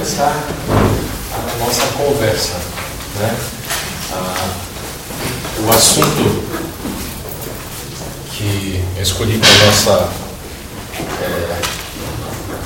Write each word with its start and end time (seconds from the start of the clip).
começar 0.00 0.34
a 1.30 1.58
nossa 1.62 1.86
conversa. 1.88 2.54
Né? 3.18 3.36
Ah, 4.10 4.50
o 5.58 5.70
assunto 5.70 6.42
que 8.32 8.82
eu 8.96 9.02
escolhi 9.02 9.38
para 9.38 9.50
a 9.50 9.66
nossa 9.66 10.08
é, 11.20 11.60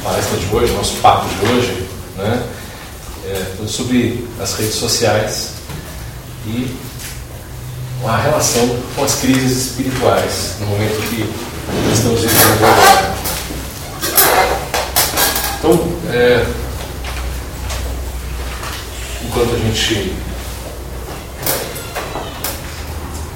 palestra 0.05 0.39
de 0.39 0.55
hoje, 0.55 0.73
nosso 0.75 0.95
papo 0.99 1.27
de 1.29 1.53
hoje, 1.53 1.89
né? 2.17 2.41
é 3.27 3.67
sobre 3.67 4.29
as 4.41 4.55
redes 4.55 4.77
sociais 4.77 5.55
e 6.47 6.73
a 8.07 8.17
relação 8.17 8.79
com 8.95 9.03
as 9.03 9.17
crises 9.17 9.71
espirituais 9.71 10.55
no 10.61 10.67
momento 10.67 11.03
que 11.09 11.29
estamos 11.93 12.21
vivendo 12.21 12.65
agora. 12.65 13.15
Então, 15.59 16.13
é, 16.13 16.64
enquanto 19.35 19.53
a 19.53 19.59
gente 19.59 20.15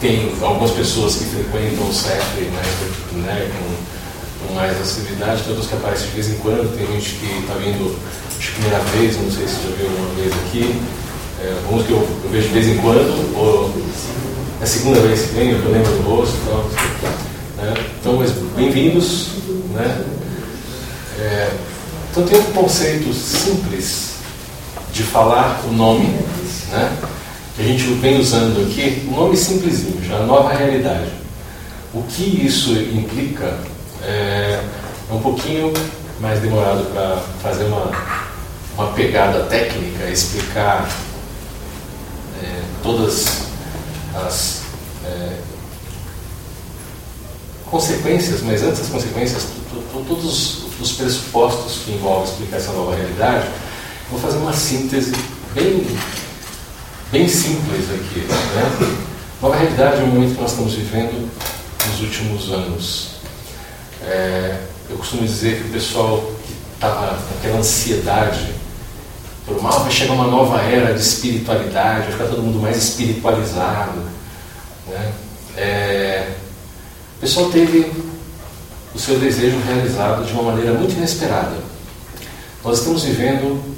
tem 0.01 0.33
algumas 0.41 0.71
pessoas 0.71 1.17
que 1.17 1.25
frequentam 1.25 1.89
o 1.89 1.93
CEF 1.93 2.41
né, 2.41 2.63
né, 3.27 3.51
com, 3.59 4.47
com, 4.47 4.55
mais 4.55 4.81
acessibilidade, 4.81 5.43
tem 5.43 5.51
outros 5.51 5.69
que 5.69 5.75
aparecem 5.75 6.07
de 6.07 6.15
vez 6.15 6.29
em 6.29 6.37
quando, 6.37 6.77
tem 6.77 6.87
gente 6.87 7.17
que 7.17 7.27
está 7.41 7.55
vindo 7.55 7.99
de 8.39 8.47
primeira 8.53 8.79
vez, 8.79 9.17
não 9.17 9.29
sei 9.29 9.49
se 9.49 9.55
já 9.55 9.75
viu 9.77 9.89
uma 9.89 10.15
vez 10.15 10.33
aqui, 10.33 10.81
é, 11.43 11.53
alguns 11.65 11.85
que 11.85 11.91
eu, 11.91 11.99
eu, 11.99 12.31
vejo 12.31 12.47
de 12.47 12.55
vez 12.55 12.67
em 12.69 12.77
quando, 12.77 13.37
ou 13.37 13.75
é 14.61 14.63
a 14.63 14.67
segunda 14.67 15.01
vez 15.01 15.23
que 15.23 15.35
venho, 15.35 15.59
eu 15.59 15.73
lembro 15.73 15.91
do 15.91 16.03
rosto 16.09 16.37
e 16.37 16.49
tal. 16.49 16.71
Né? 17.57 17.75
Então, 18.01 18.25
bem-vindos. 18.55 19.31
Né? 19.75 20.05
É, 21.19 21.51
então 22.13 22.25
tem 22.25 22.39
um 22.39 22.53
conceito 22.53 23.13
simples 23.13 24.18
de 24.99 25.05
falar 25.05 25.61
o 25.65 25.73
nome, 25.73 26.07
né? 26.73 26.99
que 27.55 27.63
a 27.63 27.65
gente 27.65 27.85
vem 27.95 28.19
usando 28.19 28.67
aqui, 28.67 29.09
um 29.09 29.15
nome 29.15 29.37
simplesinho, 29.37 30.05
já 30.05 30.19
nova 30.25 30.53
realidade. 30.53 31.13
O 31.95 32.03
que 32.03 32.45
isso 32.45 32.73
implica 32.73 33.57
é, 34.03 34.61
é 35.09 35.13
um 35.13 35.21
pouquinho 35.21 35.73
mais 36.19 36.41
demorado 36.41 36.85
para 36.93 37.23
fazer 37.41 37.65
uma, 37.67 37.93
uma 38.75 38.89
pegada 38.89 39.45
técnica, 39.45 40.11
explicar 40.11 40.89
é, 42.43 42.63
todas 42.83 43.43
as 44.17 44.63
é, 45.07 45.37
consequências, 47.71 48.43
mas 48.43 48.65
antes 48.65 48.81
das 48.81 48.89
consequências, 48.89 49.47
todos 50.09 50.65
os 50.81 50.93
pressupostos 50.93 51.83
que 51.85 51.93
envolvem 51.93 52.25
explicar 52.25 52.57
essa 52.57 52.73
nova 52.73 52.97
realidade, 52.97 53.47
vou 54.11 54.19
fazer 54.21 54.39
uma 54.39 54.53
síntese 54.53 55.13
bem, 55.55 55.87
bem 57.13 57.29
simples 57.29 57.91
aqui. 57.91 58.21
Né? 58.21 58.97
Nova 59.41 59.57
realidade 59.57 60.01
é 60.01 60.05
um 60.05 60.09
momento 60.09 60.35
que 60.35 60.41
nós 60.41 60.51
estamos 60.51 60.75
vivendo 60.75 61.31
nos 61.87 62.01
últimos 62.01 62.53
anos. 62.53 63.09
É, 64.03 64.61
eu 64.89 64.97
costumo 64.97 65.23
dizer 65.23 65.61
que 65.61 65.69
o 65.69 65.73
pessoal 65.73 66.33
que 66.47 66.55
estava 66.75 67.19
naquela 67.35 67.59
ansiedade 67.59 68.55
por 69.47 69.63
mal 69.63 69.81
vai 69.81 69.91
chegar 69.91 70.13
uma 70.13 70.27
nova 70.27 70.61
era 70.61 70.93
de 70.93 71.01
espiritualidade, 71.01 72.03
vai 72.03 72.13
ficar 72.13 72.25
todo 72.27 72.43
mundo 72.43 72.61
mais 72.61 72.77
espiritualizado. 72.77 73.99
Né? 74.87 75.13
É, 75.57 76.29
o 77.17 77.21
pessoal 77.21 77.51
teve 77.51 77.93
o 78.95 78.99
seu 78.99 79.19
desejo 79.19 79.59
realizado 79.67 80.25
de 80.25 80.33
uma 80.33 80.43
maneira 80.43 80.73
muito 80.75 80.93
inesperada. 80.93 81.57
Nós 82.65 82.79
estamos 82.79 83.05
vivendo 83.05 83.78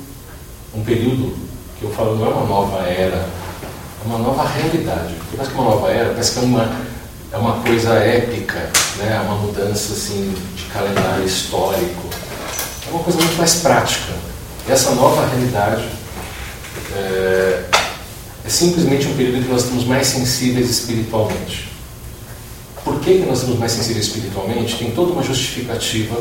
um 0.74 0.82
período 0.82 1.36
que 1.78 1.84
eu 1.84 1.90
falo 1.90 2.16
não 2.16 2.26
é 2.26 2.28
uma 2.28 2.46
nova 2.46 2.78
era, 2.86 3.16
é 3.16 4.06
uma 4.06 4.18
nova 4.18 4.46
realidade. 4.46 5.14
Porque 5.14 5.36
mais 5.36 5.48
que 5.48 5.54
uma 5.54 5.64
nova 5.64 5.90
era, 5.90 6.10
parece 6.10 6.32
que 6.32 6.38
é 6.38 6.42
uma, 6.42 6.76
é 7.32 7.36
uma 7.36 7.60
coisa 7.60 7.94
épica, 7.94 8.70
né? 8.98 9.16
é 9.16 9.20
uma 9.20 9.36
mudança 9.36 9.92
assim, 9.92 10.34
de 10.56 10.64
calendário 10.64 11.24
histórico. 11.24 12.08
É 12.86 12.90
uma 12.90 13.02
coisa 13.02 13.18
muito 13.18 13.36
mais 13.36 13.56
prática. 13.56 14.12
E 14.68 14.72
essa 14.72 14.94
nova 14.94 15.26
realidade 15.26 15.88
é, 16.94 17.64
é 18.44 18.48
simplesmente 18.48 19.06
um 19.08 19.16
período 19.16 19.38
em 19.38 19.42
que 19.42 19.48
nós 19.48 19.62
estamos 19.64 19.84
mais 19.84 20.06
sensíveis 20.06 20.70
espiritualmente. 20.70 21.70
Por 22.84 22.98
que, 23.00 23.18
que 23.18 23.26
nós 23.26 23.38
estamos 23.38 23.58
mais 23.58 23.72
sensíveis 23.72 24.06
espiritualmente? 24.06 24.76
Tem 24.76 24.90
toda 24.90 25.12
uma 25.12 25.22
justificativa. 25.22 26.16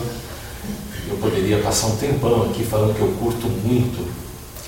Eu 1.09 1.17
poderia 1.17 1.57
passar 1.59 1.87
um 1.87 1.95
tempão 1.95 2.43
aqui 2.43 2.63
falando 2.63 2.95
que 2.95 3.01
eu 3.01 3.07
curto 3.19 3.47
muito, 3.47 4.07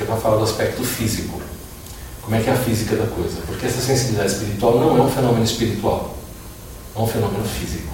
que 0.01 0.03
é 0.03 0.05
para 0.05 0.17
falar 0.17 0.37
do 0.37 0.43
aspecto 0.43 0.83
físico. 0.83 1.39
Como 2.23 2.35
é 2.35 2.41
que 2.41 2.49
é 2.49 2.53
a 2.53 2.57
física 2.57 2.95
da 2.95 3.07
coisa? 3.07 3.41
Porque 3.45 3.65
essa 3.65 3.81
sensibilidade 3.81 4.31
espiritual 4.33 4.79
não 4.79 4.97
é 4.97 5.01
um 5.01 5.09
fenômeno 5.09 5.43
espiritual, 5.43 6.17
é 6.95 6.99
um 6.99 7.07
fenômeno 7.07 7.43
físico. 7.45 7.91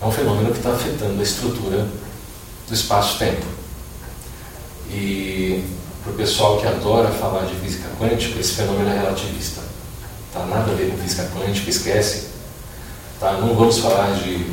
É 0.00 0.06
um 0.06 0.12
fenômeno 0.12 0.50
que 0.50 0.58
está 0.58 0.70
afetando 0.70 1.20
a 1.20 1.22
estrutura 1.22 1.86
do 2.68 2.74
espaço-tempo. 2.74 3.46
E 4.90 5.64
para 6.02 6.12
o 6.12 6.16
pessoal 6.16 6.58
que 6.58 6.66
adora 6.66 7.08
falar 7.10 7.46
de 7.46 7.54
física 7.56 7.88
quântica, 7.98 8.38
esse 8.38 8.52
fenômeno 8.52 8.90
é 8.90 8.98
relativista. 8.98 9.62
Tá 10.32 10.44
nada 10.46 10.72
a 10.72 10.74
ver 10.74 10.90
com 10.90 10.98
física 10.98 11.28
quântica, 11.34 11.70
esquece. 11.70 12.28
Tá? 13.18 13.32
Não 13.32 13.54
vamos 13.54 13.78
falar 13.78 14.12
de 14.14 14.46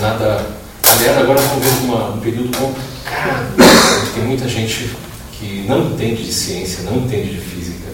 nada. 0.00 0.46
Aliás, 0.82 1.18
agora 1.18 1.40
vamos 1.40 1.64
ver 1.64 1.84
uma, 1.84 2.10
um 2.10 2.20
período 2.20 2.56
complicado. 2.56 3.56
Tem 4.14 4.24
muita 4.24 4.48
gente 4.48 4.96
que 5.38 5.64
não 5.68 5.92
entende 5.92 6.24
de 6.24 6.32
ciência, 6.32 6.82
não 6.84 6.96
entende 6.96 7.34
de 7.34 7.40
física, 7.40 7.88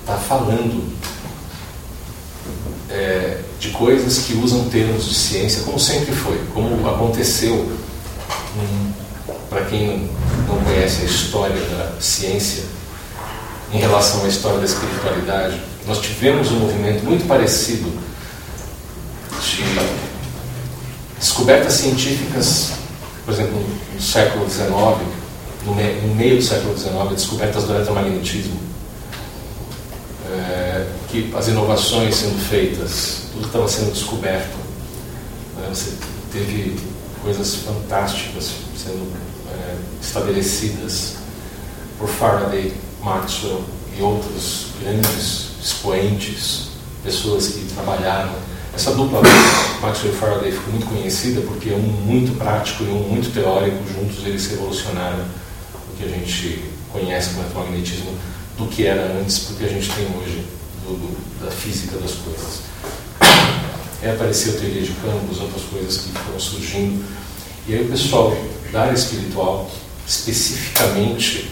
está 0.00 0.16
falando 0.16 0.92
é, 2.88 3.40
de 3.58 3.70
coisas 3.70 4.18
que 4.18 4.34
usam 4.34 4.68
termos 4.68 5.08
de 5.08 5.14
ciência, 5.14 5.62
como 5.64 5.78
sempre 5.78 6.14
foi, 6.14 6.40
como 6.54 6.88
aconteceu. 6.88 7.76
Para 9.50 9.64
quem 9.66 10.10
não 10.48 10.58
conhece 10.62 11.02
a 11.02 11.04
história 11.04 11.60
da 11.60 12.00
ciência 12.00 12.64
em 13.72 13.78
relação 13.78 14.24
à 14.24 14.28
história 14.28 14.58
da 14.58 14.64
espiritualidade, 14.64 15.60
nós 15.86 16.00
tivemos 16.00 16.50
um 16.50 16.60
movimento 16.60 17.04
muito 17.04 17.26
parecido 17.26 17.90
de 19.40 19.64
descobertas 21.18 21.74
científicas, 21.74 22.72
por 23.24 23.34
exemplo, 23.34 23.64
no 23.94 24.00
século 24.00 24.48
XIX, 24.48 25.15
no, 25.66 26.14
meio 26.14 26.36
do 26.36 26.42
século 26.42 26.78
XIX, 26.78 26.94
descobertas 27.10 27.64
do 27.64 27.74
eletromagnetismo, 27.74 28.58
é, 30.30 30.86
que 31.08 31.32
as 31.36 31.48
inovações 31.48 32.14
sendo 32.14 32.38
feitas, 32.48 33.22
tudo 33.32 33.46
estava 33.46 33.68
sendo 33.68 33.92
descoberto. 33.92 34.56
Né? 35.56 35.68
Você 35.68 35.92
teve 36.32 36.78
coisas 37.22 37.56
fantásticas 37.56 38.52
sendo 38.76 39.12
é, 39.52 39.76
estabelecidas 40.00 41.14
por 41.98 42.08
Faraday, 42.08 42.72
Maxwell 43.02 43.62
e 43.98 44.02
outros 44.02 44.68
grandes 44.80 45.50
expoentes, 45.62 46.68
pessoas 47.02 47.48
que 47.48 47.64
trabalharam 47.74 48.34
essa 48.74 48.92
dupla, 48.92 49.22
Maxwell 49.80 50.12
e 50.12 50.16
Faraday, 50.16 50.52
ficou 50.52 50.72
muito 50.74 50.86
conhecida 50.86 51.40
porque 51.40 51.70
um 51.70 51.78
muito 51.78 52.36
prático 52.36 52.84
e 52.84 52.88
um 52.88 53.08
muito 53.08 53.32
teórico, 53.32 53.78
juntos 53.88 54.18
eles 54.26 54.46
revolucionaram 54.48 55.24
o 55.24 55.45
que 55.96 56.04
a 56.04 56.08
gente 56.08 56.64
conhece 56.92 57.30
como 57.30 57.42
eletromagnetismo 57.42 58.14
do 58.56 58.66
que 58.66 58.86
era 58.86 59.18
antes, 59.18 59.40
porque 59.40 59.64
a 59.64 59.68
gente 59.68 59.90
tem 59.92 60.06
hoje 60.16 60.44
do, 60.84 60.94
do, 60.94 61.44
da 61.44 61.50
física 61.50 61.96
das 61.98 62.12
coisas. 62.12 62.60
Aí 64.02 64.10
apareceu 64.10 64.54
a 64.54 64.60
teoria 64.60 64.82
de 64.82 64.92
campos, 64.92 65.40
outras 65.40 65.62
coisas 65.64 65.98
que 65.98 66.10
foram 66.12 66.40
surgindo. 66.40 67.04
E 67.66 67.74
aí 67.74 67.84
o 67.84 67.88
pessoal 67.88 68.36
da 68.72 68.82
área 68.82 68.94
espiritual, 68.94 69.70
especificamente 70.06 71.50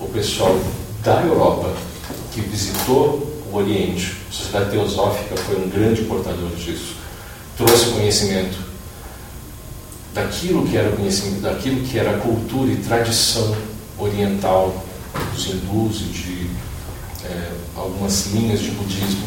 o 0.00 0.06
pessoal 0.06 0.58
da 1.02 1.22
Europa, 1.22 1.72
que 2.32 2.40
visitou 2.40 3.32
o 3.50 3.56
Oriente, 3.56 4.16
a 4.28 4.32
Sociedade 4.32 4.70
Teosófica 4.70 5.36
foi 5.36 5.56
um 5.56 5.68
grande 5.68 6.02
portador 6.02 6.50
disso. 6.56 6.96
Trouxe 7.56 7.86
conhecimento 7.90 8.58
daquilo 10.12 10.66
que 10.66 10.76
era 10.76 10.90
conhecimento, 10.90 11.42
daquilo 11.42 11.82
que 11.82 11.98
era 11.98 12.18
cultura 12.18 12.72
e 12.72 12.76
tradição 12.76 13.54
oriental 13.98 14.84
dos 15.32 15.46
hindus 15.46 16.00
e 16.00 16.04
de 16.04 16.50
é, 17.24 17.52
algumas 17.76 18.26
linhas 18.26 18.60
de 18.60 18.70
budismo 18.72 19.26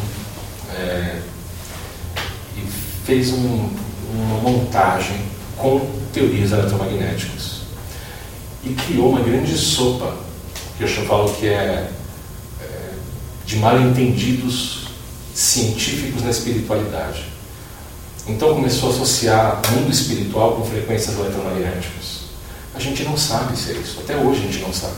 é, 0.74 1.20
e 2.56 2.60
fez 3.04 3.32
um, 3.32 3.68
uma 4.12 4.40
montagem 4.42 5.20
com 5.56 5.88
teorias 6.12 6.52
eletromagnéticas 6.52 7.62
e 8.64 8.74
criou 8.74 9.10
uma 9.10 9.20
grande 9.20 9.56
sopa 9.56 10.16
que 10.76 10.84
eu 10.84 10.88
falo 11.06 11.32
que 11.34 11.46
é 11.46 11.90
de 13.48 13.56
mal 13.56 13.80
entendidos 13.80 14.88
científicos 15.34 16.22
na 16.22 16.30
espiritualidade. 16.30 17.24
Então 18.26 18.54
começou 18.54 18.90
a 18.90 18.92
associar 18.92 19.62
mundo 19.72 19.90
espiritual 19.90 20.56
com 20.56 20.64
frequências 20.64 21.18
eletromagnéticas. 21.18 22.27
A 22.78 22.80
gente 22.80 23.02
não 23.02 23.18
sabe 23.18 23.58
se 23.58 23.72
é 23.72 23.74
isso. 23.74 23.98
Até 23.98 24.16
hoje 24.16 24.38
a 24.38 24.52
gente 24.52 24.58
não 24.60 24.72
sabe. 24.72 24.94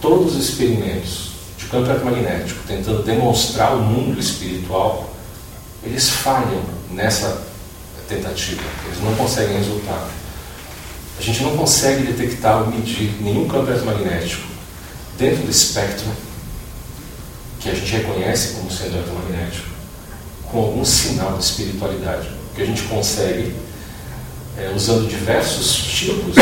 Todos 0.00 0.34
os 0.34 0.48
experimentos 0.48 1.32
de 1.58 1.66
campo 1.66 1.84
eletromagnético 1.90 2.60
tentando 2.66 3.02
demonstrar 3.02 3.76
o 3.76 3.82
mundo 3.82 4.18
espiritual, 4.18 5.12
eles 5.84 6.08
falham 6.08 6.62
nessa 6.90 7.42
tentativa. 8.08 8.62
Eles 8.86 9.04
não 9.04 9.14
conseguem 9.14 9.58
resultado. 9.58 10.10
A 11.18 11.22
gente 11.22 11.42
não 11.42 11.54
consegue 11.54 12.10
detectar 12.10 12.62
ou 12.62 12.68
medir 12.68 13.14
nenhum 13.20 13.46
campo 13.46 13.70
eletromagnético 13.70 14.46
dentro 15.18 15.42
do 15.42 15.50
espectro 15.50 16.06
que 17.60 17.68
a 17.68 17.74
gente 17.74 17.92
reconhece 17.92 18.54
como 18.54 18.70
sendo 18.70 18.96
eletromagnético 18.96 19.68
com 20.44 20.60
algum 20.60 20.84
sinal 20.84 21.36
de 21.36 21.44
espiritualidade. 21.44 22.28
O 22.28 22.54
que 22.54 22.62
a 22.62 22.66
gente 22.66 22.82
consegue, 22.84 23.54
é, 24.56 24.72
usando 24.74 25.06
diversos 25.06 25.76
tipos 25.76 26.36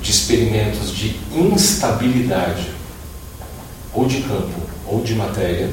de 0.00 0.10
experimentos 0.10 0.94
de 0.94 1.16
instabilidade, 1.32 2.70
ou 3.92 4.06
de 4.06 4.20
campo, 4.22 4.60
ou 4.86 5.02
de 5.02 5.14
matéria, 5.14 5.70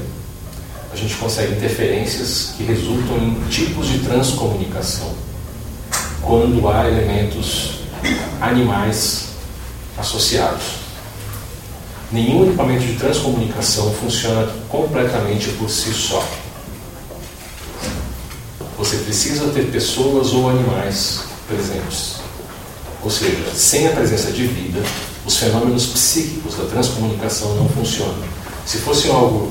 a 0.92 0.96
gente 0.96 1.16
consegue 1.16 1.54
interferências 1.54 2.54
que 2.58 2.64
resultam 2.64 3.18
em 3.18 3.48
tipos 3.50 3.88
de 3.88 4.00
transcomunicação 4.00 5.14
quando 6.22 6.68
há 6.68 6.88
elementos 6.88 7.80
animais 8.42 9.28
associados. 9.98 10.88
Nenhum 12.12 12.48
equipamento 12.48 12.86
de 12.86 12.94
transcomunicação 12.94 13.94
funciona 13.94 14.50
completamente 14.70 15.50
por 15.52 15.70
si 15.70 15.92
só. 15.92 16.26
Você 18.78 18.98
precisa 18.98 19.50
ter 19.50 19.72
pessoas 19.72 20.32
ou 20.34 20.50
animais 20.50 21.24
presentes. 21.48 22.17
Ou 23.07 23.12
seja, 23.12 23.56
sem 23.56 23.88
a 23.88 23.92
presença 23.92 24.33
de 24.33 24.45
vida, 24.45 24.81
os 25.25 25.38
fenômenos 25.38 25.86
psíquicos 25.86 26.57
da 26.57 26.65
transcomunicação 26.65 27.56
não 27.56 27.69
funcionam. 27.69 28.21
Se 28.65 28.80
fosse 28.80 29.07
algo 29.09 29.50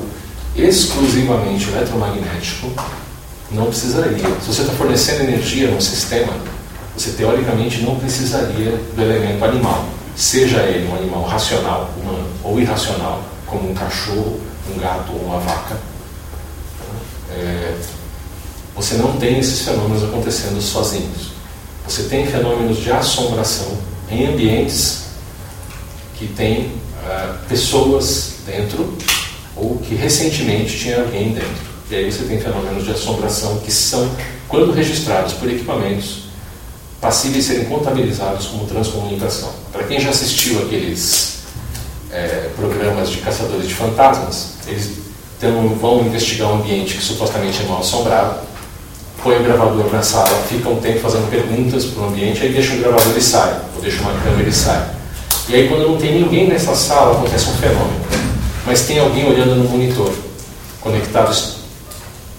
exclusivamente 0.54 1.66
eletromagnético, 1.70 2.70
não 3.50 3.64
precisaria. 3.64 4.28
Se 4.42 4.48
você 4.48 4.60
está 4.60 4.74
fornecendo 4.74 5.22
energia 5.22 5.70
num 5.70 5.80
sistema, 5.80 6.34
você 6.94 7.12
teoricamente 7.12 7.80
não 7.80 7.96
precisaria 7.96 8.78
do 8.94 9.00
elemento 9.00 9.42
animal, 9.42 9.86
seja 10.14 10.58
ele 10.58 10.86
um 10.88 10.94
animal 10.94 11.22
racional, 11.22 11.90
humano, 11.96 12.28
ou 12.44 12.60
irracional, 12.60 13.22
como 13.46 13.70
um 13.70 13.74
cachorro, 13.74 14.38
um 14.70 14.78
gato 14.78 15.14
ou 15.14 15.20
uma 15.20 15.38
vaca. 15.38 15.78
É, 17.30 17.74
você 18.74 18.96
não 18.96 19.16
tem 19.16 19.38
esses 19.38 19.62
fenômenos 19.62 20.04
acontecendo 20.04 20.60
sozinhos. 20.60 21.35
Você 21.88 22.04
tem 22.04 22.26
fenômenos 22.26 22.78
de 22.78 22.90
assombração 22.90 23.78
em 24.10 24.26
ambientes 24.26 25.04
que 26.16 26.26
tem 26.26 26.66
uh, 26.66 27.38
pessoas 27.48 28.36
dentro 28.46 28.96
ou 29.54 29.78
que 29.78 29.94
recentemente 29.94 30.78
tinha 30.78 31.00
alguém 31.00 31.32
dentro. 31.32 31.66
E 31.90 31.94
aí 31.94 32.10
você 32.10 32.24
tem 32.24 32.40
fenômenos 32.40 32.84
de 32.84 32.90
assombração 32.90 33.58
que 33.58 33.70
são, 33.70 34.10
quando 34.48 34.72
registrados 34.72 35.34
por 35.34 35.48
equipamentos, 35.48 36.24
passíveis 37.00 37.44
de 37.44 37.52
serem 37.52 37.66
contabilizados 37.66 38.46
como 38.46 38.66
transcomunicação. 38.66 39.52
Para 39.72 39.84
quem 39.84 40.00
já 40.00 40.10
assistiu 40.10 40.62
aqueles 40.62 41.38
é, 42.10 42.50
programas 42.56 43.10
de 43.10 43.18
caçadores 43.18 43.68
de 43.68 43.74
fantasmas, 43.74 44.54
eles 44.66 45.06
então, 45.38 45.68
vão 45.80 46.00
investigar 46.00 46.50
um 46.50 46.56
ambiente 46.56 46.96
que 46.96 47.02
supostamente 47.02 47.62
é 47.62 47.66
mal 47.66 47.80
assombrado, 47.80 48.40
põe 49.22 49.36
o 49.36 49.42
gravador 49.42 49.92
na 49.92 50.02
sala, 50.02 50.28
fica 50.48 50.68
um 50.68 50.76
tempo 50.76 51.00
fazendo 51.00 51.30
perguntas 51.30 51.84
para 51.86 52.02
o 52.02 52.08
ambiente, 52.08 52.42
aí 52.42 52.52
deixa 52.52 52.74
o 52.74 52.78
gravador 52.78 53.16
e 53.16 53.20
sai, 53.20 53.60
ou 53.74 53.82
deixa 53.82 54.00
uma 54.00 54.12
câmera 54.12 54.48
e 54.48 54.52
sai. 54.52 54.90
E 55.48 55.54
aí, 55.54 55.68
quando 55.68 55.86
não 55.86 55.96
tem 55.96 56.20
ninguém 56.20 56.48
nessa 56.48 56.74
sala, 56.74 57.16
acontece 57.16 57.48
um 57.48 57.54
fenômeno. 57.54 58.00
Mas 58.66 58.82
tem 58.82 58.98
alguém 58.98 59.28
olhando 59.28 59.54
no 59.54 59.68
monitor, 59.68 60.12
conectado 60.80 61.32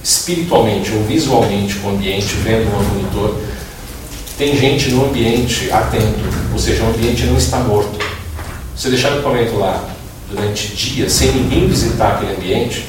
espiritualmente 0.04 0.92
ou 0.94 1.04
visualmente 1.04 1.76
com 1.76 1.88
o 1.88 1.92
ambiente, 1.92 2.36
vendo 2.44 2.66
no 2.66 2.84
monitor. 2.84 3.38
Tem 4.38 4.56
gente 4.58 4.90
no 4.92 5.06
ambiente 5.06 5.72
atento, 5.72 6.20
ou 6.52 6.60
seja, 6.60 6.84
o 6.84 6.88
ambiente 6.88 7.24
não 7.24 7.38
está 7.38 7.60
morto. 7.60 7.98
Você 8.76 8.90
deixar 8.90 9.12
o 9.12 9.16
equipamento 9.16 9.56
lá 9.58 9.84
durante 10.30 10.76
dias, 10.76 11.12
sem 11.14 11.32
ninguém 11.32 11.68
visitar 11.68 12.14
aquele 12.14 12.34
ambiente, 12.34 12.86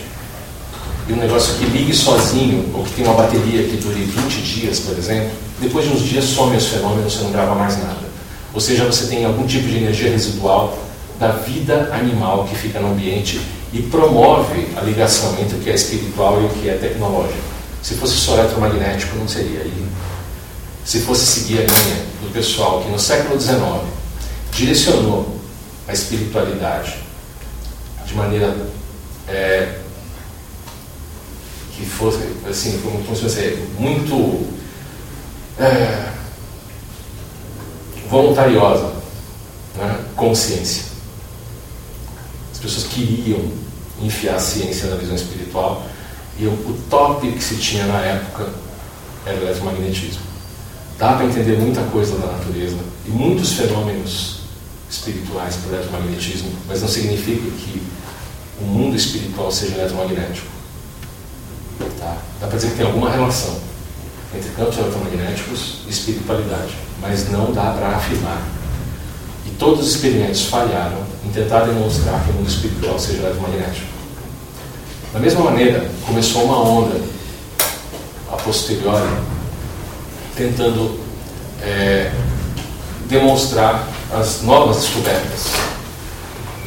e 1.09 1.13
um 1.13 1.17
negócio 1.17 1.55
que 1.55 1.65
ligue 1.65 1.95
sozinho, 1.95 2.71
ou 2.75 2.85
que 2.85 2.93
tem 2.93 3.05
uma 3.05 3.15
bateria 3.15 3.63
que 3.63 3.77
dure 3.79 4.03
20 4.03 4.43
dias, 4.43 4.81
por 4.81 4.97
exemplo, 4.99 5.31
depois 5.59 5.87
de 5.87 5.95
uns 5.95 6.03
dias 6.03 6.25
some 6.27 6.55
os 6.55 6.67
fenômenos, 6.67 7.15
você 7.15 7.25
não 7.25 7.33
grava 7.33 7.55
mais 7.55 7.79
nada. 7.79 8.09
Ou 8.53 8.61
seja, 8.61 8.85
você 8.85 9.07
tem 9.07 9.25
algum 9.25 9.47
tipo 9.47 9.67
de 9.67 9.79
energia 9.79 10.11
residual 10.11 10.79
da 11.19 11.33
vida 11.33 11.91
animal 11.95 12.45
que 12.45 12.55
fica 12.55 12.79
no 12.79 12.93
ambiente 12.93 13.41
e 13.73 13.83
promove 13.83 14.69
a 14.77 14.81
ligação 14.83 15.35
entre 15.41 15.57
o 15.57 15.61
que 15.61 15.71
é 15.71 15.75
espiritual 15.75 16.43
e 16.43 16.45
o 16.45 16.49
que 16.51 16.69
é 16.69 16.75
tecnológico. 16.75 17.39
Se 17.83 17.95
fosse 17.95 18.15
só 18.15 18.37
eletromagnético, 18.39 19.17
não 19.17 19.27
seria. 19.27 19.61
E 19.61 19.89
se 20.85 21.01
fosse 21.01 21.27
seguir 21.27 21.59
a 21.59 21.63
linha 21.63 22.03
do 22.23 22.33
pessoal 22.33 22.83
que 22.83 22.91
no 22.91 22.99
século 22.99 23.41
XIX 23.41 23.59
direcionou 24.53 25.39
a 25.87 25.93
espiritualidade 25.93 26.97
de 28.07 28.15
maneira 28.15 28.57
é, 29.29 29.79
que 31.79 31.87
fosse, 31.87 32.19
assim, 32.49 32.81
como, 32.81 33.17
se 33.17 33.23
fosse 33.23 33.59
muito 33.79 34.47
é, 35.59 36.09
voluntariosa, 38.11 38.93
né? 39.77 40.05
consciência. 40.17 40.85
As 42.53 42.59
pessoas 42.59 42.87
queriam 42.89 43.41
enfiar 44.03 44.35
a 44.35 44.41
ciência 44.41 44.91
na 44.91 44.97
visão 44.97 45.15
espiritual 45.15 45.87
e 46.39 46.47
o, 46.47 46.51
o 46.51 46.79
top 46.91 47.31
que 47.31 47.43
se 47.43 47.57
tinha 47.57 47.87
na 47.87 48.01
época 48.01 48.49
era 49.25 49.39
o 49.39 49.43
eletromagnetismo. 49.43 50.23
Dá 50.99 51.13
para 51.13 51.27
entender 51.27 51.59
muita 51.59 51.83
coisa 51.83 52.19
da 52.19 52.27
natureza 52.27 52.79
e 53.07 53.11
muitos 53.11 53.53
fenômenos 53.53 54.41
espirituais 54.91 55.55
pelo 55.57 55.77
eletromagnetismo, 55.77 56.51
mas 56.67 56.81
não 56.81 56.89
significa 56.89 57.49
que 57.51 57.81
o 58.61 58.65
mundo 58.65 58.97
espiritual 58.97 59.53
seja 59.53 59.77
eletromagnético. 59.77 60.58
Tá? 61.99 62.17
Dá 62.41 62.47
para 62.47 62.57
dizer 62.57 62.71
que 62.71 62.77
tem 62.77 62.87
alguma 62.87 63.11
relação 63.11 63.59
entre 64.35 64.51
campos 64.51 64.79
eletromagnéticos 64.79 65.79
e 65.87 65.91
espiritualidade 65.91 66.89
mas 67.01 67.31
não 67.31 67.53
dá 67.53 67.73
para 67.73 67.97
afirmar. 67.97 68.43
E 69.47 69.51
todos 69.51 69.87
os 69.87 69.95
experimentos 69.95 70.45
falharam 70.47 70.99
em 71.25 71.31
tentar 71.31 71.61
demonstrar 71.61 72.23
que 72.25 72.31
o 72.31 72.35
mundo 72.35 72.49
espiritual 72.49 72.99
seja 72.99 73.23
eletromagnético. 73.23 73.87
Da 75.13 75.19
mesma 75.19 75.43
maneira, 75.43 75.91
começou 76.07 76.45
uma 76.45 76.59
onda 76.59 77.01
a 78.31 78.37
posteriori 78.37 79.09
tentando 80.37 81.01
é, 81.63 82.13
demonstrar 83.07 83.89
as 84.13 84.43
novas 84.43 84.83
descobertas. 84.83 85.47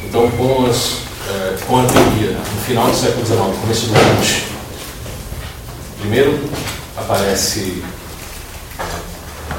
Então, 0.04 0.28
com, 0.32 0.66
as, 0.66 0.98
é, 1.30 1.56
com 1.66 1.78
a 1.78 1.84
teoria, 1.84 2.32
no 2.32 2.60
final 2.62 2.90
do 2.90 2.96
século 2.96 3.24
XIX, 3.24 3.60
começo 3.60 3.86
do 3.86 4.24
XX, 4.24 4.51
primeiro 6.02 6.36
aparece 6.96 7.80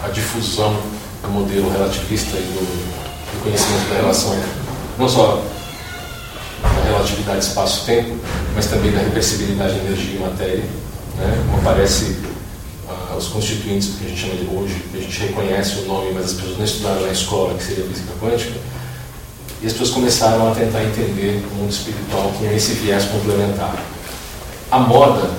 a 0.04 0.10
difusão 0.10 0.78
do 1.22 1.30
modelo 1.30 1.72
relativista 1.72 2.36
e 2.36 2.42
do, 2.42 2.60
do 2.60 3.44
conhecimento 3.44 3.90
da 3.90 3.96
relação, 3.96 4.38
não 5.00 5.08
só 5.08 5.42
da 6.62 6.84
relatividade 6.84 7.46
espaço-tempo, 7.46 8.18
mas 8.54 8.66
também 8.66 8.92
da 8.92 9.00
reversibilidade 9.00 9.74
de 9.74 9.80
energia 9.86 10.16
e 10.16 10.20
matéria, 10.20 10.64
né? 11.18 11.44
como 11.46 11.62
aparece 11.62 12.18
uh, 12.90 13.16
os 13.18 13.28
constituintes, 13.28 13.92
que 13.98 14.06
a 14.06 14.10
gente 14.10 14.22
chama 14.22 14.36
de 14.36 14.46
hoje, 14.54 14.76
que 14.92 14.98
a 14.98 15.02
gente 15.02 15.20
reconhece 15.22 15.80
o 15.80 15.86
nome, 15.86 16.12
mas 16.14 16.26
as 16.26 16.34
pessoas 16.34 16.58
não 16.58 16.66
estudaram 16.66 17.02
na 17.04 17.12
escola, 17.12 17.54
que 17.54 17.64
seria 17.64 17.86
a 17.86 17.88
física 17.88 18.14
quântica, 18.20 18.60
e 19.62 19.66
as 19.66 19.72
pessoas 19.72 19.92
começaram 19.92 20.52
a 20.52 20.54
tentar 20.54 20.84
entender 20.84 21.42
o 21.54 21.56
mundo 21.56 21.72
espiritual 21.72 22.34
com 22.38 22.52
esse 22.52 22.74
viés 22.74 23.06
complementar. 23.06 23.82
A 24.70 24.80
moda 24.80 25.30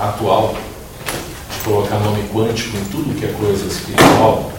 atual 0.00 0.56
colocar 1.64 1.98
nome 1.98 2.26
quântico 2.32 2.76
em 2.76 2.84
tudo 2.86 3.18
que 3.18 3.24
é 3.24 3.32
coisa 3.32 3.66
espiritual, 3.66 4.50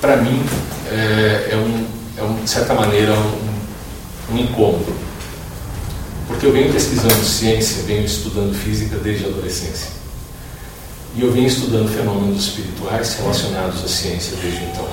para 0.00 0.16
mim 0.16 0.44
é, 0.90 1.50
é, 1.52 1.56
um, 1.56 1.86
é 2.18 2.22
um, 2.22 2.42
de 2.42 2.50
certa 2.50 2.74
maneira 2.74 3.12
um, 3.12 4.34
um 4.34 4.38
incômodo. 4.38 4.92
Porque 6.26 6.46
eu 6.46 6.52
venho 6.52 6.72
pesquisando 6.72 7.22
ciência, 7.24 7.82
venho 7.84 8.04
estudando 8.04 8.54
física 8.54 8.96
desde 8.96 9.24
a 9.24 9.28
adolescência. 9.28 9.88
E 11.14 11.22
eu 11.22 11.32
venho 11.32 11.46
estudando 11.46 11.88
fenômenos 11.88 12.44
espirituais 12.44 13.14
relacionados 13.14 13.84
à 13.84 13.88
ciência 13.88 14.36
desde 14.42 14.64
então. 14.64 14.88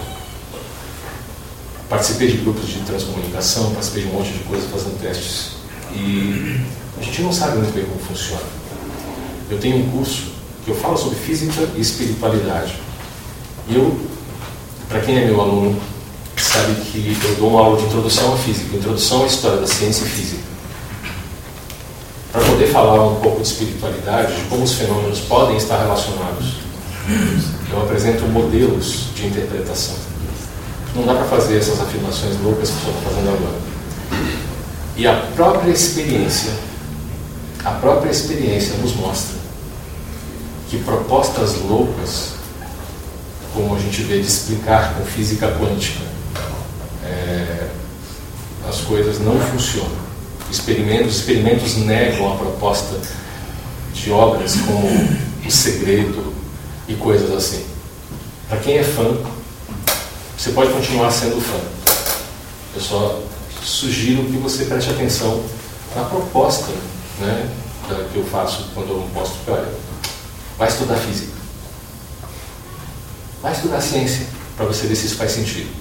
Participei 1.90 2.32
de 2.32 2.38
grupos 2.38 2.68
de 2.68 2.80
transcomunicação, 2.82 3.72
participei 3.72 4.04
de 4.04 4.10
um 4.10 4.14
monte 4.14 4.32
de 4.32 4.40
coisas 4.44 4.70
fazendo 4.70 5.02
testes. 5.02 5.54
E 5.94 6.62
a 7.00 7.04
gente 7.04 7.22
não 7.24 7.34
sabe 7.34 7.58
muito 7.58 7.74
bem 7.74 7.86
como 7.86 8.00
funciona. 8.00 8.61
Eu 9.52 9.60
tenho 9.60 9.86
um 9.86 9.92
curso 9.92 10.32
que 10.66 10.72
eu 10.72 10.76
falo 10.76 10.98
sobre 10.98 11.18
física 11.20 11.68
e 11.76 11.82
espiritualidade. 11.82 12.74
E 13.68 13.76
eu 13.76 14.00
para 14.92 15.00
quem 15.00 15.18
é 15.18 15.26
meu 15.26 15.40
aluno, 15.40 15.82
sabe 16.36 16.76
que 16.82 17.18
eu 17.24 17.36
dou 17.36 17.52
uma 17.52 17.62
aula 17.62 17.78
de 17.78 17.86
introdução 17.86 18.34
à 18.34 18.38
física, 18.38 18.76
introdução 18.76 19.24
à 19.24 19.26
história 19.26 19.62
da 19.62 19.68
ciência 19.68 20.04
e 20.04 20.10
física. 20.10 20.44
Para 22.34 22.42
poder 22.42 22.68
falar 22.68 23.08
um 23.08 23.16
pouco 23.22 23.40
de 23.40 23.48
espiritualidade, 23.48 24.36
de 24.36 24.42
como 24.50 24.64
os 24.64 24.74
fenômenos 24.74 25.22
podem 25.22 25.56
estar 25.56 25.78
relacionados, 25.78 26.58
eu 27.72 27.82
apresento 27.82 28.26
modelos 28.26 29.06
de 29.16 29.28
interpretação. 29.28 29.96
Não 30.94 31.06
dá 31.06 31.14
para 31.14 31.26
fazer 31.26 31.58
essas 31.58 31.80
afirmações 31.80 32.38
loucas 32.42 32.70
que 32.70 32.78
estou 32.80 32.94
fazendo 33.06 33.30
agora. 33.30 33.62
E 34.98 35.08
a 35.08 35.16
própria 35.38 35.72
experiência, 35.72 36.52
a 37.64 37.72
própria 37.72 38.12
experiência 38.12 38.76
nos 38.76 38.94
mostra 38.94 39.41
que 40.72 40.80
propostas 40.80 41.58
loucas, 41.58 42.30
como 43.54 43.76
a 43.76 43.80
gente 43.80 44.04
vê 44.04 44.22
de 44.22 44.26
explicar 44.26 44.96
com 44.96 45.04
física 45.04 45.50
quântica, 45.60 46.00
é, 47.04 47.68
as 48.70 48.80
coisas 48.80 49.20
não 49.20 49.38
funcionam. 49.38 50.00
Experimentos, 50.50 51.18
experimentos 51.18 51.76
negam 51.76 52.32
a 52.32 52.38
proposta 52.38 52.98
de 53.94 54.12
obras 54.12 54.56
como 54.62 54.88
O 55.46 55.52
Segredo 55.52 56.34
e 56.88 56.94
coisas 56.94 57.32
assim. 57.32 57.66
Para 58.48 58.60
quem 58.60 58.78
é 58.78 58.84
fã, 58.84 59.18
você 60.38 60.52
pode 60.52 60.72
continuar 60.72 61.12
sendo 61.12 61.42
fã. 61.42 61.60
Eu 62.76 62.82
só 62.82 63.22
sugiro 63.62 64.24
que 64.24 64.38
você 64.38 64.64
preste 64.64 64.90
atenção 64.90 65.44
na 65.94 66.06
proposta 66.06 66.72
né, 67.20 67.50
que 68.14 68.18
eu 68.18 68.24
faço 68.24 68.70
quando 68.74 68.92
eu 68.92 69.10
mostro 69.14 69.38
que, 69.44 69.52
olha, 69.52 69.91
vai 70.62 70.70
estudar 70.70 70.96
física. 70.98 71.34
Vai 73.42 73.52
estudar 73.52 73.82
ciência 73.82 74.28
para 74.56 74.68
você 74.68 74.86
ver 74.86 74.96
se 74.96 75.08
isso 75.08 75.16
faz 75.16 75.32
sentido. 75.32 75.72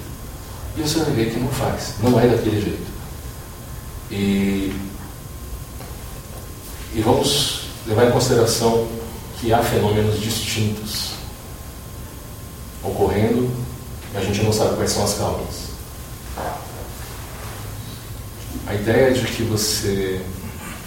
E 0.75 0.81
você 0.81 0.97
vai 1.01 1.11
ver 1.11 1.31
que 1.31 1.39
não 1.39 1.49
faz, 1.49 1.93
não 2.01 2.19
é 2.19 2.27
daquele 2.27 2.59
jeito. 2.59 2.91
E, 4.09 4.73
e 6.95 7.01
vamos 7.01 7.65
levar 7.85 8.07
em 8.07 8.11
consideração 8.11 8.87
que 9.39 9.53
há 9.53 9.61
fenômenos 9.61 10.19
distintos 10.19 11.11
ocorrendo 12.83 13.51
e 14.15 14.17
a 14.17 14.21
gente 14.21 14.41
não 14.41 14.51
sabe 14.51 14.77
quais 14.77 14.89
são 14.89 15.03
as 15.03 15.13
causas. 15.13 15.69
A 18.65 18.73
ideia 18.73 19.13
de 19.13 19.27
que 19.27 19.43
você, 19.43 20.19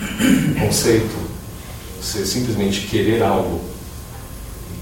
conceito, 0.59 1.15
você 2.03 2.27
simplesmente 2.27 2.89
querer 2.89 3.23
algo, 3.23 3.74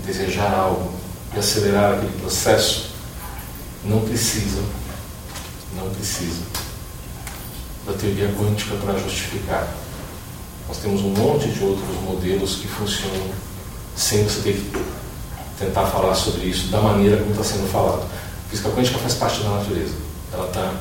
desejar 0.05 0.53
algo 0.53 0.93
e 1.35 1.39
acelerar 1.39 1.95
aquele 1.95 2.13
processo, 2.21 2.91
não 3.85 4.01
precisa, 4.01 4.63
não 5.77 5.89
precisa 5.91 6.43
da 7.87 7.93
teoria 7.95 8.33
quântica 8.39 8.77
para 8.77 8.99
justificar. 8.99 9.69
Nós 10.69 10.79
temos 10.79 11.03
um 11.03 11.11
monte 11.11 11.49
de 11.49 11.63
outros 11.65 11.97
modelos 12.03 12.57
que 12.57 12.69
funcionam 12.69 13.31
sem 13.97 14.25
você 14.25 14.41
ter 14.41 14.53
que 14.55 14.85
tentar 15.59 15.87
falar 15.87 16.15
sobre 16.15 16.47
isso 16.47 16.69
da 16.69 16.81
maneira 16.81 17.17
como 17.19 17.31
está 17.33 17.45
sendo 17.45 17.71
falado. 17.71 18.03
A 18.03 18.51
física 18.51 18.71
quântica 18.71 18.99
faz 18.99 19.15
parte 19.15 19.43
da 19.43 19.51
natureza. 19.51 19.95
Ela 20.33 20.47
está 20.47 20.73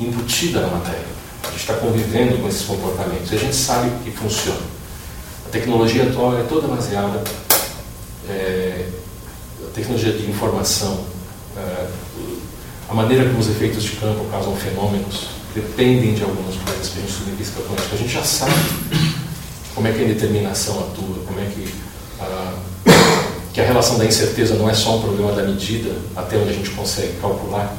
embutida 0.00 0.60
na 0.60 0.68
matéria. 0.68 1.06
A 1.44 1.50
gente 1.50 1.60
está 1.60 1.74
convivendo 1.74 2.38
com 2.38 2.48
esses 2.48 2.62
comportamentos 2.62 3.30
e 3.30 3.36
a 3.36 3.38
gente 3.38 3.56
sabe 3.56 3.90
que 4.04 4.10
funciona. 4.10 4.60
A 5.46 5.50
tecnologia 5.50 6.04
atual 6.04 6.38
é 6.38 6.42
toda 6.42 6.68
baseada, 6.68 7.22
é, 8.28 8.86
a 9.66 9.70
tecnologia 9.74 10.12
de 10.12 10.28
informação, 10.28 11.04
é, 11.56 11.86
a 12.88 12.94
maneira 12.94 13.26
como 13.26 13.38
os 13.38 13.48
efeitos 13.48 13.82
de 13.82 13.90
campo 13.92 14.24
causam 14.30 14.56
fenômenos 14.56 15.28
dependem 15.54 16.14
de 16.14 16.22
algumas 16.22 16.54
coisas 16.56 16.88
que 16.88 16.98
a 16.98 17.00
gente 17.00 17.10
estuda 17.10 17.30
em 17.30 17.36
física 17.36 17.60
quântica. 17.62 17.94
A 17.94 17.98
gente 17.98 18.12
já 18.12 18.22
sabe 18.22 18.54
como 19.74 19.88
é 19.88 19.92
que 19.92 20.00
a 20.00 20.04
indeterminação 20.04 20.78
atua, 20.80 21.24
como 21.26 21.40
é 21.40 21.44
que 21.44 21.74
a, 22.20 22.54
que 23.52 23.60
a 23.60 23.64
relação 23.64 23.98
da 23.98 24.04
incerteza 24.04 24.54
não 24.54 24.70
é 24.70 24.74
só 24.74 24.96
um 24.96 25.02
problema 25.02 25.32
da 25.32 25.42
medida, 25.42 25.90
até 26.14 26.36
onde 26.36 26.50
a 26.50 26.52
gente 26.52 26.70
consegue 26.70 27.14
calcular, 27.20 27.76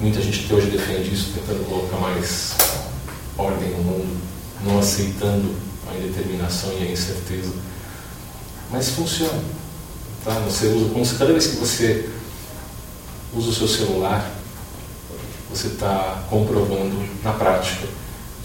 Muita 0.00 0.22
gente 0.22 0.44
até 0.44 0.54
hoje 0.54 0.70
defende 0.70 1.12
isso, 1.12 1.32
tentando 1.34 1.68
colocar 1.68 1.96
mais 1.96 2.54
ordem 3.36 3.70
no 3.70 3.78
mundo, 3.78 4.16
não 4.64 4.78
aceitando 4.78 5.56
a 5.90 5.96
indeterminação 5.96 6.70
e 6.78 6.86
a 6.86 6.92
incerteza. 6.92 7.50
Mas 8.70 8.90
funciona. 8.90 9.42
Tá? 10.24 10.32
Você 10.40 10.66
usa, 10.66 10.90
como 10.90 11.06
cada 11.18 11.32
vez 11.32 11.46
que 11.46 11.56
você 11.56 12.10
usa 13.34 13.50
o 13.50 13.54
seu 13.54 13.68
celular, 13.68 14.30
você 15.50 15.68
está 15.68 16.24
comprovando 16.28 17.08
na 17.22 17.32
prática 17.32 17.86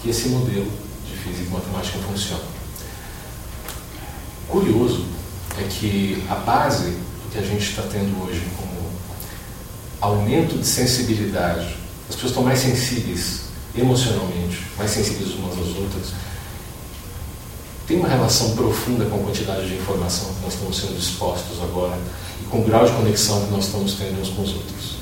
que 0.02 0.10
esse 0.10 0.28
modelo 0.28 0.70
de 1.06 1.16
física 1.16 1.48
e 1.48 1.52
matemática 1.52 1.98
funciona. 1.98 2.44
Curioso 4.48 5.06
é 5.58 5.64
que 5.64 6.24
a 6.28 6.34
base 6.36 6.90
do 6.90 7.32
que 7.32 7.38
a 7.38 7.42
gente 7.42 7.68
está 7.68 7.82
tendo 7.82 8.24
hoje 8.24 8.42
como 8.56 8.90
aumento 10.00 10.58
de 10.58 10.66
sensibilidade. 10.66 11.76
As 12.08 12.14
pessoas 12.14 12.30
estão 12.32 12.42
mais 12.42 12.58
sensíveis 12.58 13.42
emocionalmente, 13.76 14.62
mais 14.76 14.90
sensíveis 14.90 15.34
umas 15.34 15.52
às 15.54 15.76
outras. 15.76 16.12
Tem 17.86 17.98
uma 17.98 18.08
relação 18.08 18.54
profunda 18.56 19.04
com 19.04 19.16
a 19.16 19.24
quantidade 19.24 19.68
de 19.68 19.74
informação 19.74 20.32
que 20.34 20.42
nós 20.42 20.54
estamos 20.54 20.78
sendo 20.78 20.98
expostos 20.98 21.62
agora 21.62 21.98
e 22.40 22.44
com 22.44 22.60
o 22.60 22.64
grau 22.64 22.86
de 22.86 22.92
conexão 22.92 23.44
que 23.44 23.50
nós 23.50 23.66
estamos 23.66 23.94
tendo 23.94 24.20
uns 24.22 24.30
com 24.30 24.42
os 24.42 24.54
outros. 24.54 24.94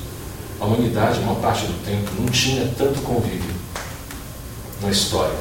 A 0.61 0.65
humanidade, 0.65 1.21
uma 1.21 1.37
parte 1.37 1.67
do 1.67 1.85
tempo, 1.85 2.11
não 2.19 2.27
tinha 2.27 2.73
tanto 2.77 3.01
convívio 3.03 3.55
na 4.81 4.91
história. 4.91 5.39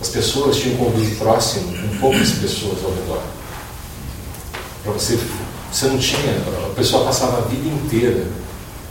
As 0.00 0.08
pessoas 0.08 0.56
tinham 0.56 0.76
convívio 0.76 1.16
próximo 1.16 1.72
com 1.72 1.98
poucas 1.98 2.32
pessoas 2.32 2.84
ao 2.84 2.90
redor. 2.90 3.22
Para 4.82 4.92
você 4.92 5.16
você 5.72 5.86
não 5.86 5.98
tinha, 5.98 6.36
a 6.66 6.74
pessoa 6.74 7.04
passava 7.06 7.38
a 7.38 7.40
vida 7.42 7.66
inteira 7.66 8.26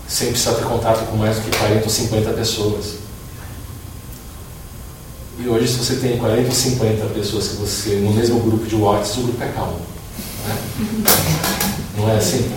sem 0.07 0.29
precisar 0.29 0.55
ter 0.55 0.65
contato 0.65 1.05
com 1.05 1.15
mais 1.15 1.35
do 1.37 1.43
que 1.43 1.55
40 1.55 1.83
ou 1.83 1.89
50 1.89 2.33
pessoas. 2.33 3.00
E 5.43 5.47
hoje, 5.47 5.67
se 5.67 5.77
você 5.79 5.95
tem 5.95 6.17
40 6.17 6.47
ou 6.47 6.51
50 6.51 7.05
pessoas 7.07 7.47
que 7.47 7.55
você, 7.55 7.95
no 7.95 8.11
mesmo 8.11 8.39
grupo 8.41 8.63
de 8.65 8.75
WhatsApp, 8.75 9.21
o 9.21 9.23
grupo 9.23 9.43
é 9.43 9.47
calmo. 9.47 9.81
Né? 10.47 10.57
Não 11.97 12.09
é 12.09 12.17
assim? 12.17 12.51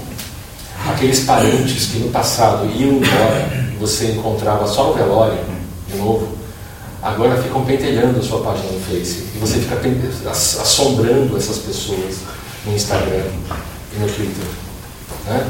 Aqueles 0.86 1.20
parentes 1.20 1.86
que 1.86 1.98
no 1.98 2.10
passado 2.10 2.66
iam 2.66 2.96
embora 2.96 3.74
você 3.80 4.12
encontrava 4.12 4.66
só 4.66 4.88
no 4.88 4.94
velório, 4.94 5.38
de 5.88 5.96
novo, 5.96 6.36
agora 7.02 7.42
ficam 7.42 7.64
pentelhando 7.64 8.20
a 8.20 8.22
sua 8.22 8.42
página 8.42 8.70
no 8.70 8.80
Face. 8.80 9.28
E 9.34 9.38
você 9.38 9.60
fica 9.60 9.80
assombrando 10.30 11.36
essas 11.38 11.58
pessoas 11.58 12.16
no 12.66 12.74
Instagram 12.74 13.24
e 13.96 13.98
no 13.98 14.06
Twitter. 14.06 14.44
Né? 15.26 15.46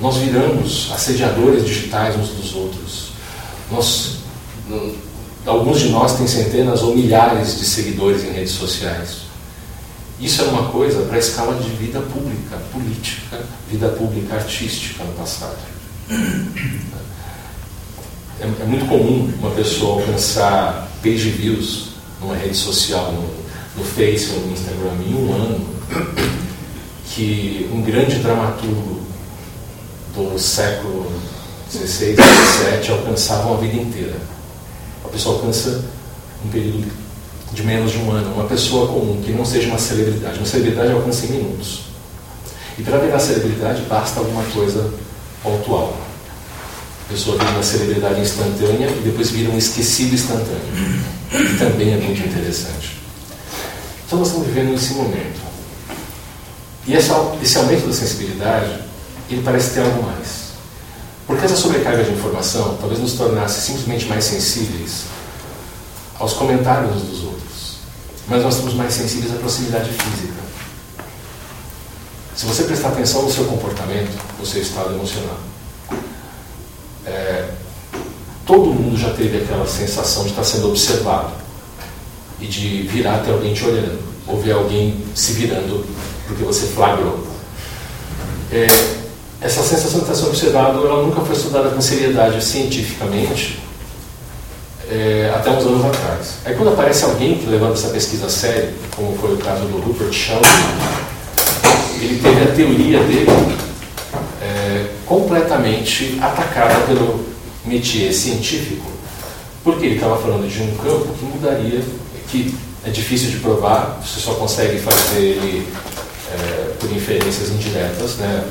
Nós 0.00 0.16
viramos 0.16 0.90
assediadores 0.94 1.64
digitais 1.64 2.14
uns 2.14 2.28
dos 2.28 2.54
outros. 2.54 3.10
Nós, 3.70 4.18
alguns 5.50 5.80
de 5.80 5.88
nós 5.88 6.16
têm 6.16 6.26
centenas 6.26 6.82
ou 6.82 6.94
milhares 6.94 7.58
de 7.58 7.64
seguidores 7.64 8.24
em 8.24 8.32
redes 8.32 8.52
sociais. 8.52 9.22
Isso 10.20 10.42
é 10.42 10.44
uma 10.46 10.68
coisa 10.68 11.02
para 11.02 11.16
a 11.16 11.18
escala 11.18 11.54
de 11.60 11.68
vida 11.70 12.00
pública, 12.00 12.56
política, 12.72 13.40
vida 13.70 13.88
pública 13.88 14.36
artística 14.36 15.02
no 15.02 15.12
passado. 15.12 15.56
É, 18.40 18.44
é 18.44 18.64
muito 18.66 18.86
comum 18.86 19.32
uma 19.38 19.50
pessoa 19.50 20.00
alcançar 20.00 20.88
page 21.02 21.30
views 21.30 21.90
numa 22.20 22.36
rede 22.36 22.56
social, 22.56 23.12
no, 23.12 23.22
no 23.76 23.84
no 23.84 24.52
Instagram, 24.52 24.92
em 25.06 25.14
um 25.14 25.32
ano 25.32 25.66
que 27.06 27.68
um 27.72 27.82
grande 27.82 28.16
dramaturgo 28.16 29.00
do 30.14 30.38
século 30.38 31.10
XVI, 31.70 32.14
XVII 32.14 32.92
alcançava 32.92 33.48
uma 33.48 33.58
vida 33.58 33.76
inteira. 33.76 34.16
Pessoa 35.12 35.36
alcança 35.36 35.84
um 36.44 36.48
período 36.48 36.90
de 37.52 37.62
menos 37.62 37.92
de 37.92 37.98
um 37.98 38.10
ano. 38.10 38.34
Uma 38.34 38.44
pessoa 38.44 38.86
comum, 38.86 39.20
que 39.22 39.32
não 39.32 39.44
seja 39.44 39.68
uma 39.68 39.78
celebridade. 39.78 40.38
Uma 40.38 40.46
celebridade 40.46 40.92
alcança 40.92 41.26
em 41.26 41.30
minutos. 41.30 41.80
E 42.78 42.82
para 42.82 42.98
virar 42.98 43.18
celebridade 43.18 43.82
basta 43.82 44.20
alguma 44.20 44.42
coisa 44.44 44.90
pontual. 45.42 45.96
A 47.06 47.12
pessoa 47.12 47.36
vira 47.36 47.50
uma 47.50 47.62
celebridade 47.62 48.20
instantânea 48.20 48.88
e 48.88 49.00
depois 49.04 49.30
vira 49.30 49.50
um 49.50 49.58
esquecido 49.58 50.14
instantâneo. 50.14 51.02
Que 51.30 51.58
também 51.58 51.92
é 51.92 51.96
muito 51.96 52.26
interessante. 52.26 53.00
Então 54.06 54.18
nós 54.18 54.28
estamos 54.28 54.48
vivendo 54.48 54.74
esse 54.74 54.94
momento. 54.94 55.40
E 56.86 56.94
esse 56.94 57.10
aumento 57.58 57.86
da 57.86 57.92
sensibilidade, 57.92 58.78
ele 59.28 59.42
parece 59.42 59.74
ter 59.74 59.80
algo 59.80 60.02
mais. 60.02 60.39
Porque 61.30 61.44
essa 61.44 61.54
sobrecarga 61.54 62.02
de 62.02 62.10
informação 62.10 62.76
talvez 62.80 63.00
nos 63.00 63.12
tornasse 63.12 63.60
simplesmente 63.60 64.06
mais 64.06 64.24
sensíveis 64.24 65.04
aos 66.18 66.32
comentários 66.32 67.02
dos 67.02 67.22
outros. 67.22 67.76
Mas 68.26 68.42
nós 68.42 68.54
estamos 68.54 68.74
mais 68.74 68.92
sensíveis 68.92 69.32
à 69.32 69.36
proximidade 69.36 69.90
física. 69.90 70.40
Se 72.34 72.46
você 72.46 72.64
prestar 72.64 72.88
atenção 72.88 73.22
no 73.22 73.30
seu 73.30 73.44
comportamento, 73.44 74.10
no 74.40 74.44
seu 74.44 74.60
estado 74.60 74.92
emocional, 74.92 75.38
é, 77.06 77.48
todo 78.44 78.74
mundo 78.74 78.98
já 78.98 79.12
teve 79.12 79.44
aquela 79.44 79.68
sensação 79.68 80.24
de 80.24 80.30
estar 80.30 80.42
sendo 80.42 80.68
observado 80.68 81.30
e 82.40 82.46
de 82.48 82.82
virar 82.88 83.18
até 83.18 83.30
alguém 83.30 83.54
te 83.54 83.64
olhando, 83.64 84.02
ou 84.26 84.42
ver 84.42 84.50
alguém 84.50 85.00
se 85.14 85.34
virando 85.34 85.86
porque 86.26 86.42
você 86.42 86.66
flagrou. 86.66 87.24
É, 88.50 88.99
essa 89.40 89.62
sensação 89.62 90.00
de 90.00 90.04
estar 90.04 90.14
sendo 90.14 90.28
observado, 90.28 90.86
ela 90.86 91.02
nunca 91.02 91.22
foi 91.22 91.34
estudada 91.34 91.70
com 91.70 91.80
seriedade 91.80 92.44
cientificamente 92.44 93.58
é, 94.90 95.32
até 95.34 95.50
uns 95.50 95.64
anos 95.64 95.84
atrás. 95.84 96.34
Aí 96.44 96.54
quando 96.54 96.72
aparece 96.72 97.04
alguém 97.04 97.38
que 97.38 97.46
levanta 97.46 97.74
essa 97.74 97.88
pesquisa 97.88 98.26
a 98.26 98.30
sério, 98.30 98.70
como 98.94 99.16
foi 99.16 99.34
o 99.34 99.38
caso 99.38 99.64
do 99.66 99.78
Rupert 99.78 100.12
Sheldrake, 100.12 100.56
ele 102.00 102.20
teve 102.20 102.42
a 102.42 102.54
teoria 102.54 102.98
dele 103.00 103.56
é, 104.42 104.86
completamente 105.06 106.18
atacada 106.20 106.74
pelo 106.86 107.24
métier 107.64 108.12
científico, 108.12 108.90
porque 109.62 109.86
ele 109.86 109.94
estava 109.94 110.16
falando 110.16 110.48
de 110.50 110.62
um 110.62 110.76
campo 110.76 111.14
que 111.14 111.24
mudaria, 111.24 111.82
que 112.28 112.54
é 112.84 112.90
difícil 112.90 113.30
de 113.30 113.36
provar, 113.36 114.00
você 114.04 114.20
só 114.20 114.34
consegue 114.34 114.78
fazer 114.78 115.20
ele 115.20 115.68
é, 116.32 116.72
por 116.78 116.90
inferências 116.90 117.50
indiretas, 117.50 118.16
né? 118.16 118.44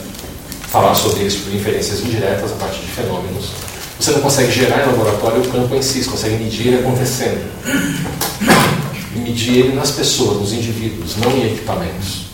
Falar 0.72 0.94
sobre 0.94 1.24
isso 1.24 1.46
por 1.46 1.54
inferências 1.54 2.02
indiretas 2.02 2.52
a 2.52 2.56
partir 2.56 2.82
de 2.82 2.92
fenômenos. 2.92 3.52
Você 4.00 4.12
não 4.12 4.22
consegue 4.22 4.52
gerar 4.52 4.84
em 4.84 4.92
laboratório 4.92 5.42
o 5.42 5.50
campo 5.50 5.76
em 5.76 5.82
si, 5.82 6.04
você 6.04 6.10
consegue 6.10 6.44
medir 6.44 6.68
ele 6.68 6.80
acontecendo. 6.80 7.44
E 9.16 9.20
medir 9.20 9.58
ele 9.58 9.76
nas 9.76 9.92
pessoas, 9.92 10.38
nos 10.38 10.54
indivíduos, 10.54 11.18
não 11.18 11.32
em 11.32 11.54
equipamentos. 11.54 12.28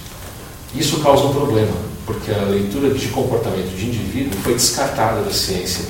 Isso 0.75 0.99
causa 0.99 1.23
um 1.23 1.33
problema, 1.33 1.73
porque 2.05 2.31
a 2.31 2.43
leitura 2.43 2.93
de 2.93 3.07
comportamento 3.07 3.75
de 3.75 3.85
indivíduo 3.85 4.37
foi 4.43 4.53
descartada 4.53 5.21
da 5.21 5.31
ciência 5.31 5.85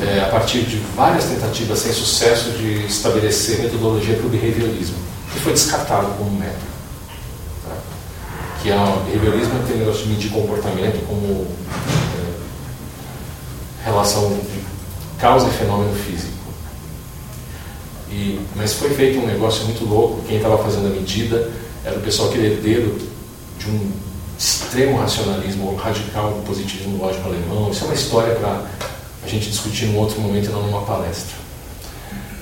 é, 0.00 0.20
a 0.20 0.26
partir 0.26 0.60
de 0.60 0.80
várias 0.94 1.24
tentativas 1.24 1.78
sem 1.78 1.92
sucesso 1.92 2.50
de 2.50 2.84
estabelecer 2.86 3.60
metodologia 3.60 4.14
para 4.14 4.26
o 4.26 4.28
behaviorismo, 4.28 4.96
que 5.32 5.40
foi 5.40 5.54
descartado 5.54 6.06
como 6.18 6.30
método 6.38 6.75
que 8.66 8.72
é 8.72 8.74
o 8.74 8.98
behaviorismo 9.04 9.58
é 9.58 9.62
aquele 9.62 9.78
negócio 9.78 10.02
de 10.02 10.08
medir 10.08 10.30
comportamento 10.32 11.06
como 11.06 11.46
é, 12.18 13.84
relação 13.84 14.28
de 14.30 14.60
causa 15.20 15.46
e 15.46 15.52
fenômeno 15.52 15.94
físico. 15.94 16.32
E, 18.10 18.40
mas 18.56 18.74
foi 18.74 18.90
feito 18.90 19.20
um 19.20 19.26
negócio 19.26 19.64
muito 19.66 19.84
louco, 19.84 20.20
quem 20.26 20.38
estava 20.38 20.58
fazendo 20.58 20.88
a 20.88 20.90
medida 20.90 21.48
era 21.84 21.96
o 21.96 22.00
pessoal 22.00 22.28
que 22.28 22.38
era 22.38 22.48
herdeiro 22.48 22.98
de 23.56 23.70
um 23.70 23.92
extremo 24.36 24.98
racionalismo 24.98 25.76
radical 25.76 26.32
do 26.32 26.42
positivismo 26.44 26.98
lógico 26.98 27.28
alemão. 27.28 27.70
Isso 27.70 27.84
é 27.84 27.86
uma 27.86 27.94
história 27.94 28.34
para 28.34 28.64
a 29.22 29.28
gente 29.28 29.48
discutir 29.48 29.86
num 29.86 29.98
outro 29.98 30.20
momento 30.20 30.50
não 30.50 30.62
numa 30.62 30.82
palestra. 30.82 31.36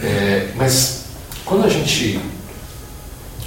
É, 0.02 0.48
mas 0.56 1.04
quando 1.44 1.66
a 1.66 1.68
gente 1.68 2.18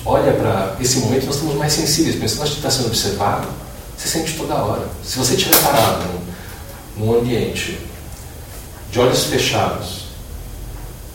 olha 0.05 0.33
para 0.33 0.75
esse 0.79 0.97
momento, 0.99 1.25
nós 1.25 1.35
estamos 1.35 1.55
mais 1.55 1.73
sensíveis. 1.73 2.31
Se 2.31 2.37
nós 2.37 2.49
está 2.49 2.69
sendo 2.69 2.87
observado, 2.87 3.47
você 3.97 4.07
sente 4.07 4.37
toda 4.37 4.55
hora. 4.55 4.87
Se 5.03 5.17
você 5.17 5.35
estiver 5.35 5.59
parado 5.61 6.05
num, 6.97 7.05
num 7.05 7.19
ambiente 7.19 7.79
de 8.91 8.99
olhos 8.99 9.25
fechados 9.25 10.05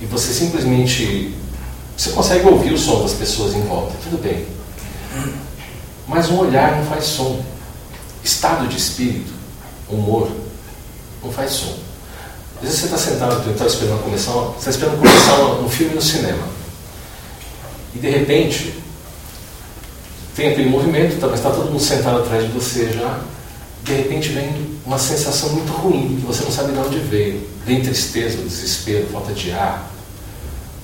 e 0.00 0.06
você 0.06 0.32
simplesmente 0.32 1.34
você 1.96 2.10
consegue 2.10 2.46
ouvir 2.48 2.72
o 2.72 2.78
som 2.78 3.02
das 3.02 3.12
pessoas 3.12 3.54
em 3.54 3.62
volta, 3.62 3.94
tudo 4.02 4.20
bem. 4.20 4.46
Mas 6.06 6.28
um 6.30 6.38
olhar 6.38 6.76
não 6.76 6.86
faz 6.86 7.04
som. 7.04 7.40
Estado 8.24 8.66
de 8.68 8.76
espírito, 8.76 9.32
humor, 9.88 10.30
não 11.22 11.30
faz 11.32 11.52
som. 11.52 11.76
Às 12.56 12.62
vezes 12.62 12.80
você 12.80 12.86
está 12.86 12.98
sentado, 12.98 13.50
está 13.50 13.66
esperando 13.66 14.02
começar, 14.04 14.32
você 14.32 14.58
está 14.58 14.70
esperando 14.70 14.98
começar 14.98 15.40
um 15.60 15.68
filme 15.68 15.94
no 15.94 16.02
cinema. 16.02 16.61
E 17.94 17.98
de 17.98 18.08
repente, 18.08 18.74
tem 20.34 20.50
aquele 20.50 20.70
movimento, 20.70 21.18
mas 21.20 21.34
está 21.34 21.50
todo 21.50 21.70
mundo 21.70 21.80
sentado 21.80 22.18
atrás 22.18 22.44
de 22.44 22.52
você 22.52 22.90
já. 22.92 23.20
De 23.82 23.92
repente 23.92 24.28
vem 24.30 24.78
uma 24.86 24.98
sensação 24.98 25.50
muito 25.50 25.72
ruim, 25.72 26.16
que 26.20 26.26
você 26.26 26.44
não 26.44 26.50
sabe 26.50 26.72
de 26.72 26.78
onde 26.78 26.98
veio. 26.98 27.46
Vem 27.66 27.82
tristeza, 27.82 28.38
desespero, 28.38 29.06
falta 29.12 29.32
de 29.32 29.50
ar. 29.52 29.90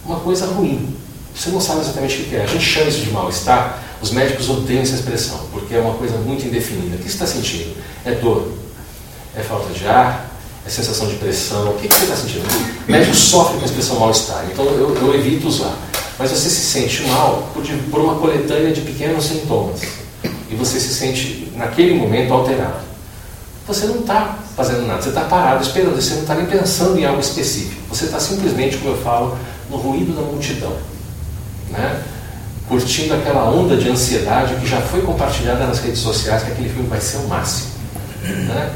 Uma 0.05 0.21
coisa 0.21 0.47
ruim. 0.47 0.95
Você 1.35 1.51
não 1.51 1.61
sabe 1.61 1.81
exatamente 1.81 2.23
o 2.23 2.25
que 2.25 2.37
é. 2.37 2.43
A 2.43 2.47
gente 2.47 2.65
chama 2.65 2.89
isso 2.89 3.01
de 3.01 3.11
mal-estar. 3.11 3.83
Os 4.03 4.11
médicos 4.11 4.49
odeiam 4.49 4.83
essa 4.83 4.97
expressão, 4.97 5.41
porque 5.53 5.75
é 5.75 5.81
uma 5.81 5.95
coisa 5.95 6.17
muito 6.19 6.47
indefinida. 6.47 6.97
O 6.97 6.99
que 6.99 7.05
você 7.05 7.11
está 7.11 7.27
sentindo? 7.27 7.75
É 8.05 8.13
dor? 8.13 8.53
É 9.35 9.41
falta 9.41 9.73
de 9.73 9.87
ar? 9.87 10.31
É 10.67 10.71
sensação 10.71 11.09
de 11.09 11.15
pressão? 11.17 11.71
O 11.71 11.79
que 11.79 11.89
você 11.89 12.05
está 12.05 12.17
sentindo? 12.17 12.45
O 12.87 12.91
médico 12.91 13.15
sofre 13.15 13.57
com 13.57 13.63
a 13.63 13.67
expressão 13.67 13.99
mal-estar, 13.99 14.47
então 14.53 14.65
eu, 14.67 14.95
eu 14.97 15.15
evito 15.15 15.49
usar 15.49 15.75
mas 16.19 16.31
você 16.31 16.51
se 16.51 16.63
sente 16.63 17.03
mal 17.05 17.49
por, 17.55 17.65
por 17.91 18.01
uma 18.01 18.17
coletânea 18.17 18.73
de 18.73 18.81
pequenos 18.81 19.25
sintomas. 19.25 19.81
E 20.51 20.55
você 20.55 20.81
se 20.81 20.93
sente, 20.93 21.53
naquele 21.55 21.95
momento, 21.95 22.33
alterado. 22.33 22.89
Você 23.67 23.87
não 23.87 24.01
está 24.01 24.39
fazendo 24.57 24.87
nada, 24.87 25.03
você 25.03 25.11
está 25.11 25.21
parado 25.23 25.63
esperando, 25.63 25.95
você 25.95 26.15
não 26.15 26.23
está 26.23 26.35
nem 26.35 26.47
pensando 26.47 26.99
em 26.99 27.05
algo 27.05 27.21
específico. 27.21 27.83
Você 27.91 28.07
está 28.07 28.19
simplesmente, 28.19 28.79
como 28.79 28.91
eu 28.91 29.03
falo, 29.03 29.39
no 29.71 29.77
ruído 29.77 30.17
da 30.17 30.23
multidão. 30.23 30.73
Né? 31.69 32.03
Curtindo 32.67 33.15
aquela 33.15 33.49
onda 33.51 33.77
de 33.77 33.89
ansiedade 33.89 34.57
que 34.57 34.67
já 34.67 34.81
foi 34.81 35.03
compartilhada 35.03 35.67
nas 35.67 35.81
redes 35.81 36.01
sociais, 36.01 36.43
que 36.43 36.53
aquele 36.53 36.71
filme 36.71 36.89
vai 36.89 37.01
ser 37.01 37.19
o 37.19 37.29
máximo. 37.29 37.69
Né? 38.23 38.73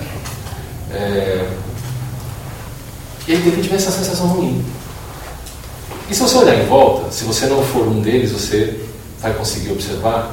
É... 0.92 1.48
E 3.26 3.32
aí, 3.32 3.38
de 3.38 3.48
repente, 3.50 3.68
vem 3.68 3.76
essa 3.76 3.90
sensação 3.90 4.26
ruim. 4.26 4.64
E 6.12 6.14
se 6.14 6.20
você 6.20 6.36
olhar 6.36 6.62
em 6.62 6.66
volta, 6.66 7.10
se 7.10 7.24
você 7.24 7.46
não 7.46 7.62
for 7.62 7.88
um 7.88 8.02
deles, 8.02 8.32
você 8.32 8.78
vai 9.18 9.32
conseguir 9.32 9.72
observar 9.72 10.30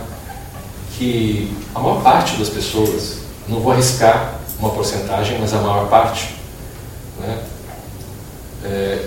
que 0.97 1.55
a 1.73 1.79
maior 1.79 2.03
parte 2.03 2.35
das 2.35 2.49
pessoas, 2.49 3.19
não 3.47 3.61
vou 3.61 3.71
arriscar 3.71 4.41
uma 4.59 4.71
porcentagem, 4.71 5.37
mas 5.39 5.53
a 5.53 5.59
maior 5.59 5.87
parte, 5.87 6.35
né, 7.21 7.43
é, 8.65 9.05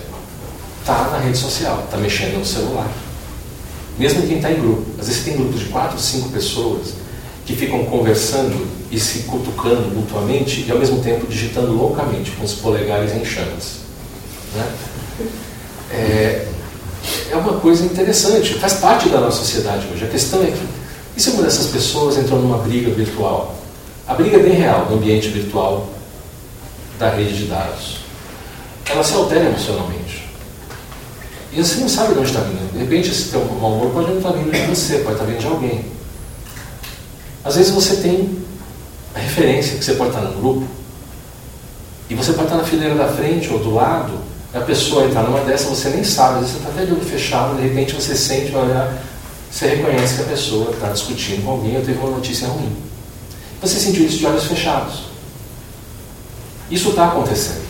tá 0.86 1.10
na 1.12 1.18
rede 1.18 1.36
social, 1.36 1.82
está 1.84 1.98
mexendo 1.98 2.38
no 2.38 2.46
celular. 2.46 2.88
Mesmo 3.98 4.26
quem 4.26 4.38
está 4.38 4.50
em 4.50 4.58
grupo. 4.58 4.92
Às 4.98 5.08
vezes 5.08 5.24
tem 5.24 5.36
grupos 5.36 5.60
de 5.60 5.66
quatro, 5.66 6.00
cinco 6.00 6.30
pessoas 6.30 6.94
que 7.44 7.54
ficam 7.54 7.84
conversando 7.84 8.66
e 8.90 8.98
se 8.98 9.24
cutucando 9.24 9.94
mutuamente 9.94 10.64
e 10.66 10.72
ao 10.72 10.78
mesmo 10.78 11.02
tempo 11.02 11.26
digitando 11.26 11.76
loucamente 11.76 12.30
com 12.30 12.46
os 12.46 12.54
polegares 12.54 13.14
em 13.14 13.26
chamas. 13.26 13.80
Né? 14.54 14.74
É, 15.90 16.48
é 17.30 17.36
uma 17.36 17.54
coisa 17.54 17.84
interessante, 17.84 18.54
faz 18.54 18.74
parte 18.74 19.08
da 19.08 19.20
nossa 19.20 19.38
sociedade 19.38 19.86
hoje. 19.92 20.04
A 20.04 20.08
questão 20.08 20.42
é 20.42 20.46
que, 20.46 20.66
e 21.16 21.20
se 21.20 21.30
uma 21.30 21.42
dessas 21.42 21.68
pessoas 21.68 22.16
entrou 22.16 22.40
numa 22.40 22.58
briga 22.58 22.90
virtual? 22.90 23.56
A 24.06 24.14
briga 24.14 24.36
é 24.36 24.42
bem 24.42 24.54
real 24.54 24.86
no 24.90 24.96
ambiente 24.96 25.28
virtual 25.28 25.88
da 26.98 27.10
rede 27.10 27.36
de 27.36 27.44
dados. 27.44 27.98
Ela 28.90 29.02
se 29.02 29.14
altera 29.14 29.46
emocionalmente. 29.46 30.28
E 31.52 31.62
você 31.62 31.80
não 31.80 31.88
sabe 31.88 32.14
de 32.14 32.20
onde 32.20 32.28
está 32.28 32.40
vindo. 32.40 32.72
De 32.72 32.78
repente, 32.78 33.10
esse 33.10 33.30
teu 33.30 33.44
mau 33.44 33.72
humor 33.72 33.90
pode 33.92 34.10
não 34.10 34.18
estar 34.18 34.32
vindo 34.32 34.50
de 34.50 34.66
você, 34.66 34.98
pode 34.98 35.14
estar 35.14 35.24
vindo 35.24 35.38
de 35.38 35.46
alguém. 35.46 35.84
Às 37.44 37.56
vezes 37.56 37.72
você 37.72 37.96
tem 37.96 38.38
a 39.14 39.18
referência 39.18 39.76
que 39.76 39.84
você 39.84 39.94
pode 39.94 40.10
estar 40.10 40.22
num 40.22 40.40
grupo 40.40 40.66
e 42.08 42.14
você 42.14 42.32
pode 42.32 42.44
estar 42.44 42.56
na 42.56 42.64
fileira 42.64 42.94
da 42.94 43.08
frente 43.08 43.52
ou 43.52 43.58
do 43.58 43.74
lado 43.74 44.31
a 44.54 44.60
pessoa 44.60 45.06
entrar 45.06 45.22
numa 45.22 45.40
dessa, 45.40 45.68
você 45.68 45.88
nem 45.88 46.04
sabe, 46.04 46.40
você 46.40 46.58
está 46.58 46.68
até 46.68 46.84
de 46.84 46.92
olho 46.92 47.04
fechado, 47.04 47.56
de 47.56 47.62
repente 47.62 47.94
você 47.94 48.14
sente, 48.14 48.52
você 49.50 49.66
reconhece 49.66 50.16
que 50.16 50.22
a 50.22 50.26
pessoa 50.26 50.70
está 50.70 50.88
discutindo 50.88 51.44
com 51.44 51.52
alguém 51.52 51.76
ou 51.76 51.82
teve 51.82 51.98
uma 51.98 52.10
notícia 52.10 52.48
ruim. 52.48 52.76
Você 53.62 53.78
sentiu 53.78 54.04
isso 54.04 54.18
de 54.18 54.26
olhos 54.26 54.44
fechados. 54.44 55.04
Isso 56.70 56.90
está 56.90 57.08
acontecendo. 57.08 57.62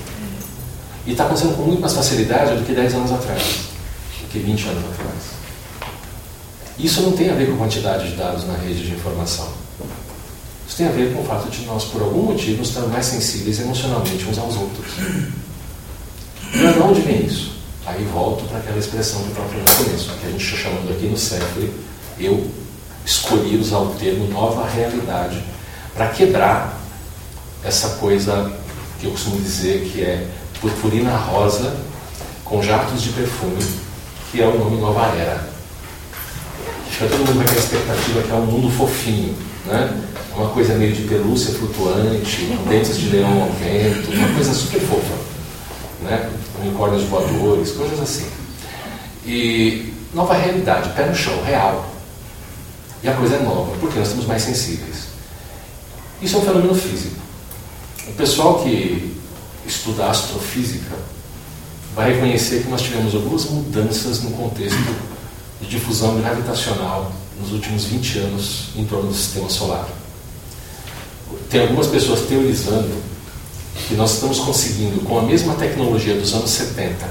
E 1.07 1.13
está 1.13 1.25
acontecendo 1.25 1.57
com 1.57 1.63
muito 1.63 1.81
mais 1.81 1.93
facilidade 1.93 2.57
do 2.57 2.65
que 2.65 2.73
10 2.73 2.95
anos 2.95 3.13
atrás, 3.13 3.43
do 4.21 4.29
que 4.29 4.39
20 4.39 4.69
anos 4.69 4.85
atrás. 4.85 5.13
Isso 6.79 7.03
não 7.03 7.13
tem 7.13 7.31
a 7.31 7.35
ver 7.35 7.47
com 7.49 7.55
a 7.55 7.59
quantidade 7.59 8.11
de 8.11 8.17
dados 8.17 8.47
na 8.47 8.55
rede 8.55 8.85
de 8.85 8.93
informação. 8.93 9.49
Isso 10.67 10.77
tem 10.77 10.89
a 10.89 10.91
ver 10.91 11.13
com 11.13 11.23
o 11.23 11.25
fato 11.25 11.51
de 11.51 11.65
nós, 11.67 11.85
por 11.85 12.01
algum 12.01 12.23
motivo, 12.23 12.63
estarmos 12.63 12.93
mais 12.93 13.07
sensíveis 13.07 13.61
emocionalmente 13.61 14.25
uns 14.25 14.39
aos 14.39 14.57
outros. 14.57 14.93
Mas 16.55 16.75
de 16.75 16.81
onde 16.81 17.01
vem 17.01 17.27
isso? 17.27 17.53
Aí 17.87 18.05
volto 18.13 18.45
para 18.45 18.59
aquela 18.59 18.79
expressão 18.79 19.23
que 19.23 19.31
eu 19.37 19.45
no 19.45 19.85
começo, 19.85 20.11
que 20.21 20.27
a 20.27 20.31
gente 20.31 20.45
está 20.45 20.57
chamando 20.57 20.91
aqui 20.93 21.07
no 21.07 21.17
século, 21.19 21.69
eu 22.19 22.47
escolhi 23.05 23.57
usar 23.57 23.79
o 23.79 23.95
termo 23.99 24.29
nova 24.29 24.69
realidade 24.69 25.43
para 25.95 26.09
quebrar 26.09 26.81
essa 27.65 27.89
coisa 27.97 28.53
que 29.01 29.07
eu 29.07 29.11
costumo 29.11 29.41
dizer 29.41 29.91
que 29.93 30.03
é 30.03 30.27
purpurina 30.61 31.17
rosa 31.17 31.77
com 32.45 32.63
jatos 32.63 33.03
de 33.03 33.11
perfume, 33.11 33.65
que 34.31 34.41
é 34.41 34.47
o 34.47 34.59
nome 34.59 34.81
Nova 34.81 35.07
Era. 35.17 35.49
Fica 36.91 37.07
todo 37.07 37.19
mundo 37.19 37.35
com 37.35 37.41
aquela 37.41 37.59
expectativa 37.59 38.23
que 38.23 38.31
é 38.31 38.35
um 38.35 38.47
mundo 38.47 38.71
fofinho. 38.71 39.35
né? 39.67 40.03
uma 40.37 40.49
coisa 40.49 40.75
meio 40.75 40.93
de 40.93 41.03
pelúcia 41.03 41.53
flutuante, 41.55 42.47
com 42.57 42.69
dentes 42.69 42.99
de 42.99 43.11
leão 43.11 43.43
ao 43.43 43.51
vento, 43.51 44.11
uma 44.13 44.35
coisa 44.35 44.55
super 44.55 44.81
fofa, 44.81 45.15
né? 46.03 46.31
Unicórnios 46.63 47.05
voadores, 47.05 47.73
coisas 47.73 48.01
assim. 48.01 48.27
E 49.27 49.93
nova 50.15 50.35
realidade, 50.35 50.91
pé 50.91 51.07
no 51.07 51.15
chão, 51.15 51.43
real. 51.45 51.89
E 53.03 53.09
a 53.09 53.15
coisa 53.15 53.37
é 53.37 53.43
nova, 53.43 53.77
porque 53.79 53.99
nós 53.99 54.09
estamos 54.09 54.27
mais 54.27 54.43
sensíveis. 54.43 55.09
Isso 56.21 56.37
é 56.37 56.39
um 56.39 56.43
fenômeno 56.43 56.75
físico. 56.75 57.17
O 58.09 58.13
pessoal 58.13 58.63
que 58.63 59.17
estuda 59.67 60.07
astrofísica 60.07 60.97
vai 61.95 62.13
reconhecer 62.13 62.63
que 62.63 62.69
nós 62.69 62.83
tivemos 62.83 63.15
algumas 63.15 63.45
mudanças 63.47 64.23
no 64.23 64.31
contexto 64.33 64.79
de 65.61 65.67
difusão 65.67 66.21
gravitacional 66.21 67.13
nos 67.41 67.53
últimos 67.53 67.85
20 67.85 68.19
anos 68.19 68.69
em 68.77 68.85
torno 68.85 69.09
do 69.09 69.15
sistema 69.15 69.49
solar. 69.49 69.89
Tem 71.51 71.63
algumas 71.63 71.87
pessoas 71.87 72.21
teorizando 72.23 73.12
que 73.89 73.95
nós 73.95 74.15
estamos 74.15 74.39
conseguindo, 74.41 75.01
com 75.03 75.19
a 75.19 75.23
mesma 75.23 75.55
tecnologia 75.55 76.15
dos 76.15 76.33
anos 76.35 76.51
70, 76.51 77.09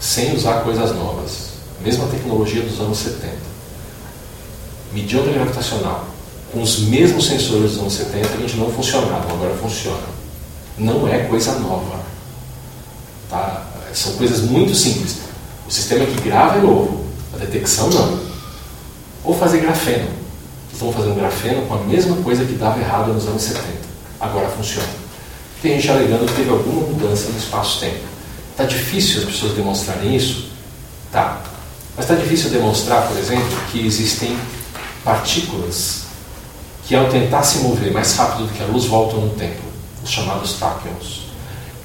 sem 0.00 0.34
usar 0.34 0.62
coisas 0.62 0.94
novas, 0.94 1.50
a 1.80 1.84
mesma 1.84 2.06
tecnologia 2.06 2.62
dos 2.62 2.80
anos 2.80 2.98
70, 2.98 3.32
medir 4.92 5.18
onda 5.18 5.32
gravitacional, 5.32 6.06
com 6.52 6.62
os 6.62 6.80
mesmos 6.80 7.26
sensores 7.26 7.72
dos 7.72 7.80
anos 7.80 7.92
70, 7.94 8.28
a 8.28 8.36
gente 8.36 8.56
não 8.56 8.70
funcionava, 8.70 9.30
agora 9.32 9.54
funciona. 9.56 10.16
Não 10.78 11.08
é 11.08 11.24
coisa 11.24 11.58
nova. 11.58 12.00
Tá? 13.28 13.66
São 13.92 14.12
coisas 14.12 14.42
muito 14.42 14.74
simples. 14.74 15.16
O 15.66 15.70
sistema 15.70 16.06
que 16.06 16.20
grava 16.20 16.58
é 16.58 16.62
novo, 16.62 17.04
a 17.34 17.38
detecção 17.38 17.90
não. 17.90 18.20
Ou 19.24 19.36
fazer 19.36 19.58
grafeno. 19.58 20.08
Estão 20.72 20.92
fazendo 20.92 21.16
grafeno 21.16 21.66
com 21.66 21.74
a 21.74 21.78
mesma 21.78 22.16
coisa 22.16 22.44
que 22.44 22.52
dava 22.52 22.78
errado 22.78 23.12
nos 23.12 23.26
anos 23.26 23.42
70. 23.42 23.66
Agora 24.20 24.48
funciona. 24.48 24.88
Tem 25.62 25.80
gente 25.80 25.90
alegando 25.90 26.26
que 26.26 26.34
teve 26.34 26.50
alguma 26.50 26.86
mudança 26.88 27.28
no 27.28 27.38
espaço-tempo. 27.38 28.04
Está 28.50 28.64
difícil 28.64 29.20
as 29.20 29.26
pessoas 29.26 29.52
demonstrarem 29.52 30.14
isso? 30.14 30.50
Tá. 31.12 31.42
Mas 31.96 32.04
está 32.04 32.14
difícil 32.14 32.50
demonstrar, 32.50 33.08
por 33.08 33.16
exemplo, 33.18 33.56
que 33.70 33.86
existem 33.86 34.36
partículas 35.04 36.02
que, 36.86 36.94
ao 36.94 37.08
tentar 37.08 37.42
se 37.42 37.58
mover 37.58 37.92
mais 37.92 38.14
rápido 38.14 38.46
do 38.46 38.52
que 38.52 38.62
a 38.62 38.66
luz, 38.66 38.84
voltam 38.84 39.20
no 39.20 39.30
tempo, 39.30 39.60
os 40.02 40.10
chamados 40.10 40.54
táquions. 40.54 41.26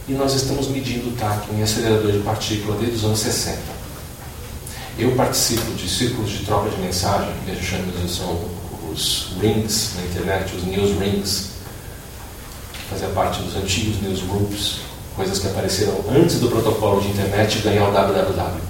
E 0.08 0.13
nós 0.13 0.34
estamos 0.34 0.67
medindo 0.67 1.10
o 1.10 1.12
táquion 1.13 1.56
em 1.58 1.63
acelerador 1.63 2.12
de 2.12 2.20
partícula 2.20 2.78
desde 2.78 2.98
os 2.98 3.06
anos 3.06 3.20
60. 3.20 3.58
Eu 4.98 5.12
participo 5.12 5.72
de 5.74 5.89
círculos 5.89 6.30
de 6.30 6.46
troca 6.46 6.70
de 6.70 6.78
mensagem, 6.78 7.32
que 7.46 7.52
a 7.52 7.54
gente 7.54 7.65
chama 7.65 7.86
de 7.91 8.12
são 8.12 8.39
os 8.91 9.34
rings 9.41 9.91
na 9.96 10.04
internet, 10.04 10.56
os 10.56 10.63
news 10.63 11.00
rings, 11.00 11.50
fazia 12.91 13.08
parte 13.08 13.41
dos 13.41 13.56
antigos 13.56 14.01
newsgroups, 14.01 14.82
coisas 15.15 15.39
que 15.39 15.47
apareceram 15.47 16.04
antes 16.10 16.41
do 16.41 16.49
protocolo 16.49 16.99
de 16.99 17.08
internet 17.08 17.60
ganhar 17.60 17.88
o 17.88 17.93
www. 17.93 18.62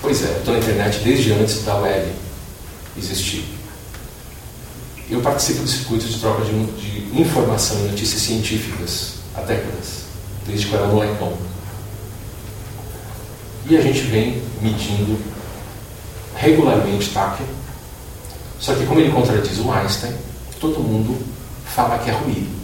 Pois 0.00 0.24
é, 0.24 0.38
estou 0.38 0.54
na 0.54 0.60
internet 0.60 1.00
desde 1.00 1.32
antes 1.32 1.64
da 1.64 1.74
web 1.74 2.12
existir. 2.96 3.44
Eu 5.10 5.20
participo 5.20 5.64
de 5.64 5.70
circuitos 5.70 6.10
de 6.10 6.20
troca 6.20 6.44
de, 6.44 6.52
de 6.52 7.20
informação 7.20 7.76
e 7.80 7.88
notícias 7.88 8.22
científicas 8.22 9.14
há 9.34 9.40
décadas, 9.40 10.04
desde 10.46 10.66
que 10.66 10.72
eu 10.72 10.78
era 10.78 10.88
molecão. 10.88 11.32
E 13.68 13.76
a 13.76 13.80
gente 13.80 14.00
vem 14.02 14.40
medindo 14.62 15.18
regularmente 16.36 17.10
TAC, 17.10 17.42
só 18.60 18.74
que 18.74 18.86
como 18.86 19.00
ele 19.00 19.10
contradiz 19.10 19.58
o 19.58 19.72
Einstein, 19.72 20.14
todo 20.60 20.78
mundo 20.78 21.18
fala 21.74 21.98
que 21.98 22.10
é 22.10 22.12
ruído. 22.12 22.58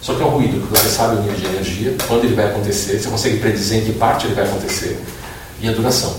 Só 0.00 0.14
que 0.14 0.22
é 0.22 0.24
um 0.24 0.30
ruído 0.30 0.66
que 0.66 0.78
você 0.78 0.88
sabe 0.88 1.16
o 1.16 1.22
nível 1.22 1.36
de 1.36 1.46
energia, 1.46 1.96
quando 2.08 2.24
ele 2.24 2.34
vai 2.34 2.46
acontecer, 2.46 2.98
você 2.98 3.08
consegue 3.08 3.38
predizer 3.38 3.82
em 3.82 3.84
que 3.84 3.92
parte 3.92 4.26
ele 4.26 4.34
vai 4.34 4.44
acontecer 4.44 4.98
e 5.60 5.68
a 5.68 5.72
duração. 5.72 6.16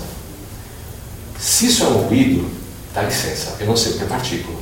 Se 1.38 1.66
isso 1.66 1.82
é 1.82 1.86
um 1.88 2.06
ruído, 2.06 2.48
dá 2.94 3.02
licença, 3.02 3.56
eu 3.58 3.66
não 3.66 3.76
sei 3.76 3.92
o 3.92 3.98
que 3.98 4.04
é 4.04 4.06
partícula. 4.06 4.58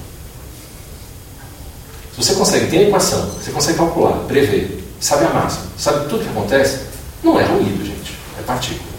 Se 2.15 2.25
você 2.25 2.35
consegue, 2.35 2.69
tem 2.69 2.81
a 2.81 2.89
equação, 2.89 3.31
você 3.31 3.51
consegue 3.51 3.79
calcular, 3.79 4.17
prever, 4.27 4.83
sabe 4.99 5.27
a 5.27 5.31
massa, 5.31 5.61
sabe 5.79 6.09
tudo 6.09 6.23
o 6.23 6.25
que 6.25 6.31
acontece, 6.31 6.81
não 7.23 7.39
é 7.39 7.45
ruído, 7.45 7.85
gente, 7.85 8.17
é 8.39 8.43
partícula. 8.43 8.91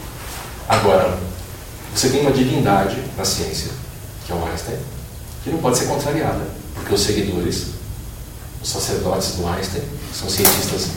Agora, 0.70 1.18
você 1.94 2.10
tem 2.10 2.22
uma 2.22 2.32
divindade 2.32 2.98
na 3.18 3.26
ciência, 3.26 3.72
que 4.26 4.32
é 4.32 4.36
o 4.36 4.46
Einstein, 4.46 4.78
que 5.44 5.50
não 5.50 5.58
pode 5.58 5.80
ser 5.80 5.86
contrariada, 5.86 6.48
porque 6.76 6.94
os 6.94 7.02
seguidores 7.02 7.81
os 8.62 8.70
sacerdotes 8.70 9.36
do 9.36 9.48
Einstein, 9.48 9.84
são 10.14 10.30
cientistas 10.30 10.90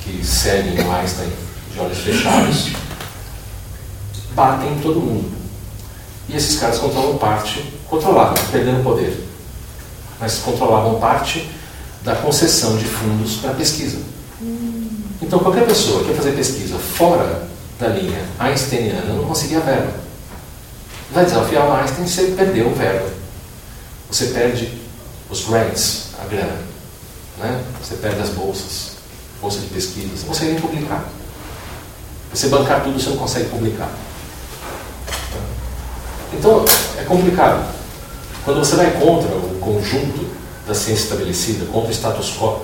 que 0.00 0.24
seguem 0.24 0.84
o 0.84 0.92
Einstein 0.92 1.32
de 1.72 1.80
olhos 1.80 1.98
fechados, 1.98 2.72
batem 4.34 4.74
em 4.74 4.80
todo 4.80 5.00
mundo. 5.00 5.32
E 6.28 6.36
esses 6.36 6.58
caras 6.58 6.78
controlam 6.78 7.18
parte, 7.18 7.72
controlavam, 7.88 8.34
perdendo 8.50 8.82
poder, 8.82 9.26
mas 10.20 10.38
controlavam 10.38 11.00
parte 11.00 11.48
da 12.02 12.16
concessão 12.16 12.76
de 12.76 12.84
fundos 12.84 13.36
para 13.36 13.54
pesquisa. 13.54 13.98
Então, 15.20 15.38
qualquer 15.38 15.66
pessoa 15.66 16.00
que 16.00 16.08
quer 16.08 16.16
fazer 16.16 16.32
pesquisa 16.32 16.78
fora 16.78 17.48
da 17.78 17.88
linha 17.88 18.24
einsteiniana 18.38 19.14
não 19.14 19.24
conseguia 19.24 19.60
verba. 19.60 19.92
Vai 21.12 21.24
desafiar 21.24 21.68
o 21.68 21.72
Einstein, 21.72 22.06
você 22.06 22.22
perdeu 22.36 22.68
o 22.68 22.74
verba. 22.74 23.08
Você 24.10 24.26
perde 24.26 24.78
os 25.30 25.44
grants, 25.44 26.08
a 26.22 26.28
grana. 26.28 26.58
Né? 27.38 27.64
Você 27.82 27.96
perde 27.96 28.20
as 28.20 28.30
bolsas, 28.30 28.92
bolsa 29.40 29.58
de 29.58 29.66
pesquisa, 29.66 30.08
você 30.08 30.20
não 30.22 30.28
consegue 30.28 30.52
nem 30.52 30.60
publicar. 30.60 31.04
Você 32.32 32.48
bancar 32.48 32.82
tudo, 32.82 33.00
você 33.00 33.10
não 33.10 33.16
consegue 33.16 33.48
publicar. 33.50 33.90
Então, 36.32 36.64
é 36.98 37.04
complicado. 37.04 37.72
Quando 38.44 38.58
você 38.58 38.76
vai 38.76 38.90
contra 38.92 39.30
o 39.34 39.58
conjunto 39.60 40.26
da 40.66 40.74
ciência 40.74 41.04
estabelecida, 41.04 41.66
contra 41.66 41.90
o 41.90 41.92
status 41.92 42.36
quo, 42.38 42.62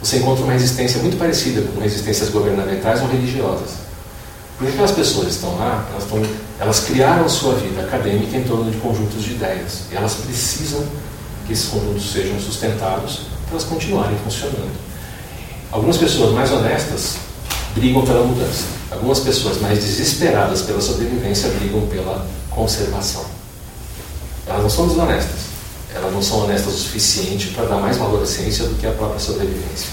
você 0.00 0.18
encontra 0.18 0.44
uma 0.44 0.52
resistência 0.52 1.00
muito 1.00 1.18
parecida 1.18 1.62
com 1.62 1.80
resistências 1.80 2.28
governamentais 2.28 3.00
ou 3.00 3.08
religiosas. 3.08 3.70
Porque 4.56 4.72
aquelas 4.72 4.92
pessoas 4.92 5.28
estão 5.28 5.56
lá, 5.56 5.86
elas, 5.90 6.04
estão, 6.04 6.22
elas 6.60 6.80
criaram 6.80 7.28
sua 7.28 7.54
vida 7.54 7.82
acadêmica 7.82 8.36
em 8.36 8.44
torno 8.44 8.70
de 8.70 8.76
conjuntos 8.78 9.22
de 9.22 9.32
ideias. 9.32 9.82
E 9.90 9.96
elas 9.96 10.14
precisam 10.14 10.84
que 11.48 11.54
esses 11.54 11.70
conjuntos 11.70 12.12
sejam 12.12 12.38
sustentados 12.38 13.22
para 13.46 13.52
elas 13.52 13.64
continuarem 13.64 14.16
funcionando. 14.18 14.78
Algumas 15.72 15.96
pessoas 15.96 16.32
mais 16.32 16.52
honestas 16.52 17.16
brigam 17.74 18.04
pela 18.04 18.24
mudança. 18.24 18.64
Algumas 18.90 19.20
pessoas 19.20 19.58
mais 19.60 19.78
desesperadas 19.78 20.62
pela 20.62 20.80
sobrevivência 20.80 21.48
brigam 21.58 21.86
pela 21.88 22.26
conservação. 22.50 23.24
Elas 24.46 24.62
não 24.62 24.70
são 24.70 24.88
desonestas. 24.88 25.48
Elas 25.94 26.12
não 26.12 26.22
são 26.22 26.44
honestas 26.44 26.74
o 26.74 26.76
suficiente 26.76 27.48
para 27.48 27.64
dar 27.64 27.78
mais 27.78 27.96
valor 27.96 28.22
à 28.22 28.26
ciência 28.26 28.66
do 28.66 28.74
que 28.74 28.86
à 28.86 28.92
própria 28.92 29.18
sobrevivência. 29.18 29.88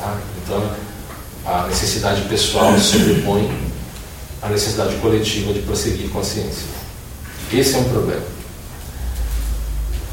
Tá? 0.00 0.18
Então, 0.42 0.70
a 1.46 1.66
necessidade 1.68 2.22
pessoal 2.22 2.76
sobrepõe 2.78 3.50
a 4.42 4.48
necessidade 4.48 4.96
coletiva 4.96 5.52
de 5.52 5.60
prosseguir 5.60 6.10
com 6.10 6.18
a 6.18 6.24
ciência. 6.24 6.64
Esse 7.52 7.76
é 7.76 7.78
um 7.78 7.84
problema. 7.84 8.33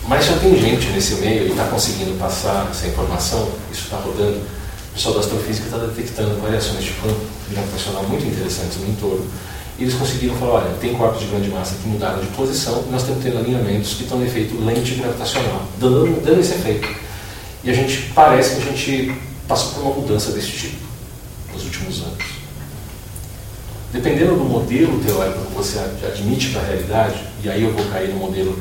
Mas 0.07 0.25
já 0.25 0.37
tem 0.37 0.59
gente 0.59 0.87
nesse 0.87 1.15
meio 1.15 1.47
e 1.47 1.51
está 1.51 1.65
conseguindo 1.65 2.17
passar 2.17 2.67
essa 2.71 2.87
informação, 2.87 3.49
isso 3.71 3.83
está 3.83 3.97
rodando. 3.97 4.37
O 4.37 4.93
pessoal 4.93 5.13
da 5.15 5.19
astrofísica 5.21 5.65
está 5.65 5.77
detectando 5.77 6.41
variações 6.41 6.83
de 6.83 6.91
campo 6.91 7.21
gravitacional 7.49 8.03
muito 8.03 8.25
interessantes 8.25 8.77
no 8.77 8.89
entorno. 8.89 9.25
E 9.77 9.83
eles 9.83 9.93
conseguiram 9.93 10.35
falar: 10.35 10.65
olha, 10.65 10.75
tem 10.81 10.93
corpos 10.93 11.21
de 11.21 11.27
grande 11.27 11.49
massa 11.49 11.75
que 11.81 11.87
mudaram 11.87 12.19
de 12.19 12.27
posição 12.27 12.83
nós 12.91 13.01
estamos 13.01 13.23
tendo 13.23 13.37
alinhamentos 13.37 13.93
que 13.93 14.03
estão 14.03 14.17
no 14.17 14.25
efeito 14.25 14.59
lente 14.63 14.95
gravitacional, 14.95 15.63
dando, 15.79 16.21
dando 16.23 16.39
esse 16.39 16.53
efeito. 16.53 16.87
E 17.63 17.69
a 17.69 17.73
gente 17.73 18.11
parece 18.13 18.55
que 18.55 18.61
a 18.61 18.71
gente 18.71 19.21
passou 19.47 19.73
por 19.73 19.83
uma 19.83 19.95
mudança 19.95 20.31
desse 20.31 20.51
tipo 20.51 20.77
nos 21.53 21.63
últimos 21.63 22.01
anos. 22.01 22.25
Dependendo 23.93 24.35
do 24.35 24.45
modelo 24.45 24.99
teórico 25.03 25.45
que 25.45 25.53
você 25.53 25.77
admite 25.79 26.49
para 26.49 26.61
a 26.61 26.65
realidade, 26.65 27.23
e 27.43 27.49
aí 27.49 27.63
eu 27.63 27.73
vou 27.73 27.85
cair 27.85 28.09
no 28.09 28.15
modelo 28.15 28.57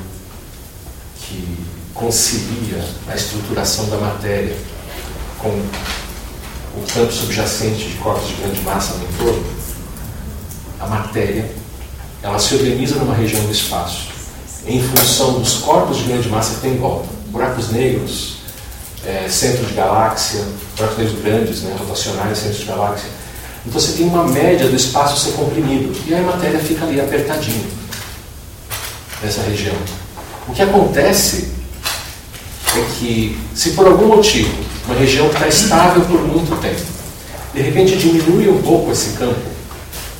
que 1.30 1.58
concilia 1.94 2.84
a 3.08 3.14
estruturação 3.14 3.88
da 3.88 3.96
matéria 3.98 4.56
com 5.38 5.48
o 5.48 6.84
campo 6.92 7.12
subjacente 7.12 7.88
de 7.88 7.94
corpos 7.98 8.28
de 8.28 8.34
grande 8.34 8.60
massa 8.62 8.94
no 8.94 9.04
entorno, 9.04 9.44
a 10.80 10.86
matéria 10.86 11.50
ela 12.22 12.38
se 12.38 12.54
organiza 12.54 12.96
numa 12.96 13.14
região 13.14 13.42
do 13.44 13.52
espaço 13.52 14.08
em 14.66 14.82
função 14.82 15.38
dos 15.38 15.54
corpos 15.58 15.98
de 15.98 16.04
grande 16.04 16.28
massa 16.28 16.54
que 16.56 16.60
tem 16.60 16.72
em 16.72 16.78
volta. 16.78 17.08
Buracos 17.28 17.70
negros, 17.70 18.38
é, 19.06 19.28
centro 19.28 19.64
de 19.64 19.74
galáxia, 19.74 20.44
buracos 20.76 20.98
negros 20.98 21.22
grandes, 21.22 21.62
né, 21.62 21.76
rotacionais, 21.78 22.38
centros 22.38 22.58
de 22.58 22.66
galáxia. 22.66 23.08
Então 23.66 23.80
você 23.80 23.92
tem 23.92 24.06
uma 24.06 24.24
média 24.24 24.68
do 24.68 24.76
espaço 24.76 25.18
ser 25.18 25.32
comprimido 25.32 25.94
e 26.06 26.14
aí 26.14 26.20
a 26.20 26.26
matéria 26.26 26.58
fica 26.60 26.84
ali 26.84 27.00
apertadinha. 27.00 27.64
nessa 29.22 29.42
região. 29.42 29.76
O 30.48 30.53
que 30.53 30.62
acontece 30.62 31.53
é 32.76 32.85
que, 32.98 33.38
se 33.55 33.70
por 33.70 33.87
algum 33.87 34.07
motivo 34.07 34.53
uma 34.87 34.94
região 34.94 35.26
está 35.29 35.46
estável 35.46 36.05
por 36.05 36.20
muito 36.20 36.61
tempo, 36.61 36.81
de 37.55 37.62
repente 37.62 37.96
diminui 37.96 38.48
um 38.48 38.62
pouco 38.62 38.90
esse 38.90 39.16
campo, 39.16 39.40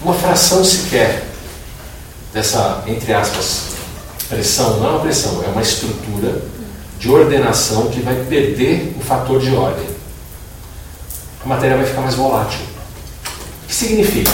uma 0.03 0.15
fração 0.15 0.65
sequer 0.65 1.25
dessa, 2.33 2.85
entre 2.87 3.13
aspas, 3.13 3.71
pressão, 4.29 4.79
não 4.79 4.87
é 4.87 4.91
uma 4.91 5.01
pressão, 5.01 5.43
é 5.45 5.49
uma 5.49 5.63
estrutura 5.63 6.43
de 6.99 7.11
ordenação 7.11 7.89
que 7.89 8.01
vai 8.01 8.15
perder 8.29 8.95
o 8.99 9.03
fator 9.03 9.41
de 9.41 9.55
ordem. 9.55 9.87
A 11.43 11.49
matéria 11.49 11.77
vai 11.77 11.87
ficar 11.87 12.03
mais 12.03 12.15
volátil. 12.15 12.61
O 13.65 13.69
que 13.69 13.75
significa? 13.75 14.31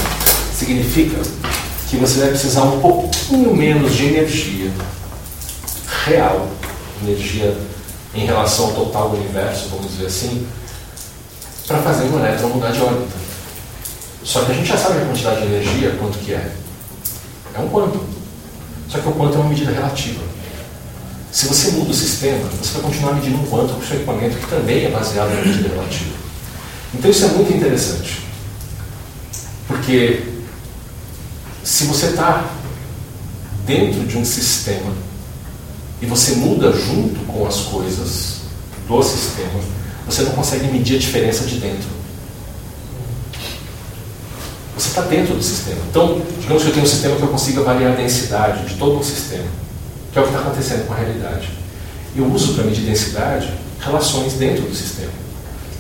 Significa 0.55 1.22
que 1.88 1.96
você 1.96 2.20
vai 2.20 2.29
precisar 2.31 2.62
um 2.62 2.81
pouquinho 2.81 3.55
menos 3.55 3.94
de 3.94 4.07
energia 4.07 4.70
real, 6.05 6.49
energia 7.03 7.57
em 8.14 8.25
relação 8.25 8.66
ao 8.66 8.72
total 8.72 9.11
do 9.11 9.16
universo, 9.16 9.68
vamos 9.68 9.92
dizer 9.92 10.07
assim, 10.07 10.46
para 11.66 11.79
fazer 11.79 12.05
o 12.05 12.18
elétron 12.18 12.49
mudar 12.49 12.70
de 12.70 12.81
órbita. 12.81 13.16
Só 14.25 14.44
que 14.44 14.53
a 14.53 14.55
gente 14.55 14.68
já 14.68 14.77
sabe 14.77 15.03
a 15.03 15.07
quantidade 15.07 15.40
de 15.40 15.46
energia, 15.46 15.96
quanto 15.99 16.18
que 16.18 16.33
é. 16.33 16.53
É 17.55 17.59
um 17.61 17.68
quanto. 17.68 18.05
Só 18.88 18.99
que 18.99 19.09
o 19.09 19.12
quanto 19.12 19.37
é 19.37 19.40
uma 19.40 19.49
medida 19.49 19.72
relativa. 19.72 20.22
Se 21.31 21.46
você 21.46 21.72
muda 21.72 21.90
o 21.90 21.94
sistema, 21.94 22.49
você 22.49 22.72
vai 22.75 22.83
continuar 22.83 23.14
medindo 23.14 23.37
um 23.37 23.46
quanto 23.46 23.75
com 23.75 23.81
o 23.81 23.87
seu 23.87 23.96
equipamento, 23.96 24.37
que 24.38 24.46
também 24.46 24.87
é 24.87 24.90
baseado 24.90 25.29
na 25.29 25.42
medida 25.42 25.68
relativa. 25.68 26.16
Então 26.94 27.11
isso 27.11 27.25
é 27.25 27.29
muito 27.29 27.53
interessante. 27.53 28.22
Porque 29.68 30.22
se 31.62 31.85
você 31.85 32.07
está 32.07 32.49
dentro 33.66 34.07
de 34.07 34.16
um 34.16 34.25
sistema 34.25 34.92
e 36.00 36.06
você 36.06 36.37
muda 36.37 36.72
junto 36.72 37.20
com 37.26 37.46
as 37.46 37.61
coisas 37.62 38.37
do 38.87 39.02
sistema, 39.02 39.61
você 40.06 40.22
não 40.22 40.32
consegue 40.32 40.66
medir 40.68 40.96
a 40.96 40.98
diferença 40.98 41.44
de 41.44 41.56
dentro. 41.56 41.96
Você 44.76 44.88
está 44.88 45.02
dentro 45.02 45.35
do 45.35 45.42
sistema. 45.42 45.80
Então, 45.90 46.20
digamos 46.40 46.62
que 46.62 46.68
eu 46.68 46.72
tenho 46.74 46.85
um 46.85 46.88
sistema 46.88 47.16
que 47.16 47.22
eu 47.22 47.28
consiga 47.28 47.61
avaliar 47.61 47.92
a 47.92 47.96
densidade 47.96 48.66
de 48.66 48.74
todo 48.74 49.00
o 49.00 49.04
sistema, 49.04 49.46
que 50.12 50.18
é 50.18 50.20
o 50.20 50.24
que 50.24 50.30
está 50.30 50.42
acontecendo 50.42 50.87
com 50.87 50.92
a 50.92 50.96
realidade. 50.96 51.48
Eu 52.14 52.30
uso 52.32 52.54
para 52.54 52.64
medir 52.64 52.85
densidade 52.85 53.52
relações 53.80 54.35
dentro 54.35 54.62
do 54.62 54.74
sistema, 54.74 55.12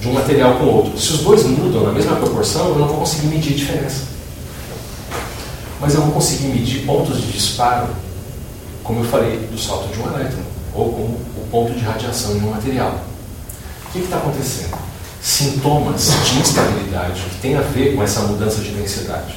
de 0.00 0.08
um 0.08 0.12
material 0.12 0.56
com 0.56 0.64
o 0.64 0.74
outro. 0.76 0.98
Se 0.98 1.12
os 1.12 1.20
dois 1.20 1.44
mudam 1.44 1.84
na 1.84 1.92
mesma 1.92 2.16
proporção, 2.16 2.68
eu 2.68 2.78
não 2.78 2.88
vou 2.88 2.98
conseguir 2.98 3.26
medir 3.26 3.52
a 3.52 3.56
diferença. 3.56 4.02
Mas 5.80 5.94
eu 5.94 6.00
vou 6.00 6.12
conseguir 6.12 6.46
medir 6.48 6.86
pontos 6.86 7.20
de 7.20 7.32
disparo 7.32 7.88
como 8.86 9.00
eu 9.00 9.04
falei 9.04 9.38
do 9.50 9.58
salto 9.58 9.92
de 9.92 10.00
um 10.00 10.06
elétron, 10.06 10.42
ou 10.72 10.92
como 10.92 11.06
o 11.06 11.48
ponto 11.50 11.72
de 11.72 11.80
radiação 11.80 12.38
de 12.38 12.44
um 12.44 12.50
material. 12.50 13.04
O 13.88 13.92
que 13.92 13.98
está 13.98 14.18
acontecendo? 14.18 14.76
Sintomas 15.20 16.08
de 16.24 16.38
instabilidade 16.38 17.20
que 17.20 17.40
tem 17.40 17.56
a 17.56 17.62
ver 17.62 17.96
com 17.96 18.02
essa 18.02 18.20
mudança 18.20 18.60
de 18.60 18.70
densidade. 18.70 19.34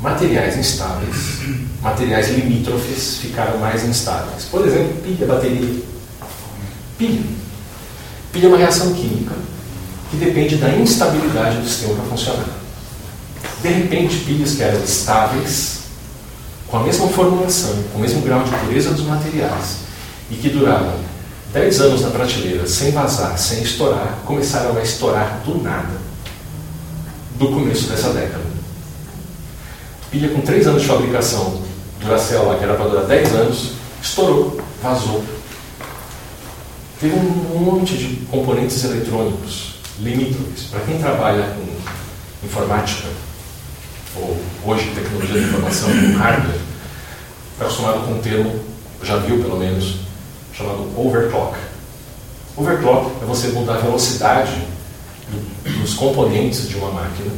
Materiais 0.00 0.56
instáveis, 0.58 1.38
materiais 1.80 2.28
limítrofes 2.30 3.16
ficaram 3.16 3.58
mais 3.58 3.84
instáveis. 3.84 4.44
Por 4.50 4.66
exemplo, 4.66 4.94
pilha, 5.02 5.26
bateria. 5.26 5.82
Pilha. 6.98 7.22
Pilha 8.30 8.46
é 8.46 8.48
uma 8.48 8.58
reação 8.58 8.92
química 8.92 9.34
que 10.10 10.16
depende 10.18 10.56
da 10.56 10.68
instabilidade 10.70 11.58
do 11.58 11.66
sistema 11.66 11.94
para 11.94 12.04
funcionar. 12.04 12.48
De 13.62 13.68
repente, 13.68 14.18
pilhas 14.18 14.54
que 14.54 14.62
eram 14.62 14.82
estáveis 14.84 15.78
com 16.68 16.76
a 16.76 16.82
mesma 16.82 17.08
formulação, 17.08 17.82
com 17.92 17.98
o 17.98 18.00
mesmo 18.00 18.20
grau 18.22 18.42
de 18.42 18.50
pureza 18.50 18.90
dos 18.90 19.06
materiais, 19.06 19.78
e 20.30 20.34
que 20.34 20.50
duravam 20.50 20.94
10 21.52 21.80
anos 21.80 22.02
na 22.02 22.10
prateleira, 22.10 22.66
sem 22.66 22.92
vazar, 22.92 23.38
sem 23.38 23.62
estourar, 23.62 24.18
começaram 24.24 24.76
a 24.76 24.82
estourar 24.82 25.40
do 25.44 25.62
nada, 25.62 25.96
do 27.38 27.48
começo 27.48 27.88
dessa 27.88 28.10
década. 28.10 28.44
Pilha 30.10 30.28
com 30.28 30.40
3 30.42 30.66
anos 30.66 30.82
de 30.82 30.88
fabricação, 30.88 31.62
Duracell 32.00 32.46
lá, 32.46 32.56
que 32.56 32.64
era 32.64 32.74
para 32.74 32.88
durar 32.88 33.06
10 33.06 33.32
anos, 33.34 33.72
estourou, 34.02 34.60
vazou. 34.82 35.24
Teve 37.00 37.14
um 37.14 37.58
monte 37.60 37.96
de 37.96 38.16
componentes 38.26 38.82
eletrônicos 38.84 39.76
limítrofes. 40.00 40.64
Para 40.64 40.80
quem 40.80 40.98
trabalha 40.98 41.54
com 41.54 42.46
informática, 42.46 43.08
ou 44.16 44.36
hoje 44.64 44.90
tecnologia 44.94 45.40
de 45.40 45.46
informação, 45.46 45.88
com 45.88 46.18
hardware, 46.18 46.57
está 47.58 47.64
acostumado 47.64 48.06
com 48.06 48.12
um 48.12 48.20
termo, 48.20 48.60
já 49.02 49.16
viu 49.16 49.42
pelo 49.42 49.58
menos, 49.58 49.96
chamado 50.56 50.88
overclock. 50.96 51.56
Overclock 52.56 53.10
é 53.20 53.24
você 53.26 53.48
mudar 53.48 53.74
a 53.74 53.78
velocidade 53.78 54.62
do, 55.28 55.80
dos 55.80 55.94
componentes 55.94 56.68
de 56.68 56.76
uma 56.76 56.92
máquina 56.92 57.32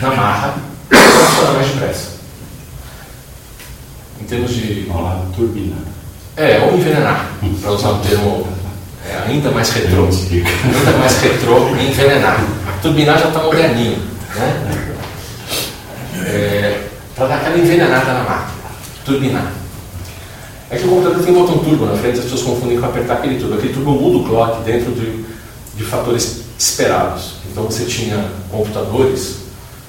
na 0.00 0.10
marra 0.14 0.54
para 0.88 0.98
funcionar 0.98 1.52
mais 1.54 1.68
depressa. 1.68 2.10
Em 4.20 4.24
termos 4.24 4.52
de. 4.52 4.88
Olá, 4.88 5.24
turbina. 5.34 5.76
É, 6.36 6.60
ou 6.60 6.78
envenenar, 6.78 7.32
para 7.60 7.72
usar 7.72 7.90
um 7.90 8.00
termo 8.00 8.46
é, 9.04 9.16
ainda 9.26 9.50
mais 9.50 9.70
retrô. 9.70 10.04
Ainda 10.04 10.98
mais 10.98 11.20
retrô, 11.20 11.70
envenenar. 11.70 12.44
Turbinar 12.80 13.18
já 13.18 13.28
está 13.28 13.42
moderninho. 13.42 13.98
Né? 14.36 14.86
é, 16.24 16.82
para 17.16 17.26
dar 17.26 17.36
aquela 17.36 17.58
envenenada 17.58 18.12
na 18.14 18.22
máquina, 18.22 18.49
turbinar. 19.04 19.52
É 20.70 20.76
que 20.76 20.84
o 20.84 20.88
computador 20.88 21.24
tem 21.24 21.34
um 21.34 21.40
botão 21.40 21.58
turbo 21.58 21.86
na 21.86 21.96
frente, 21.96 22.18
as 22.18 22.24
pessoas 22.24 22.42
confundem 22.42 22.78
com 22.78 22.86
apertar 22.86 23.14
aquele 23.14 23.40
turbo. 23.40 23.54
Aquele 23.54 23.74
turbo 23.74 23.90
muda 23.92 24.18
o 24.18 24.24
clock 24.24 24.62
dentro 24.62 24.92
de, 24.92 25.24
de 25.74 25.84
fatores 25.84 26.42
esperados. 26.56 27.34
Então 27.50 27.64
você 27.64 27.84
tinha 27.84 28.30
computadores, 28.50 29.38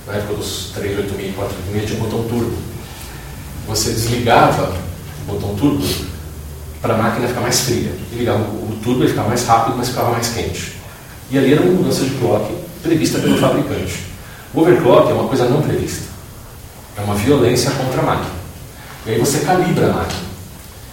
na 0.07 0.13
época 0.13 0.33
dos 0.33 0.71
38000 0.73 1.29
e 1.29 1.33
4000, 1.33 1.85
tinha 1.85 1.99
um 1.99 2.03
botão 2.03 2.23
turbo. 2.23 2.57
Você 3.67 3.91
desligava 3.91 4.73
o 5.27 5.31
botão 5.31 5.53
turbo 5.55 5.83
para 6.81 6.95
a 6.95 6.97
máquina 6.97 7.27
ficar 7.27 7.41
mais 7.41 7.59
fria. 7.61 7.91
E 8.11 8.15
ligava 8.15 8.41
o 8.41 8.79
turbo 8.83 9.03
e 9.03 9.07
ficar 9.07 9.23
mais 9.23 9.45
rápido, 9.45 9.77
mas 9.77 9.89
ficava 9.89 10.09
mais 10.09 10.29
quente. 10.29 10.73
E 11.29 11.37
ali 11.37 11.53
era 11.53 11.61
uma 11.61 11.73
mudança 11.73 12.03
de 12.03 12.09
clock 12.15 12.51
prevista 12.81 13.19
pelo 13.19 13.37
fabricante. 13.37 13.99
O 14.51 14.61
overclock 14.61 15.11
é 15.11 15.13
uma 15.13 15.27
coisa 15.27 15.47
não 15.47 15.61
prevista. 15.61 16.05
É 16.97 17.01
uma 17.01 17.13
violência 17.15 17.69
contra 17.71 18.01
a 18.01 18.03
máquina. 18.03 18.40
E 19.05 19.11
aí 19.11 19.19
você 19.19 19.39
calibra 19.39 19.89
a 19.89 19.93
máquina. 19.93 20.31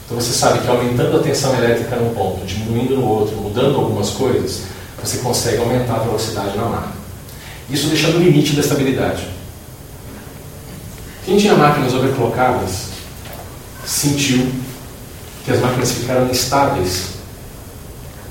Então 0.05 0.19
você 0.19 0.33
sabe 0.33 0.61
que 0.61 0.69
aumentando 0.69 1.19
a 1.19 1.23
tensão 1.23 1.55
elétrica 1.55 1.97
num 1.97 2.15
ponto, 2.15 2.47
diminuindo 2.47 2.97
no 2.97 3.07
outro, 3.07 3.37
mudando 3.37 3.77
algumas 3.77 4.11
coisas, 4.11 4.63
você 5.03 5.19
consegue 5.19 5.59
aumentar 5.59 5.97
a 5.97 6.05
velocidade 6.05 6.57
na 6.57 6.65
máquina. 6.65 6.95
Isso 7.69 7.89
deixando 7.89 8.17
o 8.17 8.23
limite 8.23 8.55
da 8.55 8.63
estabilidade. 8.63 9.29
Quem 11.27 11.37
tinha 11.37 11.55
máquinas 11.55 11.93
overclockadas 11.93 12.87
sentiu 13.85 14.51
que 15.45 15.51
as 15.51 15.61
máquinas 15.61 15.93
ficaram 15.93 16.31
instáveis 16.31 17.19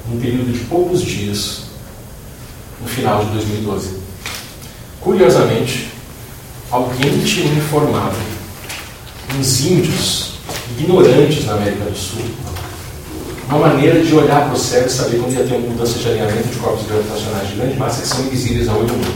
num 0.09 0.19
período 0.19 0.51
de 0.51 0.59
poucos 0.65 1.03
dias 1.03 1.61
no 2.81 2.87
final 2.87 3.23
de 3.23 3.31
2012. 3.33 3.97
Curiosamente, 4.99 5.91
alguém 6.71 7.23
tinha 7.23 7.53
informado 7.53 8.36
uns 9.35 9.61
índios 9.61 10.31
ignorantes 10.77 11.45
na 11.45 11.53
América 11.53 11.85
do 11.85 11.97
Sul 11.97 12.21
uma 13.49 13.59
maneira 13.59 14.03
de 14.03 14.13
olhar 14.13 14.45
para 14.45 14.53
o 14.53 14.59
céu 14.59 14.85
e 14.85 14.89
saber 14.89 15.19
quando 15.19 15.33
ia 15.33 15.45
ter 15.45 15.53
uma 15.55 15.69
mudança 15.69 15.97
de 15.97 16.07
alinhamento 16.07 16.49
de 16.49 16.57
corpos 16.57 16.85
gravitacionais 16.85 17.47
de 17.49 17.55
grande 17.55 17.77
massa 17.77 18.01
que 18.01 18.07
são 18.07 18.25
invisíveis 18.25 18.67
ao 18.67 18.79
olho 18.79 18.87
nu. 18.87 19.13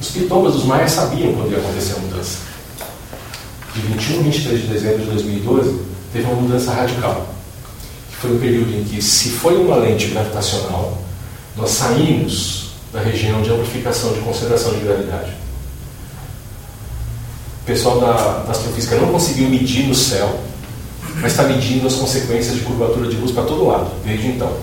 Os 0.00 0.08
pitomas 0.10 0.54
dos 0.54 0.64
maias 0.64 0.90
sabiam 0.90 1.32
quando 1.34 1.52
ia 1.52 1.58
acontecer 1.58 1.94
a 1.96 2.00
mudança. 2.00 2.38
De 3.74 3.80
21 3.80 4.20
a 4.20 4.22
23 4.24 4.60
de 4.60 4.66
dezembro 4.66 4.98
de 4.98 5.04
2012, 5.06 5.80
teve 6.12 6.24
uma 6.24 6.34
mudança 6.34 6.72
radical. 6.72 7.28
Que 8.10 8.16
foi 8.16 8.32
um 8.32 8.38
período 8.38 8.74
em 8.74 8.82
que, 8.82 9.00
se 9.00 9.30
foi 9.30 9.56
uma 9.56 9.76
lente 9.76 10.08
gravitacional, 10.08 10.98
nós 11.56 11.70
saímos 11.70 12.70
da 12.92 13.00
região 13.00 13.40
de 13.42 13.50
amplificação 13.50 14.12
de 14.14 14.20
concentração 14.20 14.72
de 14.72 14.80
gravidade. 14.80 15.32
Pessoal 17.68 18.00
da, 18.00 18.44
da 18.44 18.52
astrofísica 18.52 18.96
não 18.96 19.12
conseguiu 19.12 19.46
medir 19.46 19.86
no 19.86 19.94
céu, 19.94 20.40
mas 21.16 21.32
está 21.32 21.42
medindo 21.42 21.86
as 21.86 21.96
consequências 21.96 22.54
de 22.54 22.62
curvatura 22.62 23.06
de 23.10 23.16
luz 23.16 23.30
para 23.30 23.42
todo 23.42 23.66
lado, 23.66 23.90
desde 24.02 24.28
então. 24.28 24.56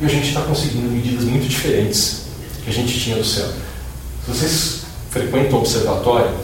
E 0.00 0.04
a 0.04 0.08
gente 0.08 0.30
está 0.30 0.40
conseguindo 0.40 0.90
medidas 0.90 1.22
muito 1.22 1.46
diferentes 1.46 2.22
que 2.64 2.70
a 2.70 2.72
gente 2.72 2.98
tinha 2.98 3.14
do 3.14 3.24
céu. 3.24 3.46
Se 3.46 4.32
vocês 4.32 4.80
frequentam 5.10 5.58
o 5.58 5.60
observatório, 5.60 6.34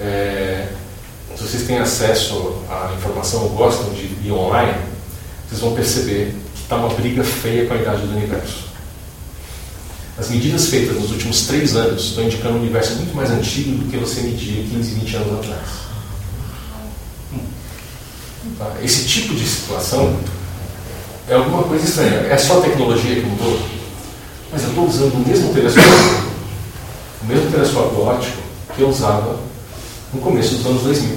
é, 0.00 0.70
se 1.36 1.42
vocês 1.44 1.62
têm 1.62 1.78
acesso 1.78 2.56
à 2.68 2.92
informação 2.96 3.44
ou 3.44 3.50
gostam 3.50 3.90
de 3.90 4.06
ir 4.26 4.32
online, 4.32 4.74
vocês 5.48 5.60
vão 5.60 5.72
perceber 5.72 6.34
que 6.52 6.62
está 6.62 6.74
uma 6.74 6.88
briga 6.88 7.22
feia 7.22 7.64
com 7.66 7.74
a 7.74 7.76
idade 7.76 8.04
do 8.04 8.16
universo. 8.16 8.64
As 10.18 10.30
medidas 10.30 10.68
feitas 10.68 10.96
nos 10.96 11.10
últimos 11.10 11.46
três 11.46 11.76
anos 11.76 12.04
estão 12.04 12.24
indicando 12.24 12.56
um 12.56 12.60
universo 12.60 12.94
muito 12.94 13.14
mais 13.14 13.30
antigo 13.30 13.76
do 13.76 13.90
que 13.90 13.98
você 13.98 14.22
media 14.22 14.62
15, 14.62 14.94
20 15.00 15.16
anos 15.16 15.38
atrás. 15.40 15.68
Tá? 18.58 18.76
Esse 18.82 19.06
tipo 19.06 19.34
de 19.34 19.46
situação 19.46 20.18
é 21.28 21.34
alguma 21.34 21.64
coisa 21.64 21.84
estranha. 21.84 22.28
É 22.30 22.38
só 22.38 22.58
a 22.58 22.62
tecnologia 22.62 23.16
que 23.16 23.26
mudou? 23.26 23.60
Mas 24.50 24.62
eu 24.62 24.70
estou 24.70 24.86
usando 24.88 25.14
o 25.14 25.28
mesmo 25.28 25.52
telescópio, 25.52 25.90
o 27.22 27.26
mesmo 27.26 27.50
telescópio 27.50 28.00
óptico 28.00 28.38
que 28.74 28.80
eu 28.80 28.88
usava 28.88 29.38
no 30.14 30.20
começo 30.20 30.54
dos 30.54 30.66
anos 30.66 30.82
2000. 30.82 31.10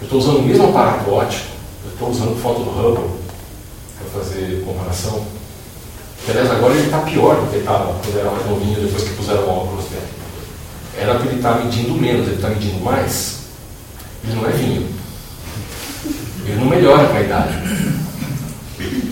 Eu 0.00 0.04
estou 0.04 0.18
usando 0.18 0.38
o 0.38 0.42
mesmo 0.42 0.68
aparato 0.68 1.08
eu 1.08 1.90
estou 1.92 2.10
usando 2.10 2.42
foto 2.42 2.64
do 2.64 2.70
Hubble 2.70 3.10
para 3.96 4.20
fazer 4.20 4.64
comparação. 4.64 5.37
Aliás, 6.26 6.50
agora 6.50 6.74
ele 6.74 6.84
está 6.84 6.98
pior 7.00 7.36
do 7.36 7.50
que 7.50 7.58
estava 7.58 7.94
quando 7.94 8.18
era 8.18 8.30
mais 8.30 8.46
novinho, 8.46 8.80
depois 8.80 9.04
que 9.04 9.14
puseram 9.14 9.44
o 9.44 9.48
óculos 9.48 9.84
dele. 9.86 10.06
Era 10.98 11.14
para 11.14 11.26
ele 11.26 11.36
estar 11.36 11.54
tá 11.54 11.64
medindo 11.64 11.94
menos, 11.94 12.26
ele 12.26 12.36
está 12.36 12.48
medindo 12.48 12.80
mais. 12.84 13.38
Ele 14.24 14.34
não 14.34 14.46
é 14.46 14.52
vinho. 14.52 14.88
Ele 16.44 16.56
não 16.56 16.66
melhora 16.66 17.08
com 17.08 17.16
a 17.16 17.20
idade. 17.20 17.54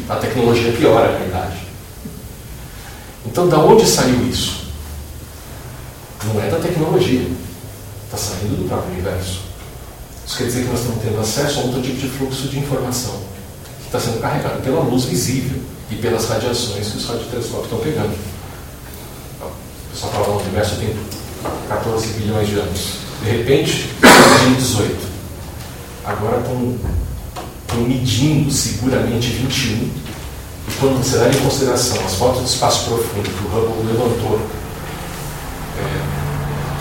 A 0.09 0.17
tecnologia 0.17 0.73
piora 0.73 1.17
com 1.17 1.25
a 1.25 1.27
idade. 1.27 1.57
Então, 3.25 3.49
da 3.49 3.59
onde 3.59 3.87
saiu 3.87 4.27
isso? 4.27 4.67
Não 6.25 6.43
é 6.43 6.51
da 6.51 6.59
tecnologia. 6.59 7.29
Está 8.05 8.17
saindo 8.17 8.63
do 8.63 8.69
próprio 8.69 8.93
universo. 8.93 9.41
Isso 10.27 10.39
quer 10.39 10.45
dizer 10.45 10.63
que 10.65 10.71
nós 10.71 10.81
estamos 10.81 11.03
tendo 11.03 11.21
acesso 11.21 11.61
a 11.61 11.63
outro 11.63 11.81
tipo 11.83 12.01
de 12.01 12.09
fluxo 12.09 12.49
de 12.49 12.59
informação 12.59 13.21
que 13.81 13.87
está 13.87 14.01
sendo 14.01 14.21
carregado 14.21 14.61
pela 14.63 14.81
luz 14.81 15.05
visível 15.05 15.61
e 15.91 15.95
pelas 15.97 16.29
radiações 16.29 16.89
que 16.89 16.99
os 16.99 17.07
radiotelescópios 17.07 17.65
estão 17.65 17.79
pegando. 17.79 18.17
Então, 19.37 19.49
o 19.49 19.93
pessoal 19.93 20.13
fala 20.13 20.27
no 20.29 20.41
universo 20.41 20.77
tem 20.77 20.97
14 21.69 22.09
bilhões 22.15 22.49
de 22.49 22.59
anos. 22.59 23.07
De 23.23 23.31
repente, 23.31 23.91
2018. 24.01 25.17
Agora 26.05 26.39
estão 26.39 26.79
medindo 27.83 28.51
seguramente 28.51 29.29
21. 29.29 29.75
E 30.69 30.73
quando 30.81 31.03
você 31.03 31.17
leva 31.17 31.37
em 31.37 31.43
consideração 31.43 32.05
as 32.05 32.15
fotos 32.15 32.41
do 32.43 32.47
espaço 32.47 32.87
profundo 32.87 33.29
que 33.29 33.45
o 33.45 33.49
Hubble 33.49 33.93
levantou 33.93 34.41
é, 35.79 35.83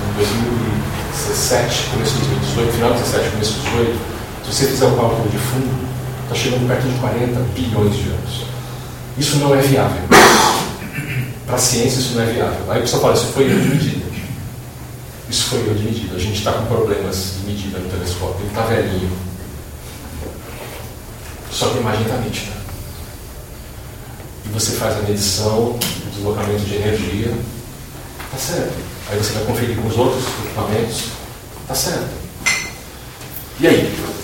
em 0.10 0.18
2017, 0.18 1.90
começo 1.92 2.14
de 2.14 2.20
2018, 2.20 2.74
final 2.74 2.94
de 2.94 3.00
2017, 3.00 3.32
começo 3.32 3.54
de 3.54 3.60
2018, 3.60 4.00
se 4.46 4.54
você 4.54 4.68
fizer 4.68 4.86
o 4.86 4.96
cálculo 4.96 5.30
de 5.30 5.38
fundo, 5.38 5.88
está 6.24 6.36
chegando 6.36 6.68
perto 6.68 6.88
de 6.88 7.00
40 7.00 7.40
bilhões 7.56 7.96
de 7.96 8.10
anos. 8.10 8.55
Isso 9.18 9.38
não 9.38 9.56
é 9.56 9.62
viável. 9.62 10.02
Para 11.46 11.56
a 11.56 11.60
ciência, 11.60 12.00
isso 12.00 12.16
não 12.16 12.24
é 12.24 12.26
viável. 12.26 12.72
Aí 12.72 12.80
o 12.80 12.82
pessoal 12.82 13.02
fala, 13.02 13.14
isso 13.14 13.28
foi 13.28 13.46
erro 13.46 13.62
de 13.62 13.70
medida. 13.70 14.06
Isso 15.30 15.44
foi 15.46 15.60
erro 15.60 15.76
de 15.76 15.84
medida. 15.84 16.16
A 16.16 16.20
gente 16.20 16.38
está 16.38 16.54
com 16.54 16.66
problemas 16.66 17.34
de 17.40 17.52
medida 17.52 17.80
no 17.80 17.90
telescópio. 17.90 18.42
Ele 18.42 18.50
está 18.50 18.62
velhinho 18.64 19.26
só 21.56 21.70
que 21.70 21.78
a 21.78 21.82
imagem 21.82 22.02
está 22.02 22.18
nítida. 22.18 22.52
E 24.46 24.50
você 24.50 24.74
faz 24.74 24.98
a 24.98 25.02
medição, 25.04 25.70
o 25.70 25.80
deslocamento 26.14 26.66
de 26.66 26.76
energia, 26.76 27.34
está 28.26 28.38
certo. 28.38 28.74
Aí 29.10 29.18
você 29.18 29.32
vai 29.32 29.46
conferir 29.46 29.78
com 29.78 29.88
os 29.88 29.98
outros 29.98 30.22
equipamentos, 30.44 31.06
está 31.62 31.74
certo. 31.74 32.10
E 33.62 33.68
aí? 33.68 34.15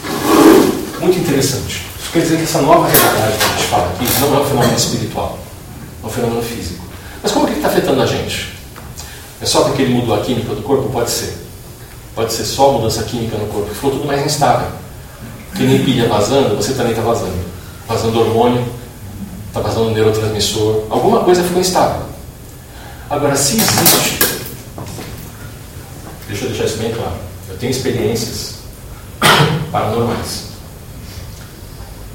Muito 1.01 1.17
interessante. 1.17 1.83
Isso 1.99 2.11
quer 2.13 2.19
dizer 2.19 2.37
que 2.37 2.43
essa 2.43 2.61
nova 2.61 2.87
realidade 2.87 3.37
que 3.37 3.43
a 3.43 3.47
gente 3.47 3.67
fala 3.67 3.87
aqui 3.87 4.05
não 4.19 4.37
é 4.37 4.39
um 4.39 4.45
fenômeno 4.45 4.77
espiritual, 4.77 5.39
é 6.03 6.05
um 6.05 6.09
fenômeno 6.09 6.41
físico. 6.43 6.85
Mas 7.23 7.31
como 7.31 7.45
que 7.47 7.53
ele 7.53 7.59
está 7.59 7.69
afetando 7.69 8.01
a 8.03 8.05
gente? 8.05 8.53
É 9.41 9.45
só 9.45 9.63
porque 9.63 9.81
ele 9.81 9.95
mudou 9.95 10.13
a 10.13 10.21
química 10.21 10.53
do 10.53 10.61
corpo? 10.61 10.89
Pode 10.89 11.09
ser. 11.09 11.35
Pode 12.13 12.31
ser 12.31 12.43
só 12.43 12.71
mudança 12.73 13.01
química 13.03 13.35
no 13.35 13.47
corpo, 13.47 13.73
ficou 13.73 13.89
tudo 13.89 14.05
mais 14.05 14.23
instável. 14.23 14.67
Que 15.55 15.63
nem 15.63 15.83
pilha 15.83 16.07
vazando, 16.07 16.55
você 16.55 16.73
também 16.73 16.91
está 16.91 17.01
vazando. 17.01 17.33
Vazando 17.87 18.19
hormônio, 18.19 18.63
está 19.47 19.59
vazando 19.59 19.89
neurotransmissor, 19.91 20.83
alguma 20.89 21.23
coisa 21.23 21.43
ficou 21.43 21.61
instável. 21.61 22.05
Agora, 23.09 23.35
se 23.35 23.57
existe, 23.57 24.19
deixa 26.27 26.45
eu 26.45 26.49
deixar 26.49 26.65
isso 26.65 26.77
bem 26.77 26.93
claro, 26.93 27.15
eu 27.49 27.57
tenho 27.57 27.71
experiências 27.71 28.55
paranormais. 29.71 30.50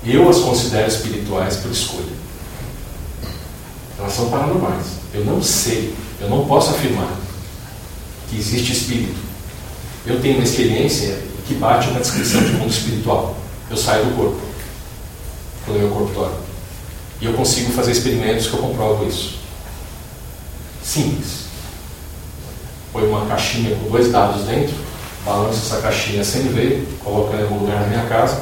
Eu 0.06 0.28
as 0.28 0.38
considero 0.38 0.86
espirituais 0.86 1.56
por 1.56 1.72
escolha. 1.72 2.14
Elas 3.98 4.12
são 4.12 4.30
paranormais. 4.30 4.86
Eu 5.12 5.24
não 5.24 5.42
sei, 5.42 5.94
eu 6.20 6.30
não 6.30 6.46
posso 6.46 6.70
afirmar 6.70 7.12
que 8.30 8.38
existe 8.38 8.72
espírito. 8.72 9.18
Eu 10.06 10.20
tenho 10.20 10.36
uma 10.36 10.44
experiência 10.44 11.18
que 11.46 11.54
bate 11.54 11.88
uma 11.88 12.00
descrição 12.00 12.40
de 12.40 12.52
mundo 12.52 12.70
espiritual. 12.70 13.36
Eu 13.68 13.76
saio 13.76 14.04
do 14.04 14.16
corpo, 14.16 14.40
quando 15.64 15.78
meu 15.78 15.90
corpo 15.90 16.14
dorme. 16.14 16.36
E 17.20 17.26
eu 17.26 17.32
consigo 17.32 17.72
fazer 17.72 17.92
experimentos 17.92 18.46
que 18.46 18.52
eu 18.52 18.60
comprovo 18.60 19.08
isso. 19.08 19.38
Simples. 20.84 21.46
Põe 22.92 23.08
uma 23.08 23.26
caixinha 23.26 23.74
com 23.74 23.90
dois 23.90 24.12
dados 24.12 24.44
dentro, 24.44 24.74
balanço 25.24 25.58
essa 25.58 25.80
caixinha 25.80 26.22
sem 26.22 26.42
ver, 26.44 26.86
coloco 27.02 27.32
ela 27.32 27.40
em 27.40 27.44
algum 27.44 27.58
lugar 27.60 27.80
na 27.80 27.86
minha 27.88 28.06
casa, 28.06 28.40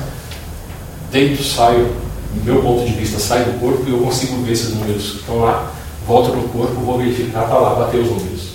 deito, 1.14 1.44
saio, 1.44 1.94
do 2.32 2.44
meu 2.44 2.60
ponto 2.60 2.84
de 2.84 2.92
vista, 2.92 3.20
saio 3.20 3.44
do 3.44 3.60
corpo 3.60 3.84
e 3.86 3.92
eu 3.92 3.98
consigo 4.00 4.42
ver 4.42 4.52
esses 4.52 4.74
números 4.74 5.12
que 5.12 5.18
estão 5.18 5.38
lá, 5.38 5.72
volto 6.08 6.32
para 6.32 6.40
o 6.40 6.48
corpo, 6.48 6.80
vou 6.80 6.98
verificar, 6.98 7.44
está 7.44 7.54
lá, 7.54 7.74
bater 7.76 8.00
os 8.00 8.08
números. 8.08 8.54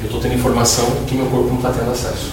Eu 0.00 0.06
estou 0.06 0.18
tendo 0.18 0.34
informação 0.34 0.90
que 1.06 1.14
meu 1.14 1.26
corpo 1.26 1.48
não 1.48 1.56
está 1.56 1.70
tendo 1.72 1.90
acesso. 1.90 2.30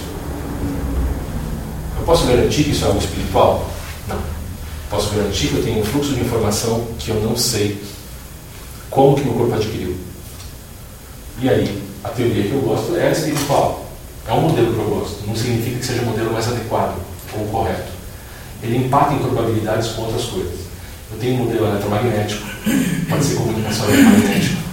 Eu 1.98 2.04
posso 2.06 2.26
garantir 2.26 2.64
que 2.64 2.70
isso 2.70 2.84
é 2.86 2.88
algo 2.88 2.98
espiritual? 2.98 3.70
Não. 4.08 4.16
Posso 4.88 5.14
garantir 5.14 5.48
que 5.48 5.56
eu 5.56 5.62
tenho 5.62 5.80
um 5.80 5.84
fluxo 5.84 6.14
de 6.14 6.20
informação 6.22 6.86
que 6.98 7.10
eu 7.10 7.16
não 7.16 7.36
sei 7.36 7.78
como 8.88 9.14
que 9.14 9.24
meu 9.24 9.34
corpo 9.34 9.54
adquiriu. 9.54 9.94
E 11.42 11.50
aí, 11.50 11.82
a 12.02 12.08
teoria 12.08 12.44
que 12.44 12.52
eu 12.52 12.62
gosto 12.62 12.96
é 12.96 13.12
espiritual. 13.12 13.84
É 14.26 14.32
um 14.32 14.40
modelo 14.40 14.72
que 14.72 14.80
eu 14.80 14.98
gosto. 14.98 15.26
Não 15.26 15.36
significa 15.36 15.78
que 15.78 15.84
seja 15.84 16.00
o 16.00 16.06
modelo 16.06 16.32
mais 16.32 16.48
adequado 16.48 17.07
correto. 17.46 17.92
Ele 18.62 18.76
empata 18.76 19.14
em 19.14 19.18
probabilidades 19.18 19.88
com 19.90 20.02
outras 20.02 20.24
coisas. 20.24 20.58
Eu 21.12 21.18
tenho 21.18 21.34
um 21.34 21.44
modelo 21.44 21.66
eletromagnético, 21.66 22.46
pode 23.08 23.24
ser 23.24 23.36
comunicação 23.36 23.88
eletromagnética 23.88 24.68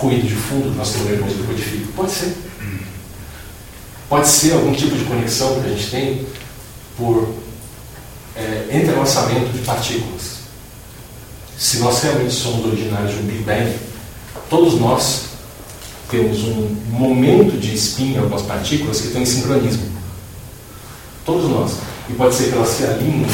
ruído 0.00 0.26
de 0.26 0.34
fundo 0.34 0.70
que 0.70 0.76
nós 0.76 0.92
temos 0.92 1.32
que 1.32 1.42
codifica? 1.42 1.86
Pode 1.96 2.12
ser. 2.12 2.36
Pode 4.08 4.28
ser 4.28 4.52
algum 4.52 4.72
tipo 4.72 4.94
de 4.94 5.04
conexão 5.04 5.60
que 5.60 5.66
a 5.66 5.70
gente 5.70 5.90
tem 5.90 6.26
por 6.96 7.34
é, 8.36 8.68
entrelaçamento 8.70 9.50
de 9.52 9.58
partículas. 9.60 10.36
Se 11.58 11.78
nós 11.78 12.02
realmente 12.02 12.32
somos 12.32 12.66
originários 12.66 13.12
de 13.12 13.18
um 13.18 13.22
Big 13.22 13.42
Bang, 13.42 13.74
todos 14.48 14.78
nós 14.78 15.24
temos 16.10 16.44
um 16.44 16.76
momento 16.90 17.58
de 17.58 17.74
spin 17.74 18.12
em 18.12 18.18
algumas 18.18 18.42
partículas 18.42 19.00
que 19.00 19.08
estão 19.08 19.22
em 19.22 19.26
sincronismo. 19.26 19.95
Todos 21.26 21.50
nós. 21.50 21.72
E 22.08 22.12
pode 22.14 22.34
ser 22.34 22.50
que 22.50 22.54
elas 22.54 22.68
se 22.68 22.84
alinhem 22.84 23.26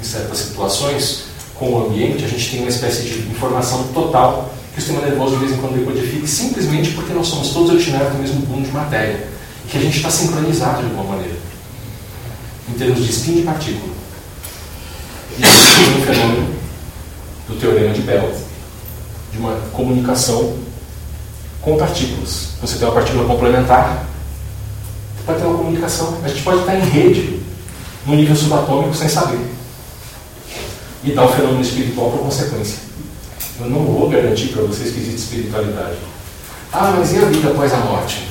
em 0.00 0.04
certas 0.04 0.38
situações 0.38 1.24
com 1.54 1.70
o 1.70 1.86
ambiente, 1.86 2.24
a 2.24 2.28
gente 2.28 2.50
tem 2.50 2.60
uma 2.60 2.68
espécie 2.68 3.02
de 3.02 3.30
informação 3.30 3.84
total 3.94 4.52
que 4.72 4.80
o 4.80 4.82
sistema 4.82 5.06
nervoso 5.06 5.36
de 5.36 5.44
vez 5.44 5.52
em 5.52 5.60
quando 5.60 5.78
decodifique 5.78 6.26
simplesmente 6.26 6.90
porque 6.92 7.12
nós 7.12 7.28
somos 7.28 7.50
todos 7.50 7.70
originários 7.70 8.12
do 8.12 8.18
mesmo 8.18 8.40
mundo 8.46 8.66
de 8.66 8.72
matéria 8.72 9.28
e 9.64 9.68
que 9.68 9.78
a 9.78 9.80
gente 9.80 9.98
está 9.98 10.10
sincronizado 10.10 10.78
de 10.78 10.84
alguma 10.86 11.14
maneira 11.14 11.36
em 12.68 12.72
termos 12.72 13.04
de 13.04 13.10
spin 13.10 13.36
de 13.36 13.42
partícula. 13.42 13.92
E 15.38 15.42
isso 15.42 15.46
é 15.46 15.98
um 15.98 16.02
fenômeno 16.02 16.54
do 17.48 17.56
teorema 17.56 17.92
de 17.92 18.00
Bell, 18.02 18.34
de 19.32 19.38
uma 19.38 19.54
comunicação 19.72 20.56
com 21.60 21.76
partículas. 21.76 22.48
Você 22.60 22.78
tem 22.78 22.88
uma 22.88 22.94
partícula 22.94 23.26
complementar, 23.26 24.06
pode 25.26 25.38
ter 25.38 25.46
uma 25.46 25.58
comunicação. 25.58 26.18
A 26.24 26.28
gente 26.28 26.42
pode 26.42 26.60
estar 26.60 26.76
em 26.76 26.84
rede, 26.84 27.33
no 28.06 28.16
nível 28.16 28.36
subatômico, 28.36 28.94
sem 28.94 29.08
saber. 29.08 29.40
E 31.02 31.12
dar 31.12 31.24
o 31.24 31.32
fenômeno 31.32 31.60
espiritual 31.60 32.10
por 32.10 32.20
consequência. 32.20 32.78
Eu 33.60 33.70
não 33.70 33.84
vou 33.84 34.08
garantir 34.08 34.48
para 34.48 34.62
vocês 34.62 34.92
que 34.92 35.00
existe 35.00 35.16
espiritualidade. 35.16 35.96
Ah, 36.72 36.94
mas 36.98 37.12
e 37.12 37.18
a 37.18 37.26
vida 37.26 37.50
após 37.50 37.72
a 37.72 37.78
morte? 37.78 38.26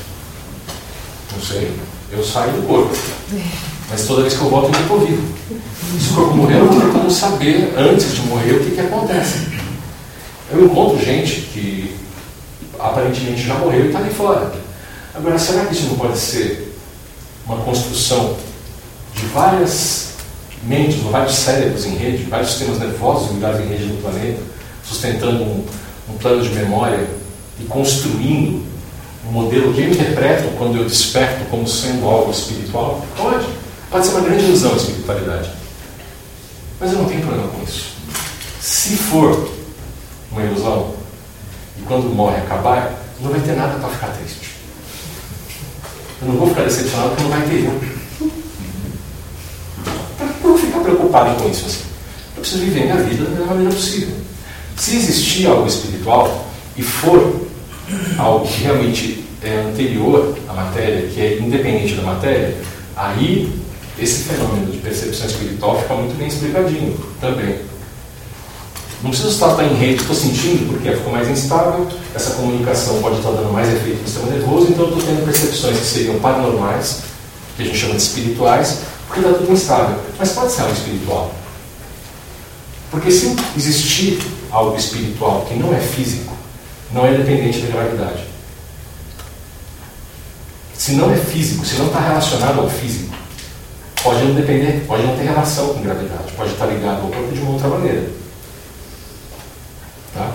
Não 1.32 1.42
sei. 1.42 1.72
Eu 2.12 2.24
saio 2.24 2.52
do 2.54 2.68
corpo. 2.68 2.96
Mas 3.90 4.06
toda 4.06 4.22
vez 4.22 4.34
que 4.34 4.42
eu 4.42 4.50
volto, 4.50 4.76
eu 4.76 4.82
estou 4.82 5.00
vivo. 5.00 5.34
Se 6.00 6.12
o 6.12 6.16
corpo 6.16 6.36
morrer, 6.36 6.56
eu 6.56 6.66
não 6.66 6.80
tenho 6.80 6.92
como 6.92 7.10
saber, 7.10 7.74
antes 7.78 8.14
de 8.14 8.22
morrer, 8.22 8.54
o 8.54 8.64
que, 8.64 8.72
que 8.72 8.82
acontece. 8.82 9.48
Eu 10.52 10.66
encontro 10.66 11.04
gente 11.04 11.42
que 11.54 11.96
aparentemente 12.80 13.44
já 13.44 13.56
morreu 13.56 13.86
e 13.86 13.88
está 13.88 14.00
ali 14.00 14.14
fora. 14.14 14.52
Agora, 15.16 15.38
será 15.38 15.66
que 15.66 15.74
isso 15.74 15.88
não 15.88 15.96
pode 15.96 16.18
ser 16.18 16.76
uma 17.46 17.58
construção 17.58 18.36
de 19.24 19.30
várias 19.34 20.14
mentes, 20.64 21.02
vários 21.04 21.36
cérebros 21.36 21.86
em 21.86 21.96
rede, 21.96 22.24
vários 22.24 22.52
sistemas 22.52 22.80
nervosos 22.80 23.32
ligados 23.32 23.62
em 23.62 23.68
rede 23.68 23.86
no 23.86 23.98
planeta? 23.98 24.54
sustentando 24.84 25.44
um, 25.44 25.66
um 26.10 26.18
plano 26.18 26.44
de 26.44 26.50
memória 26.50 27.08
e 27.60 27.64
construindo 27.66 28.64
um 29.28 29.32
modelo 29.32 29.74
que 29.74 29.82
eu 29.82 29.90
interpreto 29.90 30.50
quando 30.58 30.78
eu 30.78 30.86
desperto 30.86 31.46
como 31.46 31.68
sendo 31.68 32.06
algo 32.06 32.32
espiritual? 32.32 33.06
Pode. 33.16 33.48
Pode 33.90 34.06
ser 34.06 34.12
uma 34.14 34.22
grande 34.22 34.44
ilusão 34.44 34.74
a 34.74 34.76
espiritualidade. 34.76 35.52
Mas 36.80 36.92
eu 36.92 37.00
não 37.00 37.06
tenho 37.06 37.22
problema 37.22 37.48
com 37.48 37.64
isso. 37.64 37.94
Se 38.60 38.96
for 38.98 39.50
uma 40.32 40.44
ilusão, 40.44 40.94
e 41.78 41.82
quando 41.84 42.14
morre 42.14 42.38
acabar, 42.38 42.92
não 43.22 43.32
vai 43.32 43.40
ter 43.40 43.56
nada 43.56 43.80
para 43.80 43.90
ficar 43.90 44.08
triste. 44.08 44.52
Eu 46.22 46.28
não 46.30 46.38
vou 46.38 46.50
ficar 46.50 46.64
decepcionado 46.64 47.10
porque 47.10 47.24
não 47.24 47.30
vai 47.30 47.42
ter 47.48 47.66
eu. 47.66 47.93
Preocupado 50.84 51.42
com 51.42 51.50
isso 51.50 51.66
assim? 51.66 51.84
Eu 52.36 52.42
preciso 52.42 52.64
viver 52.64 52.84
minha 52.84 52.98
vida 52.98 53.24
da 53.24 53.30
melhor 53.32 53.48
maneira 53.48 53.74
possível. 53.74 54.16
Se 54.78 54.96
existir 54.96 55.48
algo 55.48 55.68
espiritual 55.68 56.46
e 56.76 56.82
for 56.82 57.42
algo 58.18 58.48
que 58.48 58.64
realmente 58.64 59.24
é 59.42 59.62
anterior 59.62 60.38
à 60.48 60.54
matéria, 60.54 61.08
que 61.08 61.22
é 61.22 61.38
independente 61.38 61.96
da 61.96 62.04
matéria, 62.04 62.56
aí 62.96 63.52
esse 64.00 64.24
fenômeno 64.24 64.72
de 64.72 64.78
percepção 64.80 65.28
espiritual 65.28 65.82
fica 65.82 65.94
muito 65.94 66.18
bem 66.18 66.28
explicadinho 66.28 66.98
também. 67.22 67.60
Não 69.04 69.10
preciso 69.10 69.34
estar 69.34 69.62
em 69.64 69.76
rede, 69.76 70.02
estou 70.02 70.16
sentindo, 70.16 70.72
porque 70.72 70.90
ficou 70.92 71.12
mais 71.12 71.30
instável, 71.30 71.88
essa 72.16 72.32
comunicação 72.36 73.02
pode 73.02 73.18
estar 73.18 73.32
dando 73.32 73.52
mais 73.52 73.68
efeito 73.68 74.02
no 74.02 74.08
sistema 74.08 74.32
nervoso, 74.32 74.68
então 74.72 74.86
estou 74.86 75.02
tendo 75.02 75.26
percepções 75.26 75.78
que 75.78 75.86
seriam 75.86 76.20
paranormais, 76.20 77.02
que 77.58 77.64
a 77.64 77.66
gente 77.66 77.78
chama 77.78 77.96
de 77.96 78.02
espirituais, 78.02 78.80
porque 79.14 79.20
está 79.20 79.38
tudo 79.38 79.54
instável. 79.54 80.00
Mas 80.18 80.32
pode 80.32 80.52
ser 80.52 80.62
algo 80.62 80.74
espiritual. 80.74 81.32
Porque 82.90 83.12
se 83.12 83.36
existir 83.56 84.20
algo 84.52 84.76
espiritual 84.76 85.46
que 85.48 85.54
não 85.56 85.74
é 85.74 85.80
físico, 85.80 86.34
não 86.92 87.06
é 87.06 87.16
dependente 87.16 87.62
da 87.62 87.74
gravidade. 87.74 88.24
Se 90.74 90.94
não 90.94 91.14
é 91.14 91.18
físico, 91.18 91.66
se 91.66 91.76
não 91.76 91.88
está 91.88 92.00
relacionado 92.00 92.60
ao 92.60 92.70
físico, 92.70 93.16
pode 94.02 94.24
não 94.26 94.36
depender, 94.36 94.84
pode 94.88 95.04
não 95.04 95.16
ter 95.16 95.24
relação 95.24 95.74
com 95.74 95.82
gravidade, 95.82 96.34
pode 96.34 96.52
estar 96.52 96.66
ligado 96.66 97.04
ao 97.04 97.10
corpo 97.10 97.32
de 97.32 97.40
uma 97.40 97.52
outra 97.52 97.68
maneira. 97.70 98.10
Tá? 100.14 100.32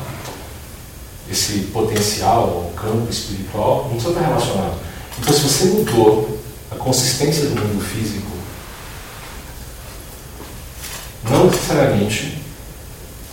Esse 1.30 1.58
potencial, 1.72 2.44
o 2.44 2.72
campo 2.74 3.10
espiritual, 3.10 3.84
não 3.84 3.90
precisa 3.90 4.10
estar 4.10 4.26
relacionado. 4.26 4.78
Então, 5.18 5.34
se 5.34 5.40
você 5.40 5.64
mudou 5.66 6.38
a 6.70 6.76
consistência 6.76 7.44
do 7.46 7.60
mundo 7.60 7.84
físico, 7.84 8.37
não 11.24 11.46
necessariamente 11.46 12.38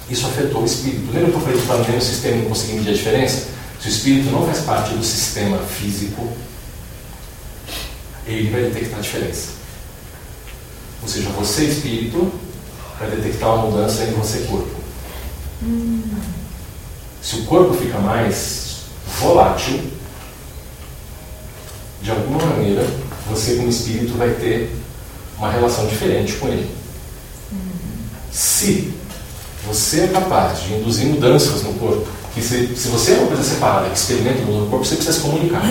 isso 0.09 0.27
afetou 0.27 0.61
o 0.61 0.65
espírito. 0.65 1.11
Lembra 1.11 1.31
que 1.31 1.37
eu 1.37 1.41
falei 1.41 1.59
que 1.59 1.67
para 1.67 1.77
mesmo 1.77 2.01
sistema 2.01 2.37
não 2.37 2.49
conseguir 2.49 2.73
medir 2.73 2.89
a 2.91 2.93
diferença? 2.93 3.47
Se 3.81 3.87
o 3.87 3.91
espírito 3.91 4.31
não 4.31 4.45
faz 4.45 4.59
parte 4.59 4.93
do 4.93 5.03
sistema 5.03 5.57
físico, 5.57 6.31
ele 8.27 8.49
vai 8.49 8.61
detectar 8.63 8.99
a 8.99 9.01
diferença. 9.01 9.49
Ou 11.01 11.07
seja, 11.07 11.29
você, 11.29 11.65
espírito, 11.65 12.31
vai 12.99 13.09
detectar 13.09 13.53
uma 13.53 13.67
mudança 13.67 14.03
em 14.03 14.11
você, 14.13 14.39
corpo. 14.49 14.75
Se 17.21 17.35
o 17.37 17.45
corpo 17.45 17.73
fica 17.73 17.97
mais 17.99 18.77
volátil, 19.19 19.81
de 22.01 22.11
alguma 22.11 22.43
maneira, 22.45 22.85
você 23.27 23.55
como 23.55 23.69
espírito 23.69 24.17
vai 24.17 24.29
ter 24.29 24.75
uma 25.37 25.51
relação 25.51 25.87
diferente 25.87 26.33
com 26.33 26.47
ele. 26.47 26.74
Se 28.35 28.93
você 29.65 30.01
é 30.01 30.07
capaz 30.07 30.61
de 30.61 30.73
induzir 30.73 31.05
mudanças 31.05 31.63
no 31.63 31.73
corpo, 31.75 32.05
que 32.33 32.41
se, 32.41 32.75
se 32.75 32.89
você 32.89 33.13
é 33.13 33.17
uma 33.19 33.27
coisa 33.27 33.43
separada 33.43 33.89
que 33.89 33.97
experimenta 33.97 34.41
no 34.41 34.69
corpo, 34.69 34.83
você 34.83 34.95
precisa 34.95 35.17
se 35.17 35.23
comunicar. 35.23 35.63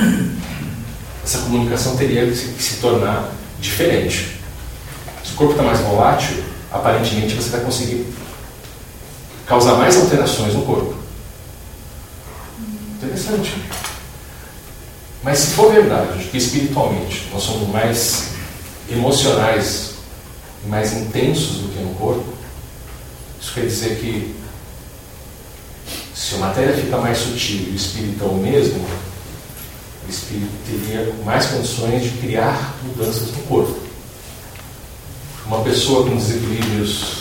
Essa 1.22 1.38
comunicação 1.40 1.94
teria 1.94 2.26
que 2.26 2.34
se, 2.34 2.46
que 2.46 2.62
se 2.62 2.76
tornar 2.76 3.30
diferente. 3.60 4.40
Se 5.22 5.32
o 5.32 5.36
corpo 5.36 5.52
está 5.52 5.62
mais 5.62 5.78
volátil, 5.80 6.42
aparentemente 6.72 7.34
você 7.34 7.50
vai 7.50 7.60
conseguir 7.60 8.06
causar 9.44 9.74
mais 9.74 9.94
alterações 9.98 10.54
no 10.54 10.62
corpo. 10.62 10.94
Interessante. 12.96 13.62
Mas 15.22 15.38
se 15.38 15.46
for 15.48 15.70
verdade 15.70 16.24
que 16.24 16.38
espiritualmente 16.38 17.28
nós 17.30 17.42
somos 17.42 17.68
mais 17.68 18.28
emocionais 18.90 19.96
e 20.64 20.68
mais 20.68 20.94
intensos 20.94 21.58
do 21.58 21.68
que 21.68 21.78
no 21.82 21.92
corpo, 21.94 22.43
isso 23.44 23.52
quer 23.52 23.66
dizer 23.66 23.96
que 23.96 24.34
se 26.14 26.36
a 26.36 26.38
matéria 26.38 26.74
fica 26.74 26.96
mais 26.96 27.18
sutil 27.18 27.66
e 27.68 27.70
o 27.72 27.76
espírito 27.76 28.24
é 28.24 28.26
o 28.26 28.34
mesmo, 28.34 28.82
o 30.06 30.10
espírito 30.10 30.50
teria 30.66 31.12
mais 31.24 31.46
condições 31.46 32.04
de 32.04 32.10
criar 32.18 32.74
mudanças 32.82 33.30
no 33.32 33.42
corpo. 33.42 33.78
Uma 35.44 35.60
pessoa 35.62 36.08
com 36.08 36.16
desequilíbrios 36.16 37.18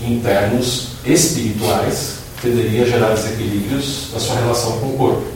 internos 0.00 0.90
espirituais 1.04 2.18
tenderia 2.40 2.84
a 2.84 2.86
gerar 2.86 3.14
desequilíbrios 3.14 4.12
na 4.12 4.20
sua 4.20 4.36
relação 4.36 4.78
com 4.78 4.94
o 4.94 4.96
corpo. 4.96 5.26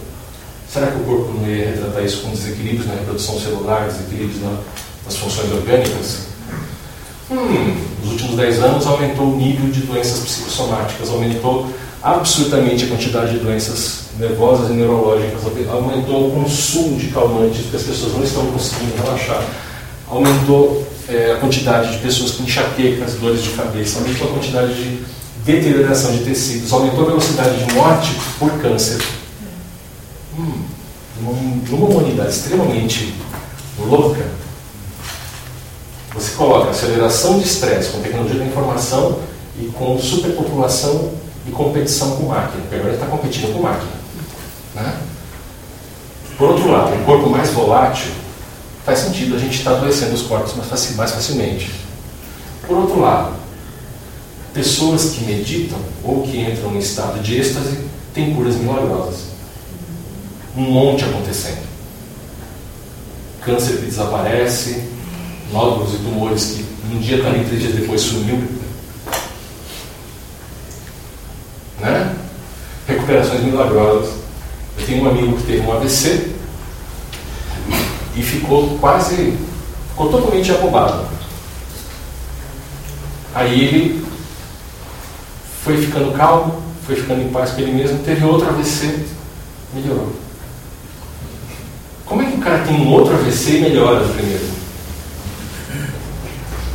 Será 0.73 0.87
que 0.87 0.99
o 0.99 1.05
corpo 1.05 1.33
não 1.33 1.49
ia 1.49 1.71
retratar 1.71 2.05
isso 2.05 2.23
com 2.23 2.31
desequilíbrios 2.31 2.87
na 2.87 2.95
reprodução 2.95 3.41
celular, 3.41 3.89
desequilíbrios 3.89 4.41
na, 4.41 4.57
nas 5.05 5.17
funções 5.17 5.51
orgânicas? 5.51 6.32
Hum, 7.33 7.75
nos 8.03 8.13
últimos 8.13 8.37
10 8.37 8.63
anos 8.63 8.87
aumentou 8.87 9.33
o 9.33 9.37
nível 9.37 9.71
de 9.71 9.81
doenças 9.81 10.21
psicossomáticas, 10.21 11.09
aumentou 11.09 11.67
absurdamente 12.03 12.85
a 12.85 12.89
quantidade 12.89 13.33
de 13.33 13.39
doenças 13.39 14.01
nervosas 14.19 14.69
e 14.69 14.75
neurológicas, 14.75 15.41
aumentou 15.71 16.29
o 16.29 16.31
consumo 16.33 16.99
de 16.99 17.07
calmantes, 17.07 17.63
porque 17.63 17.77
as 17.77 17.83
pessoas 17.85 18.13
não 18.13 18.23
estão 18.23 18.47
conseguindo 18.49 19.03
relaxar, 19.03 19.43
aumentou 20.11 20.87
é, 21.09 21.33
a 21.33 21.37
quantidade 21.37 21.93
de 21.93 21.99
pessoas 22.03 22.33
com 22.33 22.43
enxaquecas, 22.43 23.15
dores 23.15 23.43
de 23.43 23.51
cabeça, 23.51 24.01
aumentou 24.01 24.29
a 24.29 24.33
quantidade 24.33 24.75
de 24.75 25.03
deterioração 25.43 26.13
de 26.13 26.25
tecidos, 26.25 26.71
aumentou 26.71 27.05
a 27.05 27.07
velocidade 27.07 27.65
de 27.65 27.73
morte 27.73 28.15
por 28.39 28.51
câncer. 28.61 29.03
Hum, 30.39 30.65
numa 31.71 31.87
humanidade 31.87 32.31
extremamente 32.31 33.15
louca, 33.79 34.42
você 36.15 36.33
coloca 36.35 36.71
aceleração 36.71 37.39
de 37.39 37.47
estresse 37.47 37.91
com 37.91 38.01
tecnologia 38.01 38.39
da 38.39 38.45
informação 38.45 39.19
e 39.59 39.67
com 39.67 39.99
superpopulação 39.99 41.13
e 41.47 41.51
competição 41.51 42.17
com 42.17 42.25
máquina, 42.27 42.61
porque 42.63 42.77
agora 42.77 42.95
está 42.95 43.07
competindo 43.07 43.53
com 43.53 43.63
máquina. 43.63 43.93
Né? 44.75 44.97
Por 46.37 46.51
outro 46.51 46.71
lado, 46.71 46.95
um 46.95 47.05
corpo 47.05 47.31
mais 47.31 47.51
volátil, 47.51 48.11
faz 48.85 49.01
sentido 49.01 49.37
a 49.37 49.39
gente 49.39 49.59
estar 49.59 49.73
tá 49.73 49.77
adoecendo 49.79 50.15
os 50.15 50.23
corpos 50.23 50.55
mais 50.97 51.11
facilmente. 51.13 51.73
Por 52.67 52.77
outro 52.77 53.01
lado, 53.01 53.35
pessoas 54.53 55.11
que 55.11 55.25
meditam 55.25 55.79
ou 56.05 56.23
que 56.23 56.41
entram 56.41 56.75
em 56.75 56.79
estado 56.79 57.21
de 57.21 57.39
êxtase 57.39 57.79
têm 58.15 58.35
curas 58.35 58.57
milagrosas. 58.57 59.33
Um 60.57 60.63
monte 60.63 61.05
acontecendo. 61.05 61.63
Câncer 63.41 63.79
que 63.79 63.87
desaparece, 63.87 64.89
nódulos 65.53 65.95
e 65.95 65.99
tumores 65.99 66.45
que 66.45 66.65
um 66.95 66.99
dia 66.99 67.19
está 67.19 67.29
ali, 67.29 67.45
três 67.45 67.61
dias 67.61 67.75
depois 67.75 68.01
sumiu. 68.01 68.43
Né? 71.81 72.17
Recuperações 72.89 73.43
milagrosas. 73.43 74.15
Eu 74.79 74.87
tenho 74.87 75.05
um 75.05 75.09
amigo 75.09 75.37
que 75.37 75.45
teve 75.45 75.67
um 75.67 75.73
AVC 75.73 76.33
e 78.17 78.23
ficou 78.23 78.79
quase, 78.79 79.37
ficou 79.91 80.11
totalmente 80.11 80.51
abobado. 80.51 81.07
Aí 83.35 83.61
ele 83.61 84.05
foi 85.63 85.77
ficando 85.77 86.13
calmo, 86.17 86.63
foi 86.87 86.97
ficando 86.97 87.23
em 87.23 87.29
paz 87.29 87.51
com 87.51 87.61
ele 87.61 87.73
mesmo, 87.73 87.99
teve 88.01 88.25
outro 88.25 88.49
AVC, 88.49 89.07
melhorou. 89.75 90.13
Como 92.05 92.23
é 92.23 92.27
que 92.27 92.37
o 92.37 92.41
cara 92.41 92.65
tem 92.65 92.75
um 92.75 92.93
outro 92.93 93.15
AVC 93.15 93.57
e 93.57 93.61
melhora 93.61 94.05
do 94.05 94.15
primeiro? 94.15 94.62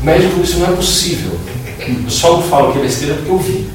Médico, 0.01 0.41
isso 0.41 0.59
não 0.59 0.73
é 0.73 0.75
possível. 0.75 1.39
Eu 1.79 2.09
só 2.09 2.33
não 2.33 2.43
falo 2.43 2.71
que 2.71 2.79
é 2.79 2.81
besteira 2.81 3.15
porque 3.15 3.31
eu 3.31 3.39
vi. 3.39 3.69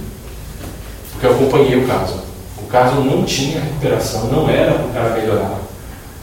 Porque 1.13 1.27
eu 1.27 1.35
acompanhei 1.35 1.77
o 1.77 1.87
caso. 1.87 2.21
O 2.59 2.67
caso 2.67 2.97
não 2.97 3.25
tinha 3.25 3.61
recuperação, 3.61 4.27
não 4.27 4.49
era 4.49 4.73
para 4.73 4.87
o 4.87 4.93
cara 4.93 5.11
melhorar. 5.11 5.59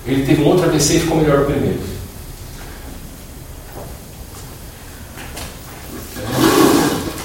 Ele 0.06 0.26
teve 0.26 0.41
um 0.41 0.47
outro 0.47 0.66
AVC 0.66 0.95
e 0.95 1.00
ficou 1.02 1.18
melhor 1.18 1.45
primeiro. 1.45 1.80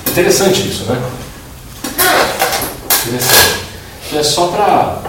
Interessante 0.09 0.69
isso, 0.69 0.85
né? 0.85 1.03
Interessante. 3.07 3.65
É 4.13 4.23
só 4.23 4.47
para 4.49 5.03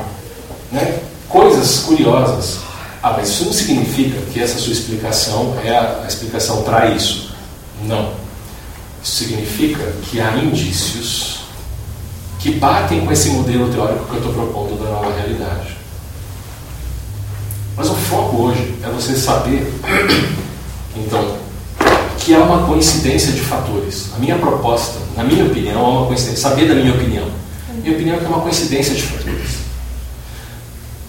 né, 0.72 1.00
coisas 1.30 1.80
curiosas. 1.82 2.58
Ah, 3.04 3.14
mas 3.16 3.30
isso 3.30 3.46
não 3.46 3.54
significa 3.54 4.20
que 4.34 4.42
essa 4.42 4.58
sua 4.58 4.74
explicação 4.74 5.56
é 5.64 5.70
a, 5.70 6.02
a 6.04 6.08
explicação 6.08 6.64
para 6.64 6.88
isso. 6.88 7.25
Não. 7.84 8.14
Isso 9.04 9.24
significa 9.24 9.84
que 10.04 10.20
há 10.20 10.36
indícios 10.38 11.42
que 12.40 12.52
batem 12.52 13.06
com 13.06 13.12
esse 13.12 13.30
modelo 13.30 13.72
teórico 13.72 14.06
que 14.06 14.14
eu 14.14 14.18
estou 14.18 14.34
propondo 14.34 14.84
da 14.84 14.90
nova 14.90 15.14
realidade. 15.16 15.76
Mas 17.76 17.90
o 17.90 17.96
foco 17.96 18.44
hoje 18.44 18.76
é 18.84 18.90
você 18.90 19.16
saber 19.16 19.72
Então, 20.96 21.38
que 22.20 22.34
há 22.34 22.40
uma 22.40 22.66
coincidência 22.66 23.32
de 23.34 23.42
fatores. 23.42 24.12
A 24.16 24.20
minha 24.20 24.38
proposta, 24.38 25.00
na 25.16 25.24
minha 25.24 25.46
opinião, 25.46 25.80
é 25.80 25.90
uma 25.90 26.08
coincidência. 26.08 26.50
Saber 26.50 26.68
da 26.68 26.76
minha 26.76 26.94
opinião. 26.94 27.28
Minha 27.84 27.96
opinião 27.96 28.16
é 28.16 28.20
que 28.20 28.26
é 28.26 28.30
uma 28.30 28.42
coincidência 28.42 28.96
de 28.96 29.02
fatores. 29.02 29.66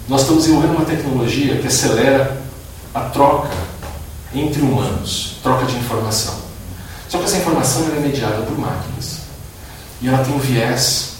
Nós 0.07 0.21
estamos 0.21 0.43
desenvolvendo 0.43 0.75
uma 0.75 0.85
tecnologia 0.85 1.57
que 1.57 1.67
acelera 1.67 2.41
a 2.93 3.01
troca 3.01 3.49
entre 4.33 4.61
humanos, 4.61 5.37
troca 5.41 5.65
de 5.65 5.75
informação. 5.77 6.46
Só 7.09 7.17
que 7.17 7.25
essa 7.25 7.37
informação 7.37 7.87
é 7.95 7.99
mediada 7.99 8.41
por 8.43 8.57
máquinas. 8.57 9.19
E 10.01 10.07
ela 10.07 10.23
tem 10.23 10.33
um 10.33 10.39
viés 10.39 11.13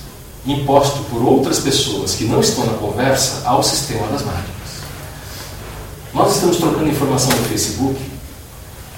imposto 0.46 1.00
por 1.10 1.22
outras 1.22 1.60
pessoas 1.60 2.16
que 2.16 2.26
não 2.26 2.40
estão 2.40 2.66
na 2.66 2.74
conversa 2.74 3.42
ao 3.46 3.64
sistema 3.64 4.08
das 4.08 4.22
máquinas. 4.22 4.58
Nós 6.14 6.36
estamos 6.36 6.58
trocando 6.58 6.88
informação 6.88 7.36
no 7.36 7.44
Facebook 7.46 8.00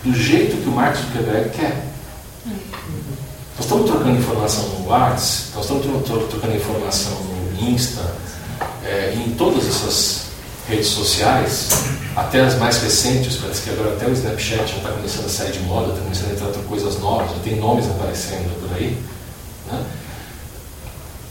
do 0.04 0.14
jeito 0.14 0.58
que 0.58 0.70
o 0.70 0.72
Mark 0.72 0.96
Zuckerberg 0.96 1.50
quer. 1.50 1.86
Nós 2.46 3.66
estamos 3.66 3.90
trocando 3.90 4.18
informação 4.18 4.64
no 4.70 4.88
WhatsApp, 4.88 5.50
nós 5.56 5.64
estamos 5.66 6.06
trocando 6.06 6.56
informação 6.56 7.12
no 7.12 7.70
Insta, 7.70 8.16
é, 8.86 9.14
em 9.16 9.32
todas 9.32 9.68
essas 9.68 10.29
redes 10.70 10.88
sociais, 10.88 11.68
até 12.16 12.42
as 12.42 12.56
mais 12.58 12.82
recentes, 12.82 13.38
parece 13.38 13.62
que 13.62 13.70
agora 13.72 13.94
até 13.94 14.06
o 14.06 14.14
Snapchat 14.14 14.68
já 14.68 14.78
está 14.78 14.90
começando 14.92 15.26
a 15.26 15.30
sair 15.30 15.52
de 15.52 15.60
moda, 15.62 15.90
está 15.90 16.02
começando 16.02 16.30
a 16.30 16.34
entrar 16.34 16.64
coisas 16.64 17.00
novas, 17.00 17.32
já 17.32 17.40
tem 17.44 17.56
nomes 17.56 17.88
aparecendo 17.88 18.60
por 18.62 18.78
aí. 18.78 18.96
Né? 19.72 19.84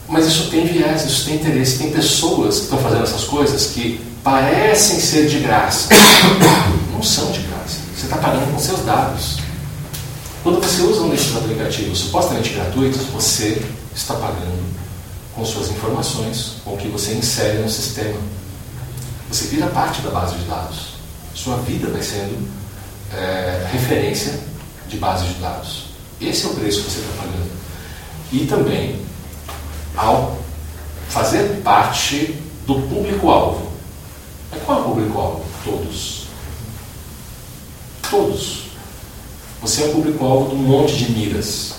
Mas 0.08 0.26
isso 0.26 0.50
tem 0.50 0.66
viés, 0.66 1.04
isso 1.04 1.24
tem 1.26 1.36
interesse, 1.36 1.78
tem 1.78 1.90
pessoas 1.90 2.56
que 2.56 2.62
estão 2.64 2.78
fazendo 2.78 3.04
essas 3.04 3.24
coisas 3.24 3.66
que 3.66 4.00
parecem 4.24 4.98
ser 4.98 5.28
de 5.28 5.38
graça. 5.40 5.88
Não 6.92 7.02
são 7.02 7.30
de 7.30 7.40
graça. 7.40 7.78
Você 7.96 8.06
está 8.06 8.16
pagando 8.16 8.52
com 8.52 8.58
seus 8.58 8.80
dados. 8.84 9.38
Quando 10.42 10.60
você 10.60 10.82
usa 10.82 11.02
um 11.02 11.10
desses 11.10 11.36
aplicativos 11.36 11.98
supostamente 11.98 12.50
gratuitos, 12.50 13.02
você 13.12 13.62
está 13.94 14.14
pagando 14.14 14.64
com 15.34 15.44
suas 15.44 15.68
informações, 15.70 16.54
com 16.64 16.74
o 16.74 16.76
que 16.76 16.88
você 16.88 17.12
insere 17.12 17.58
no 17.58 17.68
sistema. 17.68 18.18
Você 19.30 19.46
vira 19.48 19.66
parte 19.68 20.00
da 20.02 20.10
base 20.10 20.36
de 20.36 20.44
dados. 20.44 20.94
Sua 21.34 21.56
vida 21.58 21.88
vai 21.88 22.02
sendo 22.02 22.48
é, 23.12 23.68
referência 23.70 24.40
de 24.88 24.96
base 24.96 25.26
de 25.26 25.34
dados. 25.34 25.86
Esse 26.20 26.46
é 26.46 26.48
o 26.48 26.54
preço 26.54 26.82
que 26.82 26.90
você 26.90 27.00
está 27.00 27.22
pagando. 27.22 27.50
E 28.32 28.46
também, 28.46 29.00
ao 29.96 30.38
fazer 31.08 31.60
parte 31.62 32.34
do 32.66 32.74
público-alvo. 32.82 33.68
Qual 34.64 34.78
é 34.78 34.80
o 34.80 34.84
público-alvo? 34.84 35.44
Todos. 35.64 36.26
Todos. 38.10 38.62
Você 39.60 39.82
é 39.82 39.86
o 39.86 39.92
público-alvo 39.92 40.50
de 40.50 40.54
um 40.54 40.58
monte 40.58 40.96
de 40.96 41.12
miras. 41.12 41.74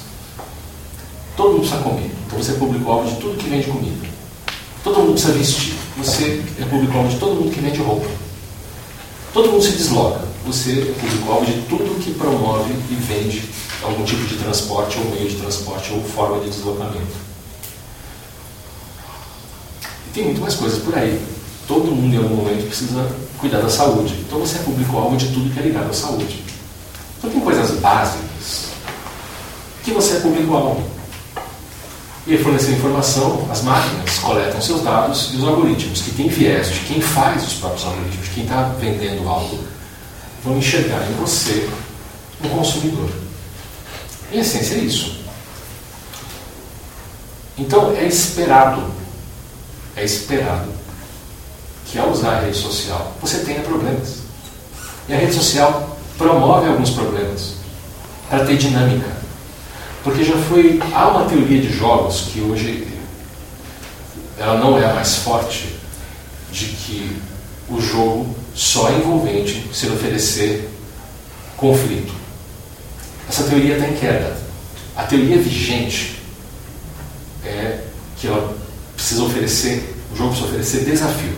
Todo 1.36 1.54
mundo 1.54 1.62
precisa 1.62 1.82
comer. 1.82 2.12
Então 2.26 2.38
você 2.38 2.52
é 2.52 2.56
público-alvo 2.56 3.10
de 3.10 3.22
tudo 3.22 3.38
que 3.38 3.50
vende 3.50 3.68
comida. 3.68 4.08
Todo 4.84 5.00
mundo 5.00 5.14
precisa 5.14 5.34
vestir. 5.34 5.79
Você 6.00 6.42
é 6.58 6.64
público-alvo 6.64 7.10
de 7.10 7.20
todo 7.20 7.36
mundo 7.36 7.52
que 7.54 7.60
vende 7.60 7.82
roupa. 7.82 8.08
Todo 9.34 9.52
mundo 9.52 9.62
se 9.62 9.72
desloca. 9.72 10.26
Você 10.46 10.72
é 10.72 11.00
público-alvo 11.00 11.46
de 11.46 11.62
tudo 11.64 12.00
que 12.02 12.14
promove 12.14 12.72
e 12.90 12.96
vende 12.96 13.50
algum 13.84 14.06
tipo 14.06 14.26
de 14.26 14.38
transporte, 14.38 14.98
ou 14.98 15.12
meio 15.12 15.28
de 15.28 15.36
transporte, 15.36 15.92
ou 15.92 16.02
forma 16.02 16.40
de 16.40 16.50
deslocamento. 16.52 17.30
E 20.08 20.10
tem 20.14 20.24
muito 20.24 20.40
mais 20.40 20.56
coisas 20.56 20.82
por 20.82 20.98
aí. 20.98 21.22
Todo 21.68 21.92
mundo 21.92 22.16
em 22.16 22.18
algum 22.18 22.36
momento 22.36 22.66
precisa 22.68 23.06
cuidar 23.38 23.60
da 23.60 23.70
saúde. 23.70 24.16
Então 24.26 24.40
você 24.40 24.56
é 24.56 24.62
público-alvo 24.62 25.18
de 25.18 25.28
tudo 25.28 25.54
que 25.54 25.60
é 25.60 25.64
ligado 25.64 25.90
à 25.90 25.94
saúde. 25.94 26.42
Então 27.18 27.30
tem 27.30 27.42
coisas 27.42 27.78
básicas 27.82 28.70
que 29.84 29.92
você 29.92 30.16
é 30.16 30.20
público-alvo. 30.22 30.99
E 32.30 32.38
fornecer 32.38 32.74
informação, 32.74 33.48
as 33.50 33.64
máquinas 33.64 34.20
coletam 34.20 34.62
seus 34.62 34.84
dados 34.84 35.32
e 35.34 35.38
os 35.38 35.48
algoritmos, 35.48 36.04
que 36.04 36.12
têm 36.12 36.28
viés 36.28 36.70
de 36.70 36.82
quem 36.82 37.02
faz 37.02 37.44
os 37.44 37.54
próprios 37.56 37.84
algoritmos, 37.84 38.28
quem 38.36 38.44
está 38.44 38.72
vendendo 38.80 39.28
algo, 39.28 39.64
vão 40.44 40.56
enxergar 40.56 41.10
em 41.10 41.14
você 41.14 41.68
um 42.44 42.50
consumidor. 42.50 43.10
Em 44.32 44.42
essência 44.42 44.76
é 44.76 44.78
isso. 44.78 45.22
Então 47.58 47.96
é 47.98 48.06
esperado, 48.06 48.94
é 49.96 50.06
esperado 50.06 50.70
que 51.88 51.98
ao 51.98 52.12
usar 52.12 52.38
a 52.38 52.42
rede 52.42 52.58
social 52.58 53.12
você 53.20 53.40
tenha 53.40 53.62
problemas. 53.62 54.20
E 55.08 55.14
a 55.14 55.18
rede 55.18 55.34
social 55.34 55.98
promove 56.16 56.70
alguns 56.70 56.92
problemas 56.92 57.56
para 58.30 58.46
ter 58.46 58.56
dinâmica. 58.56 59.19
Porque 60.04 60.24
já 60.24 60.38
foi. 60.44 60.80
Há 60.94 61.08
uma 61.08 61.26
teoria 61.26 61.62
de 61.62 61.72
jogos 61.72 62.30
que 62.32 62.42
hoje 62.42 62.88
ela 64.38 64.58
não 64.58 64.78
é 64.78 64.90
a 64.90 64.94
mais 64.94 65.16
forte, 65.18 65.76
de 66.52 66.66
que 66.66 67.18
o 67.68 67.80
jogo 67.82 68.34
só 68.56 68.90
é 68.90 68.94
envolvente 68.94 69.70
se 69.74 69.86
ele 69.86 69.96
oferecer 69.96 70.70
conflito. 71.58 72.14
Essa 73.28 73.44
teoria 73.44 73.76
está 73.76 73.88
em 73.88 73.96
queda. 73.96 74.38
A 74.96 75.04
teoria 75.04 75.38
vigente 75.38 76.22
é 77.46 77.80
que 78.18 78.28
ela 78.28 78.58
precisa 78.96 79.24
oferecer, 79.24 79.96
o 80.12 80.16
jogo 80.16 80.30
precisa 80.30 80.50
oferecer 80.50 80.86
desafio. 80.86 81.34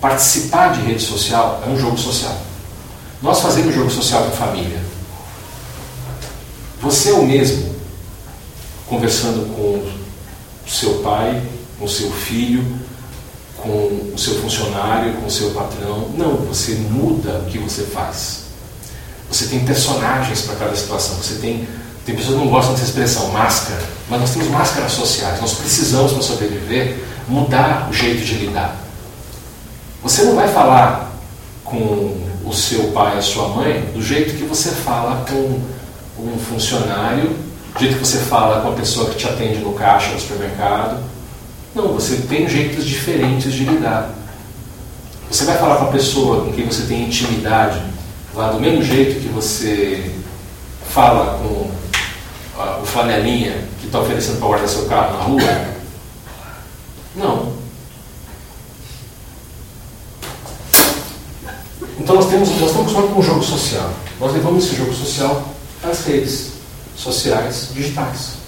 Participar 0.00 0.72
de 0.72 0.82
rede 0.82 1.02
social 1.02 1.62
é 1.66 1.68
um 1.68 1.78
jogo 1.78 1.98
social. 1.98 2.40
Nós 3.22 3.40
fazemos 3.40 3.74
jogo 3.74 3.90
social 3.90 4.24
com 4.24 4.36
família. 4.36 4.80
Você 6.80 7.10
é 7.10 7.14
o 7.14 7.24
mesmo 7.24 7.74
conversando 8.86 9.54
com 9.54 9.84
o 10.66 10.70
seu 10.70 10.94
pai, 11.00 11.42
com 11.78 11.84
o 11.84 11.88
seu 11.88 12.10
filho, 12.10 12.64
com 13.56 14.12
o 14.14 14.18
seu 14.18 14.40
funcionário, 14.40 15.14
com 15.14 15.26
o 15.26 15.30
seu 15.30 15.50
patrão. 15.50 16.10
Não, 16.16 16.36
você 16.36 16.74
muda 16.74 17.40
o 17.40 17.46
que 17.46 17.58
você 17.58 17.82
faz. 17.82 18.44
Você 19.30 19.46
tem 19.46 19.64
personagens 19.64 20.42
para 20.42 20.54
cada 20.54 20.76
situação. 20.76 21.16
Você 21.16 21.34
tem, 21.34 21.68
tem 22.06 22.14
pessoas 22.14 22.38
que 22.38 22.44
não 22.44 22.50
gostam 22.50 22.74
dessa 22.74 22.86
expressão, 22.86 23.28
máscara, 23.28 23.82
mas 24.08 24.20
nós 24.20 24.30
temos 24.30 24.48
máscaras 24.48 24.92
sociais. 24.92 25.40
Nós 25.40 25.54
precisamos, 25.54 26.12
para 26.12 26.22
sobreviver, 26.22 27.04
mudar 27.26 27.88
o 27.90 27.92
jeito 27.92 28.24
de 28.24 28.34
lidar. 28.34 28.76
Você 30.02 30.22
não 30.22 30.36
vai 30.36 30.48
falar 30.48 31.12
com 31.64 32.16
o 32.44 32.52
seu 32.54 32.92
pai, 32.92 33.18
a 33.18 33.22
sua 33.22 33.48
mãe, 33.48 33.90
do 33.92 34.00
jeito 34.00 34.36
que 34.36 34.44
você 34.44 34.70
fala 34.70 35.26
com 35.28 35.60
um 36.18 36.38
funcionário, 36.38 37.36
do 37.74 37.80
jeito 37.80 37.98
que 37.98 38.06
você 38.06 38.18
fala 38.18 38.60
com 38.60 38.70
a 38.70 38.72
pessoa 38.72 39.10
que 39.10 39.16
te 39.16 39.26
atende 39.26 39.60
no 39.60 39.72
caixa 39.72 40.12
do 40.12 40.20
supermercado. 40.20 40.98
Não, 41.74 41.88
você 41.92 42.16
tem 42.28 42.48
jeitos 42.48 42.84
diferentes 42.84 43.52
de 43.52 43.64
lidar. 43.64 44.10
Você 45.30 45.44
vai 45.44 45.56
falar 45.58 45.76
com 45.76 45.84
a 45.84 45.92
pessoa 45.92 46.44
com 46.44 46.52
quem 46.52 46.66
você 46.66 46.82
tem 46.86 47.04
intimidade, 47.04 47.80
lá 48.34 48.50
do 48.50 48.58
mesmo 48.58 48.82
jeito 48.82 49.20
que 49.20 49.28
você 49.28 50.10
fala 50.90 51.38
com 51.38 51.70
o 52.82 52.86
flanelinha 52.86 53.64
que 53.80 53.86
está 53.86 54.00
oferecendo 54.00 54.38
para 54.38 54.48
guardar 54.48 54.68
seu 54.68 54.86
carro 54.86 55.16
na 55.16 55.24
rua? 55.24 55.68
Não. 57.14 57.58
Então 62.00 62.16
nós, 62.16 62.26
temos, 62.26 62.48
nós 62.60 62.70
estamos 62.70 62.92
falando 62.92 63.12
com 63.12 63.20
um 63.20 63.22
jogo 63.22 63.42
social. 63.42 63.90
Nós 64.18 64.32
levamos 64.32 64.64
esse 64.64 64.76
jogo 64.76 64.94
social 64.94 65.57
às 65.82 66.04
redes 66.04 66.52
sociais 66.96 67.68
digitais. 67.72 68.38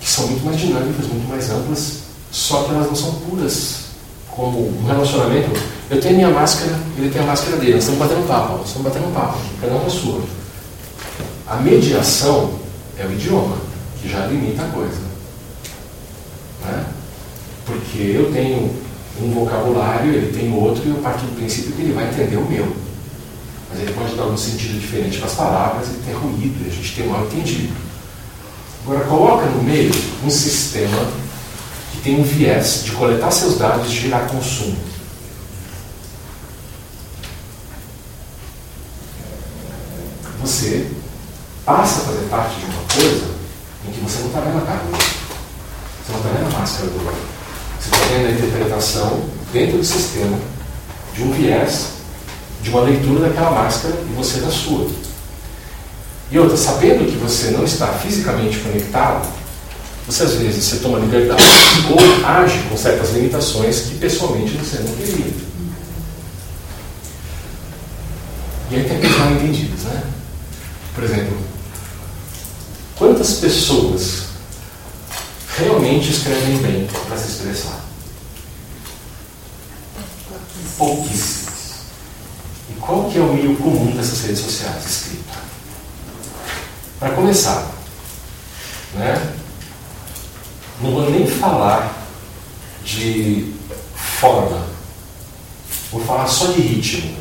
Que 0.00 0.08
são 0.08 0.26
muito 0.26 0.44
mais 0.44 0.58
dinâmicas, 0.58 1.06
muito 1.06 1.28
mais 1.28 1.50
amplas, 1.50 1.98
só 2.30 2.64
que 2.64 2.70
elas 2.72 2.86
não 2.86 2.96
são 2.96 3.14
puras. 3.14 3.82
Como 4.28 4.66
um 4.66 4.86
relacionamento, 4.86 5.50
eu 5.90 6.00
tenho 6.00 6.16
minha 6.16 6.30
máscara, 6.30 6.78
ele 6.96 7.10
tem 7.10 7.20
a 7.20 7.26
máscara 7.26 7.58
dele, 7.58 7.74
nós 7.74 7.82
estamos 7.82 8.00
batendo 8.00 8.26
papo, 8.26 8.56
nós 8.56 8.66
estamos 8.66 8.88
batendo 8.88 9.14
papo, 9.14 9.38
cada 9.60 9.74
um 9.74 9.86
a 9.86 9.90
sua. 9.90 10.22
A 11.46 11.56
mediação 11.56 12.54
é 12.98 13.04
o 13.04 13.12
idioma, 13.12 13.58
que 14.00 14.08
já 14.08 14.24
limita 14.26 14.62
a 14.62 14.68
coisa. 14.68 15.00
Né? 16.64 16.86
Porque 17.66 17.98
eu 17.98 18.32
tenho 18.32 18.74
um 19.20 19.30
vocabulário, 19.32 20.14
ele 20.14 20.32
tem 20.32 20.54
outro, 20.54 20.82
e 20.86 20.88
eu 20.88 20.96
parto 20.96 21.26
do 21.26 21.36
princípio 21.36 21.72
que 21.72 21.82
ele 21.82 21.92
vai 21.92 22.08
entender 22.08 22.36
o 22.36 22.48
meu. 22.48 22.74
Mas 23.72 23.82
ele 23.82 23.92
pode 23.94 24.14
dar 24.14 24.26
um 24.26 24.36
sentido 24.36 24.78
diferente 24.78 25.16
para 25.16 25.26
as 25.26 25.34
palavras 25.34 25.88
e 25.88 25.94
ter 26.04 26.12
ruído, 26.12 26.62
e 26.62 26.70
a 26.70 26.72
gente 26.72 26.94
tem 26.94 27.06
mal 27.06 27.24
entendido. 27.24 27.72
Agora, 28.84 29.04
coloca 29.06 29.46
no 29.46 29.62
meio 29.62 29.90
um 30.22 30.30
sistema 30.30 31.08
que 31.92 31.98
tem 32.02 32.20
um 32.20 32.22
viés 32.22 32.82
de 32.84 32.92
coletar 32.92 33.30
seus 33.30 33.56
dados 33.56 33.90
e 33.90 33.94
gerar 33.94 34.26
consumo. 34.28 34.76
Você 40.42 40.90
passa 41.64 42.00
a 42.00 42.04
fazer 42.04 42.28
parte 42.28 42.58
de 42.58 42.66
uma 42.66 42.82
coisa 42.92 43.24
em 43.86 43.92
que 43.92 44.00
você 44.00 44.18
não 44.18 44.26
está 44.26 44.40
vendo 44.40 44.58
a 44.58 44.66
cara 44.66 44.80
Você 44.84 46.12
não 46.12 46.18
está 46.18 46.28
vendo 46.30 46.54
a 46.54 46.58
máscara 46.58 46.90
do 46.90 46.96
outro. 46.96 47.20
Você 47.80 47.94
está 47.94 48.06
vendo 48.06 48.26
a 48.26 48.30
interpretação 48.32 49.24
dentro 49.52 49.78
do 49.78 49.84
sistema 49.84 50.38
de 51.14 51.22
um 51.22 51.32
viés 51.32 52.01
de 52.62 52.70
uma 52.70 52.82
leitura 52.82 53.28
daquela 53.28 53.50
máscara 53.50 53.94
e 54.08 54.14
você 54.14 54.40
da 54.40 54.50
sua. 54.50 54.88
E 56.30 56.38
outra, 56.38 56.56
sabendo 56.56 57.10
que 57.10 57.18
você 57.18 57.50
não 57.50 57.64
está 57.64 57.88
fisicamente 57.88 58.58
conectado, 58.60 59.28
você 60.06 60.22
às 60.22 60.34
vezes 60.34 60.64
você 60.64 60.76
toma 60.76 60.98
liberdade 60.98 61.42
ou 61.90 62.26
age 62.26 62.62
com 62.68 62.76
certas 62.76 63.12
limitações 63.12 63.80
que 63.80 63.98
pessoalmente 63.98 64.56
você 64.56 64.78
não 64.78 64.94
queria. 64.94 65.32
E 68.70 68.76
aí 68.76 68.84
tem 68.84 68.96
aqueles 68.96 69.18
mal 69.18 69.32
entendidos, 69.32 69.82
né? 69.82 70.02
Por 70.94 71.04
exemplo, 71.04 71.36
quantas 72.96 73.34
pessoas 73.34 74.22
realmente 75.58 76.10
escrevem 76.10 76.56
bem 76.58 76.88
para 77.06 77.16
se 77.18 77.32
expressar? 77.32 77.80
Pouquíssimas. 80.78 81.41
Qual 82.82 83.08
que 83.08 83.16
é 83.16 83.20
o 83.20 83.32
meio 83.32 83.56
comum 83.56 83.92
dessas 83.92 84.22
redes 84.22 84.40
sociais? 84.40 84.84
Escrita. 84.84 85.38
Para 86.98 87.10
começar, 87.10 87.70
né? 88.94 89.34
não 90.80 90.90
vou 90.90 91.10
nem 91.10 91.26
falar 91.26 91.96
de 92.84 93.54
forma, 93.94 94.66
vou 95.92 96.04
falar 96.04 96.26
só 96.26 96.46
de 96.46 96.60
ritmo. 96.60 97.16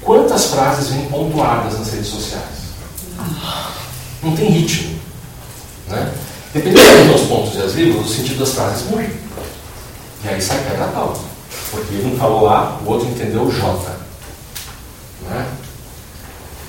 Quantas 0.00 0.46
frases 0.46 0.90
vêm 0.90 1.06
pontuadas 1.06 1.78
nas 1.78 1.90
redes 1.90 2.08
sociais? 2.08 2.44
Não 4.22 4.36
tem 4.36 4.48
ritmo. 4.48 4.98
Né? 5.88 6.12
Dependendo 6.52 7.12
dos 7.12 7.26
pontos 7.26 7.56
e 7.56 7.62
as 7.62 7.72
vírgulas, 7.72 8.10
o 8.10 8.14
sentido 8.14 8.38
das 8.38 8.54
frases 8.54 8.86
muda. 8.88 9.10
E 10.22 10.28
aí 10.28 10.40
sai 10.40 10.62
cada 10.64 10.86
pau. 10.92 11.33
Porque 11.74 11.96
um 12.06 12.16
falou 12.16 12.48
A, 12.48 12.78
o 12.84 12.88
outro 12.88 13.08
entendeu 13.08 13.50
J. 13.50 13.90
Né? 15.22 15.46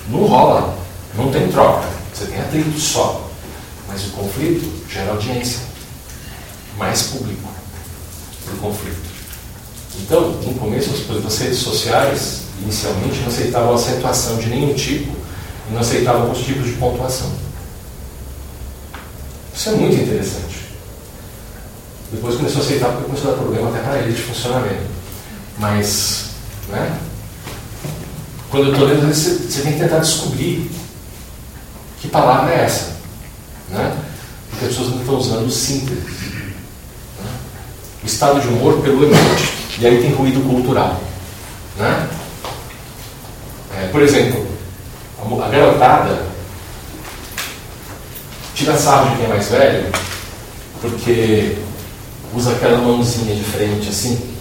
Não 0.08 0.24
rola, 0.24 0.76
não 1.14 1.30
tem 1.30 1.48
troca. 1.48 1.86
Você 2.12 2.26
tem 2.26 2.40
atrito 2.40 2.78
só. 2.78 3.28
Mas 3.86 4.04
o 4.06 4.10
conflito 4.10 4.84
gera 4.90 5.12
audiência, 5.12 5.60
mais 6.76 7.02
público 7.04 7.48
para 8.44 8.56
conflito. 8.56 9.06
Então, 10.00 10.32
no 10.32 10.54
começo, 10.54 10.90
as 10.90 11.38
redes 11.38 11.58
sociais, 11.58 12.42
inicialmente, 12.62 13.20
não 13.20 13.28
aceitavam 13.28 13.74
acentuação 13.74 14.38
de 14.38 14.48
nenhum 14.48 14.74
tipo 14.74 15.12
e 15.68 15.72
não 15.72 15.80
aceitavam 15.80 16.22
alguns 16.22 16.44
tipos 16.44 16.64
de 16.66 16.72
pontuação. 16.72 17.30
Isso 19.54 19.68
é 19.70 19.72
muito 19.72 19.96
interessante. 19.96 20.66
Depois 22.12 22.36
começou 22.36 22.60
a 22.60 22.64
aceitar 22.64 22.88
porque 22.90 23.04
começou 23.04 23.30
a 23.30 23.34
dar 23.34 23.40
problema 23.40 23.68
até 23.70 23.80
para 23.80 23.98
ele 23.98 24.12
de 24.12 24.22
funcionamento. 24.22 24.95
Mas, 25.58 26.30
né? 26.68 26.98
Quando 28.50 28.66
eu 28.66 28.72
estou 28.72 28.88
lendo, 28.88 29.12
você, 29.12 29.30
você 29.34 29.62
tem 29.62 29.72
que 29.72 29.80
tentar 29.80 29.98
descobrir 29.98 30.70
que 32.00 32.08
palavra 32.08 32.52
é 32.52 32.64
essa. 32.64 32.96
Né? 33.68 33.96
Porque 34.50 34.66
as 34.66 34.70
pessoas 34.70 34.90
não 34.90 35.00
estão 35.00 35.16
usando 35.16 35.50
síntese. 35.50 36.00
Né? 36.00 37.30
O 38.02 38.06
estado 38.06 38.40
de 38.40 38.48
humor 38.48 38.80
pelo 38.82 39.04
emote. 39.04 39.52
E 39.78 39.86
aí 39.86 40.00
tem 40.00 40.12
ruído 40.12 40.40
cultural. 40.48 41.00
Né? 41.76 42.08
É, 43.78 43.88
por 43.88 44.02
exemplo, 44.02 44.46
a 45.42 45.48
garotada 45.48 46.26
tira 48.54 48.76
sarro 48.76 49.10
de 49.10 49.16
quem 49.16 49.26
é 49.26 49.28
mais 49.28 49.48
velho 49.48 49.92
porque 50.80 51.56
usa 52.34 52.52
aquela 52.52 52.78
mãozinha 52.78 53.34
de 53.34 53.44
frente 53.44 53.88
assim, 53.88 54.35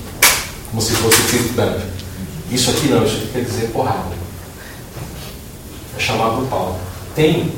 como 0.75 0.81
se 0.81 0.91
fosse 0.95 1.37
bump. 1.55 1.79
Isso 2.51 2.69
aqui 2.69 2.89
não, 2.89 3.05
isso 3.05 3.15
aqui 3.15 3.27
quer 3.31 3.45
dizer 3.45 3.67
porrada. 3.67 4.11
É 5.97 5.99
chamar 6.01 6.31
por 6.31 6.45
pau. 6.47 6.79
Tem 7.15 7.49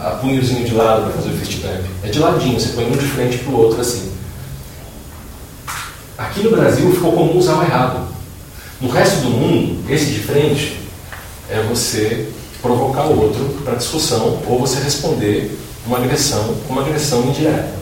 a 0.00 0.12
punhozinho 0.12 0.64
de 0.64 0.72
lado 0.72 1.02
para 1.02 1.12
fazer 1.12 1.34
o 1.34 1.36
fist 1.36 1.60
bump. 1.60 1.84
É 2.02 2.08
de 2.08 2.18
ladinho, 2.18 2.58
você 2.58 2.70
põe 2.70 2.86
um 2.86 2.92
de 2.92 3.06
frente 3.06 3.38
para 3.38 3.52
o 3.52 3.58
outro 3.58 3.78
assim. 3.78 4.10
Aqui 6.16 6.42
no 6.42 6.52
Brasil 6.52 6.90
ficou 6.94 7.12
comum 7.12 7.36
usar 7.36 7.58
o 7.58 7.62
errado. 7.62 8.08
No 8.80 8.88
resto 8.88 9.16
do 9.16 9.28
mundo, 9.28 9.84
esse 9.92 10.06
de 10.06 10.20
frente 10.20 10.80
é 11.50 11.60
você 11.64 12.32
provocar 12.62 13.04
o 13.04 13.20
outro 13.20 13.44
para 13.64 13.74
discussão 13.74 14.42
ou 14.46 14.58
você 14.58 14.80
responder 14.80 15.58
uma 15.86 15.98
agressão 15.98 16.54
com 16.66 16.72
uma 16.72 16.82
agressão 16.82 17.22
indireta. 17.26 17.74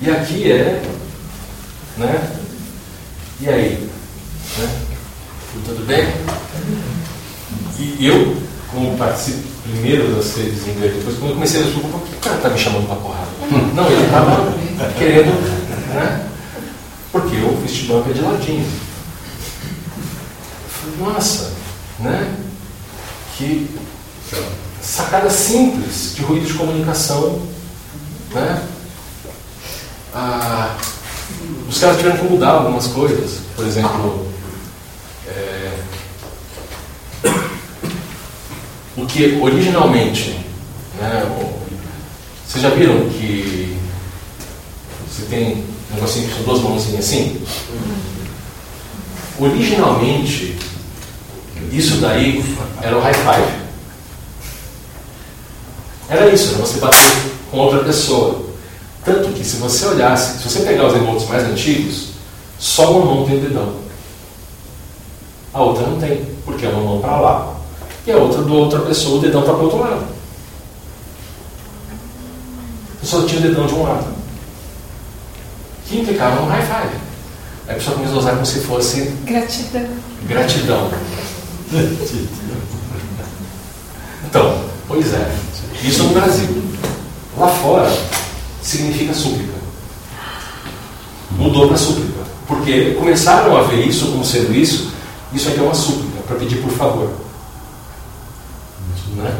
E 0.00 0.08
aqui 0.08 0.52
é, 0.52 0.82
né? 1.98 2.39
E 3.40 3.48
aí? 3.48 3.90
Né? 4.58 4.80
Tudo 5.64 5.86
bem? 5.86 6.06
E 7.78 8.06
eu, 8.06 8.36
como 8.70 8.98
participo 8.98 9.48
primeiro 9.62 10.14
das 10.14 10.36
redes 10.36 10.66
em 10.66 10.72
inglês, 10.72 10.96
depois 10.96 11.16
quando 11.16 11.30
eu 11.30 11.34
comecei 11.34 11.62
a 11.62 11.64
por 11.64 12.02
que 12.02 12.14
o 12.14 12.18
cara 12.20 12.36
está 12.36 12.48
me 12.50 12.58
chamando 12.58 12.86
para 12.86 12.96
porrada? 12.96 13.28
Não, 13.74 13.86
ele 13.86 14.04
estava 14.04 14.52
querendo, 14.98 15.32
né? 15.94 16.26
Porque 17.10 17.36
o 17.36 17.56
fist 17.62 17.86
bump 17.86 18.10
é 18.10 18.12
de 18.12 18.20
ladinho. 18.20 18.66
falei, 20.68 20.96
nossa, 20.98 21.52
né? 21.98 22.34
Que 23.36 23.70
sacada 24.82 25.30
simples 25.30 26.14
de 26.14 26.22
ruído 26.22 26.46
de 26.46 26.54
comunicação, 26.54 27.40
né? 28.32 28.62
Ah, 30.14 30.76
os 31.68 31.78
caras 31.78 31.96
tiveram 31.98 32.16
que 32.16 32.24
mudar 32.24 32.50
algumas 32.50 32.86
coisas. 32.88 33.40
Por 33.54 33.66
exemplo, 33.66 34.26
é, 35.26 35.72
o 38.96 39.06
que 39.06 39.38
originalmente, 39.40 40.38
né, 40.98 41.24
vocês 42.46 42.62
já 42.62 42.70
viram 42.70 43.08
que 43.10 43.78
você 45.08 45.22
tem 45.26 45.64
um 45.90 45.94
negocinho 45.94 46.28
que 46.28 46.34
são 46.34 46.42
duas 46.42 46.60
mãozinhas 46.60 47.04
assim? 47.04 47.40
Originalmente, 49.38 50.58
isso 51.72 51.96
daí 51.98 52.44
era 52.82 52.96
o 52.96 53.00
high 53.00 53.14
five. 53.14 53.60
Era 56.08 56.28
isso, 56.28 56.54
era 56.54 56.66
você 56.66 56.80
bater 56.80 56.98
com 57.50 57.58
outra 57.58 57.84
pessoa. 57.84 58.49
Tanto 59.10 59.32
que 59.32 59.44
se 59.44 59.56
você 59.56 59.86
olhasse, 59.86 60.38
se 60.38 60.48
você 60.48 60.60
pegar 60.60 60.86
os 60.86 60.94
emotes 60.94 61.28
mais 61.28 61.42
antigos, 61.42 62.10
só 62.60 62.92
uma 62.92 63.12
mão 63.12 63.26
tem 63.26 63.38
o 63.38 63.40
dedão. 63.40 63.74
A 65.52 65.62
outra 65.62 65.84
não 65.84 65.98
tem, 65.98 66.24
porque 66.44 66.64
é 66.64 66.68
uma 66.68 66.82
mão 66.82 67.00
para 67.00 67.18
lá 67.18 67.56
e 68.06 68.12
a 68.12 68.16
outra 68.16 68.42
do 68.42 68.54
outra 68.54 68.78
pessoa, 68.80 69.18
o 69.18 69.20
dedão 69.20 69.40
está 69.40 69.52
para 69.52 69.62
o 69.62 69.64
outro 69.64 69.80
lado. 69.80 70.04
Eu 73.02 73.08
só 73.08 73.22
tinha 73.24 73.40
o 73.40 73.42
dedão 73.42 73.66
de 73.66 73.74
um 73.74 73.82
lado. 73.82 74.06
Que 75.86 75.98
implicava 75.98 76.42
um 76.42 76.46
high 76.46 76.62
five. 76.62 76.96
Aí 77.66 77.72
a 77.72 77.74
pessoa 77.74 77.96
começou 77.96 78.18
a 78.18 78.20
usar 78.20 78.30
como 78.32 78.46
se 78.46 78.60
fosse. 78.60 79.00
Gratidão. 79.24 79.88
Gratidão. 80.28 80.90
Então, 84.24 84.64
pois 84.86 85.12
é. 85.14 85.36
Isso 85.82 86.04
no 86.04 86.14
Brasil. 86.14 86.62
Lá 87.36 87.48
fora, 87.48 87.90
significa 88.70 89.12
súplica. 89.12 89.54
Mudou 91.32 91.68
para 91.68 91.76
súplica. 91.76 92.20
Porque 92.46 92.94
começaram 92.94 93.56
a 93.56 93.62
ver 93.62 93.86
isso 93.86 94.06
como 94.06 94.24
sendo 94.24 94.54
isso, 94.54 94.90
isso 95.32 95.48
aqui 95.48 95.60
é 95.60 95.62
uma 95.62 95.74
súplica, 95.74 96.20
para 96.26 96.36
pedir 96.36 96.56
por 96.56 96.72
favor. 96.72 97.10
Né? 99.16 99.32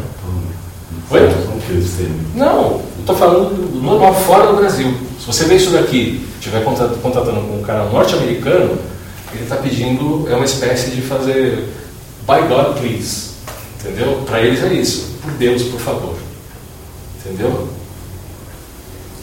Oi? 1.11 1.21
Não, 2.37 2.83
estou 3.01 3.17
falando 3.17 3.73
do 3.73 3.83
normal 3.83 4.15
fora 4.15 4.47
do 4.47 4.59
Brasil. 4.59 4.95
Se 5.19 5.27
você 5.27 5.45
vê 5.45 5.57
isso 5.57 5.71
daqui, 5.71 6.27
estiver 6.39 6.63
contatando 6.65 7.41
com 7.41 7.59
um 7.59 7.63
cara 7.63 7.85
norte-americano, 7.87 8.79
ele 9.33 9.43
está 9.43 9.57
pedindo, 9.57 10.27
é 10.31 10.35
uma 10.35 10.45
espécie 10.45 10.91
de 10.91 11.03
fazer 11.03 11.69
by 12.27 12.47
God 12.49 12.79
please. 12.79 13.31
Entendeu? 13.81 14.23
Para 14.27 14.43
eles 14.43 14.63
é 14.63 14.73
isso. 14.73 15.17
Por 15.23 15.33
Deus, 15.33 15.63
por 15.65 15.81
favor. 15.81 16.15
Entendeu? 17.19 17.69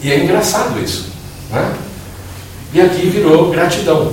E 0.02 0.12
é 0.12 0.24
engraçado 0.24 0.78
isso. 0.82 1.08
Né? 1.50 1.74
E 2.72 2.80
aqui 2.80 3.08
virou 3.08 3.50
gratidão. 3.50 4.12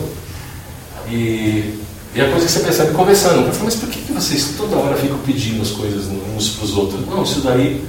E 1.09 1.75
e 2.15 2.21
a 2.21 2.29
coisa 2.29 2.45
que 2.45 2.51
você 2.53 2.59
percebe 2.59 2.93
conversando, 2.93 3.45
eu 3.45 3.51
falo, 3.51 3.65
mas 3.65 3.75
por 3.75 3.89
que, 3.89 3.99
que 3.99 4.13
vocês 4.13 4.53
toda 4.57 4.77
hora 4.77 4.95
ficam 4.95 5.17
pedindo 5.17 5.61
as 5.61 5.71
coisas 5.71 6.05
uns 6.33 6.47
para 6.51 6.63
os 6.63 6.77
outros? 6.77 7.05
Não, 7.05 7.23
isso 7.23 7.41
daí 7.41 7.83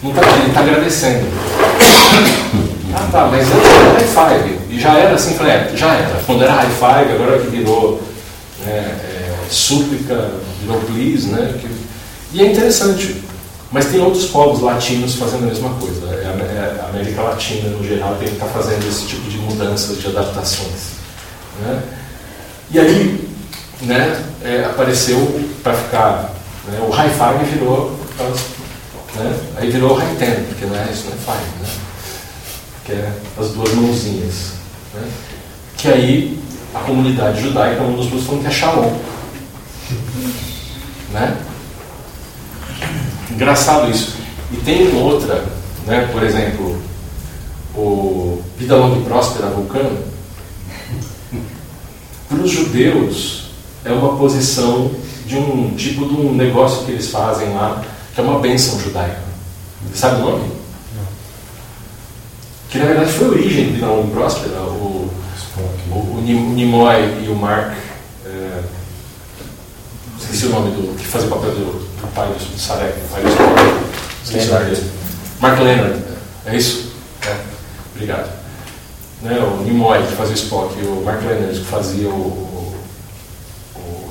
não 0.00 0.12
está 0.12 0.22
ele 0.22 0.46
está 0.46 0.60
agradecendo. 0.60 1.26
ah 2.94 3.08
tá, 3.10 3.26
mas 3.26 3.48
antes 3.50 3.68
era 3.68 3.98
high 3.98 4.38
five. 4.38 4.58
E 4.70 4.78
já 4.78 4.96
era 4.96 5.16
assim, 5.16 5.34
falei, 5.34 5.54
é, 5.54 5.72
já 5.74 5.92
era. 5.92 6.20
Quando 6.24 6.44
era 6.44 6.52
high 6.52 6.70
five, 6.70 7.12
agora 7.14 7.40
que 7.40 7.48
virou 7.48 8.00
né, 8.64 8.96
é, 9.02 9.34
súplica, 9.50 10.30
virou 10.60 10.80
please, 10.82 11.26
né? 11.30 11.58
Que, 11.60 11.68
e 12.32 12.42
é 12.42 12.52
interessante. 12.52 13.24
Mas 13.72 13.86
tem 13.86 14.00
outros 14.00 14.26
povos 14.26 14.60
latinos 14.60 15.16
fazendo 15.16 15.42
a 15.42 15.46
mesma 15.48 15.70
coisa. 15.70 16.06
É, 16.14 16.28
é, 16.74 16.88
América 16.88 17.22
Latina, 17.22 17.68
no 17.70 17.86
geral, 17.86 18.16
tem 18.16 18.28
que 18.28 18.34
estar 18.34 18.46
tá 18.46 18.52
fazendo 18.52 18.86
esse 18.88 19.06
tipo 19.06 19.28
de 19.28 19.38
mudanças, 19.38 20.00
de 20.00 20.06
adaptações. 20.08 20.94
Né? 21.60 21.82
E 22.70 22.80
aí, 22.80 23.28
né, 23.82 24.24
é, 24.42 24.64
apareceu 24.64 25.48
para 25.62 25.74
ficar. 25.74 26.34
Né, 26.66 26.80
o 26.86 26.90
high 26.90 27.10
five 27.10 27.44
virou. 27.52 27.98
Né, 29.14 29.40
aí 29.56 29.70
virou 29.70 29.94
high 29.94 30.16
ten, 30.16 30.44
porque 30.44 30.66
não 30.66 30.76
é 30.76 30.90
isso, 30.90 31.04
não 31.04 31.12
é 31.12 31.38
five, 31.38 31.60
né, 31.60 31.68
que 32.84 32.92
é 32.92 33.12
as 33.38 33.50
duas 33.50 33.72
mãozinhas. 33.74 34.52
Né, 34.94 35.08
que 35.76 35.88
aí 35.88 36.38
a 36.74 36.80
comunidade 36.80 37.40
judaica, 37.40 37.82
um 37.82 37.96
dos 37.96 38.08
grupos 38.08 38.26
falando 38.26 38.42
que 38.42 38.48
é 38.48 38.50
shalom. 38.50 38.92
Né? 41.12 41.36
Engraçado 43.30 43.90
isso. 43.90 44.16
E 44.52 44.56
tem 44.56 44.92
outra, 44.96 45.44
né, 45.86 46.08
por 46.12 46.22
exemplo, 46.22 46.80
o 47.76 48.42
Vida 48.58 48.76
Longa 48.76 49.00
e 49.00 49.04
Próspera 49.04 49.48
Vulcano. 49.48 49.98
Para 52.28 52.38
os 52.38 52.50
judeus, 52.50 53.50
é 53.84 53.92
uma 53.92 54.16
posição 54.16 54.90
de 55.26 55.36
um 55.36 55.74
tipo 55.76 56.06
de 56.06 56.14
um 56.14 56.34
negócio 56.34 56.84
que 56.84 56.92
eles 56.92 57.10
fazem 57.10 57.52
lá, 57.54 57.82
que 58.14 58.20
é 58.20 58.24
uma 58.24 58.38
bênção 58.40 58.78
judaica. 58.80 59.22
Sabe 59.94 60.22
o 60.22 60.24
nome? 60.24 60.50
Que 62.70 62.78
na 62.78 62.86
verdade 62.86 63.12
foi 63.12 63.26
a 63.26 63.30
origem 63.30 63.78
Longa 63.78 64.08
e 64.08 64.10
Próspera. 64.10 64.60
O, 64.60 65.10
o, 65.90 65.94
o 65.94 66.20
Nimoy 66.22 67.24
e 67.24 67.28
o 67.28 67.36
Mark. 67.36 67.72
É, 68.26 68.62
esqueci 70.18 70.46
o 70.46 70.50
nome 70.50 70.70
do. 70.70 70.96
que 70.96 71.06
fazia 71.06 71.28
o 71.28 71.30
papel 71.30 71.50
do, 71.50 71.86
do 72.00 72.14
pai 72.14 72.26
do 72.28 72.58
Sarek, 72.58 72.98
do 72.98 73.10
pai 73.10 73.22
do 73.22 73.30
Sarek. 73.30 73.84
Esqueci 74.24 74.48
o 74.48 74.52
nome 74.54 74.64
dele. 74.70 75.03
Mark 75.40 75.60
Leonard. 75.60 76.02
É 76.46 76.56
isso? 76.56 76.92
É. 77.26 77.36
Obrigado. 77.94 78.30
Né, 79.22 79.38
o 79.38 79.62
Nimoy 79.62 80.02
que 80.02 80.12
fazia 80.12 80.34
o 80.34 80.38
Spock 80.38 80.74
e 80.78 80.86
o 80.86 81.02
Mark 81.02 81.22
Leonard 81.22 81.58
que 81.58 81.64
fazia 81.64 82.08
o 82.08 82.44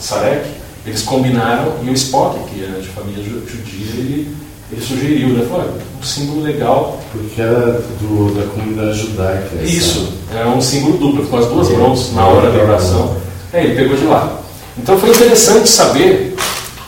Sarek, 0.03 0.45
eles 0.86 1.01
combinaram 1.03 1.76
e 1.82 1.89
o 1.89 1.93
Spock, 1.93 2.38
que 2.49 2.61
era 2.61 2.82
de 2.82 2.89
família 2.89 3.24
judia, 3.24 3.93
ele, 3.93 4.36
ele 4.69 4.82
sugeriu, 4.82 5.30
né? 5.30 5.45
Falou, 5.49 5.78
um 5.97 6.03
símbolo 6.03 6.41
legal. 6.41 7.01
Porque 7.11 7.41
era 7.41 7.82
do, 8.01 8.36
da 8.36 8.45
comunidade 8.47 8.99
judaica. 8.99 9.63
Isso, 9.63 10.11
é 10.36 10.45
um 10.45 10.59
símbolo 10.59 10.97
duplo, 10.97 11.26
com 11.28 11.38
as 11.38 11.47
duas 11.47 11.69
é, 11.69 11.78
mãos 11.78 12.13
na 12.13 12.28
hora 12.28 12.51
da 12.51 12.63
oração. 12.63 13.15
É, 13.53 13.63
ele 13.63 13.76
pegou 13.76 13.95
de 13.95 14.03
lá. 14.03 14.41
Então 14.78 14.97
foi 14.97 15.11
interessante 15.11 15.69
saber 15.69 16.36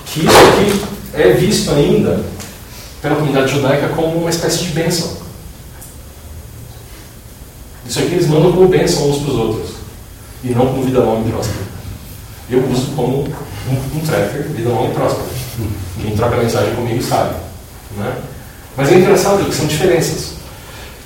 que 0.07 0.25
isso 0.25 0.37
aqui 0.37 0.81
é 1.13 1.31
visto 1.31 1.71
ainda 1.71 2.19
pela 3.05 3.17
comunidade 3.17 3.51
judaica 3.51 3.89
como 3.89 4.17
uma 4.17 4.29
espécie 4.29 4.63
de 4.63 4.69
bênção. 4.69 5.17
Isso 7.87 7.99
aqui 7.99 8.13
eles 8.13 8.27
mandam 8.27 8.51
como 8.51 8.67
bênção 8.67 9.09
uns 9.09 9.19
para 9.19 9.31
os 9.31 9.37
outros, 9.37 9.75
e 10.43 10.49
não 10.49 10.65
como 10.67 10.83
vida 10.83 10.99
longa 10.99 11.29
e 11.29 11.31
próspera 11.31 11.75
eu 12.49 12.63
uso 12.69 12.91
como 12.95 13.23
um, 13.23 13.97
um 13.97 13.99
tracker 14.05 14.43
vida 14.49 14.69
longa 14.69 14.91
e 14.91 14.93
próspera. 14.93 15.27
Quem 16.01 16.15
troca 16.15 16.37
mensagem 16.37 16.75
comigo 16.75 17.01
sabe. 17.01 17.35
Né? 17.97 18.21
Mas 18.77 18.91
é 18.91 18.95
engraçado 18.95 19.45
que 19.45 19.55
são 19.55 19.65
diferenças. 19.65 20.33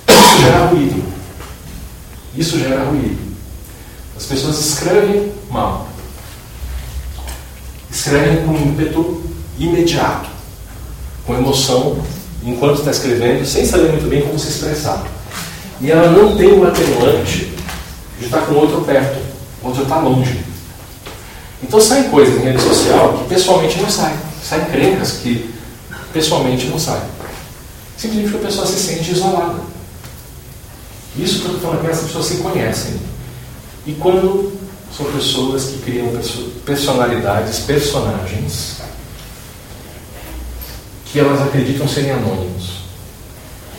Isso 0.07 0.41
gera 0.41 0.65
ruído. 0.65 1.03
Isso 2.35 2.59
gera 2.59 2.83
ruído. 2.83 3.17
As 4.17 4.25
pessoas 4.25 4.59
escrevem 4.59 5.31
mal. 5.49 5.87
Escrevem 7.89 8.45
com 8.45 8.53
ímpeto 8.55 9.23
imediato, 9.57 10.29
com 11.29 11.35
emoção, 11.35 11.95
enquanto 12.43 12.79
está 12.79 12.89
escrevendo, 12.89 13.45
sem 13.45 13.63
saber 13.63 13.89
muito 13.91 14.09
bem 14.09 14.23
como 14.23 14.39
se 14.39 14.47
expressar. 14.47 15.05
E 15.79 15.91
ela 15.91 16.09
não 16.09 16.35
tem 16.35 16.53
o 16.53 16.67
atenuante 16.67 17.53
de 18.17 18.25
estar 18.25 18.41
com 18.47 18.53
o 18.53 18.57
outro 18.57 18.81
perto, 18.81 19.19
o 19.61 19.67
outro 19.67 19.83
está 19.83 19.99
longe. 19.99 20.43
Então 21.61 21.79
saem 21.79 22.09
coisas 22.09 22.35
em 22.41 22.45
rede 22.45 22.59
social 22.63 23.19
que 23.19 23.29
pessoalmente 23.29 23.79
não 23.79 23.89
saem. 23.91 24.17
Saem 24.43 24.65
crencas 24.65 25.11
que 25.21 25.53
pessoalmente 26.11 26.65
não 26.65 26.79
saem. 26.79 27.03
Simplesmente 27.95 28.31
porque 28.31 28.45
a 28.45 28.49
pessoa 28.49 28.65
se 28.65 28.79
sente 28.79 29.11
isolada. 29.11 29.59
Isso 31.15 31.41
que 31.41 31.45
eu 31.45 31.55
estou 31.55 31.69
falando 31.69 31.85
aqui, 31.85 31.91
as 31.91 32.01
pessoas 32.01 32.25
se 32.25 32.37
conhecem. 32.37 32.93
E 33.85 33.91
quando 33.93 34.51
são 34.97 35.05
pessoas 35.11 35.65
que 35.65 35.77
criam 35.79 36.07
personalidades, 36.65 37.59
personagens, 37.59 38.78
que 41.11 41.19
elas 41.19 41.41
acreditam 41.41 41.87
serem 41.87 42.11
anônimos. 42.11 42.79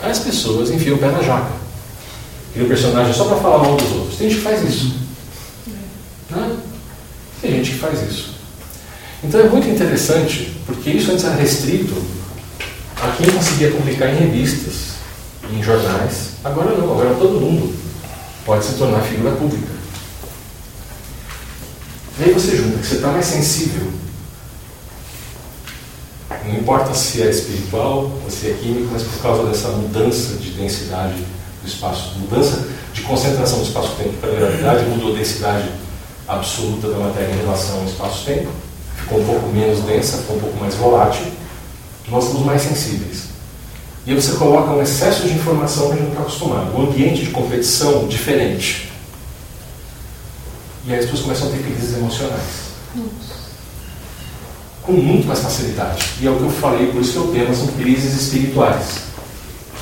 As 0.03 0.19
pessoas 0.19 0.71
enfiam 0.71 0.97
o 0.97 0.99
pé 0.99 1.11
na 1.11 1.23
jaca. 1.23 1.53
Criam 2.53 2.69
personagem 2.69 3.13
só 3.13 3.25
para 3.25 3.37
falar 3.37 3.59
mal 3.59 3.77
dos 3.77 3.93
outros. 3.93 4.17
Tem 4.19 4.29
gente 4.29 4.39
que 4.39 4.45
faz 4.45 4.69
isso. 4.69 4.95
Não? 6.31 6.57
Tem 7.41 7.53
gente 7.53 7.73
que 7.73 7.79
faz 7.79 8.03
isso. 8.11 8.35
Então 9.23 9.41
é 9.41 9.49
muito 9.49 9.69
interessante, 9.69 10.57
porque 10.67 10.91
isso 10.91 11.13
antes 11.13 11.25
era 11.25 11.35
restrito 11.35 11.95
a 13.03 13.13
quem 13.17 13.31
conseguia 13.31 13.71
publicar 13.71 14.09
em 14.09 14.17
revistas, 14.17 14.95
em 15.53 15.63
jornais. 15.63 16.31
Agora 16.43 16.77
não, 16.77 16.93
agora 16.93 17.15
todo 17.15 17.41
mundo 17.41 17.75
pode 18.45 18.65
se 18.65 18.75
tornar 18.75 19.03
figura 19.03 19.37
pública. 19.37 19.73
E 22.19 22.25
aí 22.25 22.33
você 22.33 22.57
junta 22.57 22.79
que 22.79 22.87
você 22.87 22.97
está 22.97 23.09
mais 23.09 23.27
sensível. 23.27 24.00
Não 26.45 26.55
importa 26.55 26.95
se 26.95 27.23
é 27.23 27.29
espiritual 27.29 28.11
ou 28.23 28.31
se 28.31 28.51
é 28.51 28.55
químico, 28.55 28.89
mas 28.93 29.03
por 29.03 29.21
causa 29.21 29.49
dessa 29.49 29.69
mudança 29.69 30.37
de 30.37 30.51
densidade 30.51 31.17
do 31.63 31.69
espaço, 31.69 32.17
mudança 32.19 32.69
de 32.93 33.03
concentração 33.03 33.59
do 33.59 33.65
espaço-tempo 33.65 34.15
para 34.21 34.31
a 34.31 34.35
gravidade, 34.35 34.85
mudou 34.87 35.13
a 35.13 35.17
densidade 35.17 35.69
absoluta 36.29 36.89
da 36.89 36.99
matéria 36.99 37.33
em 37.35 37.39
relação 37.39 37.81
ao 37.81 37.85
espaço-tempo, 37.85 38.49
ficou 38.97 39.21
um 39.21 39.25
pouco 39.25 39.49
menos 39.49 39.81
densa, 39.81 40.19
ficou 40.19 40.37
um 40.37 40.41
pouco 40.41 40.57
mais 40.59 40.75
volátil, 40.77 41.27
nós 42.09 42.25
somos 42.25 42.47
mais 42.47 42.63
sensíveis. 42.63 43.25
E 44.07 44.13
aí 44.13 44.21
você 44.21 44.33
coloca 44.37 44.71
um 44.71 44.81
excesso 44.81 45.27
de 45.27 45.35
informação 45.35 45.89
que 45.89 45.95
a 45.95 45.97
gente 45.97 46.05
não 46.05 46.11
está 46.13 46.23
acostumado, 46.23 46.77
um 46.77 46.89
ambiente 46.89 47.25
de 47.25 47.31
competição 47.31 48.07
diferente. 48.09 48.91
E 50.87 50.93
aí 50.93 50.99
as 51.01 51.05
pessoas 51.05 51.23
começam 51.23 51.49
a 51.49 51.51
ter 51.51 51.63
crises 51.63 51.97
emocionais. 51.97 52.71
Com 54.91 54.97
muito 54.97 55.27
mais 55.27 55.41
facilidade. 55.41 56.05
E 56.21 56.27
é 56.27 56.31
o 56.31 56.37
que 56.37 56.43
eu 56.43 56.51
falei, 56.51 56.87
por 56.89 57.01
isso 57.01 57.13
que 57.13 57.19
o 57.19 57.29
tema 57.29 57.55
são 57.55 57.69
crises 57.69 58.21
espirituais. 58.21 58.87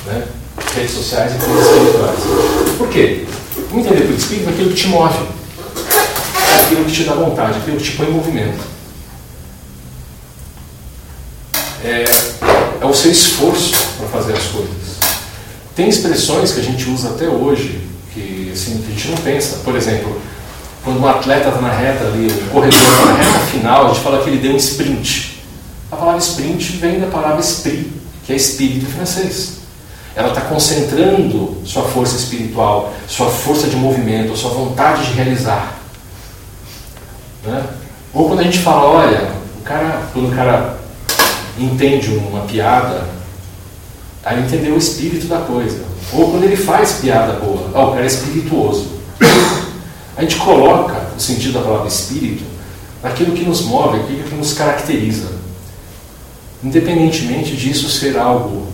Né? 0.05 0.27
Redes 0.75 0.91
sociais 0.91 1.33
e 1.33 1.37
crises 1.37 1.65
espirituais. 1.65 2.19
Por 2.77 2.89
quê? 2.89 3.25
Vamos 3.69 3.85
entender 3.85 4.05
por 4.05 4.15
espírito 4.15 4.49
aquilo 4.49 4.69
que 4.69 4.75
te 4.75 4.87
move 4.87 5.39
aquilo 6.69 6.85
que 6.85 6.91
te 6.91 7.03
dá 7.03 7.13
vontade, 7.13 7.57
aquilo 7.57 7.77
que 7.77 7.83
te 7.83 7.91
põe 7.93 8.07
em 8.07 8.11
movimento. 8.11 8.59
É, 11.83 12.03
é 12.81 12.85
o 12.85 12.93
seu 12.93 13.11
esforço 13.11 13.75
para 13.97 14.07
fazer 14.07 14.33
as 14.33 14.45
coisas. 14.45 14.69
Tem 15.75 15.89
expressões 15.89 16.51
que 16.51 16.59
a 16.59 16.63
gente 16.63 16.89
usa 16.89 17.09
até 17.09 17.27
hoje 17.27 17.81
que, 18.13 18.51
assim, 18.53 18.81
que 18.81 18.91
a 18.91 18.95
gente 18.95 19.07
não 19.09 19.17
pensa. 19.17 19.57
Por 19.63 19.75
exemplo, 19.75 20.21
quando 20.83 21.01
um 21.01 21.07
atleta 21.07 21.49
está 21.49 21.61
na 21.61 21.71
reta 21.71 22.05
ali, 22.05 22.27
o 22.27 22.49
corredor 22.51 22.79
está 22.79 23.05
na 23.05 23.13
reta 23.13 23.39
final, 23.51 23.85
a 23.85 23.87
gente 23.89 23.99
fala 23.99 24.23
que 24.23 24.29
ele 24.29 24.37
deu 24.37 24.53
um 24.53 24.57
sprint. 24.57 25.43
A 25.91 25.95
palavra 25.95 26.19
sprint 26.19 26.77
vem 26.77 26.99
da 26.99 27.07
palavra 27.07 27.39
esprit, 27.39 27.91
que 28.25 28.33
é 28.33 28.35
espírito 28.35 28.85
francês. 28.85 29.59
Ela 30.15 30.29
está 30.29 30.41
concentrando 30.41 31.57
sua 31.65 31.83
força 31.83 32.15
espiritual, 32.15 32.93
sua 33.07 33.29
força 33.29 33.67
de 33.67 33.75
movimento, 33.75 34.35
sua 34.35 34.51
vontade 34.51 35.05
de 35.05 35.13
realizar. 35.13 35.79
Né? 37.45 37.63
Ou 38.13 38.27
quando 38.27 38.39
a 38.39 38.43
gente 38.43 38.59
fala, 38.59 38.85
olha, 38.85 39.31
o 39.59 39.61
cara, 39.61 40.03
quando 40.13 40.31
o 40.31 40.35
cara 40.35 40.77
entende 41.57 42.09
uma 42.09 42.41
piada, 42.41 43.07
aí 44.23 44.41
entendeu 44.41 44.75
o 44.75 44.77
espírito 44.77 45.27
da 45.27 45.39
coisa. 45.39 45.83
Ou 46.13 46.31
quando 46.31 46.43
ele 46.43 46.57
faz 46.57 46.93
piada 46.93 47.33
boa, 47.33 47.69
oh, 47.73 47.83
o 47.89 47.91
cara 47.91 48.03
é 48.03 48.07
espirituoso. 48.07 48.99
A 50.19 50.21
gente 50.21 50.35
coloca 50.35 51.13
o 51.15 51.19
sentido 51.19 51.53
da 51.53 51.61
palavra 51.61 51.87
espírito 51.87 52.43
naquilo 53.01 53.33
que 53.33 53.45
nos 53.45 53.61
move, 53.61 54.01
aquilo 54.01 54.23
que 54.23 54.35
nos 54.35 54.51
caracteriza. 54.51 55.31
Independentemente 56.61 57.55
disso 57.55 57.89
ser 57.89 58.17
algo 58.17 58.67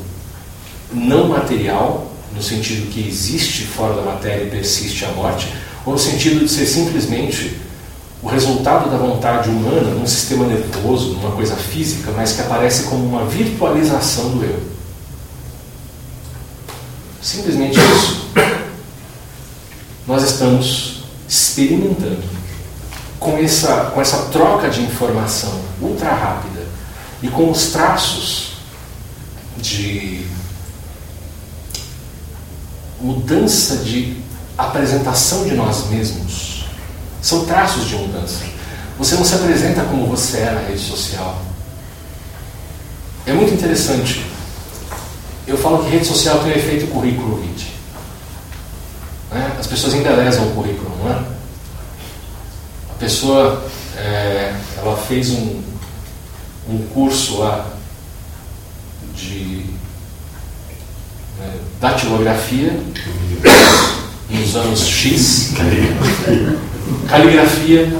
não 0.91 1.27
material, 1.27 2.11
no 2.33 2.41
sentido 2.41 2.91
que 2.91 3.07
existe 3.07 3.63
fora 3.63 3.93
da 3.93 4.01
matéria 4.01 4.45
e 4.45 4.49
persiste 4.49 5.05
a 5.05 5.09
morte, 5.09 5.53
ou 5.85 5.93
no 5.93 5.99
sentido 5.99 6.43
de 6.43 6.49
ser 6.49 6.65
simplesmente 6.65 7.59
o 8.23 8.27
resultado 8.27 8.89
da 8.89 8.97
vontade 8.97 9.47
humana 9.47 9.91
num 9.91 10.07
sistema 10.07 10.47
nervoso, 10.47 11.13
numa 11.13 11.29
coisa 11.29 11.55
física, 11.55 12.11
mas 12.17 12.31
que 12.31 12.41
aparece 12.41 12.85
como 12.85 13.05
uma 13.05 13.23
virtualização 13.23 14.31
do 14.31 14.43
eu. 14.43 14.63
Simplesmente 17.21 17.77
isso. 17.77 18.29
Nós 20.07 20.23
estamos 20.23 20.94
experimentando 21.55 22.23
com 23.17 23.37
essa, 23.37 23.91
com 23.93 24.01
essa 24.01 24.17
troca 24.25 24.69
de 24.69 24.81
informação 24.81 25.61
ultra 25.81 26.13
rápida 26.13 26.65
e 27.23 27.29
com 27.29 27.49
os 27.49 27.67
traços 27.67 28.57
de 29.57 30.25
mudança 32.99 33.77
de 33.77 34.17
apresentação 34.57 35.45
de 35.45 35.53
nós 35.55 35.89
mesmos 35.89 36.65
são 37.21 37.45
traços 37.45 37.87
de 37.87 37.95
mudança. 37.95 38.43
Você 38.97 39.15
não 39.15 39.23
se 39.23 39.35
apresenta 39.35 39.83
como 39.85 40.07
você 40.07 40.39
é 40.39 40.51
na 40.51 40.61
rede 40.61 40.79
social. 40.79 41.41
É 43.25 43.33
muito 43.33 43.53
interessante. 43.53 44.25
Eu 45.47 45.57
falo 45.57 45.83
que 45.83 45.89
rede 45.89 46.05
social 46.05 46.39
tem 46.39 46.51
o 46.51 46.57
efeito 46.57 46.87
currículo 46.87 47.37
vitae. 47.37 47.71
Né? 49.31 49.57
As 49.59 49.67
pessoas 49.67 49.93
embelezam 49.93 50.47
o 50.47 50.51
currículo, 50.51 50.95
não 51.03 51.11
é? 51.11 51.34
A 52.95 52.97
pessoa 52.97 53.61
é, 53.97 54.53
ela 54.77 54.95
fez 54.95 55.31
um, 55.31 55.61
um 56.69 56.77
curso 56.93 57.39
lá 57.39 57.65
de 59.13 59.65
né, 61.37 61.53
datilografia 61.81 62.79
nos 64.29 64.55
anos 64.55 64.87
X, 64.87 65.53
caligrafia. 67.09 67.93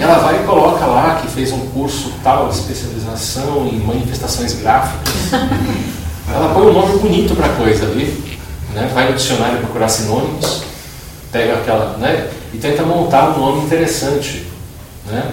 Ela 0.00 0.18
vai 0.18 0.42
e 0.42 0.46
coloca 0.46 0.84
lá 0.86 1.20
que 1.22 1.28
fez 1.28 1.52
um 1.52 1.66
curso 1.68 2.12
tal, 2.24 2.48
de 2.48 2.56
especialização 2.56 3.68
em 3.68 3.78
manifestações 3.78 4.54
gráficas. 4.54 5.32
Ela 6.28 6.52
põe 6.52 6.66
um 6.66 6.72
nome 6.72 6.98
bonito 6.98 7.36
para 7.36 7.46
a 7.46 7.56
coisa 7.56 7.86
ali, 7.86 8.38
né? 8.74 8.90
vai 8.92 9.08
no 9.08 9.16
dicionário 9.16 9.58
procurar 9.58 9.88
sinônimos, 9.88 10.62
pega 11.30 11.54
aquela, 11.54 11.96
né? 11.96 12.28
E 12.52 12.58
tenta 12.58 12.82
montar 12.82 13.30
um 13.30 13.38
nome 13.38 13.66
interessante. 13.66 14.46
Né? 15.06 15.32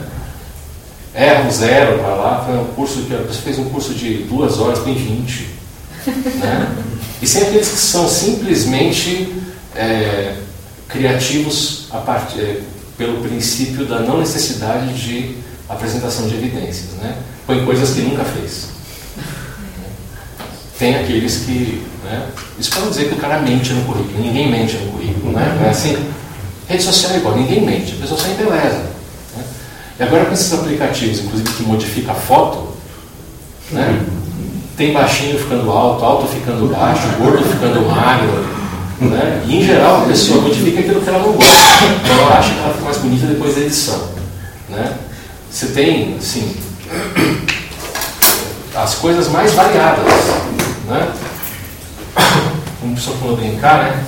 Erra 1.14 1.50
zero 1.50 2.00
para 2.00 2.14
lá, 2.14 2.44
foi 2.46 2.58
um 2.58 2.68
curso 2.68 3.02
que 3.02 3.42
fez 3.42 3.58
um 3.58 3.66
curso 3.70 3.94
de 3.94 4.24
duas 4.24 4.60
horas, 4.60 4.80
tem 4.84 4.94
20. 4.94 5.58
Né? 6.08 6.76
E 7.22 7.28
sem 7.28 7.42
aqueles 7.42 7.68
que 7.70 7.78
são 7.78 8.08
simplesmente 8.08 9.34
é, 9.76 10.36
criativos 10.88 11.88
a 11.92 11.98
partir, 11.98 12.40
é, 12.40 12.62
pelo 12.98 13.22
princípio 13.22 13.86
da 13.86 14.00
não 14.00 14.20
necessidade 14.20 14.94
de 14.94 15.36
apresentação 15.68 16.28
de 16.28 16.36
evidências. 16.36 16.92
Né? 17.02 17.16
Põe 17.46 17.66
coisas 17.66 17.92
que 17.92 18.02
nunca 18.02 18.24
fez. 18.24 18.70
Tem 20.78 20.96
aqueles 20.96 21.38
que. 21.38 21.84
Né? 22.04 22.28
Isso 22.60 22.70
para 22.70 22.82
não 22.82 22.90
dizer 22.90 23.10
que 23.10 23.16
o 23.16 23.18
cara 23.18 23.40
mente 23.40 23.74
no 23.74 23.84
currículo. 23.84 24.24
Ninguém 24.24 24.52
mente 24.52 24.78
no 24.78 24.92
currículo. 24.92 25.34
Né? 25.34 25.64
É 25.66 25.70
assim. 25.70 25.98
Rede 26.68 26.84
social 26.84 27.14
é 27.14 27.18
igual, 27.18 27.36
ninguém 27.36 27.62
mente, 27.62 27.94
a 27.94 28.02
pessoa 28.02 28.20
só 28.20 28.28
embeleza. 28.28 28.84
Né? 29.36 29.44
E 30.00 30.04
agora 30.04 30.26
com 30.26 30.34
esses 30.34 30.54
aplicativos, 30.54 31.20
inclusive 31.20 31.50
que 31.50 31.64
modifica 31.64 32.12
a 32.12 32.16
foto, 32.16 32.76
né? 33.72 34.06
tem 34.76 34.94
baixinho 34.94 35.40
ficando 35.40 35.72
alto, 35.72 36.04
alto 36.04 36.28
ficando 36.28 36.68
baixo, 36.68 37.08
gordo 37.18 37.44
ficando 37.44 37.82
magro. 37.90 38.46
Né? 39.00 39.44
E 39.46 39.58
em 39.58 39.64
geral 39.64 40.04
a 40.04 40.06
pessoa 40.06 40.42
modifica 40.42 40.80
aquilo 40.80 41.02
que 41.02 41.10
ela 41.10 41.20
não 41.20 41.32
gosta. 41.32 41.52
Ela 42.10 42.38
acha 42.38 42.54
que 42.54 42.60
ela 42.60 42.74
fica 42.74 42.86
mais 42.86 42.98
bonita 42.98 43.28
depois 43.28 43.56
da 43.56 43.62
edição. 43.62 44.10
Né? 44.70 44.98
Você 45.50 45.68
tem, 45.68 46.18
assim, 46.18 46.56
as 48.76 48.96
coisas 48.96 49.30
mais 49.30 49.54
variadas. 49.54 50.04
Né? 50.88 51.12
Como 52.82 52.92
a 52.92 52.96
pessoa 52.96 53.18
falou 53.18 53.38
brincar, 53.38 53.84
né? 53.84 54.06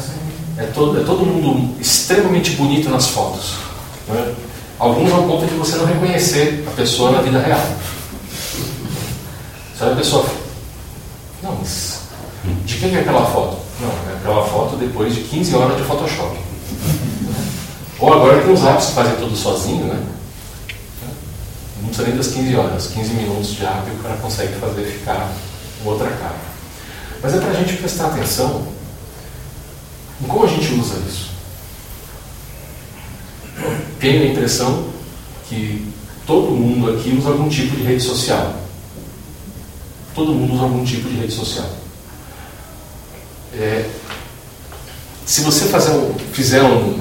É 0.59 0.65
todo, 0.65 0.99
é 0.99 1.03
todo 1.05 1.25
mundo 1.25 1.79
extremamente 1.79 2.51
bonito 2.51 2.89
nas 2.89 3.07
fotos. 3.07 3.55
Né? 4.09 4.35
Alguns 4.77 5.11
ao 5.11 5.23
ponto 5.23 5.45
de 5.45 5.55
você 5.55 5.77
não 5.77 5.85
reconhecer 5.85 6.65
a 6.67 6.71
pessoa 6.71 7.11
na 7.11 7.21
vida 7.21 7.39
real. 7.39 7.65
Sabe 9.77 9.93
a 9.93 9.95
pessoa 9.95 10.25
não, 11.41 11.55
mas 11.55 12.01
de 12.65 12.77
quem 12.77 12.95
é 12.95 12.99
aquela 12.99 13.25
foto? 13.25 13.57
Não, 13.79 14.11
é 14.11 14.17
aquela 14.17 14.45
foto 14.45 14.75
depois 14.75 15.15
de 15.15 15.21
15 15.21 15.55
horas 15.55 15.77
de 15.77 15.83
Photoshop. 15.83 16.37
Ou 17.99 18.13
agora 18.13 18.41
tem 18.41 18.53
os 18.53 18.63
apps 18.65 18.87
que 18.87 18.93
fazem 18.93 19.15
tudo 19.15 19.35
sozinho, 19.35 19.85
né? 19.85 20.01
Não 21.81 21.87
precisa 21.87 22.07
nem 22.07 22.17
das 22.17 22.27
15 22.27 22.55
horas, 22.55 22.87
15 22.87 23.13
minutos 23.13 23.49
de 23.51 23.65
app 23.65 23.89
o 23.89 24.03
cara 24.03 24.17
consegue 24.17 24.53
fazer 24.55 24.83
ficar 24.83 25.31
outra 25.85 26.09
cara. 26.09 26.35
Mas 27.23 27.33
é 27.33 27.39
para 27.39 27.51
a 27.51 27.53
gente 27.53 27.77
prestar 27.77 28.07
atenção 28.07 28.67
em 30.21 30.27
como 30.27 30.45
a 30.45 30.47
gente 30.47 30.73
usa 30.73 30.95
isso. 31.07 31.29
Tenho 33.99 34.23
a 34.23 34.25
impressão 34.27 34.87
que 35.47 35.85
todo 36.25 36.51
mundo 36.51 36.91
aqui 36.91 37.15
usa 37.17 37.29
algum 37.29 37.49
tipo 37.49 37.75
de 37.75 37.83
rede 37.83 38.01
social. 38.01 38.55
Todo 40.15 40.33
mundo 40.33 40.53
usa 40.53 40.63
algum 40.63 40.83
tipo 40.83 41.09
de 41.09 41.15
rede 41.15 41.33
social. 41.33 41.69
É, 43.53 43.89
se 45.25 45.41
você 45.41 45.65
fazer 45.65 45.91
fizer 46.33 46.61
um, 46.61 46.99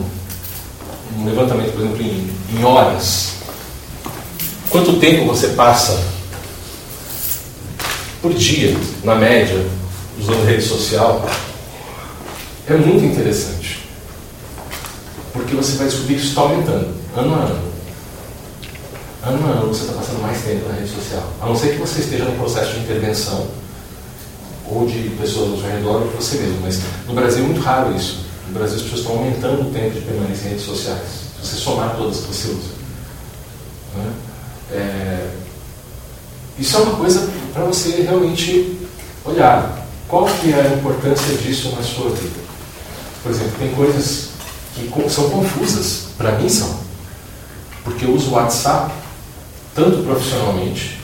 um, 1.17 1.25
levantamento, 1.25 1.73
por 1.73 1.83
exemplo, 1.83 2.03
em, 2.03 2.31
em 2.53 2.65
horas, 2.65 3.35
quanto 4.71 4.99
tempo 4.99 5.27
você 5.27 5.49
passa 5.49 6.03
por 8.21 8.35
dia, 8.35 8.77
na 9.05 9.15
média, 9.15 9.65
usando 10.19 10.47
rede 10.47 10.63
social, 10.63 11.29
é 12.69 12.77
muito 12.77 13.05
interessante. 13.05 13.89
Porque 15.33 15.55
você 15.55 15.77
vai 15.77 15.87
descobrir 15.87 16.15
que 16.15 16.21
isso 16.21 16.31
está 16.31 16.43
aumentando, 16.43 16.95
ano 17.17 17.35
a 17.35 17.39
ano. 17.39 17.69
Ano 19.23 19.47
a 19.47 19.51
ano 19.59 19.69
você 19.69 19.83
está 19.83 19.95
passando 19.95 20.23
mais 20.23 20.43
tempo 20.43 20.69
na 20.69 20.75
rede 20.75 20.91
social. 20.91 21.33
A 21.41 21.47
não 21.47 21.57
ser 21.57 21.73
que 21.73 21.79
você 21.79 22.01
esteja 22.01 22.25
no 22.25 22.37
processo 22.37 22.75
de 22.75 22.81
intervenção 22.81 23.47
ou 24.71 24.87
de 24.87 25.11
pessoas 25.19 25.53
ao 25.53 25.59
seu 25.59 25.71
redor 25.71 26.03
ou 26.03 26.09
de 26.09 26.17
você 26.17 26.37
mesmo. 26.39 26.61
Mas 26.63 26.81
no 27.07 27.15
Brasil 27.15 27.45
é 27.45 27.47
muito 27.47 27.61
raro 27.61 27.95
isso. 27.97 28.27
No 28.49 28.55
Brasil 28.55 28.77
as 28.77 28.83
pessoas 28.83 29.01
estão 29.01 29.17
aumentando 29.17 29.63
o 29.63 29.73
tempo 29.73 29.91
de 29.91 30.01
permanência 30.01 30.47
em 30.47 30.51
redes 30.51 30.65
sociais. 30.65 31.09
Se 31.41 31.47
você 31.47 31.57
somar 31.57 31.97
todas 31.97 32.21
que 32.21 32.27
você 32.27 32.49
usa. 32.49 32.79
Né? 33.97 34.13
É... 34.73 35.31
Isso 36.59 36.77
é 36.77 36.81
uma 36.81 36.97
coisa 36.97 37.29
para 37.53 37.65
você 37.65 38.03
realmente 38.03 38.79
olhar. 39.25 39.87
Qual 40.09 40.27
que 40.27 40.53
é 40.53 40.61
a 40.61 40.75
importância 40.75 41.35
disso 41.37 41.75
na 41.77 41.83
sua 41.83 42.11
vida? 42.11 42.48
Por 43.23 43.33
exemplo, 43.33 43.59
tem 43.59 43.75
coisas 43.75 44.29
que 44.75 45.11
são 45.11 45.31
confusas. 45.31 46.09
Para 46.17 46.33
mim 46.33 46.49
são. 46.49 46.79
Porque 47.85 48.05
eu 48.05 48.15
uso 48.15 48.31
o 48.31 48.35
WhatsApp 48.35 48.93
tanto 49.75 50.03
profissionalmente 50.03 51.01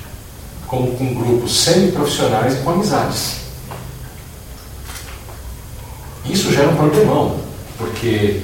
como 0.66 0.96
com 0.96 1.14
grupos 1.14 1.62
semi-profissionais 1.62 2.54
e 2.54 2.56
com 2.58 2.70
amizades. 2.70 3.36
Isso 6.24 6.52
gera 6.52 6.70
um 6.70 6.76
problemão, 6.76 7.38
porque 7.78 8.42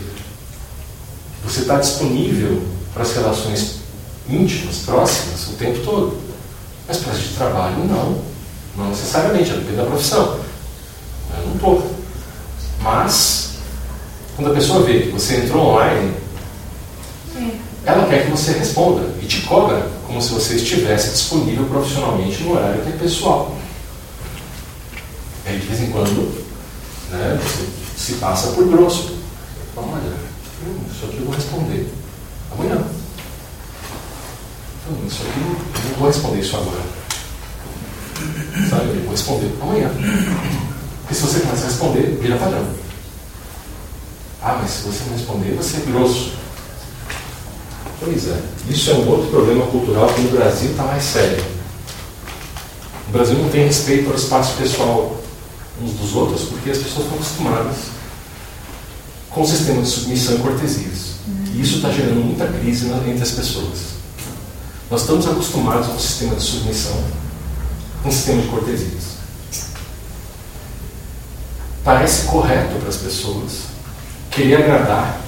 você 1.42 1.60
está 1.60 1.78
disponível 1.78 2.62
para 2.92 3.02
as 3.02 3.12
relações 3.14 3.80
íntimas, 4.28 4.78
próximas, 4.84 5.48
o 5.48 5.52
tempo 5.54 5.80
todo. 5.84 6.18
Mas 6.86 6.98
para 6.98 7.14
de 7.14 7.28
trabalho, 7.30 7.84
não. 7.84 8.22
Não 8.76 8.90
necessariamente, 8.90 9.50
depende 9.50 9.76
da 9.76 9.84
profissão. 9.84 10.40
Eu 11.36 11.46
não 11.46 11.54
estou. 11.54 11.96
Mas, 12.82 13.49
quando 14.40 14.52
a 14.52 14.54
pessoa 14.54 14.82
vê 14.82 15.00
que 15.00 15.10
você 15.10 15.36
entrou 15.36 15.66
online, 15.66 16.14
é. 17.36 17.50
ela 17.84 18.08
quer 18.08 18.24
que 18.24 18.30
você 18.30 18.52
responda 18.52 19.06
e 19.22 19.26
te 19.26 19.42
cobra 19.42 19.86
como 20.06 20.20
se 20.22 20.32
você 20.32 20.54
estivesse 20.54 21.10
disponível 21.10 21.66
profissionalmente 21.66 22.42
no 22.42 22.54
horário 22.54 22.80
que 22.82 22.88
é 22.88 22.92
pessoal. 22.92 23.54
Aí, 25.44 25.58
de 25.58 25.66
vez 25.66 25.82
em 25.82 25.90
quando, 25.90 26.42
né, 27.10 27.38
você 27.42 27.66
se 27.98 28.12
passa 28.14 28.52
por 28.52 28.66
grosso. 28.66 29.14
Fala, 29.74 29.88
olha, 29.88 30.16
isso 30.90 31.04
aqui 31.04 31.18
eu 31.18 31.24
vou 31.26 31.34
responder 31.34 31.86
amanhã. 32.52 32.82
Então, 34.86 35.06
isso 35.06 35.20
aqui 35.22 35.40
eu 35.40 35.90
não 35.90 35.98
vou 35.98 36.08
responder 36.08 36.40
isso 36.40 36.56
agora. 36.56 36.80
Sabe? 38.70 38.88
Eu 38.88 39.02
vou 39.02 39.10
responder 39.10 39.50
amanhã. 39.60 39.90
Porque 41.02 41.14
se 41.14 41.20
você 41.20 41.40
começa 41.40 41.64
a 41.64 41.66
responder, 41.66 42.18
vira 42.22 42.38
padrão. 42.38 42.89
Ah, 44.42 44.58
mas 44.60 44.70
se 44.70 44.82
você 44.82 45.04
não 45.04 45.16
responder, 45.16 45.54
você 45.54 45.76
é 45.76 45.80
grosso. 45.80 46.32
Pois 48.00 48.28
é, 48.28 48.40
isso 48.68 48.90
é 48.90 48.94
um 48.94 49.08
outro 49.08 49.30
problema 49.30 49.66
cultural 49.66 50.08
que 50.14 50.22
no 50.22 50.30
Brasil 50.30 50.70
está 50.70 50.84
mais 50.84 51.02
sério. 51.02 51.44
O 53.08 53.12
Brasil 53.12 53.36
não 53.36 53.50
tem 53.50 53.66
respeito 53.66 54.08
ao 54.08 54.16
espaço 54.16 54.56
pessoal 54.56 55.20
uns 55.82 55.92
dos 55.92 56.14
outros 56.14 56.42
porque 56.42 56.70
as 56.70 56.78
pessoas 56.78 57.04
estão 57.04 57.18
acostumadas 57.18 57.76
com 59.28 59.42
o 59.42 59.46
sistema 59.46 59.82
de 59.82 59.88
submissão 59.88 60.36
e 60.36 60.38
cortesias. 60.38 61.10
E 61.52 61.60
isso 61.60 61.76
está 61.76 61.90
gerando 61.90 62.24
muita 62.24 62.46
crise 62.46 62.88
entre 62.88 63.22
as 63.22 63.32
pessoas. 63.32 63.78
Nós 64.90 65.02
estamos 65.02 65.26
acostumados 65.26 65.88
com 65.88 65.96
o 65.96 66.00
sistema 66.00 66.34
de 66.34 66.42
submissão, 66.42 67.04
com 68.02 68.08
o 68.08 68.12
sistema 68.12 68.42
de 68.42 68.48
cortesias. 68.48 69.04
Parece 71.84 72.26
correto 72.26 72.76
para 72.78 72.88
as 72.88 72.96
pessoas 72.96 73.69
querer 74.30 74.56
agradar, 74.56 75.20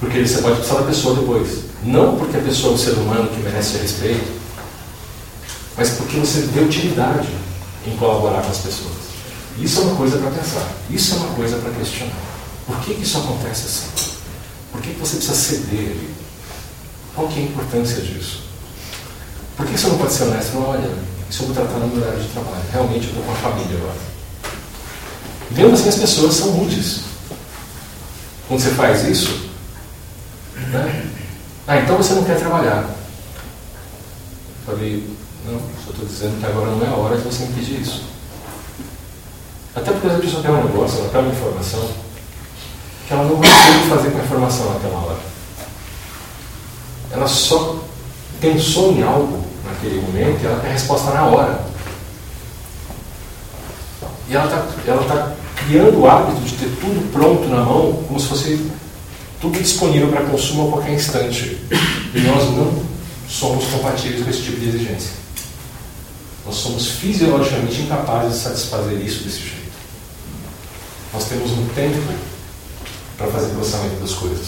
porque 0.00 0.26
você 0.26 0.40
pode 0.40 0.56
precisar 0.56 0.80
da 0.80 0.86
pessoa 0.86 1.16
depois. 1.16 1.66
Não 1.82 2.16
porque 2.16 2.36
a 2.36 2.40
pessoa 2.40 2.72
é 2.72 2.74
um 2.74 2.78
ser 2.78 2.92
humano 2.92 3.28
que 3.28 3.40
merece 3.40 3.78
respeito, 3.78 4.26
mas 5.76 5.90
porque 5.90 6.18
você 6.18 6.40
vê 6.40 6.60
utilidade 6.60 7.28
em 7.86 7.96
colaborar 7.96 8.42
com 8.42 8.50
as 8.50 8.58
pessoas. 8.58 9.06
Isso 9.58 9.80
é 9.80 9.84
uma 9.84 9.96
coisa 9.96 10.18
para 10.18 10.30
pensar. 10.30 10.68
Isso 10.90 11.14
é 11.14 11.16
uma 11.18 11.34
coisa 11.34 11.56
para 11.58 11.70
questionar. 11.72 12.12
Por 12.66 12.76
que, 12.80 12.94
que 12.94 13.02
isso 13.02 13.18
acontece 13.18 13.66
assim? 13.66 14.10
Por 14.72 14.80
que, 14.80 14.90
que 14.92 15.00
você 15.00 15.16
precisa 15.16 15.34
ceder? 15.34 15.96
Qual 17.14 17.28
que 17.28 17.38
é 17.38 17.42
a 17.42 17.46
importância 17.46 18.02
disso? 18.02 18.42
Por 19.56 19.64
que 19.66 19.78
você 19.78 19.86
não 19.86 19.98
pode 19.98 20.12
ser 20.12 20.24
honesto? 20.24 20.54
Não, 20.54 20.68
olha, 20.68 20.90
isso 21.30 21.42
eu 21.42 21.46
vou 21.46 21.56
tratar 21.56 21.78
no 21.78 21.86
meu 21.86 22.02
horário 22.02 22.22
de 22.22 22.28
trabalho. 22.28 22.62
Realmente 22.72 23.04
eu 23.04 23.10
estou 23.10 23.22
com 23.22 23.32
a 23.32 23.36
família 23.36 23.76
agora. 23.78 23.96
Vendo 25.50 25.74
assim, 25.74 25.88
as 25.88 25.96
pessoas 25.96 26.34
são 26.34 26.50
rudes. 26.50 27.00
Quando 28.48 28.60
você 28.60 28.70
faz 28.70 29.04
isso, 29.04 29.50
né? 30.56 31.10
Ah, 31.66 31.78
então 31.78 31.96
você 31.96 32.14
não 32.14 32.24
quer 32.24 32.38
trabalhar. 32.38 32.88
Eu 34.68 34.74
falei, 34.74 35.08
não, 35.44 35.58
só 35.84 35.90
estou 35.90 36.06
dizendo 36.06 36.38
que 36.40 36.46
agora 36.46 36.70
não 36.70 36.84
é 36.84 36.88
a 36.88 36.94
hora 36.94 37.16
de 37.16 37.24
você 37.24 37.44
me 37.44 37.54
pedir 37.54 37.80
isso. 37.80 38.04
Até 39.74 39.90
porque 39.90 40.06
a 40.06 40.18
pessoa 40.18 40.42
quer 40.42 40.50
um 40.50 40.64
negócio, 40.64 41.00
ela 41.00 41.18
uma 41.18 41.32
informação, 41.32 41.90
que 43.06 43.12
ela 43.12 43.24
não 43.24 43.40
ter 43.40 43.88
fazer 43.88 44.10
com 44.10 44.18
a 44.18 44.24
informação 44.24 44.72
naquela 44.72 44.98
hora. 44.98 45.18
Ela 47.10 47.26
só 47.26 47.78
pensou 48.40 48.92
em 48.92 49.02
algo 49.02 49.44
naquele 49.64 50.00
momento 50.00 50.42
e 50.42 50.46
ela 50.46 50.60
quer 50.60 50.68
a 50.68 50.72
resposta 50.72 51.10
na 51.10 51.24
hora. 51.24 51.64
E 54.28 54.34
ela 54.34 54.44
está 54.44 54.66
ela 54.86 55.04
tá 55.04 55.32
criando 55.66 55.98
o 55.98 56.06
hábito 56.08 56.40
de 56.42 56.56
ter 56.56 56.70
tudo 56.80 57.12
pronto 57.12 57.48
na 57.48 57.64
mão, 57.64 58.04
como 58.06 58.20
se 58.20 58.28
fosse 58.28 58.70
tudo 59.40 59.58
disponível 59.58 60.08
para 60.08 60.24
consumo 60.24 60.68
a 60.68 60.72
qualquer 60.72 60.94
instante. 60.94 61.60
E 62.14 62.20
nós 62.20 62.44
não 62.56 62.82
somos 63.28 63.64
compatíveis 63.66 64.22
com 64.24 64.30
esse 64.30 64.42
tipo 64.42 64.60
de 64.60 64.68
exigência. 64.68 65.10
Nós 66.44 66.54
somos 66.54 66.86
fisiologicamente 66.86 67.82
incapazes 67.82 68.34
de 68.34 68.44
satisfazer 68.44 69.00
isso 69.04 69.24
desse 69.24 69.40
jeito. 69.40 69.56
Nós 71.12 71.24
temos 71.24 71.50
um 71.50 71.66
tempo 71.74 72.14
para 73.18 73.26
fazer 73.26 73.48
processamento 73.48 74.00
das 74.00 74.12
coisas. 74.12 74.46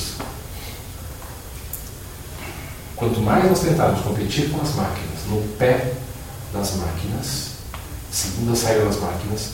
Quanto 2.95 3.21
mais 3.21 3.45
nós 3.45 3.61
tentarmos 3.61 4.01
competir 4.03 4.51
com 4.51 4.61
as 4.61 4.75
máquinas, 4.75 5.25
no 5.29 5.41
pé 5.57 5.93
das 6.53 6.77
máquinas, 6.77 7.49
segundo 8.11 8.53
as 8.53 8.63
regras 8.63 8.95
das 8.95 9.01
máquinas, 9.01 9.51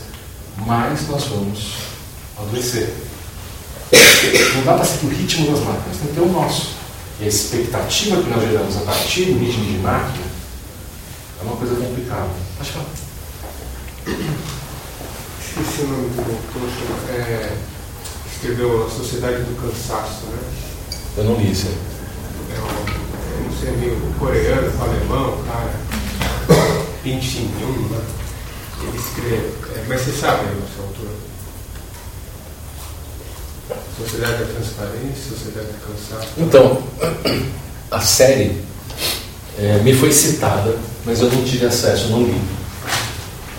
mais 0.57 1.07
nós 1.07 1.23
vamos 1.25 1.73
adoecer. 2.37 2.93
Não 4.55 4.63
dá 4.63 4.73
para 4.73 4.85
seguir 4.85 5.07
o 5.07 5.09
ritmo 5.09 5.51
das 5.51 5.59
máquinas, 5.59 5.97
tem 5.97 6.07
que 6.07 6.13
ter 6.13 6.21
o 6.21 6.31
nosso. 6.31 6.75
E 7.19 7.25
a 7.25 7.27
expectativa 7.27 8.21
que 8.21 8.29
nós 8.29 8.41
geramos 8.41 8.77
a 8.77 8.81
partir 8.81 9.25
do 9.25 9.39
ritmo 9.39 9.65
de 9.65 9.77
máquina 9.79 10.25
é 11.39 11.43
uma 11.43 11.55
coisa 11.55 11.75
complicada. 11.75 12.29
Pode 12.57 12.71
falar. 12.71 12.85
Esqueci 15.39 15.81
o 15.81 15.87
nome 15.87 16.09
do 16.09 16.21
autor, 16.21 16.69
é, 17.09 17.57
escreveu 18.33 18.85
A 18.85 18.89
Sociedade 18.89 19.43
do 19.43 19.61
Cansaço, 19.61 20.25
né? 20.25 20.39
Eu 21.17 21.23
não 21.23 21.35
li 21.35 21.51
isso 21.51 21.67
aí. 21.67 21.77
É 22.55 22.59
um, 22.59 23.45
não 23.45 23.59
sei, 23.59 23.71
meio 23.77 23.99
coreano, 24.19 24.83
alemão, 24.83 25.43
cara. 25.45 25.73
Pin 27.01 27.19
Yun, 27.19 27.87
né? 27.89 28.24
Ele 28.87 28.97
escreve, 28.97 29.53
é, 29.75 29.85
mas 29.87 30.01
você 30.01 30.11
sabe 30.11 30.45
né, 30.45 30.51
esse 30.69 30.79
autor? 30.79 31.09
Sociedade 33.97 34.43
da 34.43 34.53
Transparência, 34.53 35.29
Sociedade 35.29 35.67
do 35.67 35.87
Cansaço. 35.87 36.27
Então, 36.37 36.83
a 37.91 38.01
série 38.01 38.61
é, 39.57 39.79
me 39.79 39.93
foi 39.93 40.11
citada, 40.11 40.77
mas 41.05 41.21
eu 41.21 41.31
não 41.31 41.43
tive 41.43 41.65
acesso, 41.65 42.09
não 42.09 42.23
li. 42.23 42.39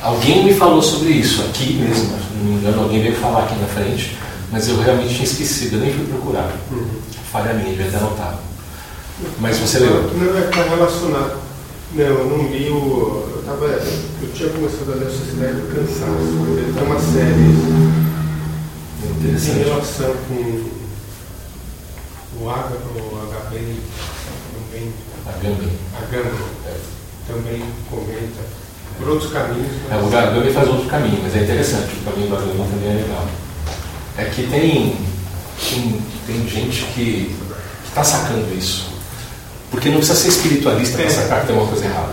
Alguém 0.02 0.44
me 0.44 0.54
falou 0.54 0.82
sobre 0.82 1.08
isso 1.10 1.42
aqui 1.42 1.74
mesmo, 1.74 2.04
se 2.04 2.34
não 2.34 2.44
me 2.44 2.60
engano, 2.60 2.82
alguém 2.82 3.02
veio 3.02 3.16
falar 3.16 3.44
aqui 3.44 3.56
na 3.56 3.66
frente, 3.66 4.16
mas 4.52 4.68
eu 4.68 4.78
realmente 4.80 5.14
tinha 5.14 5.24
esquecido, 5.24 5.76
eu 5.76 5.80
nem 5.80 5.92
fui 5.92 6.06
procurar. 6.06 6.52
Uhum. 6.70 6.86
Falha 7.32 7.54
minha, 7.54 7.70
devia 7.70 7.90
ter 7.90 7.96
anotado. 7.96 8.38
Mas 9.40 9.58
você 9.58 9.78
leu? 9.78 10.10
Não, 10.14 10.38
é 10.38 10.44
está 10.44 10.62
relacionado. 10.62 11.45
Não, 11.96 12.04
eu 12.04 12.26
não 12.26 12.46
li 12.52 12.68
o. 12.68 13.32
Eu, 13.36 13.42
tava, 13.46 13.64
eu 13.68 14.32
tinha 14.34 14.50
começado 14.50 14.92
a 14.92 14.96
ler 14.96 15.06
a 15.06 15.10
Sociedade 15.10 15.54
do 15.54 15.74
Cansaço, 15.74 16.28
mas 16.40 16.58
ele 16.58 16.72
tem 16.74 16.82
uma 16.84 17.00
série 17.00 17.96
em 19.24 19.64
relação 19.64 20.14
com 20.28 20.42
o 22.38 22.50
H, 22.50 22.68
o 22.68 23.16
HB 23.16 23.76
também, 24.52 24.92
A 25.24 25.32
Gambi. 25.42 25.70
a 25.96 26.00
Gama 26.12 26.36
também 27.26 27.62
comenta 27.88 28.42
por 28.98 29.08
outros 29.08 29.32
caminhos. 29.32 29.72
É, 29.90 29.96
o 29.96 30.08
Gambi 30.10 30.52
faz 30.52 30.68
outro 30.68 30.90
caminho, 30.90 31.20
mas 31.22 31.34
é 31.34 31.44
interessante, 31.44 31.96
o 31.96 32.04
caminho 32.10 32.28
do 32.28 32.36
Gambi 32.36 32.70
também 32.72 32.90
é 32.90 33.02
legal. 33.04 33.26
É 34.18 34.24
que 34.26 34.46
tem, 34.48 34.98
tem, 35.70 36.02
tem 36.26 36.46
gente 36.46 36.84
que 36.92 37.34
está 37.88 38.04
sacando 38.04 38.54
isso. 38.54 38.95
Porque 39.70 39.88
não 39.88 39.98
precisa 39.98 40.18
ser 40.18 40.28
espiritualista 40.28 40.96
para 40.96 41.06
É. 41.06 41.10
sacar 41.10 41.40
que 41.40 41.46
tem 41.48 41.56
uma 41.56 41.66
coisa 41.66 41.84
errada. 41.84 42.12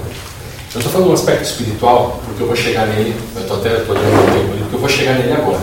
Eu 0.74 0.80
estou 0.80 0.92
falando 0.92 1.10
do 1.10 1.14
aspecto 1.14 1.44
espiritual, 1.46 2.20
porque 2.26 2.42
eu 2.42 2.48
vou 2.48 2.56
chegar 2.56 2.88
nele, 2.88 3.16
eu 3.36 3.42
estou 3.42 3.58
até 3.58 3.70
dando 3.70 3.92
um 3.92 4.32
tempo 4.32 4.52
ali, 4.54 4.60
porque 4.62 4.76
eu 4.76 4.80
vou 4.80 4.90
chegar 4.90 5.14
nele 5.14 5.34
agora. 5.34 5.62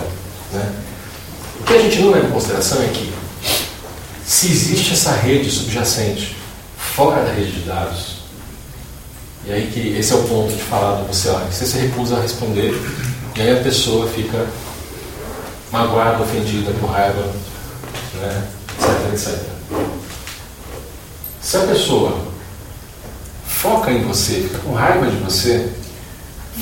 Né? 0.52 0.72
O 1.60 1.64
que 1.64 1.74
a 1.74 1.78
gente 1.82 1.98
não 2.00 2.12
leva 2.12 2.28
em 2.28 2.30
consideração 2.30 2.80
é 2.80 2.86
que, 2.86 3.12
se 4.24 4.46
existe 4.46 4.92
essa 4.92 5.10
rede 5.12 5.50
subjacente 5.50 6.36
fora 6.78 7.24
da 7.24 7.32
rede 7.32 7.50
de 7.50 7.60
dados, 7.62 8.20
e 9.44 9.52
aí 9.52 9.68
que 9.72 9.98
esse 9.98 10.12
é 10.12 10.16
o 10.16 10.22
ponto 10.22 10.52
de 10.52 10.62
falar 10.62 11.00
do 11.00 11.08
você, 11.12 11.28
olha, 11.28 11.46
você 11.50 11.66
se 11.66 11.78
recusa 11.78 12.16
a 12.16 12.20
responder, 12.20 12.72
e 13.34 13.40
aí 13.40 13.58
a 13.58 13.62
pessoa 13.62 14.06
fica 14.06 14.46
magoada, 15.72 16.22
ofendida, 16.22 16.72
com 16.80 16.86
raiva, 16.86 17.24
né? 18.14 18.44
etc, 18.78 19.12
etc. 19.12 19.38
Se 21.42 21.56
a 21.56 21.60
pessoa 21.60 22.18
foca 23.46 23.90
em 23.90 24.02
você, 24.04 24.34
fica 24.42 24.58
com 24.58 24.72
raiva 24.72 25.06
de 25.06 25.16
você, 25.16 25.70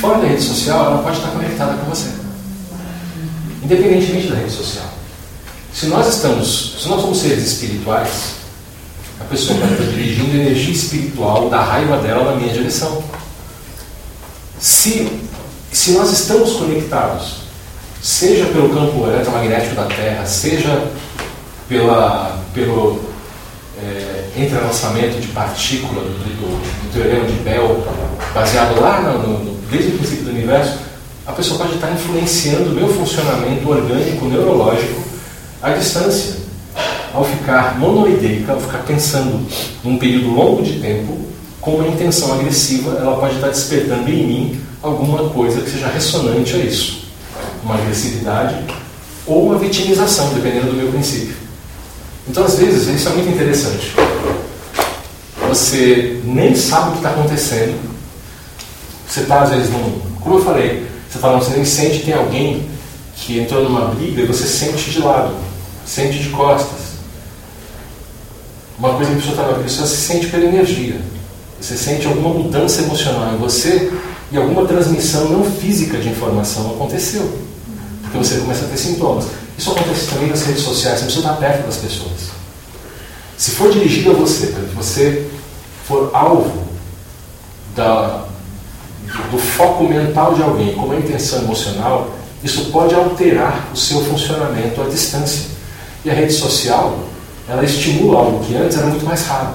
fora 0.01 0.19
da 0.19 0.29
rede 0.29 0.43
social, 0.43 0.87
ela 0.87 1.03
pode 1.03 1.17
estar 1.17 1.31
conectada 1.31 1.75
com 1.75 1.87
você. 1.91 2.11
Independentemente 3.63 4.29
da 4.29 4.37
rede 4.37 4.53
social. 4.53 4.87
Se 5.73 5.87
nós 5.87 6.09
estamos, 6.09 6.77
se 6.81 6.89
nós 6.89 7.01
somos 7.01 7.19
seres 7.19 7.45
espirituais, 7.45 8.39
a 9.21 9.25
pessoa 9.25 9.59
vai 9.59 9.73
estar 9.73 9.85
dirigindo 9.85 10.37
energia 10.37 10.75
espiritual 10.75 11.51
da 11.51 11.61
raiva 11.61 11.99
dela 11.99 12.33
na 12.33 12.37
minha 12.37 12.53
direção. 12.53 13.03
Se, 14.59 15.21
se 15.73 15.93
nós 15.93 16.13
estamos 16.13 16.53
conectados, 16.55 17.43
seja 18.03 18.47
pelo 18.47 18.71
campo 18.71 19.07
eletromagnético 19.07 19.75
da 19.75 19.87
Terra, 19.87 20.25
seja 20.25 20.91
pela, 21.69 22.43
pelo 22.55 23.08
é, 23.83 24.25
entrelaçamento 24.37 25.21
de 25.21 25.29
partícula 25.29 26.01
do, 26.03 26.11
do, 26.11 26.61
do 26.61 26.93
teorema 26.93 27.27
de 27.27 27.33
Bell, 27.41 27.87
baseado 28.35 28.81
lá 28.81 29.01
no, 29.01 29.45
no, 29.45 29.55
desde 29.71 29.91
o 29.91 29.99
princípio 29.99 30.25
do 30.25 30.31
universo, 30.31 30.79
a 31.27 31.33
pessoa 31.33 31.59
pode 31.59 31.75
estar 31.75 31.91
influenciando 31.93 32.71
o 32.71 32.75
meu 32.75 32.89
funcionamento 32.89 33.69
orgânico, 33.69 34.25
neurológico, 34.27 35.03
à 35.63 35.71
distância. 35.71 36.39
Ao 37.13 37.25
ficar 37.25 37.79
monoideica, 37.79 38.53
ao 38.53 38.61
ficar 38.61 38.79
pensando 38.79 39.47
num 39.83 39.99
período 39.99 40.31
longo 40.31 40.63
de 40.63 40.79
tempo, 40.79 41.19
com 41.61 41.77
uma 41.77 41.89
intenção 41.89 42.35
agressiva, 42.35 42.97
ela 42.99 43.17
pode 43.19 43.35
estar 43.35 43.49
despertando 43.49 44.09
em 44.09 44.27
mim 44.27 44.61
alguma 44.83 45.29
coisa 45.31 45.61
que 45.61 45.71
seja 45.71 45.89
ressonante 45.89 46.55
a 46.55 46.59
isso. 46.59 47.09
Uma 47.65 47.75
agressividade 47.75 48.65
ou 49.27 49.47
uma 49.47 49.59
vitimização, 49.59 50.33
dependendo 50.35 50.69
do 50.69 50.75
meu 50.75 50.89
princípio. 50.89 51.35
Então, 52.29 52.45
às 52.45 52.57
vezes, 52.57 52.87
isso 52.89 53.09
é 53.09 53.13
muito 53.13 53.31
interessante. 53.31 53.95
Você 55.49 56.21
nem 56.25 56.55
sabe 56.55 56.89
o 56.89 56.93
que 56.93 56.99
está 56.99 57.11
acontecendo. 57.11 57.79
Você 59.09 59.21
está, 59.21 59.43
às 59.43 59.51
vezes, 59.51 59.71
num. 59.71 59.99
Como 60.21 60.37
eu 60.37 60.45
falei, 60.45 60.87
você 61.09 61.17
está 61.17 61.57
nem 61.57 61.65
sente 61.65 62.05
tem 62.05 62.13
alguém 62.13 62.69
que 63.17 63.39
entrou 63.39 63.65
numa 63.65 63.87
briga 63.87 64.23
e 64.23 64.27
você 64.27 64.47
sente 64.47 64.91
de 64.91 65.01
lado, 65.01 65.35
sente 65.87 66.19
de 66.19 66.29
costas. 66.29 66.89
Uma 68.79 68.95
coisa 68.95 69.11
que 69.11 69.17
a 69.17 69.21
pessoa 69.21 69.33
está 69.33 69.57
na 69.57 69.63
pessoa 69.65 69.89
se 69.89 69.97
sente 69.97 70.27
pela 70.29 70.45
energia. 70.45 71.01
Você 71.61 71.77
sente 71.77 72.07
alguma 72.07 72.31
mudança 72.31 72.83
emocional 72.83 73.35
em 73.35 73.39
você 73.39 73.91
e 74.31 74.37
alguma 74.37 74.67
transmissão 74.67 75.31
não 75.31 75.45
física 75.45 75.99
de 75.99 76.09
informação 76.09 76.71
aconteceu. 76.73 77.39
Porque 78.03 78.19
você 78.19 78.39
começa 78.39 78.67
a 78.67 78.69
ter 78.69 78.77
sintomas. 78.77 79.25
Isso 79.59 79.73
acontece 79.73 80.07
também 80.07 80.29
nas 80.29 80.45
redes 80.45 80.63
sociais, 80.63 81.01
você 81.01 81.05
precisa 81.07 81.27
estar 81.27 81.37
perto 81.37 81.67
das 81.67 81.77
pessoas. 81.79 82.31
Se 83.37 83.51
for 83.51 83.73
dirigido 83.73 84.13
a 84.13 84.15
você, 84.15 84.47
se 84.47 84.75
você 84.75 85.29
for 85.85 86.11
alvo 86.13 86.65
da, 87.75 88.25
do, 89.05 89.31
do 89.33 89.39
foco 89.39 89.83
mental 89.83 90.35
de 90.35 90.43
alguém 90.43 90.75
com 90.75 90.83
uma 90.83 90.97
intenção 90.97 91.41
emocional, 91.41 92.15
isso 92.43 92.67
pode 92.67 92.95
alterar 92.95 93.69
o 93.73 93.77
seu 93.77 94.05
funcionamento 94.05 94.81
à 94.81 94.85
distância. 94.85 95.47
E 96.05 96.11
a 96.11 96.15
rede 96.15 96.33
social, 96.33 97.01
ela 97.49 97.65
estimula 97.65 98.21
algo 98.21 98.45
que 98.45 98.55
antes 98.55 98.77
era 98.77 98.87
muito 98.87 99.05
mais 99.05 99.27
raro. 99.27 99.55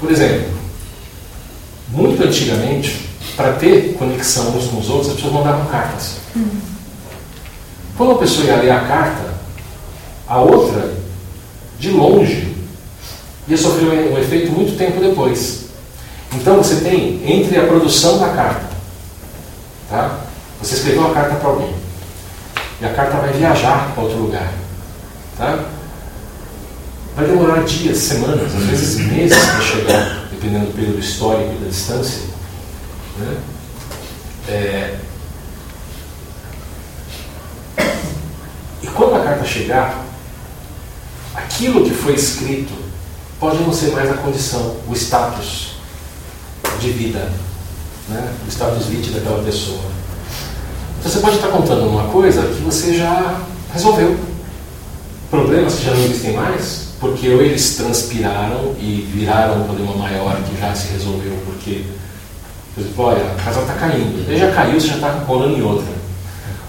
Por 0.00 0.10
exemplo, 0.10 0.50
muito 1.88 2.22
antigamente, 2.22 3.06
para 3.36 3.52
ter 3.54 3.94
conexão 3.98 4.56
uns 4.56 4.68
com 4.68 4.78
os 4.78 4.88
outros, 4.88 5.10
as 5.10 5.16
pessoas 5.16 5.34
mandavam 5.34 5.66
cartas. 5.66 6.16
Quando 7.96 8.12
a 8.12 8.18
pessoa 8.18 8.46
ia 8.46 8.56
ler 8.56 8.70
a 8.70 8.80
carta, 8.80 9.34
a 10.26 10.38
outra, 10.38 10.92
de 11.78 11.90
longe, 11.90 12.54
ia 13.46 13.56
sofrer 13.56 14.12
um 14.12 14.18
efeito 14.18 14.52
muito 14.52 14.76
tempo 14.76 15.00
depois. 15.00 15.66
Então 16.32 16.56
você 16.56 16.76
tem 16.76 17.22
entre 17.24 17.58
a 17.58 17.66
produção 17.66 18.18
da 18.18 18.28
carta, 18.30 18.66
tá? 19.88 20.20
Você 20.60 20.74
escreveu 20.74 21.02
uma 21.02 21.14
carta 21.14 21.36
para 21.36 21.48
alguém 21.48 21.74
e 22.80 22.84
a 22.84 22.92
carta 22.92 23.18
vai 23.18 23.32
viajar 23.32 23.92
para 23.94 24.02
outro 24.02 24.18
lugar, 24.18 24.52
tá? 25.38 25.64
Vai 27.14 27.26
demorar 27.26 27.62
dias, 27.62 27.98
semanas, 27.98 28.52
às 28.54 28.62
vezes 28.64 28.98
meses 29.06 29.38
para 29.38 29.60
chegar, 29.60 30.28
dependendo 30.30 30.66
do 30.66 30.72
período 30.72 30.98
histórico 30.98 31.54
e 31.54 31.64
da 31.64 31.70
distância. 31.70 32.22
Né? 33.18 33.36
É... 34.48 34.94
E 38.84 38.86
quando 38.88 39.14
a 39.14 39.20
carta 39.20 39.46
chegar, 39.46 40.04
aquilo 41.34 41.84
que 41.84 41.94
foi 41.94 42.12
escrito 42.12 42.74
pode 43.40 43.56
não 43.62 43.72
ser 43.72 43.92
mais 43.92 44.10
a 44.10 44.14
condição, 44.14 44.76
o 44.86 44.92
status 44.92 45.76
de 46.78 46.90
vida, 46.90 47.32
né? 48.10 48.30
o 48.46 48.50
status 48.50 48.84
vitae 48.84 49.14
daquela 49.14 49.42
pessoa. 49.42 49.80
Então 51.00 51.10
você 51.10 51.18
pode 51.20 51.36
estar 51.36 51.48
contando 51.48 51.88
uma 51.88 52.08
coisa 52.08 52.42
que 52.42 52.60
você 52.60 52.94
já 52.98 53.40
resolveu. 53.72 54.18
Problemas 55.30 55.76
que 55.76 55.86
já 55.86 55.94
não 55.94 56.04
existem 56.04 56.34
mais, 56.34 56.88
porque 57.00 57.26
ou 57.30 57.40
eles 57.40 57.76
transpiraram 57.76 58.74
e 58.78 59.08
viraram 59.14 59.62
um 59.62 59.64
problema 59.64 59.94
maior 59.96 60.36
que 60.42 60.60
já 60.60 60.74
se 60.74 60.88
resolveu, 60.88 61.38
porque, 61.46 61.86
por 62.74 62.82
exemplo, 62.82 63.04
olha, 63.04 63.22
a 63.32 63.42
casa 63.42 63.62
está 63.62 63.72
caindo. 63.72 64.28
Ele 64.28 64.38
já 64.38 64.52
caiu, 64.52 64.78
você 64.78 64.88
já 64.88 64.96
está 64.96 65.10
colando 65.26 65.56
em 65.56 65.62
outra. 65.62 66.03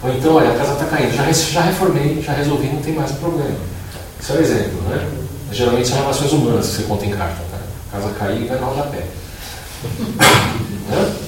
Ou 0.05 0.13
então, 0.13 0.35
olha, 0.35 0.51
a 0.51 0.55
casa 0.55 0.73
está 0.73 0.85
caindo, 0.85 1.15
já, 1.15 1.31
já 1.31 1.61
reformei, 1.61 2.21
já 2.21 2.33
resolvi, 2.33 2.67
não 2.67 2.81
tem 2.81 2.93
mais 2.93 3.11
problema. 3.13 3.57
Isso 4.21 4.33
é 4.33 4.35
um 4.35 4.39
exemplo, 4.39 4.81
né? 4.87 5.09
Geralmente 5.51 5.87
são 5.87 5.97
relações 5.97 6.31
humanas 6.31 6.67
que 6.67 6.75
você 6.75 6.83
conta 6.83 7.05
em 7.05 7.09
carta. 7.09 7.41
Tá? 7.51 7.57
A 7.89 7.99
casa 7.99 8.13
cair, 8.13 8.47
vai 8.47 8.59
dar 8.59 8.83
pé. 8.83 9.03
né? 10.89 11.15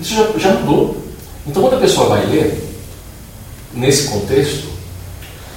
Isso 0.00 0.14
já, 0.14 0.38
já 0.38 0.54
mudou. 0.54 1.04
Então, 1.46 1.62
quando 1.62 1.76
a 1.76 1.80
pessoa 1.80 2.08
vai 2.08 2.24
ler, 2.24 2.70
nesse 3.74 4.08
contexto, 4.08 4.70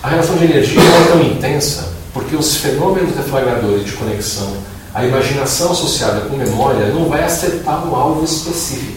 a 0.01 0.09
relação 0.09 0.35
de 0.35 0.43
energia 0.43 0.81
é 0.81 1.07
tão 1.07 1.23
intensa, 1.23 1.93
porque 2.13 2.35
os 2.35 2.57
fenômenos 2.57 3.15
deflagradores 3.15 3.85
de 3.85 3.93
conexão, 3.93 4.53
a 4.93 5.05
imaginação 5.05 5.71
associada 5.71 6.21
com 6.21 6.35
memória, 6.35 6.87
não 6.87 7.07
vai 7.07 7.23
acertar 7.23 7.87
um 7.87 7.95
alvo 7.95 8.25
específico. 8.25 8.92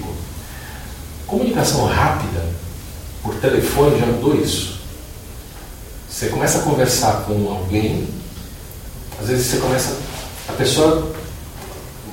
Comunicação 1.26 1.86
rápida, 1.86 2.44
por 3.22 3.34
telefone, 3.36 3.98
já 3.98 4.06
mudou 4.06 4.36
isso. 4.36 4.76
Você 6.08 6.28
começa 6.28 6.58
a 6.58 6.62
conversar 6.62 7.24
com 7.26 7.50
alguém, 7.50 8.08
às 9.20 9.28
vezes 9.28 9.46
você 9.46 9.58
começa. 9.58 9.96
A 10.48 10.52
pessoa. 10.52 11.12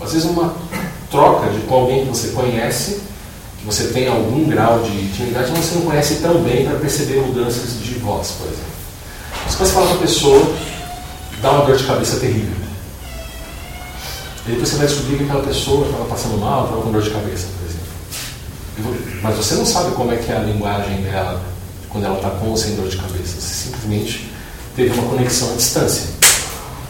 Às 0.01 0.11
vezes 0.11 0.27
uma 0.27 0.53
troca 1.09 1.49
de, 1.49 1.59
com 1.61 1.75
alguém 1.75 2.03
que 2.03 2.09
você 2.09 2.29
conhece, 2.29 3.01
que 3.59 3.65
você 3.65 3.89
tem 3.89 4.07
algum 4.07 4.49
grau 4.49 4.79
de 4.79 4.91
intimidade, 4.91 5.51
mas 5.51 5.65
você 5.65 5.75
não 5.75 5.83
conhece 5.83 6.15
tão 6.15 6.41
bem 6.41 6.65
para 6.65 6.79
perceber 6.79 7.21
mudanças 7.21 7.79
de 7.79 7.93
voz, 7.99 8.31
por 8.31 8.47
exemplo. 8.47 8.73
Se 9.47 9.57
você 9.57 9.71
fala 9.71 9.87
com 9.87 9.93
a 9.93 9.97
pessoa, 9.97 10.55
dá 11.41 11.51
uma 11.51 11.65
dor 11.65 11.77
de 11.77 11.83
cabeça 11.83 12.17
terrível. 12.17 12.57
E 14.45 14.51
depois 14.51 14.69
você 14.69 14.75
vai 14.75 14.87
descobrir 14.87 15.17
que 15.17 15.23
aquela 15.23 15.43
pessoa 15.43 15.85
estava 15.85 16.05
passando 16.05 16.37
mal, 16.39 16.65
estava 16.65 16.81
com 16.81 16.91
dor 16.91 17.01
de 17.01 17.11
cabeça, 17.11 17.47
por 17.57 17.65
exemplo. 17.65 17.72
Mas 19.21 19.35
você 19.35 19.55
não 19.55 19.65
sabe 19.65 19.95
como 19.95 20.11
é 20.11 20.15
que 20.17 20.31
é 20.31 20.37
a 20.37 20.39
linguagem 20.39 21.01
dela 21.01 21.41
quando 21.89 22.05
ela 22.05 22.15
está 22.15 22.31
com 22.31 22.47
ou 22.47 22.57
sem 22.57 22.75
dor 22.75 22.87
de 22.87 22.97
cabeça. 22.97 23.39
Você 23.39 23.65
simplesmente 23.65 24.31
teve 24.75 24.91
uma 24.97 25.07
conexão 25.09 25.51
à 25.51 25.55
distância. 25.55 26.09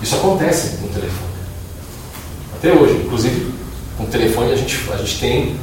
Isso 0.01 0.15
acontece 0.15 0.77
com 0.77 0.87
o 0.87 0.89
telefone. 0.89 1.33
Até 2.55 2.71
hoje, 2.71 2.95
inclusive, 3.05 3.53
com 3.97 4.03
o 4.03 4.07
telefone 4.07 4.53
a 4.53 4.55
gente, 4.55 4.79
a 4.91 4.97
gente 4.97 5.19
tem 5.19 5.55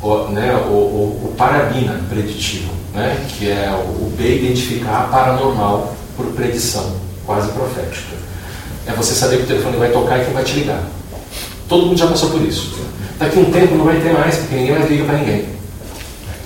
o, 0.00 0.28
né, 0.28 0.54
o, 0.68 0.70
o, 0.70 1.28
o 1.28 1.34
parabina 1.36 2.00
preditivo, 2.08 2.72
né, 2.94 3.26
que 3.28 3.50
é 3.50 3.70
o, 3.70 4.06
o 4.06 4.14
B 4.16 4.36
identificar 4.36 5.08
paranormal 5.10 5.94
por 6.16 6.26
predição, 6.26 6.96
quase 7.26 7.50
profética. 7.52 8.14
É 8.86 8.92
você 8.92 9.14
saber 9.14 9.38
que 9.38 9.44
o 9.44 9.46
telefone 9.46 9.76
vai 9.76 9.90
tocar 9.90 10.20
e 10.20 10.24
quem 10.24 10.34
vai 10.34 10.44
te 10.44 10.54
ligar. 10.54 10.82
Todo 11.68 11.86
mundo 11.86 11.98
já 11.98 12.06
passou 12.06 12.30
por 12.30 12.42
isso. 12.42 12.74
Daqui 13.18 13.38
a 13.38 13.42
um 13.42 13.50
tempo 13.50 13.74
não 13.74 13.84
vai 13.84 14.00
ter 14.00 14.12
mais, 14.12 14.36
porque 14.36 14.54
ninguém 14.56 14.78
mais 14.78 14.90
liga 14.90 15.04
para 15.04 15.18
ninguém. 15.18 15.53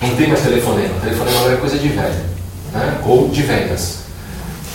Não 0.01 0.15
tem 0.17 0.29
mais 0.29 0.41
telefonema. 0.41 0.95
Telefonema 1.03 1.39
agora 1.39 1.55
é 1.55 1.57
coisa 1.57 1.79
de 1.79 1.89
velho. 1.89 2.15
Né? 2.73 2.99
Ou 3.05 3.29
de 3.29 3.43
vendas. 3.43 3.99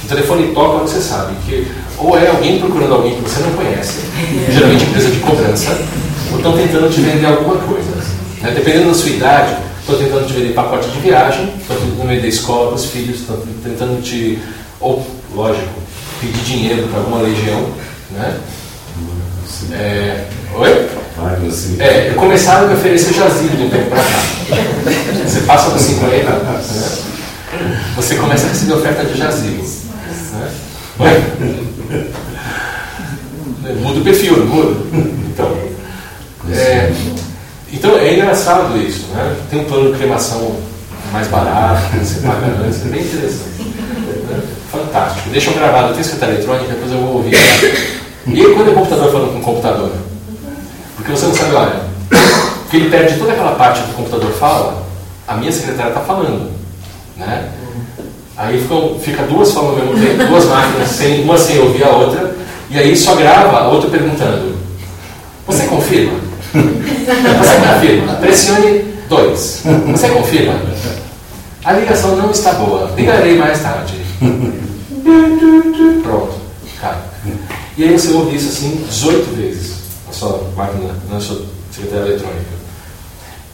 O 0.03 0.07
telefone 0.07 0.53
toca, 0.53 0.79
você 0.79 0.99
sabe 0.99 1.33
que 1.45 1.65
ou 1.97 2.17
é 2.17 2.27
alguém 2.27 2.59
procurando 2.59 2.93
alguém 2.93 3.15
que 3.15 3.21
você 3.21 3.41
não 3.41 3.53
conhece, 3.53 3.99
geralmente 4.51 4.83
empresa 4.83 5.09
de 5.09 5.19
cobrança, 5.19 5.79
ou 6.31 6.37
estão 6.37 6.57
tentando 6.57 6.93
te 6.93 6.99
vender 6.99 7.25
alguma 7.25 7.55
coisa. 7.57 7.89
Né? 8.41 8.51
Dependendo 8.51 8.89
da 8.89 8.93
sua 8.93 9.09
idade, 9.09 9.55
estão 9.79 9.97
tentando 9.97 10.27
te 10.27 10.33
vender 10.33 10.53
pacote 10.53 10.89
de 10.89 10.99
viagem, 10.99 11.53
estão 11.57 11.77
tentando 11.77 12.07
vender 12.07 12.27
escola 12.27 12.67
para 12.67 12.75
os 12.75 12.85
filhos, 12.85 13.21
estão 13.21 13.37
tentando 13.63 14.01
te 14.01 14.39
ou, 14.81 15.05
lógico, 15.33 15.69
pedir 16.19 16.43
dinheiro 16.43 16.87
para 16.89 16.99
alguma 16.99 17.21
legião, 17.21 17.65
né? 18.11 18.37
É, 19.71 20.25
oi? 20.55 20.89
É, 21.79 22.13
começaram 22.15 22.65
a 22.65 22.67
me 22.69 22.73
oferecer 22.75 23.13
jazigo 23.13 23.55
de 23.55 23.63
um 23.63 23.69
tempo 23.69 23.89
para 23.89 24.01
cá. 24.01 24.19
Você 25.25 25.39
passa 25.41 25.69
dos 25.69 25.81
50, 25.81 26.29
né? 26.29 26.61
você 27.95 28.15
começa 28.15 28.45
a 28.47 28.49
receber 28.49 28.73
oferta 28.73 29.05
de 29.05 29.17
jazigo. 29.17 29.63
Né? 30.33 30.51
Muda 33.81 33.99
o 33.99 34.03
perfil, 34.03 34.37
não 34.37 34.45
muda? 34.47 34.81
Então, 35.33 35.57
é, 36.51 36.91
então 37.71 37.97
é 37.97 38.13
engraçado 38.13 38.77
isso, 38.77 39.07
né? 39.13 39.35
Tem 39.49 39.59
um 39.61 39.65
plano 39.65 39.91
de 39.91 39.97
cremação 39.97 40.57
mais 41.11 41.27
barato, 41.27 41.81
você 41.97 42.19
paga 42.21 42.47
antes, 42.65 42.85
é 42.85 42.89
bem 42.89 43.01
interessante. 43.01 43.63
Né? 43.63 44.41
Fantástico. 44.71 45.29
Deixa 45.29 45.49
eu 45.49 45.55
gravado, 45.55 45.93
tem 45.93 46.01
escrita 46.01 46.25
eletrônica, 46.25 46.73
depois 46.73 46.91
eu 46.91 46.97
vou 46.99 47.15
ouvir. 47.15 47.35
E 48.27 48.41
quando 48.53 48.69
é 48.69 48.71
o 48.71 48.75
computador 48.75 49.11
falando 49.11 49.33
com 49.33 49.39
o 49.39 49.41
computador? 49.41 49.91
Porque 51.03 51.19
você 51.19 51.25
não 51.25 51.35
sabe, 51.35 51.53
olha, 51.53 51.81
porque 52.63 52.77
ele 52.77 52.89
perde 52.89 53.19
toda 53.19 53.33
aquela 53.33 53.55
parte 53.55 53.83
que 53.83 53.91
o 53.91 53.93
computador 53.93 54.31
fala, 54.31 54.83
a 55.27 55.35
minha 55.35 55.51
secretária 55.51 55.89
está 55.89 55.99
falando. 55.99 56.49
Né? 57.17 57.49
Aí 58.37 58.61
ficam, 58.61 58.97
fica 58.99 59.23
duas 59.23 59.51
falando 59.51 59.81
ao 59.81 59.85
mesmo 59.85 60.01
tempo, 60.01 60.29
duas 60.29 60.45
máquinas, 60.45 60.89
sem, 60.89 61.23
uma 61.23 61.37
sem 61.37 61.59
ouvir 61.59 61.83
a 61.83 61.89
outra, 61.89 62.35
e 62.69 62.79
aí 62.79 62.95
só 62.95 63.15
grava 63.15 63.59
a 63.59 63.67
outra 63.67 63.89
perguntando: 63.89 64.55
Você 65.45 65.65
confirma? 65.65 66.13
Você 66.53 67.55
confirma? 67.73 68.13
Pressione 68.13 68.85
2. 69.09 69.63
Você 69.87 70.09
confirma? 70.09 70.55
A 71.65 71.73
ligação 71.73 72.15
não 72.15 72.31
está 72.31 72.53
boa. 72.53 72.91
Ligarei 72.95 73.37
mais 73.37 73.61
tarde. 73.61 73.95
Pronto. 76.01 76.33
Cara. 76.79 77.03
E 77.77 77.83
aí 77.83 77.91
você 77.91 78.11
ouve 78.13 78.37
isso 78.37 78.49
assim 78.49 78.85
18 78.89 79.35
vezes 79.35 79.82
sua 80.13 80.49
máquina, 80.55 80.95
na 81.09 81.19
sua 81.19 81.45
secretária 81.71 82.11
eletrônica. 82.11 82.63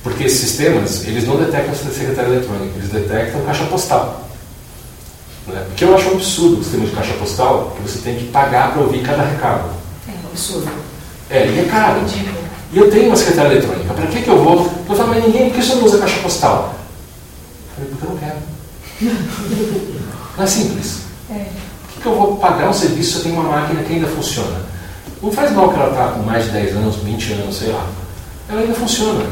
Porque 0.03 0.23
esses 0.23 0.39
sistemas, 0.39 1.05
eles 1.05 1.27
não 1.27 1.37
detectam 1.37 1.73
a 1.73 1.75
secretária 1.75 2.29
eletrônica, 2.29 2.77
eles 2.77 2.89
detectam 2.89 3.41
caixa 3.41 3.65
postal. 3.65 4.29
Né? 5.47 5.63
Porque 5.67 5.83
eu 5.83 5.95
acho 5.95 6.09
um 6.09 6.13
absurdo 6.13 6.59
o 6.59 6.63
sistema 6.63 6.85
de 6.85 6.91
caixa 6.91 7.13
postal, 7.13 7.75
que 7.75 7.89
você 7.89 7.99
tem 7.99 8.15
que 8.15 8.25
pagar 8.25 8.71
para 8.71 8.81
ouvir 8.81 9.01
cada 9.01 9.23
recado. 9.23 9.69
É 10.07 10.11
um 10.11 10.29
absurdo. 10.29 10.69
É, 11.29 11.47
e 11.47 11.59
é 11.59 11.63
caro. 11.69 12.01
Ridículo. 12.01 12.39
E 12.71 12.77
eu 12.77 12.89
tenho 12.91 13.07
uma 13.07 13.17
secretária 13.17 13.51
eletrônica, 13.51 13.93
para 13.93 14.07
que, 14.07 14.21
que 14.21 14.29
eu 14.29 14.43
vou? 14.43 14.71
Eu 14.87 14.95
falo, 14.95 15.09
mas 15.09 15.25
ninguém, 15.25 15.49
por 15.49 15.55
que 15.55 15.65
você 15.65 15.75
não 15.75 15.85
usa 15.85 15.97
caixa 15.97 16.19
postal? 16.21 16.75
Eu 16.75 17.75
falei, 17.75 17.89
porque 17.89 18.05
eu 18.05 18.09
não 18.11 18.17
quero. 18.17 18.49
Não 20.37 20.45
é 20.45 20.47
simples. 20.47 20.99
É. 21.29 21.33
Por 21.33 21.93
que, 21.93 22.01
que 22.01 22.05
eu 22.05 22.15
vou 22.15 22.37
pagar 22.37 22.69
um 22.69 22.73
serviço 22.73 23.11
se 23.11 23.17
eu 23.17 23.23
tenho 23.23 23.35
uma 23.35 23.49
máquina 23.49 23.83
que 23.83 23.91
ainda 23.91 24.07
funciona? 24.07 24.68
Não 25.21 25.31
faz 25.31 25.51
mal 25.51 25.69
que 25.69 25.79
ela 25.79 25.89
está 25.89 26.07
com 26.11 26.21
mais 26.21 26.45
de 26.45 26.51
10 26.51 26.77
anos, 26.77 26.95
20 26.97 27.33
anos, 27.33 27.57
sei 27.57 27.71
lá. 27.71 27.85
Ela 28.49 28.61
ainda 28.61 28.73
funciona. 28.73 29.25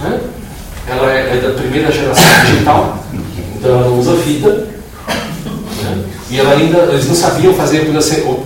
Né? 0.00 0.20
Ela 0.86 1.12
é, 1.12 1.36
é 1.36 1.40
da 1.40 1.54
primeira 1.54 1.90
geração 1.90 2.24
digital, 2.44 2.98
então 3.56 3.70
ela 3.70 3.88
não 3.88 3.98
usa 3.98 4.16
fita. 4.18 4.48
Né? 4.48 6.04
E 6.30 6.38
ela 6.38 6.52
ainda, 6.52 6.78
eles 6.92 7.08
não 7.08 7.14
sabiam 7.14 7.54
fazer 7.54 7.90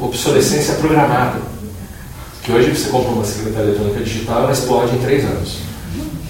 obsolescência 0.01 0.75
programada. 0.75 1.41
Que 2.43 2.53
hoje 2.53 2.71
você 2.71 2.89
compra 2.91 3.11
uma 3.11 3.25
secretária 3.25 3.67
eletrônica 3.67 4.01
digital, 4.01 4.45
ela 4.45 4.53
explode 4.53 4.95
em 4.95 5.01
3 5.01 5.25
anos. 5.25 5.59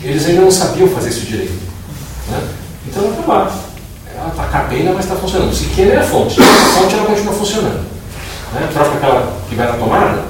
Eles 0.02 0.26
ainda 0.26 0.42
não 0.42 0.50
sabiam 0.50 0.88
fazer 0.88 1.10
isso 1.10 1.26
direito. 1.26 1.52
Né? 2.30 2.40
Então 2.86 3.04
ela 3.04 3.12
está 3.12 3.32
lá. 3.32 3.58
Ela 4.16 4.28
está 4.28 4.44
capenga, 4.46 4.92
mas 4.94 5.04
está 5.04 5.16
funcionando. 5.16 5.54
Se 5.54 5.66
queima 5.66 5.92
é 5.92 5.98
a 5.98 6.02
fonte. 6.02 6.40
A 6.40 6.44
fonte 6.44 6.94
ela 6.94 7.06
continua 7.06 7.34
funcionando. 7.34 7.97
Né? 8.52 8.68
Troca 8.72 8.96
aquela 8.96 9.40
que 9.48 9.54
vai 9.54 9.66
na 9.66 9.76
tomada, 9.76 10.24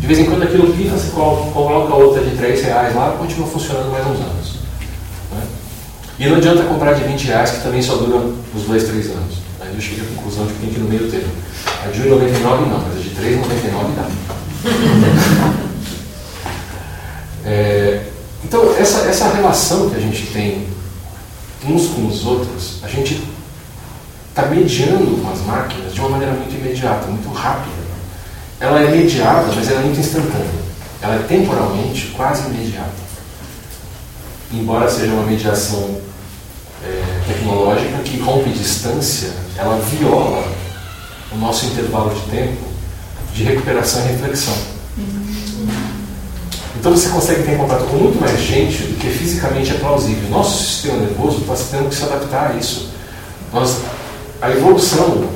de 0.00 0.06
vez 0.06 0.18
em 0.18 0.26
quando 0.26 0.44
aquilo 0.44 0.72
pifa, 0.72 0.96
você 0.96 1.10
coloca 1.10 1.94
outra 1.94 2.22
de 2.22 2.36
3 2.36 2.62
reais 2.62 2.94
lá, 2.94 3.16
continua 3.18 3.48
funcionando 3.48 3.90
mais 3.90 4.06
uns 4.06 4.20
anos. 4.20 4.54
Né? 5.32 5.42
E 6.18 6.26
não 6.28 6.36
adianta 6.36 6.62
comprar 6.64 6.92
de 6.94 7.02
20 7.04 7.26
reais, 7.26 7.50
que 7.50 7.62
também 7.62 7.82
só 7.82 7.96
dura 7.96 8.18
uns 8.54 8.62
2, 8.62 8.84
3 8.84 9.10
anos. 9.10 9.38
Aí 9.60 9.74
eu 9.74 9.80
cheguei 9.80 10.04
à 10.04 10.16
conclusão 10.16 10.46
de 10.46 10.52
que 10.52 10.60
tem 10.60 10.70
que 10.70 10.76
ir 10.76 10.82
no 10.82 10.88
meio 10.88 11.10
termo. 11.10 11.32
A 11.84 11.88
de 11.88 12.00
1,99 12.02 12.42
não, 12.42 12.80
mas 12.80 12.96
a 12.96 13.00
de 13.00 13.10
3,99 13.10 13.94
dá. 13.96 14.08
é, 17.50 18.02
então, 18.44 18.76
essa, 18.78 19.08
essa 19.08 19.28
relação 19.28 19.90
que 19.90 19.96
a 19.96 20.00
gente 20.00 20.26
tem 20.26 20.68
uns 21.68 21.88
com 21.88 22.06
os 22.06 22.24
outros, 22.24 22.78
a 22.82 22.88
gente 22.88 23.22
está 24.36 24.50
mediando 24.50 25.22
com 25.22 25.32
as 25.32 25.40
máquinas 25.46 25.94
de 25.94 26.00
uma 26.00 26.10
maneira 26.10 26.34
muito 26.34 26.54
imediata, 26.54 27.06
muito 27.06 27.32
rápida. 27.32 27.74
Ela 28.60 28.82
é 28.82 28.90
mediada, 28.90 29.50
mas 29.54 29.66
ela 29.66 29.80
é 29.80 29.84
muito 29.84 29.98
instantânea. 29.98 30.66
Ela 31.00 31.14
é 31.14 31.18
temporalmente 31.20 32.08
quase 32.08 32.46
imediata. 32.50 33.06
Embora 34.52 34.90
seja 34.90 35.10
uma 35.14 35.22
mediação 35.22 35.98
é, 36.84 37.20
tecnológica 37.26 37.96
que 38.04 38.18
rompe 38.18 38.50
distância, 38.50 39.30
ela 39.56 39.78
viola 39.78 40.46
o 41.32 41.36
nosso 41.38 41.64
intervalo 41.66 42.14
de 42.14 42.20
tempo 42.30 42.62
de 43.32 43.42
recuperação 43.42 44.04
e 44.04 44.12
reflexão. 44.12 44.54
Então 46.78 46.92
você 46.92 47.08
consegue 47.08 47.42
ter 47.42 47.56
contato 47.56 47.84
com 47.84 47.96
muito 47.96 48.20
mais 48.20 48.38
gente 48.38 48.82
do 48.82 48.98
que 48.98 49.08
fisicamente 49.08 49.70
é 49.70 49.78
plausível. 49.78 50.28
Nosso 50.28 50.62
sistema 50.62 50.98
nervoso 50.98 51.38
está 51.40 51.54
tendo 51.70 51.88
que 51.88 51.94
se 51.94 52.02
adaptar 52.02 52.50
a 52.50 52.54
isso. 52.54 52.90
Nós, 53.52 53.78
a 54.46 54.52
evolução, 54.52 55.28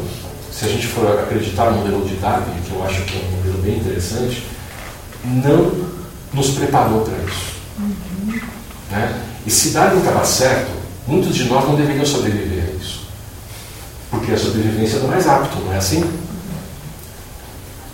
se 0.52 0.64
a 0.64 0.68
gente 0.68 0.86
for 0.86 1.18
acreditar 1.18 1.70
no 1.70 1.78
modelo 1.78 2.06
de 2.06 2.14
Darwin, 2.16 2.60
que 2.64 2.72
eu 2.72 2.84
acho 2.84 3.02
que 3.02 3.16
é 3.16 3.20
um 3.20 3.36
modelo 3.36 3.58
bem 3.58 3.76
interessante, 3.78 4.46
não 5.24 5.72
nos 6.32 6.50
preparou 6.50 7.00
para 7.00 7.18
isso. 7.24 7.56
Uhum. 7.78 8.40
Né? 8.90 9.20
E 9.44 9.50
se 9.50 9.70
Darwin 9.70 9.98
estava 9.98 10.24
certo, 10.24 10.70
muitos 11.08 11.34
de 11.34 11.44
nós 11.44 11.64
não 11.64 11.74
deveriam 11.74 12.06
sobreviver 12.06 12.64
a 12.68 12.80
isso. 12.80 13.00
Porque 14.10 14.32
a 14.32 14.38
sobrevivência 14.38 14.98
é 14.98 15.00
do 15.00 15.08
mais 15.08 15.26
apto, 15.26 15.58
não 15.58 15.72
é 15.72 15.78
assim? 15.78 16.04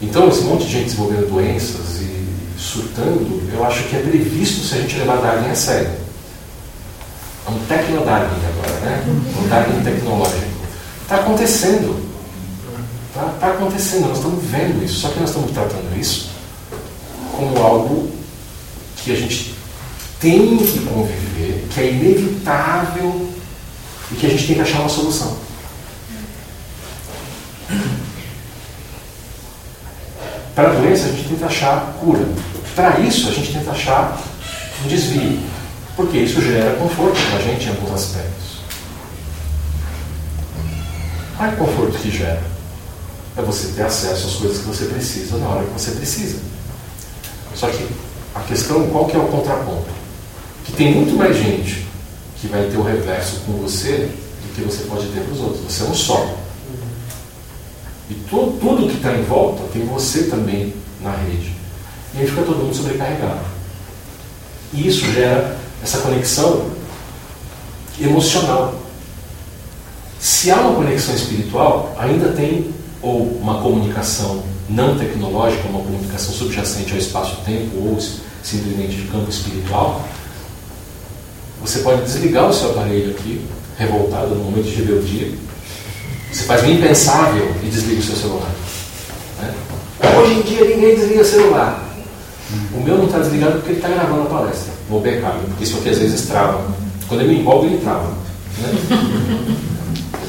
Então, 0.03 0.29
esse 0.29 0.43
monte 0.43 0.67
de 0.67 0.73
gente 0.73 0.85
desenvolvendo 0.85 1.31
doenças 1.31 2.01
e 2.01 2.27
surtando, 2.59 3.51
eu 3.53 3.65
acho 3.65 3.85
que 3.85 3.97
é 3.97 4.01
previsto 4.01 4.67
se 4.67 4.75
a 4.75 4.79
gente 4.79 4.99
levar 4.99 5.17
Darwin 5.17 5.51
a 5.51 5.55
sério. 5.55 5.91
É 7.47 7.51
um 7.51 7.59
tecno-Darwin 7.61 8.37
agora, 8.49 8.81
né? 8.81 9.05
Um 9.39 9.49
Darwin 9.49 9.83
tecnológico. 9.83 10.56
Está 11.07 11.17
acontecendo. 11.19 12.05
Está 13.09 13.29
tá 13.39 13.47
acontecendo, 13.53 14.09
nós 14.09 14.17
estamos 14.19 14.43
vendo 14.43 14.85
isso. 14.85 14.99
Só 15.03 15.09
que 15.11 15.21
nós 15.21 15.29
estamos 15.29 15.53
tratando 15.53 15.97
isso 15.97 16.31
como 17.37 17.57
algo 17.63 18.11
que 18.97 19.13
a 19.13 19.15
gente 19.15 19.55
tem 20.19 20.57
que 20.57 20.81
conviver, 20.81 21.69
que 21.73 21.81
é 21.81 21.93
inevitável 21.93 23.31
e 24.11 24.15
que 24.17 24.27
a 24.27 24.31
gente 24.31 24.49
tem 24.49 24.57
que 24.57 24.63
achar 24.63 24.81
uma 24.81 24.89
solução. 24.89 25.37
Para 30.57 30.71
a 30.71 30.75
doença, 30.75 31.05
a 31.05 31.13
gente 31.13 31.29
tenta 31.29 31.47
achar 31.47 31.97
cura. 32.01 32.27
Para 32.75 32.99
isso, 32.99 33.29
a 33.29 33.33
gente 33.33 33.53
tenta 33.53 33.71
achar 33.71 34.21
um 34.85 34.89
desvio. 34.89 35.39
Porque 35.95 36.19
isso 36.19 36.41
gera 36.41 36.75
conforto 36.77 37.21
para 37.31 37.39
a 37.39 37.43
gente 37.43 37.67
em 37.67 37.69
alguns 37.69 37.93
aspectos. 37.93 38.46
É 41.39 41.49
o 41.49 41.57
conforto 41.57 41.99
que 41.99 42.11
gera? 42.11 42.43
É 43.37 43.43
você 43.43 43.69
ter 43.69 43.83
acesso 43.83 44.27
às 44.27 44.35
coisas 44.37 44.59
que 44.59 44.65
você 44.65 44.87
precisa 44.87 45.37
na 45.37 45.49
hora 45.49 45.65
que 45.67 45.73
você 45.73 45.91
precisa. 45.91 46.39
Só 47.55 47.69
que 47.69 47.87
a 48.35 48.41
questão, 48.41 48.89
qual 48.89 49.07
que 49.07 49.17
é 49.17 49.19
o 49.19 49.29
contraponto? 49.29 49.89
Que 50.65 50.73
tem 50.73 50.95
muito 50.95 51.15
mais 51.17 51.37
gente 51.37 51.87
que 52.41 52.47
vai 52.47 52.65
ter 52.69 52.77
o 52.77 52.83
reverso 52.83 53.41
com 53.47 53.53
você 53.53 54.11
do 54.43 54.55
que 54.55 54.63
você 54.63 54.85
pode 54.85 55.07
ter 55.09 55.21
para 55.21 55.33
os 55.33 55.41
outros. 55.41 55.61
Você 55.65 55.83
é 55.83 55.87
um 55.87 55.95
só. 55.95 56.37
E 58.09 58.15
tu, 58.15 58.57
tudo 58.61 58.89
que 58.89 58.97
está 58.97 59.13
em 59.13 59.23
volta 59.25 59.63
tem 59.73 59.85
você 59.85 60.25
também 60.25 60.75
na 61.03 61.11
rede. 61.11 61.55
E 62.15 62.21
aí 62.21 62.27
fica 62.27 62.43
todo 62.43 62.59
mundo 62.59 62.75
sobrecarregado. 62.75 63.45
E 64.73 64.89
isso 64.89 65.05
gera 65.13 65.57
essa 65.83 65.99
conexão 65.99 66.71
emocional. 68.01 68.86
Se 70.19 70.51
há 70.51 70.57
uma 70.57 70.75
conexão 70.75 71.15
espiritual, 71.15 71.95
ainda 71.99 72.29
tem 72.29 72.75
ou 73.03 73.23
uma 73.41 73.61
comunicação 73.61 74.43
não 74.69 74.99
tecnológica, 74.99 75.69
uma 75.69 75.81
comunicação 75.81 76.35
subjacente 76.35 76.93
ao 76.93 76.99
espaço-tempo 76.99 77.77
ou 77.77 77.99
simplesmente 78.43 78.97
de 78.97 79.03
campo 79.09 79.31
espiritual, 79.31 80.03
você 81.61 81.81
pode 81.81 82.03
desligar 82.03 82.49
o 82.49 82.53
seu 82.53 82.71
aparelho 82.71 83.11
aqui, 83.11 83.45
revoltado 83.79 84.35
no 84.35 84.45
momento 84.45 84.67
de 84.67 84.75
rebeldia, 84.77 85.33
você 86.33 86.45
faz 86.45 86.63
o 86.63 86.67
impensável 86.67 87.55
e 87.63 87.67
desliga 87.67 88.01
o 88.01 88.05
seu 88.05 88.17
celular. 88.17 88.51
Né? 89.41 89.55
Hoje 90.19 90.35
em 90.35 90.43
dia 90.43 90.65
ninguém 90.65 90.95
desliga 90.97 91.23
o 91.23 91.25
celular. 91.25 91.83
O 92.73 92.81
meu 92.81 92.99
não 92.99 93.07
está 93.07 93.19
desligado 93.19 93.55
porque 93.55 93.71
ele 93.71 93.79
está 93.79 93.89
gravando 93.89 94.23
a 94.23 94.27
palestra, 94.27 94.73
no 94.89 95.01
backup, 95.01 95.39
porque 95.47 95.65
isso 95.65 95.79
aqui 95.79 95.89
às 95.89 95.99
vezes 95.99 96.27
trava. 96.27 96.65
Quando 97.09 97.23
eu 97.23 97.29
me 97.29 97.41
empolgo, 97.41 97.67
ele 97.67 97.79
trava. 97.79 98.09
Né? 98.59 99.57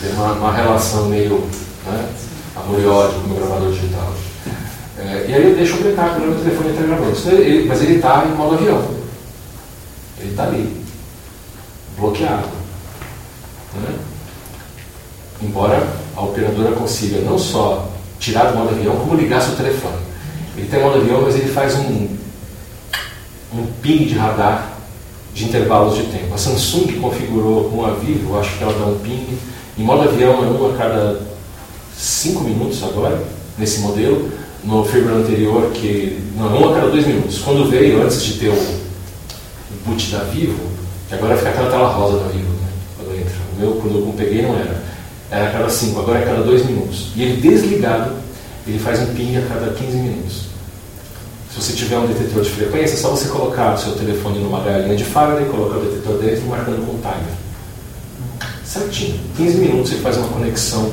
Tem 0.02 0.12
uma, 0.14 0.34
uma, 0.34 0.54
relação 0.54 1.06
meio 1.06 1.48
né, 1.86 2.10
amor 2.56 2.80
e 2.80 2.86
ódio 2.86 3.20
com 3.22 3.32
o 3.32 3.36
gravador 3.36 3.72
digital. 3.72 4.14
É, 5.00 5.26
e 5.28 5.34
aí 5.34 5.50
eu 5.50 5.56
deixo 5.56 5.78
o 5.78 5.84
backup, 5.84 6.20
o 6.20 6.26
meu 6.26 6.40
telefone 6.40 6.70
está 6.70 6.82
gravando. 6.82 7.42
Ele, 7.42 7.68
mas 7.68 7.82
ele 7.82 7.96
está 7.96 8.26
em 8.26 8.36
modo 8.36 8.56
avião. 8.56 8.84
Ele 10.20 10.32
está 10.32 10.44
ali, 10.44 10.84
bloqueado. 11.98 12.48
Né? 13.76 13.96
embora 15.42 15.88
a 16.16 16.22
operadora 16.22 16.76
consiga 16.76 17.22
não 17.22 17.38
só 17.38 17.90
tirar 18.20 18.52
do 18.52 18.58
modo 18.58 18.70
avião, 18.70 18.96
como 18.96 19.16
ligar 19.16 19.42
seu 19.42 19.56
telefone. 19.56 19.98
Ele 20.56 20.68
tem 20.68 20.82
modo 20.82 20.98
avião, 20.98 21.22
mas 21.22 21.36
ele 21.36 21.52
faz 21.52 21.76
um, 21.76 22.08
um 23.54 23.66
ping 23.82 24.06
de 24.06 24.16
radar 24.16 24.74
de 25.34 25.46
intervalos 25.46 25.96
de 25.96 26.04
tempo. 26.04 26.34
A 26.34 26.38
Samsung 26.38 27.00
configurou 27.00 27.70
com 27.70 27.86
a 27.86 27.92
Vivo, 27.92 28.40
acho 28.40 28.58
que 28.58 28.64
ela 28.64 28.74
dá 28.74 28.86
um 28.86 28.98
ping. 29.00 29.38
Em 29.78 29.84
modo 29.84 30.10
avião 30.10 30.44
é 30.44 30.48
um 30.48 30.74
a 30.74 30.78
cada 30.78 31.22
5 31.96 32.44
minutos 32.44 32.84
agora, 32.84 33.22
nesse 33.58 33.80
modelo. 33.80 34.32
No 34.64 34.84
firmware 34.84 35.18
anterior, 35.18 35.72
que 35.72 36.20
não, 36.36 36.48
é 36.48 36.60
um 36.60 36.72
a 36.72 36.76
cada 36.76 36.90
2 36.90 37.08
minutos. 37.08 37.40
Quando 37.40 37.70
veio, 37.70 38.04
antes 38.04 38.24
de 38.24 38.34
ter 38.34 38.50
o, 38.50 38.78
boot 39.86 40.12
da 40.12 40.20
Vivo, 40.24 40.60
que 41.08 41.14
agora 41.14 41.38
fica 41.38 41.50
aquela 41.50 41.70
tela 41.70 41.88
rosa 41.90 42.18
da 42.18 42.28
Vivo, 42.30 42.50
né, 42.50 42.68
quando 42.98 43.16
entra. 43.18 43.36
O 43.56 43.60
meu, 43.60 43.72
quando 43.76 44.00
eu 44.00 44.14
peguei, 44.18 44.42
não 44.42 44.56
era 44.56 44.88
era 45.30 45.50
a 45.50 45.52
cada 45.52 45.70
5, 45.70 46.00
agora 46.00 46.20
é 46.20 46.24
a 46.24 46.26
cada 46.26 46.44
2 46.44 46.66
minutos. 46.66 47.12
E 47.16 47.24
ele 47.24 47.42
desligado, 47.42 48.14
ele 48.66 48.80
faz 48.80 49.00
um 49.02 49.14
ping 49.14 49.36
a 49.38 49.42
cada 49.42 49.74
15 49.74 49.98
minutos. 49.98 50.48
Se 51.54 51.62
você 51.62 51.74
tiver 51.74 51.98
um 51.98 52.08
detetor 52.08 52.44
de 52.44 52.50
frequência, 52.50 52.94
é 52.94 52.98
só 52.98 53.10
você 53.10 53.28
colocar 53.28 53.74
o 53.74 53.78
seu 53.78 53.94
telefone 53.94 54.40
numa 54.40 54.62
galinha 54.62 54.96
de 54.96 55.04
Faraday, 55.04 55.46
colocar 55.46 55.78
o 55.78 55.82
detetor 55.82 56.18
dentro 56.20 56.46
e 56.46 56.50
marcando 56.50 56.86
com 56.86 56.94
o 56.94 57.00
timer. 57.00 57.47
Certinho. 58.68 59.20
15 59.38 59.58
minutos 59.58 59.92
ele 59.94 60.02
faz 60.02 60.18
uma 60.18 60.28
conexão 60.28 60.92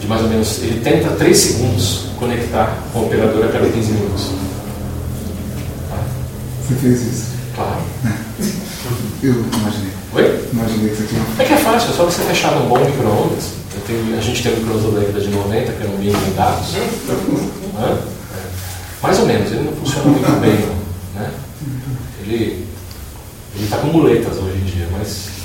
de 0.00 0.06
mais 0.06 0.22
ou 0.22 0.28
menos. 0.28 0.58
Ele 0.58 0.80
tenta 0.80 1.10
3 1.10 1.36
segundos 1.36 2.06
conectar 2.18 2.82
com 2.92 2.98
o 3.00 3.06
operador 3.06 3.44
a 3.44 3.48
cada 3.48 3.68
15 3.68 3.92
minutos. 3.92 4.30
Você 6.66 6.74
fez 6.74 7.00
isso? 7.02 7.26
Claro. 7.54 7.80
Eu 9.22 9.32
imaginei. 9.32 9.92
Oi? 10.14 10.48
Imaginei 10.52 10.88
que 10.90 10.96
você 10.96 11.06
tinha. 11.06 11.22
É 11.38 11.44
que 11.44 11.52
é 11.52 11.56
fácil, 11.56 11.90
é 11.90 11.92
só 11.94 12.04
você 12.04 12.22
fechar 12.22 12.52
num 12.56 12.68
bom 12.68 12.78
micro-ondas. 12.78 13.50
A 14.18 14.20
gente 14.20 14.42
tem 14.42 14.52
um 14.52 14.56
micro-ondas 14.56 14.92
da 14.92 15.00
década 15.00 15.20
de 15.20 15.28
90, 15.28 15.72
que 15.72 15.82
era 15.82 15.92
um 15.92 15.98
mini 15.98 16.12
dados. 16.36 16.74
É. 16.74 17.98
Mais 19.02 19.18
ou 19.20 19.26
menos, 19.26 19.52
ele 19.52 19.64
não 19.64 19.72
funciona 19.74 20.10
muito 20.10 20.40
bem, 20.40 20.58
não, 20.60 21.22
né? 21.22 21.30
Ele 22.20 22.66
está 23.60 23.78
com 23.78 23.88
muletas 23.88 24.36
hoje 24.38 24.58
em 24.58 24.64
dia, 24.64 24.88
mas. 24.90 25.35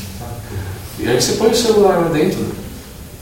E 1.01 1.09
aí 1.09 1.19
você 1.19 1.33
põe 1.33 1.49
o 1.49 1.55
celular 1.55 1.99
lá 1.99 2.09
dentro, 2.09 2.45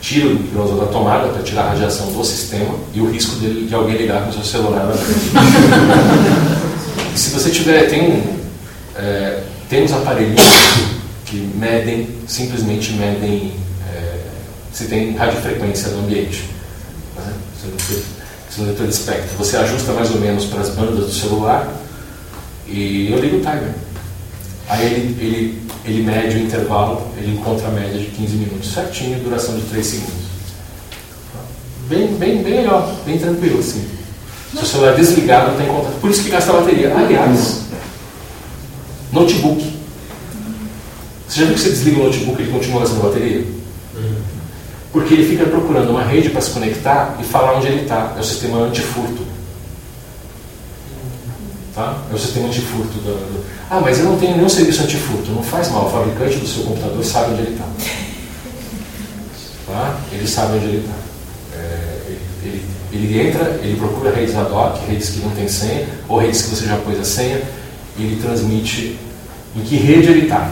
tira 0.01 0.27
o 0.27 0.31
micro-ondas 0.31 0.79
da 0.79 0.87
tomada 0.87 1.29
para 1.29 1.41
tirar 1.43 1.63
a 1.63 1.69
radiação 1.69 2.11
do 2.11 2.21
sistema 2.23 2.75
e 2.93 2.99
o 2.99 3.09
risco 3.09 3.37
de, 3.37 3.67
de 3.67 3.73
alguém 3.73 3.95
ligar 3.95 4.23
com 4.23 4.29
o 4.29 4.33
seu 4.33 4.43
celular 4.43 4.83
lá 4.83 4.91
dentro. 4.91 5.15
e 7.15 7.17
se 7.17 7.29
você 7.29 7.49
tiver, 7.49 7.89
tem. 7.89 8.37
É, 8.95 9.43
tem 9.69 9.83
uns 9.83 9.93
aparelhinhos 9.93 10.41
que 11.25 11.37
medem, 11.55 12.09
simplesmente 12.27 12.91
medem 12.93 13.53
é, 13.87 14.17
se 14.73 14.85
tem 14.85 15.15
radiofrequência 15.15 15.89
no 15.89 15.99
ambiente. 15.99 16.43
Né? 17.15 17.33
Você 18.49 18.61
não 18.61 18.73
de 18.73 18.89
espectro. 18.89 19.37
Você 19.37 19.57
ajusta 19.57 19.93
mais 19.93 20.09
ou 20.09 20.19
menos 20.19 20.45
para 20.45 20.61
as 20.61 20.69
bandas 20.69 21.05
do 21.05 21.13
celular 21.13 21.71
e 22.67 23.11
eu 23.11 23.19
ligo 23.19 23.37
o 23.37 23.41
timer. 23.41 23.75
Aí 24.69 24.85
ele, 24.85 25.17
ele, 25.19 25.61
ele 25.83 26.03
mede 26.03 26.37
o 26.37 26.43
intervalo, 26.43 27.07
ele 27.17 27.33
encontra 27.33 27.67
a 27.67 27.71
média 27.71 27.99
de 27.99 28.05
15 28.05 28.35
minutos, 28.35 28.71
certinho, 28.71 29.19
duração 29.19 29.55
de 29.55 29.63
3 29.63 29.85
segundos. 29.85 30.29
Bem, 31.89 32.07
bem, 32.15 32.43
bem 32.43 32.53
legal, 32.57 32.95
bem 33.03 33.17
tranquilo 33.17 33.59
assim. 33.59 33.83
Se 34.55 34.63
o 34.63 34.65
celular 34.65 34.93
é 34.93 34.95
desligado, 34.95 35.51
não 35.51 35.57
tem 35.57 35.67
contato. 35.67 35.99
Por 35.99 36.09
isso 36.11 36.23
que 36.23 36.29
gasta 36.29 36.53
bateria. 36.53 36.95
Aliás, 36.95 37.61
Notebook. 39.11 39.79
Você 41.27 41.41
já 41.41 41.45
viu 41.45 41.55
que 41.55 41.61
você 41.61 41.69
desliga 41.69 41.99
o 41.99 42.03
notebook 42.05 42.39
e 42.39 42.43
ele 42.43 42.51
continua 42.51 42.81
gastando 42.81 43.03
bateria? 43.03 43.45
Porque 44.91 45.13
ele 45.13 45.27
fica 45.27 45.45
procurando 45.45 45.91
uma 45.91 46.03
rede 46.03 46.29
para 46.29 46.41
se 46.41 46.51
conectar 46.51 47.17
e 47.19 47.23
falar 47.23 47.57
onde 47.57 47.67
ele 47.67 47.81
está. 47.81 48.13
É 48.17 48.19
o 48.19 48.23
sistema 48.23 48.59
antifurto. 48.59 49.23
Tá? 51.79 51.97
É 52.11 52.13
o 52.13 52.19
sistema 52.19 52.47
antifurto. 52.49 52.91
Do, 52.97 53.13
do... 53.13 53.45
Ah, 53.69 53.79
mas 53.79 53.99
eu 53.99 54.03
não 54.03 54.19
tenho 54.19 54.35
nenhum 54.35 54.49
serviço 54.49 54.83
antifurto. 54.83 55.31
Não 55.31 55.41
faz 55.41 55.71
mal. 55.71 55.87
O 55.87 55.89
fabricante 55.89 56.35
do 56.35 56.45
seu 56.45 56.63
computador 56.63 57.01
sabe 57.05 57.31
onde 57.31 57.41
ele 57.43 57.51
está. 57.51 57.65
Tá? 59.65 59.97
Ele 60.11 60.27
sabe 60.27 60.57
onde 60.57 60.65
ele 60.65 60.77
está. 60.79 61.57
É, 61.57 62.17
ele, 62.43 62.65
ele, 62.91 63.27
entra, 63.29 63.61
ele 63.63 63.77
procura 63.77 64.13
redes 64.13 64.35
ad 64.35 64.51
hoc, 64.51 64.77
redes 64.89 65.11
que 65.11 65.19
não 65.19 65.29
tem 65.29 65.47
senha, 65.47 65.87
ou 66.09 66.19
redes 66.19 66.41
que 66.41 66.49
você 66.49 66.65
já 66.65 66.75
pôs 66.75 66.99
a 66.99 67.05
senha, 67.05 67.41
e 67.97 68.03
ele 68.03 68.21
transmite 68.21 68.99
em 69.55 69.61
que 69.61 69.77
rede 69.77 70.09
ele 70.09 70.23
está. 70.23 70.51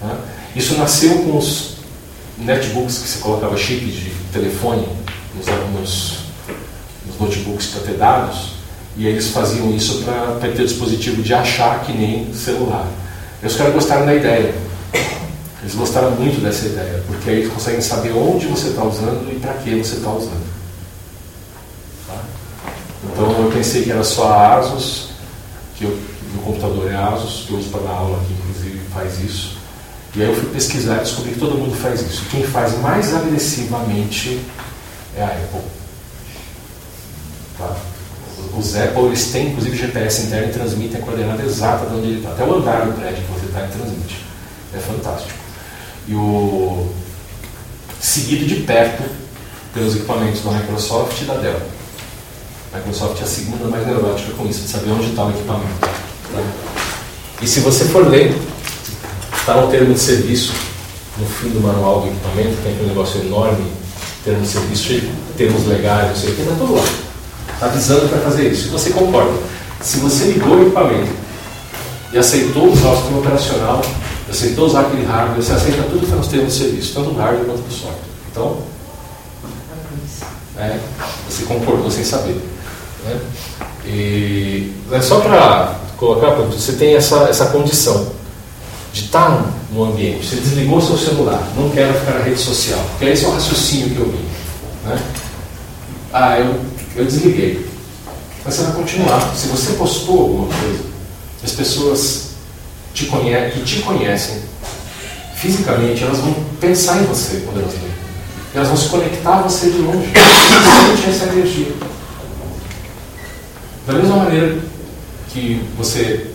Tá? 0.00 0.18
Isso 0.54 0.78
nasceu 0.78 1.18
com 1.24 1.36
os 1.36 1.78
netbooks 2.38 2.98
que 2.98 3.08
você 3.08 3.18
colocava 3.18 3.56
chip 3.56 3.84
de 3.84 4.10
telefone 4.32 4.86
nos, 5.34 5.46
nos, 5.72 6.18
nos 7.06 7.18
notebooks 7.18 7.66
para 7.66 7.80
ter 7.80 7.94
dados, 7.94 8.55
e 8.96 9.06
eles 9.06 9.28
faziam 9.28 9.74
isso 9.74 10.02
para 10.02 10.38
ter 10.40 10.64
dispositivo 10.64 11.22
de 11.22 11.34
achar 11.34 11.80
que 11.84 11.92
nem 11.92 12.32
celular. 12.32 12.86
E 13.42 13.46
os 13.46 13.54
caras 13.54 13.74
gostaram 13.74 14.06
da 14.06 14.14
ideia. 14.14 14.54
Eles 15.60 15.74
gostaram 15.74 16.12
muito 16.12 16.40
dessa 16.40 16.66
ideia, 16.66 17.02
porque 17.06 17.28
aí 17.28 17.36
eles 17.40 17.52
conseguem 17.52 17.80
saber 17.80 18.12
onde 18.12 18.46
você 18.46 18.68
está 18.68 18.84
usando 18.84 19.30
e 19.32 19.38
para 19.38 19.54
que 19.54 19.70
você 19.74 19.96
está 19.96 20.10
usando. 20.10 20.46
Tá? 22.06 22.22
Então 23.04 23.44
eu 23.44 23.50
pensei 23.50 23.82
que 23.82 23.90
era 23.90 24.04
só 24.04 24.32
a 24.32 24.56
ASUS, 24.58 25.08
que 25.76 25.84
eu, 25.84 25.98
meu 26.32 26.42
computador 26.42 26.90
é 26.90 26.94
ASUS, 26.94 27.44
que 27.46 27.52
eu 27.52 27.58
uso 27.58 27.68
para 27.68 27.80
dar 27.80 27.90
aula 27.90 28.16
aqui, 28.22 28.32
inclusive 28.32 28.80
faz 28.94 29.20
isso. 29.20 29.58
E 30.14 30.22
aí 30.22 30.28
eu 30.28 30.34
fui 30.34 30.48
pesquisar 30.50 30.96
e 30.96 31.00
descobri 31.00 31.32
que 31.32 31.40
todo 31.40 31.58
mundo 31.58 31.76
faz 31.76 32.00
isso. 32.00 32.22
Quem 32.30 32.42
faz 32.44 32.78
mais 32.80 33.14
agressivamente 33.14 34.40
é 35.14 35.22
a 35.22 35.26
Apple. 35.26 35.60
Tá? 37.58 37.76
Os 38.56 38.76
Apple 38.76 39.06
eles 39.06 39.30
têm 39.30 39.48
inclusive 39.48 39.76
GPS 39.76 40.26
interno 40.26 40.48
e 40.48 40.52
transmitem 40.52 41.00
a 41.00 41.04
coordenada 41.04 41.42
exata 41.42 41.86
de 41.86 41.94
onde 41.94 42.06
ele 42.08 42.18
está. 42.18 42.30
Até 42.30 42.44
o 42.44 42.54
andar 42.54 42.86
do 42.86 42.92
prédio 42.92 43.24
que 43.24 43.32
você 43.32 43.46
está, 43.46 43.60
ele 43.60 43.72
transmite. 43.72 44.24
É 44.74 44.78
fantástico. 44.78 45.38
E 46.08 46.14
o 46.14 46.88
seguido 48.00 48.46
de 48.46 48.56
perto 48.56 49.02
pelos 49.72 49.96
equipamentos 49.96 50.42
da 50.42 50.52
Microsoft 50.52 51.20
e 51.20 51.24
da 51.24 51.34
Dell. 51.34 51.60
A 52.72 52.78
Microsoft 52.78 53.20
é 53.20 53.24
a 53.24 53.26
segunda 53.26 53.68
mais 53.68 53.86
neurótica 53.86 54.32
com 54.32 54.46
isso, 54.46 54.62
de 54.62 54.68
saber 54.68 54.90
onde 54.90 55.10
está 55.10 55.24
o 55.24 55.30
equipamento. 55.30 55.80
Tá? 55.80 55.88
E 57.42 57.46
se 57.46 57.60
você 57.60 57.84
for 57.86 58.06
ler 58.08 58.36
Está 59.46 59.60
no 59.60 59.68
termo 59.68 59.94
de 59.94 60.00
serviço, 60.00 60.52
no 61.16 61.24
fim 61.24 61.50
do 61.50 61.60
manual 61.60 62.00
do 62.00 62.08
equipamento, 62.08 62.56
tem 62.64 62.72
aquele 62.72 62.88
negócio 62.88 63.20
enorme, 63.20 63.64
termo 64.24 64.42
de 64.42 64.48
serviço, 64.48 65.08
termos 65.36 65.64
legais, 65.68 66.08
não 66.08 66.16
sei 66.16 66.30
o 66.30 66.34
que, 66.34 66.42
está 66.42 66.54
tudo 66.56 66.74
lá. 66.74 66.84
Avisando 67.60 68.08
para 68.08 68.18
fazer 68.18 68.50
isso. 68.50 68.70
Você 68.70 68.90
concorda. 68.90 69.32
Se 69.80 69.98
você 69.98 70.24
ligou 70.26 70.56
o 70.56 70.62
equipamento 70.62 71.10
e 72.12 72.18
aceitou 72.18 72.72
usar 72.72 72.90
o 72.90 72.96
sistema 72.96 73.18
operacional, 73.18 73.82
aceitou 74.28 74.66
usar 74.66 74.80
aquele 74.80 75.04
hardware, 75.04 75.42
você 75.42 75.52
aceita 75.52 75.82
tudo 75.84 75.98
que 75.98 76.04
está 76.04 76.16
nos 76.16 76.28
termos 76.28 76.54
de 76.54 76.58
serviço, 76.64 76.94
tanto 76.94 77.10
do 77.10 77.18
hardware 77.18 77.46
quanto 77.46 77.62
do 77.62 77.72
software. 77.72 78.00
Então, 78.30 78.58
é, 80.58 80.78
você 81.28 81.44
concordou 81.44 81.90
sem 81.90 82.04
saber. 82.04 82.40
Né? 83.04 83.20
E 83.84 84.72
é 84.90 85.00
só 85.00 85.20
para 85.20 85.78
colocar, 85.96 86.30
você 86.30 86.72
tem 86.72 86.94
essa, 86.94 87.24
essa 87.28 87.46
condição 87.46 88.12
de 88.92 89.04
estar 89.04 89.44
no 89.70 89.84
ambiente. 89.84 90.26
Você 90.26 90.36
desligou 90.36 90.80
seu 90.80 90.96
celular, 90.96 91.42
não 91.56 91.70
quero 91.70 91.92
ficar 91.94 92.18
na 92.18 92.24
rede 92.24 92.40
social. 92.40 92.80
Porque 92.90 93.04
esse 93.12 93.24
é 93.24 93.28
o 93.28 93.32
raciocínio 93.32 93.90
que 93.90 94.00
eu 94.00 94.10
vi. 94.10 94.18
Né? 94.84 95.02
Ah, 96.12 96.38
eu, 96.38 96.58
eu 96.96 97.04
desliguei. 97.04 97.66
Mas 98.44 98.54
você 98.54 98.62
vai 98.62 98.72
continuar. 98.72 99.34
Se 99.34 99.48
você 99.48 99.72
postou 99.72 100.20
alguma 100.20 100.48
coisa, 100.48 100.84
as 101.44 101.52
pessoas 101.52 102.26
te 102.94 103.04
que 103.04 103.60
te 103.64 103.80
conhecem 103.82 104.40
fisicamente, 105.36 106.02
elas 106.02 106.18
vão 106.18 106.34
pensar 106.60 107.02
em 107.02 107.04
você 107.04 107.42
quando 107.44 107.60
elas 107.60 107.72
veem. 107.72 107.92
Elas 108.54 108.68
vão 108.68 108.76
se 108.76 108.88
conectar 108.88 109.38
a 109.38 109.42
você 109.42 109.68
de 109.68 109.78
longe. 109.78 110.08
Você 110.08 110.96
sente 110.96 111.10
essa 111.10 111.32
energia. 111.32 111.72
Da 113.86 113.92
mesma 113.92 114.16
maneira 114.16 114.58
que 115.28 115.62
você 115.76 116.30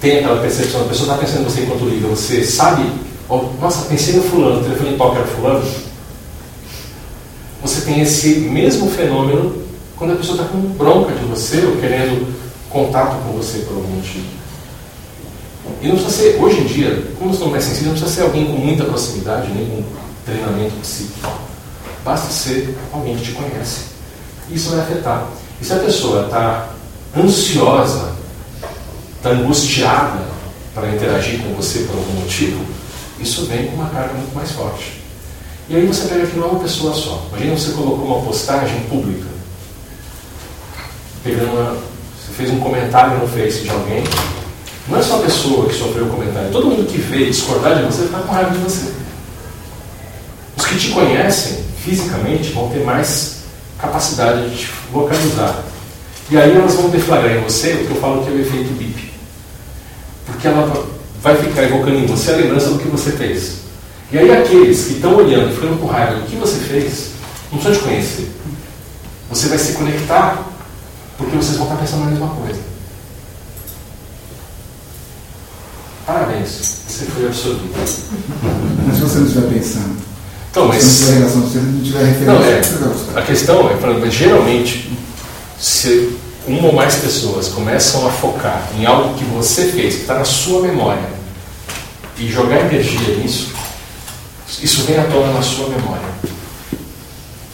tem 0.00 0.18
aquela 0.18 0.40
percepção, 0.40 0.82
a 0.82 0.88
pessoa 0.88 1.10
está 1.10 1.18
pensando 1.18 1.40
em 1.40 1.44
você 1.44 1.60
enquanto 1.62 1.84
liga, 1.84 2.08
você 2.08 2.44
sabe, 2.44 2.90
oh, 3.28 3.48
nossa, 3.60 3.86
pensei 3.86 4.14
no 4.14 4.22
fulano, 4.22 4.60
o 4.60 4.64
telefone 4.64 4.96
toca 4.96 5.18
era 5.18 5.26
fulano. 5.26 5.64
Você 7.62 7.80
tem 7.82 8.00
esse 8.00 8.28
mesmo 8.40 8.90
fenômeno 8.90 9.59
quando 10.00 10.14
a 10.14 10.16
pessoa 10.16 10.40
está 10.40 10.48
com 10.48 10.58
bronca 10.60 11.12
de 11.12 11.26
você 11.26 11.58
ou 11.58 11.76
querendo 11.76 12.34
contato 12.70 13.22
com 13.22 13.32
você 13.32 13.58
por 13.58 13.76
algum 13.76 13.96
motivo. 13.96 14.24
E 15.82 15.88
não 15.88 15.96
precisa 15.96 16.16
ser, 16.16 16.42
hoje 16.42 16.60
em 16.62 16.64
dia, 16.64 17.04
como 17.18 17.38
não 17.38 17.54
é 17.54 17.60
sensível, 17.60 17.88
não 17.88 17.98
precisa 17.98 18.14
ser 18.14 18.22
alguém 18.22 18.46
com 18.46 18.52
muita 18.52 18.84
proximidade, 18.84 19.52
nem 19.52 19.66
com 19.66 19.84
treinamento 20.24 20.74
psíquico. 20.76 21.30
Basta 22.02 22.32
ser 22.32 22.78
alguém 22.90 23.14
que 23.14 23.24
te 23.24 23.32
conhece. 23.32 23.80
Isso 24.50 24.70
vai 24.70 24.80
afetar. 24.80 25.28
E 25.60 25.64
se 25.66 25.72
a 25.74 25.76
pessoa 25.76 26.24
está 26.24 26.70
ansiosa 27.14 28.14
está 29.18 29.30
angustiada 29.30 30.22
para 30.74 30.88
interagir 30.88 31.42
com 31.42 31.52
você 31.52 31.80
por 31.80 31.98
algum 31.98 32.20
motivo, 32.22 32.64
isso 33.18 33.44
vem 33.44 33.66
com 33.66 33.74
uma 33.74 33.90
carga 33.90 34.14
muito 34.14 34.34
mais 34.34 34.50
forte. 34.52 35.02
E 35.68 35.76
aí 35.76 35.86
você 35.86 36.08
pega 36.08 36.26
que 36.26 36.38
não 36.38 36.48
é 36.48 36.50
uma 36.52 36.60
pessoa 36.60 36.94
só. 36.94 37.26
Imagina 37.28 37.58
você 37.58 37.72
colocou 37.72 38.06
uma 38.06 38.24
postagem 38.24 38.80
pública. 38.88 39.29
Pegando 41.22 41.52
uma, 41.52 41.72
você 41.72 42.32
fez 42.36 42.50
um 42.50 42.60
comentário 42.60 43.18
no 43.18 43.28
Face 43.28 43.60
de 43.60 43.70
alguém. 43.70 44.04
Não 44.88 44.98
é 44.98 45.02
só 45.02 45.16
a 45.16 45.22
pessoa 45.22 45.68
que 45.68 45.74
sofreu 45.74 46.06
o 46.06 46.10
comentário. 46.10 46.50
Todo 46.50 46.66
mundo 46.66 46.86
que 46.86 46.98
vê 46.98 47.26
discordar 47.26 47.76
de 47.76 47.84
você 47.84 48.04
está 48.04 48.18
com 48.18 48.32
raiva 48.32 48.50
de 48.50 48.58
você. 48.58 48.92
Os 50.56 50.66
que 50.66 50.78
te 50.78 50.90
conhecem 50.90 51.64
fisicamente 51.82 52.52
vão 52.52 52.68
ter 52.70 52.84
mais 52.84 53.44
capacidade 53.78 54.50
de 54.50 54.56
te 54.56 54.72
localizar. 54.92 55.62
E 56.30 56.36
aí 56.36 56.56
elas 56.56 56.74
vão 56.74 56.90
deflagrar 56.90 57.36
em 57.36 57.42
você 57.42 57.74
o 57.74 57.86
que 57.86 57.90
eu 57.90 58.00
falo 58.00 58.24
que 58.24 58.30
é 58.30 58.32
o 58.32 58.40
efeito 58.40 58.72
BIP 58.74 59.10
porque 60.40 60.48
ela 60.48 60.86
vai 61.22 61.36
ficar 61.36 61.64
evocando 61.64 61.96
em 61.96 62.06
você 62.06 62.32
a 62.32 62.36
lembrança 62.36 62.70
do 62.70 62.78
que 62.78 62.88
você 62.88 63.12
fez. 63.12 63.60
E 64.10 64.18
aí 64.18 64.30
aqueles 64.32 64.86
que 64.86 64.94
estão 64.94 65.16
olhando, 65.16 65.54
ficando 65.54 65.78
com 65.78 65.86
raiva 65.86 66.14
do 66.14 66.26
que 66.26 66.36
você 66.36 66.58
fez, 66.60 67.10
não 67.52 67.58
precisam 67.58 67.82
te 67.82 67.88
conhecer. 67.88 68.30
Você 69.28 69.48
vai 69.48 69.58
se 69.58 69.72
conectar 69.74 70.49
porque 71.20 71.36
vocês 71.36 71.58
vão 71.58 71.66
estar 71.66 71.78
pensando 71.78 72.04
na 72.04 72.10
mesma 72.10 72.28
coisa. 72.28 72.58
Parabéns, 76.06 76.48
você 76.88 77.04
foi 77.04 77.26
absorvido. 77.26 77.74
Mas 78.86 78.96
se 78.96 79.02
você 79.02 79.18
não 79.18 79.26
estiver 79.26 79.48
pensando, 79.52 79.96
então, 80.50 80.66
mas, 80.66 80.82
se 80.82 81.04
não 81.04 81.06
tiver 81.06 81.18
relação, 81.18 81.50
se 81.50 81.58
não 81.58 81.82
tiver 81.82 82.04
referência, 82.04 82.78
não, 82.80 83.16
é, 83.16 83.20
a 83.20 83.22
questão 83.22 83.70
é, 83.70 83.76
falando, 83.76 84.10
geralmente, 84.10 84.90
se 85.60 86.18
uma 86.48 86.68
ou 86.68 86.72
mais 86.72 86.96
pessoas 86.96 87.48
começam 87.48 88.06
a 88.08 88.10
focar 88.10 88.68
em 88.76 88.86
algo 88.86 89.14
que 89.14 89.24
você 89.24 89.66
fez, 89.66 89.96
que 89.96 90.00
está 90.00 90.14
na 90.14 90.24
sua 90.24 90.62
memória, 90.62 91.20
e 92.18 92.28
jogar 92.28 92.60
energia 92.60 93.16
nisso, 93.16 93.52
isso 94.60 94.82
vem 94.84 94.98
à 94.98 95.04
tona 95.04 95.32
na 95.34 95.42
sua 95.42 95.68
memória. 95.68 96.10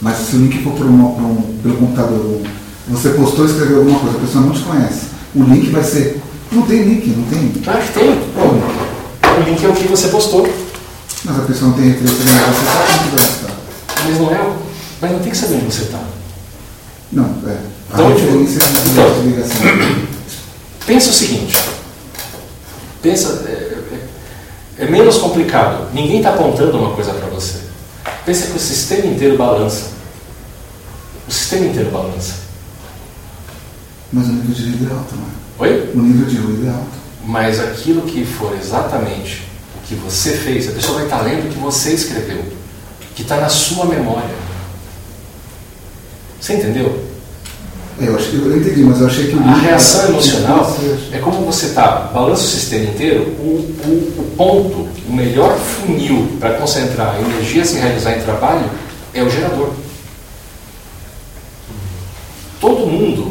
Mas 0.01 0.17
se 0.17 0.35
o 0.37 0.39
link 0.39 0.63
for 0.63 0.73
por 0.73 0.85
um, 0.85 1.05
um, 1.05 1.59
pelo 1.61 1.77
computador, 1.77 2.41
você 2.87 3.09
postou 3.09 3.45
e 3.45 3.49
escreveu 3.49 3.79
alguma 3.79 3.99
coisa, 3.99 4.17
a 4.17 4.21
pessoa 4.21 4.45
não 4.45 4.51
te 4.51 4.61
conhece, 4.61 5.07
o 5.35 5.43
link 5.43 5.69
vai 5.69 5.83
ser. 5.83 6.21
Não 6.51 6.61
tem 6.61 6.83
link, 6.83 7.07
não 7.07 7.23
tem. 7.25 7.61
Claro 7.61 7.81
que 7.81 7.93
tem. 7.93 8.09
O 8.09 9.49
link 9.49 9.65
é 9.65 9.67
o 9.67 9.73
que 9.73 9.87
você 9.87 10.07
postou. 10.07 10.47
Mas 11.25 11.37
a 11.37 11.41
pessoa 11.41 11.71
não 11.71 11.77
tem 11.77 11.89
referência 11.89 12.23
nenhuma, 12.23 12.47
você 12.47 12.65
sabe 12.65 12.99
onde 12.99 13.15
vai 13.15 13.25
estar. 13.25 13.51
Mas 14.05 14.19
não 14.19 14.31
é. 14.31 14.53
Mas 15.01 15.11
não 15.11 15.19
tem 15.19 15.31
que 15.31 15.37
saber 15.37 15.55
onde 15.55 15.65
você 15.65 15.83
está. 15.83 15.99
Não, 17.11 17.25
é. 17.47 17.57
Então, 17.93 18.11
então, 18.11 18.45
pensa 20.85 21.09
o 21.09 21.13
seguinte. 21.13 21.57
Pensa, 23.01 23.43
é, 23.47 23.51
é, 24.79 24.85
é 24.85 24.89
menos 24.89 25.17
complicado. 25.17 25.87
Ninguém 25.93 26.17
está 26.17 26.29
apontando 26.29 26.77
uma 26.77 26.93
coisa 26.93 27.13
para 27.13 27.27
você. 27.27 27.59
Pensa 28.25 28.47
que 28.47 28.57
o 28.57 28.59
sistema 28.59 29.05
inteiro 29.07 29.37
balança. 29.37 29.87
O 31.27 31.31
sistema 31.31 31.65
inteiro 31.65 31.91
balança. 31.91 32.46
Mas 34.11 34.27
o 34.27 34.31
nível 34.31 34.55
de 34.55 34.63
ruído 34.63 34.89
é 34.89 34.93
alto, 34.95 35.15
não 35.15 35.23
é? 35.23 35.69
Oi? 35.71 35.91
O 35.95 35.99
nível 36.01 36.27
de 36.27 36.37
ruído 36.37 36.67
é 36.67 36.69
alto. 36.69 36.87
Mas 37.25 37.59
aquilo 37.59 38.01
que 38.03 38.25
for 38.25 38.55
exatamente 38.59 39.43
o 39.75 39.87
que 39.87 39.95
você 39.95 40.31
fez, 40.31 40.69
a 40.69 40.71
pessoa 40.71 40.95
vai 40.95 41.03
estar 41.05 41.21
lendo 41.21 41.47
o 41.47 41.51
que 41.53 41.59
você 41.59 41.91
escreveu, 41.93 42.43
que 43.15 43.21
está 43.21 43.37
na 43.37 43.49
sua 43.49 43.85
memória. 43.85 44.35
Você 46.39 46.53
entendeu? 46.53 47.05
Eu, 47.99 48.15
acho 48.15 48.29
que 48.29 48.35
eu 48.35 48.55
entendi, 48.55 48.81
mas 48.83 49.01
eu 49.01 49.07
achei 49.07 49.27
que 49.27 49.35
o 49.35 49.39
A 49.39 49.55
reação 49.55 50.09
emocional 50.09 50.63
Você- 50.63 51.15
é 51.15 51.17
como 51.17 51.43
você 51.45 51.65
está, 51.65 51.87
balança 52.13 52.43
o 52.43 52.47
sistema 52.47 52.85
inteiro, 52.85 53.23
o, 53.39 53.75
o, 53.85 54.13
o 54.19 54.33
ponto, 54.37 54.87
o 55.09 55.13
melhor 55.13 55.57
funil 55.57 56.37
para 56.39 56.53
concentrar 56.57 57.15
a 57.15 57.19
energia 57.19 57.65
se 57.65 57.77
realizar 57.77 58.15
em 58.15 58.21
trabalho 58.21 58.69
é 59.15 59.23
o 59.23 59.29
gerador. 59.29 59.71
Todo 62.61 62.85
mundo 62.85 63.26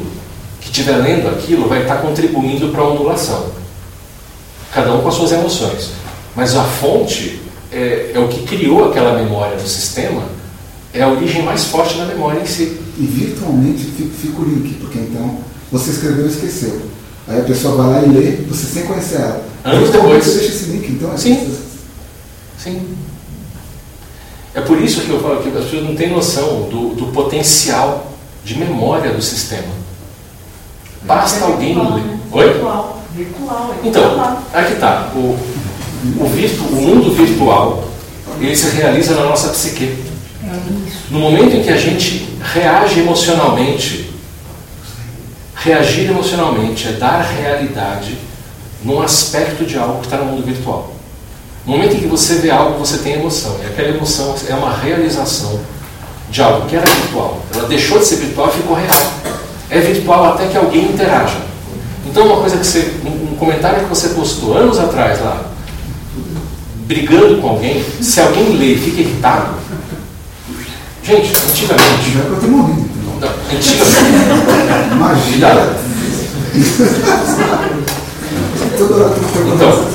estiver 0.77 0.97
lendo 0.97 1.29
aquilo 1.29 1.69
vai 1.69 1.83
estar 1.83 1.97
contribuindo 1.97 2.69
para 2.69 2.83
a 2.83 2.89
ondulação. 2.89 3.47
Cada 4.73 4.93
um 4.95 5.01
com 5.01 5.09
as 5.09 5.15
suas 5.15 5.33
emoções. 5.33 5.91
Mas 6.35 6.55
a 6.55 6.65
fonte 6.65 7.41
é, 7.73 8.13
é 8.15 8.19
o 8.19 8.29
que 8.29 8.45
criou 8.45 8.91
aquela 8.91 9.15
memória 9.15 9.57
do 9.57 9.67
sistema, 9.67 10.23
é 10.93 11.03
a 11.03 11.09
origem 11.09 11.43
mais 11.43 11.65
forte 11.65 11.97
da 11.97 12.05
memória 12.05 12.41
em 12.41 12.47
si. 12.47 12.79
E 12.99 13.07
virtualmente 13.07 13.85
fica, 13.85 14.41
o 14.41 14.45
link, 14.45 14.75
porque 14.75 14.99
então 14.99 15.39
você 15.71 15.91
escreveu 15.91 16.27
e 16.27 16.29
esqueceu. 16.29 16.81
Aí 17.27 17.41
a 17.41 17.45
pessoa 17.45 17.77
vai 17.77 17.91
lá 17.91 18.07
e 18.07 18.11
lê, 18.11 18.31
você 18.49 18.67
sem 18.67 18.85
conhecer 18.85 19.17
ela. 19.17 19.45
Anos 19.65 19.91
depois. 19.91 20.25
Você 20.25 20.39
deixa 20.39 20.55
esse 20.55 20.65
link, 20.67 20.89
então 20.93 21.13
é 21.13 21.17
Sim. 21.17 21.57
Sim. 22.63 22.97
É 24.55 24.61
por 24.61 24.81
isso 24.81 25.03
que 25.03 25.11
eu 25.11 25.21
falo 25.21 25.43
que 25.43 25.49
as 25.49 25.65
pessoas 25.65 25.85
não 25.85 25.95
têm 25.95 26.11
noção 26.11 26.63
do, 26.71 26.95
do 26.95 27.07
potencial 27.13 28.13
de 28.45 28.59
memória 28.59 29.13
do 29.13 29.21
sistema. 29.21 29.86
Basta 31.07 31.45
alguém 31.45 31.75
virtual, 31.75 31.99
né? 31.99 32.19
Oi? 32.33 32.53
Virtual. 32.53 33.03
Virtual. 33.15 33.75
é 33.83 33.89
Então, 33.89 34.39
aqui 34.53 34.73
está. 34.73 35.11
O, 35.15 35.39
o, 36.21 36.29
virtu, 36.29 36.63
o 36.65 36.75
mundo 36.75 37.15
virtual 37.15 37.85
ele 38.41 38.57
se 38.57 38.69
realiza 38.71 39.15
na 39.15 39.25
nossa 39.25 39.49
psique. 39.49 40.05
No 41.11 41.21
momento 41.21 41.57
em 41.57 41.63
que 41.63 41.71
a 41.71 41.77
gente 41.77 42.29
reage 42.41 43.01
emocionalmente, 43.01 44.11
reagir 45.55 46.11
emocionalmente 46.11 46.89
é 46.89 46.93
dar 46.93 47.23
realidade 47.23 48.19
num 48.85 49.01
aspecto 49.01 49.65
de 49.65 49.79
algo 49.79 50.01
que 50.01 50.07
está 50.07 50.19
no 50.19 50.27
mundo 50.27 50.45
virtual. 50.45 50.93
No 51.65 51.73
momento 51.73 51.97
em 51.97 52.01
que 52.01 52.07
você 52.07 52.37
vê 52.37 52.51
algo, 52.51 52.79
você 52.79 52.99
tem 52.99 53.15
emoção. 53.15 53.57
E 53.63 53.67
aquela 53.67 53.89
emoção 53.89 54.35
é 54.49 54.55
uma 54.55 54.77
realização 54.77 55.59
de 56.31 56.43
algo 56.43 56.69
que 56.69 56.77
era 56.77 56.87
virtual. 56.87 57.43
Ela 57.55 57.67
deixou 57.69 57.99
de 57.99 58.05
ser 58.05 58.17
virtual 58.17 58.49
e 58.49 58.53
ficou 58.53 58.77
real. 58.77 59.13
É 59.71 59.81
virtual 59.81 60.35
até 60.35 60.47
que 60.47 60.57
alguém 60.57 60.85
interaja. 60.93 61.39
Então, 62.07 62.27
uma 62.27 62.37
coisa 62.37 62.57
que 62.57 62.67
você. 62.67 62.93
Um 63.05 63.37
comentário 63.37 63.81
que 63.81 63.89
você 63.89 64.09
postou 64.11 64.57
anos 64.57 64.79
atrás 64.79 65.21
lá, 65.21 65.43
brigando 66.87 67.41
com 67.41 67.49
alguém, 67.49 67.85
se 68.01 68.21
alguém 68.21 68.57
lê 68.57 68.75
e 68.75 68.79
fica 68.79 69.01
irritado. 69.01 69.55
Gente, 71.03 71.33
antigamente. 71.49 72.11
Já 72.15 72.21
eu 72.21 72.41
tô 72.41 72.47
morrendo. 72.47 72.89
Não, 73.21 73.29
antigamente. 73.29 74.93
Imagina. 74.93 75.77
Então, 79.55 79.87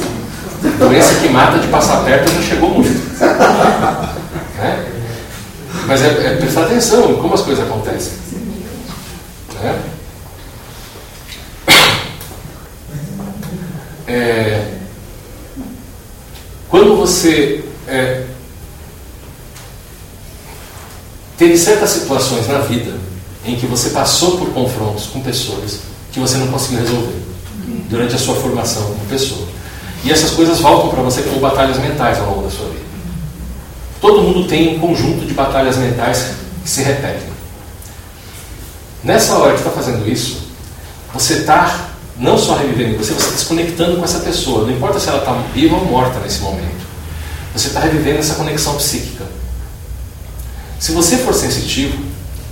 doença 0.77 1.15
que 1.15 1.29
mata 1.29 1.59
de 1.59 1.67
passar 1.67 2.03
perto 2.03 2.31
já 2.33 2.41
chegou 2.41 2.69
muito. 2.69 2.89
Né? 4.57 4.85
Mas 5.87 6.01
é, 6.01 6.07
é 6.07 6.37
prestar 6.39 6.61
atenção 6.63 7.11
em 7.11 7.15
como 7.15 7.33
as 7.33 7.41
coisas 7.41 7.65
acontecem. 7.65 8.13
Né? 9.61 9.81
É, 14.07 14.71
quando 16.67 16.97
você 16.97 17.63
é, 17.87 18.25
teve 21.37 21.57
certas 21.57 21.91
situações 21.91 22.47
na 22.47 22.59
vida 22.59 22.93
em 23.45 23.55
que 23.55 23.65
você 23.65 23.91
passou 23.91 24.37
por 24.37 24.49
confrontos 24.49 25.07
com 25.07 25.21
pessoas 25.21 25.79
que 26.11 26.19
você 26.19 26.37
não 26.37 26.47
conseguiu 26.47 26.79
resolver 26.79 27.21
durante 27.89 28.15
a 28.15 28.17
sua 28.17 28.35
formação 28.35 28.83
como 28.83 29.05
pessoa. 29.05 29.47
E 30.03 30.11
essas 30.11 30.31
coisas 30.31 30.59
voltam 30.59 30.89
para 30.89 31.03
você 31.03 31.21
como 31.21 31.39
batalhas 31.39 31.77
mentais 31.77 32.17
ao 32.19 32.27
longo 32.27 32.43
da 32.43 32.49
sua 32.49 32.67
vida. 32.67 32.81
Todo 34.01 34.21
mundo 34.23 34.47
tem 34.47 34.75
um 34.75 34.79
conjunto 34.79 35.25
de 35.25 35.33
batalhas 35.33 35.77
mentais 35.77 36.33
que 36.63 36.69
se 36.69 36.81
repetem. 36.81 37.30
Nessa 39.03 39.35
hora 39.35 39.53
que 39.53 39.59
está 39.59 39.71
fazendo 39.71 40.07
isso, 40.07 40.41
você 41.13 41.39
está 41.39 41.89
não 42.17 42.37
só 42.37 42.55
revivendo 42.55 42.97
você, 42.97 43.13
você 43.13 43.21
está 43.21 43.35
desconectando 43.35 43.97
com 43.97 44.03
essa 44.03 44.19
pessoa. 44.19 44.65
Não 44.65 44.71
importa 44.71 44.99
se 44.99 45.09
ela 45.09 45.19
está 45.19 45.33
viva 45.53 45.75
ou 45.75 45.85
morta 45.85 46.19
nesse 46.19 46.41
momento. 46.41 46.85
Você 47.53 47.67
está 47.67 47.79
revivendo 47.79 48.19
essa 48.19 48.35
conexão 48.35 48.75
psíquica. 48.75 49.25
Se 50.79 50.91
você 50.91 51.17
for 51.17 51.33
sensitivo, 51.33 51.97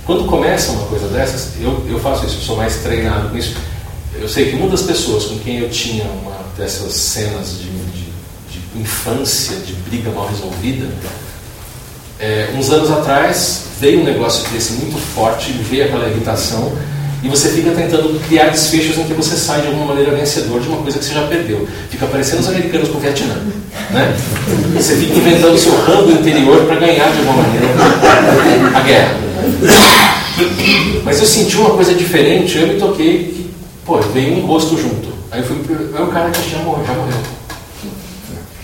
quando 0.04 0.24
começa 0.24 0.72
uma 0.72 0.86
coisa 0.86 1.06
dessas, 1.08 1.52
eu, 1.60 1.86
eu 1.88 2.00
faço 2.00 2.26
isso, 2.26 2.36
eu 2.36 2.42
sou 2.42 2.56
mais 2.56 2.76
treinado 2.76 3.28
com 3.28 3.36
isso. 3.36 3.56
Eu 4.14 4.28
sei 4.28 4.50
que 4.50 4.56
uma 4.56 4.68
das 4.68 4.82
pessoas 4.82 5.24
com 5.26 5.38
quem 5.38 5.58
eu 5.60 5.70
tinha 5.70 6.04
uma 6.04 6.36
dessas 6.56 6.92
cenas 6.94 7.58
de, 7.58 7.70
de, 7.70 8.10
de 8.50 8.80
infância, 8.80 9.56
de 9.58 9.72
briga 9.72 10.10
mal 10.10 10.28
resolvida, 10.28 10.88
é, 12.20 12.50
uns 12.54 12.70
anos 12.70 12.90
atrás 12.90 13.62
veio 13.80 14.00
um 14.00 14.04
negócio 14.04 14.46
desse 14.50 14.74
muito 14.74 14.98
forte, 14.98 15.52
veio 15.52 15.86
aquela 15.86 16.06
irritação, 16.08 16.70
e 17.22 17.28
você 17.28 17.48
fica 17.50 17.70
tentando 17.70 18.18
criar 18.28 18.48
desfechos 18.48 18.96
em 18.98 19.04
que 19.04 19.12
você 19.12 19.36
sai 19.36 19.62
de 19.62 19.66
alguma 19.68 19.86
maneira 19.86 20.14
vencedor 20.14 20.60
de 20.60 20.68
uma 20.68 20.78
coisa 20.78 20.98
que 20.98 21.04
você 21.04 21.14
já 21.14 21.26
perdeu. 21.26 21.68
Fica 21.90 22.06
parecendo 22.06 22.40
os 22.40 22.48
americanos 22.48 22.88
com 22.88 22.96
o 22.96 23.00
Vietnã. 23.00 23.34
Né? 23.90 24.16
Você 24.74 24.96
fica 24.96 25.18
inventando 25.18 25.58
seu 25.58 25.74
rango 25.82 26.10
interior 26.12 26.64
para 26.64 26.76
ganhar 26.76 27.10
de 27.10 27.18
alguma 27.18 27.42
maneira 27.42 27.66
a 28.74 28.80
guerra. 28.80 29.16
Mas 31.04 31.20
eu 31.20 31.26
senti 31.26 31.56
uma 31.56 31.70
coisa 31.70 31.94
diferente, 31.94 32.56
eu 32.56 32.68
me 32.68 32.78
toquei 32.78 33.18
que, 33.18 33.50
pô, 33.84 33.98
veio 33.98 34.38
um 34.38 34.46
rosto 34.46 34.78
junto. 34.78 35.10
Aí 35.30 35.40
eu 35.40 35.46
fui 35.46 35.58
é 35.94 36.00
o 36.00 36.06
cara 36.06 36.30
que 36.30 36.50
já 36.50 36.58
morreu, 36.58 36.86
já 36.86 36.94
morreu. 36.94 37.20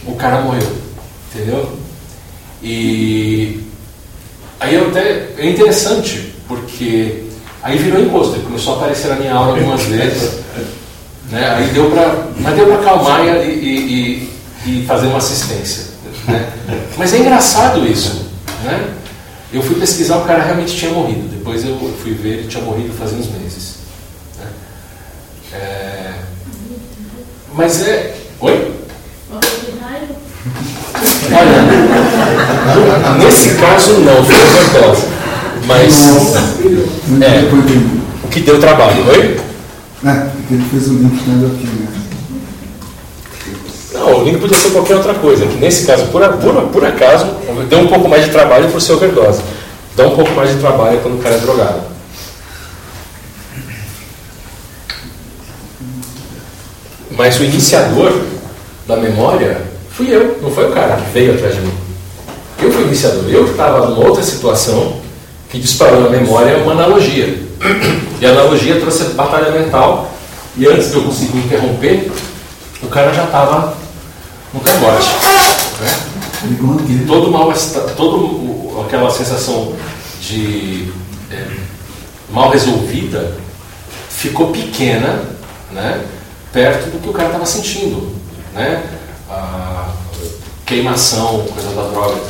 O 0.06 0.14
cara 0.14 0.40
morreu. 0.40 0.66
Entendeu? 1.34 1.85
E 2.62 3.60
aí 4.60 4.74
eu 4.74 4.88
até. 4.88 5.28
É 5.38 5.48
interessante, 5.48 6.32
porque 6.48 7.24
aí 7.62 7.78
virou 7.78 8.00
ele 8.00 8.10
começou 8.44 8.74
a 8.74 8.76
aparecer 8.76 9.08
na 9.08 9.16
minha 9.16 9.34
aula 9.34 9.58
algumas 9.58 9.82
vezes. 9.86 10.40
Né? 11.30 11.48
Aí 11.48 11.68
deu 11.68 11.90
pra. 11.90 12.26
Mas 12.38 12.54
deu 12.54 12.66
para 12.66 12.76
acalmar 12.76 13.24
e, 13.26 13.50
e, 13.50 14.30
e, 14.66 14.86
fazer 14.86 15.06
uma 15.06 15.18
assistência. 15.18 15.86
Né? 16.26 16.52
Mas 16.96 17.12
é 17.12 17.18
engraçado 17.18 17.86
isso. 17.86 18.26
Né? 18.64 18.94
Eu 19.52 19.62
fui 19.62 19.76
pesquisar, 19.76 20.18
o 20.18 20.24
cara 20.24 20.42
realmente 20.42 20.76
tinha 20.76 20.90
morrido. 20.90 21.28
Depois 21.28 21.64
eu 21.64 21.76
fui 22.02 22.12
ver, 22.12 22.38
ele 22.38 22.48
tinha 22.48 22.62
morrido 22.62 22.92
fazia 22.94 23.18
uns 23.18 23.30
meses. 23.30 23.76
né? 24.38 24.46
É, 25.52 26.14
Mas 27.54 27.86
é. 27.86 28.16
Oi? 28.40 28.75
Olha, 31.32 31.62
nesse 33.18 33.50
caso 33.54 33.92
não, 34.00 34.24
foi 34.24 34.34
overdose. 34.34 35.06
Mas 35.66 35.94
É. 37.20 37.40
Depois 37.40 37.64
do- 37.64 38.00
o 38.24 38.28
que 38.28 38.40
deu 38.40 38.60
trabalho, 38.60 39.04
oi? 39.08 39.40
É, 40.04 40.26
ele 40.50 40.64
fez 40.70 40.88
o 40.88 40.94
link 40.94 41.20
ele 41.26 41.46
aqui, 41.46 41.66
né? 41.66 41.88
Não, 43.94 44.20
o 44.20 44.24
link 44.24 44.38
podia 44.38 44.56
ser 44.58 44.70
qualquer 44.70 44.96
outra 44.96 45.14
coisa. 45.14 45.46
Que 45.46 45.56
nesse 45.56 45.86
caso, 45.86 46.06
por, 46.06 46.22
por, 46.34 46.54
por 46.68 46.84
acaso, 46.84 47.26
deu 47.68 47.80
um 47.80 47.88
pouco 47.88 48.08
mais 48.08 48.24
de 48.24 48.30
trabalho 48.30 48.68
por 48.70 48.80
ser 48.80 48.92
overdose. 48.92 49.40
Dá 49.96 50.06
um 50.06 50.14
pouco 50.14 50.30
mais 50.32 50.50
de 50.50 50.56
trabalho 50.60 51.00
quando 51.00 51.18
o 51.18 51.22
cara 51.22 51.34
é 51.34 51.38
drogado. 51.38 51.80
Mas 57.10 57.38
o 57.40 57.44
iniciador 57.44 58.12
da 58.86 58.96
memória 58.96 59.62
fui 59.96 60.14
eu, 60.14 60.38
não 60.42 60.50
foi 60.50 60.68
o 60.70 60.72
cara 60.72 60.96
que 60.96 61.10
veio 61.12 61.34
atrás 61.34 61.54
de 61.54 61.60
mim. 61.62 61.72
Eu 62.60 62.72
fui 62.72 62.84
iniciador. 62.84 63.24
Eu 63.28 63.44
que 63.44 63.50
estava 63.50 63.86
numa 63.86 64.04
outra 64.06 64.22
situação 64.22 65.00
que 65.50 65.58
disparou 65.58 66.00
na 66.00 66.10
memória 66.10 66.58
uma 66.58 66.72
analogia. 66.72 67.42
E 68.20 68.26
a 68.26 68.30
analogia 68.30 68.80
trouxe 68.80 69.02
a 69.02 69.08
batalha 69.10 69.50
mental. 69.50 70.10
E 70.56 70.66
antes 70.66 70.90
de 70.90 70.96
eu 70.96 71.02
conseguir 71.04 71.38
interromper, 71.38 72.10
o 72.82 72.86
cara 72.88 73.12
já 73.12 73.24
estava 73.24 73.74
no 74.52 74.60
cangote. 74.60 75.08
Né? 75.80 75.98
Todo 77.06 77.30
mal 77.30 77.52
todo 77.96 78.16
o- 78.16 78.84
aquela 78.86 79.10
sensação 79.10 79.74
de 80.20 80.92
é, 81.30 81.44
mal 82.30 82.50
resolvida 82.50 83.34
ficou 84.08 84.48
pequena, 84.48 85.24
né? 85.72 86.04
Perto 86.52 86.90
do 86.90 86.98
que 87.02 87.08
o 87.08 87.12
cara 87.12 87.28
estava 87.28 87.44
sentindo, 87.46 88.14
né? 88.54 88.82
A 89.28 89.75
queimação, 90.66 91.46
coisa 91.46 91.70
da 91.70 91.88
droga, 91.88 92.20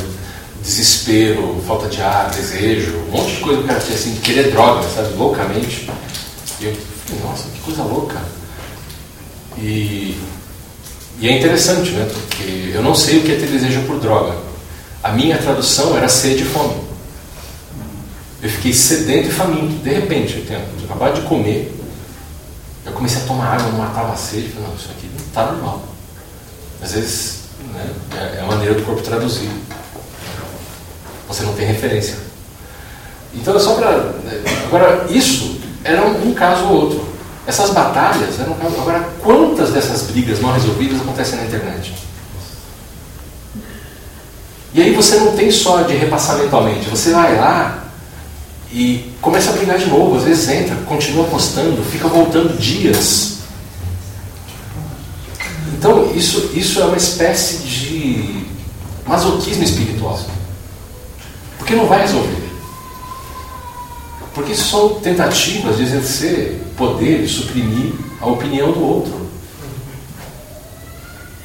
desespero, 0.61 1.61
falta 1.67 1.87
de 1.87 2.01
ar, 2.01 2.29
desejo, 2.29 2.97
um 3.09 3.11
monte 3.11 3.35
de 3.35 3.41
coisa 3.41 3.59
que 3.59 3.65
o 3.65 3.67
cara 3.67 3.79
tinha 3.79 3.97
assim, 3.97 4.15
querer 4.17 4.51
droga, 4.51 4.87
sabe, 4.87 5.13
loucamente. 5.15 5.89
E 6.59 6.65
eu 6.65 6.77
falei, 7.05 7.23
nossa, 7.23 7.43
que 7.49 7.59
coisa 7.59 7.83
louca. 7.83 8.21
E 9.57 10.17
e 11.19 11.27
é 11.27 11.37
interessante, 11.37 11.91
né? 11.91 12.07
Porque 12.11 12.71
eu 12.73 12.83
não 12.83 12.93
sei 12.93 13.17
o 13.17 13.23
que 13.23 13.31
é 13.31 13.35
ter 13.37 13.47
desejo 13.47 13.81
por 13.83 13.99
droga. 13.99 14.37
A 15.03 15.11
minha 15.11 15.37
tradução 15.37 15.97
era 15.97 16.07
sede 16.07 16.43
e 16.43 16.45
fome. 16.45 16.75
Eu 18.41 18.49
fiquei 18.49 18.71
sedento 18.71 19.29
e 19.29 19.31
faminto, 19.31 19.83
de 19.83 19.89
repente. 19.89 20.37
Eu 20.37 20.45
tenho, 20.45 20.61
acabado 20.85 21.19
de 21.19 21.27
comer, 21.27 21.75
eu 22.85 22.91
comecei 22.91 23.23
a 23.23 23.25
tomar 23.25 23.55
água, 23.55 23.71
não 23.71 23.79
matava 23.79 24.13
a 24.13 24.15
sede, 24.15 24.49
falei, 24.49 24.67
não, 24.67 24.75
isso 24.75 24.89
aqui 24.91 25.09
não 25.11 25.25
está 25.25 25.51
normal. 25.51 25.83
Às 26.83 26.91
vezes 26.91 27.36
né, 27.77 27.89
é, 28.15 28.37
é 28.37 28.41
a 28.41 28.45
maneira 28.45 28.73
do 28.73 28.83
corpo 28.83 29.01
traduzir. 29.01 29.49
Você 31.27 31.43
não 31.43 31.53
tem 31.53 31.67
referência. 31.67 32.15
Então 33.33 33.55
é 33.55 33.59
só 33.59 33.75
para. 33.75 34.13
Agora, 34.65 35.05
isso 35.09 35.59
era 35.83 36.01
um, 36.01 36.29
um 36.29 36.33
caso 36.33 36.65
ou 36.65 36.73
outro. 36.73 37.07
Essas 37.45 37.69
batalhas 37.71 38.39
eram. 38.39 38.53
Agora, 38.53 39.07
quantas 39.21 39.71
dessas 39.71 40.03
brigas 40.03 40.39
mal 40.39 40.53
resolvidas 40.53 40.99
acontecem 40.99 41.37
na 41.39 41.45
internet? 41.45 41.93
E 44.73 44.81
aí 44.81 44.93
você 44.93 45.17
não 45.17 45.35
tem 45.35 45.49
só 45.49 45.81
de 45.81 45.95
repassar 45.95 46.37
mentalmente, 46.37 46.89
você 46.89 47.11
vai 47.11 47.35
lá 47.35 47.85
e 48.71 49.11
começa 49.21 49.49
a 49.49 49.53
brigar 49.53 49.77
de 49.77 49.87
novo, 49.87 50.17
às 50.17 50.23
vezes 50.23 50.47
entra, 50.49 50.75
continua 50.85 51.23
postando, 51.25 51.81
fica 51.83 52.07
voltando 52.07 52.59
dias. 52.59 53.36
Então 55.77 56.11
isso, 56.15 56.51
isso 56.55 56.81
é 56.81 56.85
uma 56.85 56.97
espécie 56.97 57.59
de 57.59 58.45
masoquismo 59.05 59.63
espiritual. 59.63 60.19
Porque 61.59 61.75
não 61.75 61.85
vai 61.85 62.01
resolver. 62.01 62.47
Porque 64.33 64.55
são 64.55 64.99
tentativas 64.99 65.77
de 65.77 65.83
exercer 65.83 66.61
poder 66.75 67.23
e 67.23 67.27
suprimir 67.27 67.93
a 68.19 68.27
opinião 68.27 68.71
do 68.71 68.83
outro. 68.83 69.27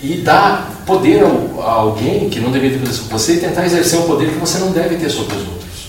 E 0.03 0.17
dar 0.17 0.83
poder 0.87 1.23
a 1.25 1.71
alguém 1.71 2.29
que 2.29 2.41
não 2.41 2.51
deveria 2.51 2.79
ter 2.79 2.93
sobre 2.93 3.13
você 3.13 3.35
e 3.35 3.41
tentar 3.41 3.67
exercer 3.67 3.99
um 3.99 4.07
poder 4.07 4.31
que 4.31 4.39
você 4.39 4.59
não 4.59 4.73
deve 4.73 4.97
ter 4.97 5.11
sobre 5.11 5.37
os 5.37 5.47
outros. 5.47 5.89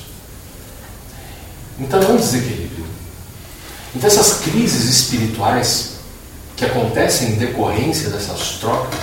Então 1.79 2.01
é 2.01 2.07
um 2.07 2.17
desequilíbrio. 2.17 2.85
Então 3.95 4.07
essas 4.07 4.41
crises 4.41 4.89
espirituais 4.89 5.92
que 6.55 6.65
acontecem 6.65 7.31
em 7.31 7.35
decorrência 7.35 8.09
dessas 8.09 8.57
trocas, 8.59 8.99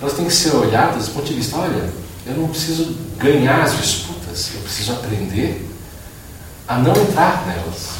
elas 0.00 0.12
têm 0.14 0.26
que 0.26 0.32
ser 0.32 0.54
olhadas 0.54 1.06
do 1.06 1.14
ponto 1.14 1.26
de 1.26 1.34
vista, 1.34 1.56
olha, 1.56 1.90
eu 2.26 2.34
não 2.34 2.48
preciso 2.48 2.96
ganhar 3.16 3.62
as 3.62 3.76
disputas, 3.76 4.50
eu 4.54 4.60
preciso 4.60 4.92
aprender 4.92 5.68
a 6.66 6.78
não 6.78 6.94
entrar 6.94 7.46
nelas. 7.46 7.98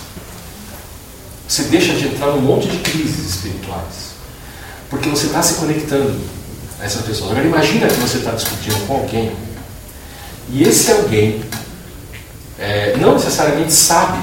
Você 1.48 1.64
deixa 1.64 1.94
de 1.94 2.08
entrar 2.08 2.26
num 2.28 2.42
monte 2.42 2.68
de 2.68 2.78
crises 2.78 3.36
espirituais. 3.36 4.08
Porque 4.90 5.08
você 5.08 5.26
está 5.26 5.42
se 5.42 5.54
conectando 5.54 6.20
a 6.78 6.84
essas 6.84 7.02
pessoas. 7.02 7.30
Agora 7.30 7.46
imagina 7.46 7.88
que 7.88 7.94
você 7.94 8.18
está 8.18 8.32
discutindo 8.32 8.86
com 8.86 8.94
alguém 8.94 9.32
e 10.50 10.62
esse 10.62 10.90
alguém 10.90 11.42
é, 12.58 12.96
não 12.96 13.14
necessariamente 13.14 13.72
sabe, 13.72 14.18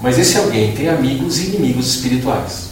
mas 0.00 0.18
esse 0.18 0.36
alguém 0.36 0.74
tem 0.74 0.88
amigos 0.88 1.38
e 1.38 1.46
inimigos 1.46 1.94
espirituais. 1.94 2.69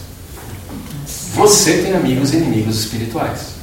Você 1.35 1.83
tem 1.83 1.95
amigos 1.95 2.33
e 2.33 2.37
inimigos 2.37 2.81
espirituais. 2.81 3.59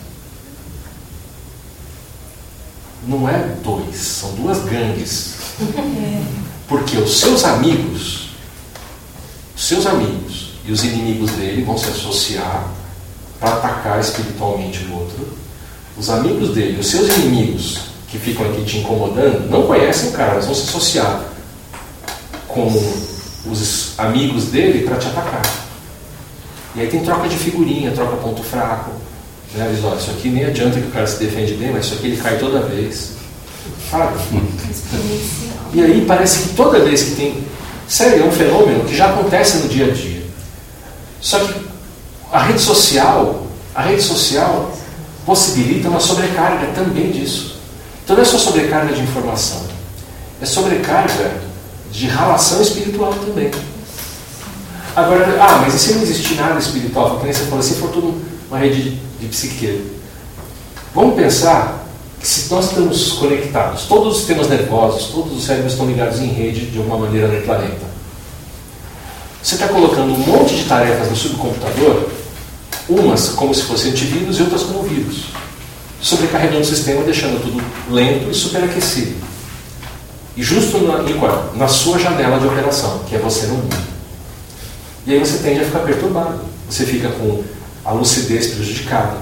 Não 3.08 3.30
é 3.30 3.56
dois, 3.64 3.96
são 3.96 4.34
duas 4.36 4.64
gangues. 4.66 5.36
Porque 6.68 6.98
os 6.98 7.20
seus 7.20 7.44
amigos, 7.44 8.30
os 9.56 9.64
seus 9.64 9.86
amigos 9.86 10.54
e 10.66 10.72
os 10.72 10.84
inimigos 10.84 11.32
dele 11.32 11.64
vão 11.64 11.78
se 11.78 11.90
associar 11.90 12.68
para 13.40 13.54
atacar 13.54 14.00
espiritualmente 14.00 14.84
o 14.86 14.94
outro. 14.96 15.38
Os 15.98 16.10
amigos 16.10 16.56
dele, 16.56 16.80
os 16.80 16.88
seus 16.88 17.08
inimigos 17.18 17.82
que 18.10 18.18
ficam 18.18 18.50
aqui 18.50 18.64
te 18.64 18.78
incomodando, 18.80 19.50
não 19.50 19.68
conhecem 19.68 20.10
o 20.10 20.14
cara, 20.14 20.36
mas 20.36 20.46
vão 20.46 20.56
se 20.56 20.64
associar 20.70 21.26
com 22.48 22.68
os 23.50 23.94
amigos 23.98 24.46
dele 24.46 24.86
para 24.86 24.98
te 24.98 25.08
atacar. 25.08 25.65
E 26.76 26.82
aí 26.82 26.88
tem 26.88 27.04
troca 27.04 27.28
de 27.28 27.38
figurinha, 27.38 27.92
troca 27.92 28.18
ponto 28.18 28.44
fraco. 28.44 28.92
Né? 29.54 29.72
Diz, 29.74 29.84
olha, 29.84 29.98
isso 29.98 30.12
aqui 30.12 30.30
nem 30.30 30.46
adianta 30.46 30.80
que 30.80 30.88
o 30.88 30.92
cara 30.92 31.08
se 31.08 31.20
defende 31.20 31.54
bem, 31.54 31.72
mas 31.72 31.86
isso 31.86 31.96
aqui 31.96 32.08
ele 32.08 32.18
cai 32.18 32.38
toda 32.38 32.60
vez. 32.62 33.14
Sabe? 33.90 34.14
E 35.74 35.82
aí 35.82 36.06
parece 36.06 36.44
que 36.44 36.56
toda 36.56 36.80
vez 36.80 37.04
que 37.04 37.16
tem. 37.16 37.44
Sério, 37.88 38.24
é 38.24 38.28
um 38.28 38.32
fenômeno 38.32 38.84
que 38.84 38.96
já 38.96 39.10
acontece 39.10 39.58
no 39.58 39.70
dia 39.70 39.86
a 39.86 39.92
dia. 39.92 40.24
Só 41.22 41.40
que 41.40 41.66
a 42.32 42.40
rede 42.44 42.60
social, 42.60 43.48
a 43.74 43.82
rede 43.84 44.02
social 44.02 44.72
possibilita 45.26 45.90
uma 45.90 46.00
sobrecarga 46.00 46.68
também 46.74 47.12
disso. 47.12 47.60
Então 48.04 48.16
não 48.16 48.24
é 48.24 48.26
só 48.26 48.38
sobrecarga 48.38 48.94
de 48.94 49.02
informação, 49.02 49.64
é 50.42 50.46
sobrecarga 50.46 51.32
de 51.92 52.06
relação 52.08 52.62
espiritual 52.62 53.14
também. 53.14 53.50
Agora, 54.96 55.38
ah, 55.42 55.60
mas 55.62 55.74
e 55.74 55.80
se 55.80 55.94
não 55.94 56.02
existir 56.04 56.36
nada 56.36 56.58
espiritual? 56.58 57.18
Porque 57.18 57.34
você 57.34 57.46
falou, 57.46 57.62
se 57.62 57.76
for 57.76 57.90
tudo 57.90 58.16
uma 58.50 58.60
rede 58.60 58.82
de, 58.82 58.90
de 59.20 59.28
psique. 59.28 59.92
Vamos 60.94 61.16
pensar 61.16 61.86
que 62.20 62.28
se 62.28 62.52
nós 62.54 62.70
estamos 62.70 63.12
conectados, 63.14 63.84
todos 63.84 64.14
os 64.14 64.18
sistemas 64.20 64.48
nervosos, 64.48 65.08
todos 65.08 65.38
os 65.38 65.44
cérebros 65.44 65.74
estão 65.74 65.88
ligados 65.88 66.20
em 66.20 66.28
rede 66.28 66.68
de 66.68 66.78
alguma 66.78 67.00
maneira 67.00 67.28
no 67.28 67.42
planeta. 67.42 67.86
Você 69.44 69.56
está 69.56 69.68
colocando 69.68 70.14
um 70.14 70.18
monte 70.18 70.56
de 70.56 70.64
tarefas 70.64 71.10
no 71.10 71.16
subcomputador, 71.16 72.10
umas 72.88 73.30
como 73.30 73.54
se 73.54 73.64
fossem 73.64 73.92
antivírus 73.92 74.40
e 74.40 74.44
outras 74.44 74.64
como 74.64 74.84
vírus, 74.84 75.26
sobrecarregando 76.02 76.62
o 76.62 76.66
sistema, 76.66 77.04
deixando 77.04 77.42
tudo 77.42 77.62
lento 77.92 78.32
e 78.32 78.34
superaquecido. 78.34 79.16
E 80.38 80.42
justo 80.42 80.80
na, 80.80 81.04
na 81.54 81.68
sua 81.68 82.00
janela 82.00 82.40
de 82.40 82.48
operação, 82.48 83.00
que 83.08 83.16
é 83.16 83.20
você 83.20 83.48
no 83.48 83.56
mundo. 83.56 83.95
E 85.08 85.14
aí 85.14 85.20
você 85.20 85.38
tende 85.38 85.62
a 85.62 85.66
ficar 85.66 85.80
perturbado. 85.80 86.42
Você 86.70 86.86
fica 86.86 87.10
com 87.10 87.44
a 87.84 87.92
lucidez 87.92 88.48
prejudicada. 88.48 89.18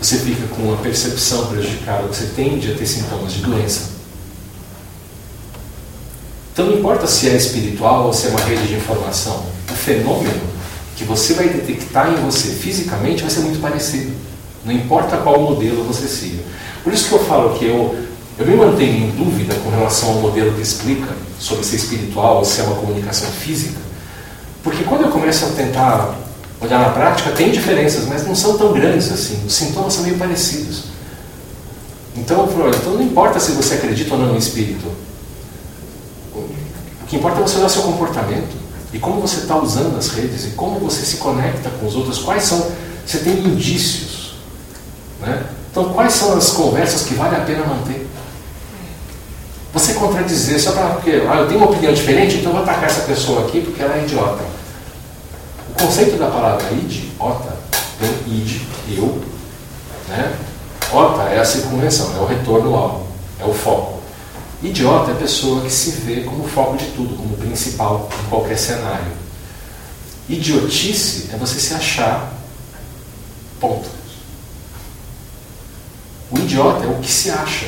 Você 0.00 0.18
fica 0.18 0.46
com 0.54 0.72
a 0.72 0.76
percepção 0.76 1.46
prejudicada. 1.46 2.06
Você 2.06 2.26
tende 2.36 2.70
a 2.70 2.76
ter 2.76 2.86
sintomas 2.86 3.32
de 3.32 3.40
doença. 3.40 3.94
Então 6.52 6.66
não 6.66 6.78
importa 6.78 7.06
se 7.08 7.28
é 7.28 7.34
espiritual 7.34 8.06
ou 8.06 8.12
se 8.12 8.28
é 8.28 8.30
uma 8.30 8.40
rede 8.40 8.68
de 8.68 8.74
informação. 8.74 9.44
O 9.68 9.74
fenômeno 9.74 10.54
que 10.96 11.02
você 11.02 11.34
vai 11.34 11.48
detectar 11.48 12.12
em 12.12 12.16
você 12.24 12.50
fisicamente 12.50 13.22
vai 13.22 13.30
ser 13.30 13.40
muito 13.40 13.60
parecido. 13.60 14.12
Não 14.64 14.72
importa 14.72 15.16
qual 15.16 15.40
modelo 15.40 15.82
você 15.82 16.06
siga. 16.06 16.44
Por 16.84 16.92
isso 16.92 17.08
que 17.08 17.14
eu 17.14 17.24
falo 17.24 17.58
que 17.58 17.64
eu, 17.64 17.98
eu 18.38 18.46
me 18.46 18.54
mantenho 18.54 19.08
em 19.08 19.10
dúvida 19.10 19.56
com 19.56 19.70
relação 19.70 20.10
ao 20.10 20.20
modelo 20.20 20.52
que 20.52 20.62
explica 20.62 21.08
sobre 21.40 21.64
ser 21.64 21.76
espiritual 21.76 22.38
ou 22.38 22.44
se 22.44 22.60
é 22.60 22.62
uma 22.64 22.76
comunicação 22.76 23.28
física 23.32 23.80
porque 24.64 24.82
quando 24.82 25.02
eu 25.02 25.10
começo 25.10 25.44
a 25.44 25.48
tentar 25.48 26.14
olhar 26.58 26.80
na 26.80 26.88
prática, 26.88 27.30
tem 27.32 27.52
diferenças, 27.52 28.06
mas 28.06 28.26
não 28.26 28.34
são 28.34 28.56
tão 28.56 28.72
grandes 28.72 29.12
assim. 29.12 29.44
Os 29.46 29.54
sintomas 29.54 29.92
são 29.92 30.02
meio 30.02 30.16
parecidos. 30.16 30.84
Então, 32.16 32.48
falo, 32.48 32.70
então 32.70 32.94
não 32.94 33.02
importa 33.02 33.38
se 33.38 33.52
você 33.52 33.74
acredita 33.74 34.14
ou 34.14 34.20
não 34.20 34.28
no 34.28 34.38
espírito. 34.38 34.86
O 36.34 37.06
que 37.06 37.16
importa 37.16 37.40
é 37.40 37.42
você 37.42 37.58
olhar 37.58 37.68
seu 37.68 37.82
comportamento 37.82 38.56
e 38.92 38.98
como 38.98 39.20
você 39.20 39.40
está 39.40 39.56
usando 39.60 39.98
as 39.98 40.08
redes 40.08 40.46
e 40.46 40.50
como 40.50 40.78
você 40.78 41.04
se 41.04 41.16
conecta 41.16 41.68
com 41.68 41.86
os 41.86 41.94
outros. 41.94 42.20
Quais 42.20 42.44
são? 42.44 42.66
Você 43.04 43.18
tem 43.18 43.34
indícios. 43.40 44.36
Né? 45.20 45.44
Então, 45.70 45.92
quais 45.92 46.14
são 46.14 46.38
as 46.38 46.50
conversas 46.50 47.02
que 47.02 47.12
vale 47.14 47.36
a 47.36 47.40
pena 47.40 47.66
manter? 47.66 48.06
Você 49.74 49.94
contradizer 49.94 50.58
só 50.60 50.70
para 50.72 50.90
porque 50.90 51.22
ah, 51.28 51.40
eu 51.40 51.48
tenho 51.48 51.58
uma 51.58 51.68
opinião 51.68 51.92
diferente, 51.92 52.36
então 52.36 52.52
eu 52.52 52.58
vou 52.58 52.62
atacar 52.62 52.84
essa 52.84 53.02
pessoa 53.02 53.44
aqui 53.44 53.60
porque 53.60 53.82
ela 53.82 53.96
é 53.98 54.04
idiota. 54.04 54.53
O 55.74 55.86
conceito 55.86 56.16
da 56.18 56.28
palavra 56.28 56.70
idiota 56.72 57.56
vem 58.00 58.38
id, 58.38 58.62
eu, 58.96 59.22
né? 60.08 60.38
Ota 60.92 61.22
é 61.24 61.40
a 61.40 61.44
circunvenção, 61.44 62.16
é 62.16 62.20
o 62.20 62.26
retorno 62.26 62.74
ao, 62.74 63.06
é 63.40 63.44
o 63.44 63.52
foco. 63.52 64.00
Idiota 64.62 65.10
é 65.10 65.14
a 65.14 65.18
pessoa 65.18 65.62
que 65.62 65.70
se 65.70 65.90
vê 65.90 66.22
como 66.22 66.48
foco 66.48 66.76
de 66.76 66.86
tudo, 66.86 67.16
como 67.16 67.36
principal 67.36 68.08
em 68.24 68.28
qualquer 68.28 68.56
cenário. 68.56 69.12
Idiotice 70.28 71.30
é 71.32 71.36
você 71.36 71.58
se 71.60 71.74
achar 71.74 72.32
ponto. 73.60 73.88
O 76.30 76.38
idiota 76.38 76.84
é 76.84 76.88
o 76.88 76.98
que 77.00 77.10
se 77.10 77.30
acha. 77.30 77.66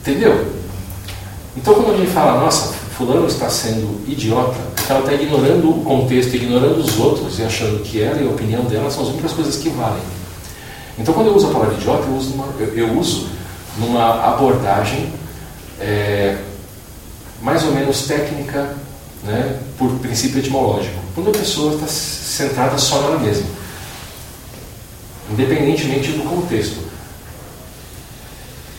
Entendeu? 0.00 0.54
Então 1.56 1.74
quando 1.74 1.92
alguém 1.92 2.06
fala, 2.06 2.40
nossa, 2.40 2.74
fulano 2.96 3.26
está 3.26 3.50
sendo 3.50 4.02
idiota, 4.08 4.56
porque 4.74 4.90
ela 4.90 5.00
está 5.00 5.12
ignorando 5.12 5.70
o 5.70 5.84
contexto, 5.84 6.34
ignorando 6.34 6.78
os 6.78 6.98
outros 6.98 7.38
e 7.38 7.42
achando 7.42 7.82
que 7.82 8.02
ela 8.02 8.20
e 8.20 8.26
a 8.26 8.30
opinião 8.30 8.64
dela 8.64 8.90
são 8.90 9.02
as 9.02 9.10
únicas 9.10 9.32
coisas 9.32 9.56
que 9.56 9.68
valem. 9.68 10.02
Então 10.98 11.12
quando 11.12 11.26
eu 11.26 11.36
uso 11.36 11.48
a 11.48 11.52
palavra 11.52 11.74
idiota, 11.74 12.06
eu 12.06 12.16
uso 12.16 12.30
numa, 12.30 12.48
eu, 12.58 12.74
eu 12.74 12.98
uso 12.98 13.28
numa 13.78 14.32
abordagem 14.32 15.12
é, 15.78 16.38
mais 17.42 17.64
ou 17.64 17.72
menos 17.72 18.06
técnica, 18.06 18.74
né, 19.22 19.58
por 19.76 19.90
princípio 19.98 20.38
etimológico. 20.38 20.98
Quando 21.14 21.28
a 21.30 21.32
pessoa 21.32 21.74
está 21.74 21.86
centrada 21.86 22.78
só 22.78 23.02
nela 23.02 23.18
mesma, 23.18 23.46
independentemente 25.30 26.12
do 26.12 26.28
contexto. 26.28 26.78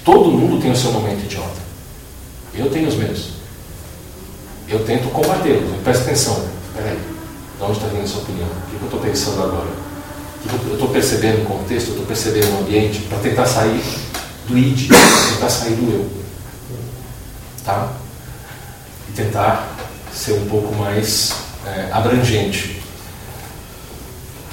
Todo 0.04 0.32
mundo 0.32 0.62
tem 0.62 0.72
o 0.72 0.76
seu 0.76 0.92
momento 0.92 1.24
idiota. 1.24 1.68
Eu 2.56 2.70
tenho 2.72 2.88
os 2.88 2.96
meus. 2.96 3.37
Eu 4.70 4.84
tento 4.86 5.10
combatê-los. 5.10 5.82
Presta 5.84 6.04
atenção. 6.04 6.46
Peraí, 6.76 6.98
de 7.58 7.64
onde 7.64 7.74
está 7.74 7.88
vindo 7.88 8.04
essa 8.04 8.18
opinião? 8.18 8.48
O 8.48 8.70
que 8.70 8.76
eu 8.76 8.86
estou 8.86 9.00
pensando 9.00 9.44
agora? 9.44 9.70
O 10.46 10.50
que 10.50 10.68
eu 10.68 10.74
estou 10.74 10.90
percebendo 10.90 11.40
no 11.40 11.46
contexto? 11.46 11.88
Eu 11.88 11.92
estou 11.94 12.06
percebendo 12.06 12.52
no 12.52 12.60
ambiente 12.60 13.00
para 13.02 13.18
tentar 13.20 13.46
sair 13.46 13.84
do 14.48 14.58
id, 14.58 14.90
tentar 15.34 15.50
sair 15.50 15.76
do 15.76 15.92
eu. 15.92 16.10
Tá? 17.64 17.92
E 19.10 19.12
tentar 19.14 19.76
ser 20.14 20.34
um 20.34 20.46
pouco 20.46 20.74
mais 20.76 21.34
é, 21.66 21.90
abrangente. 21.92 22.82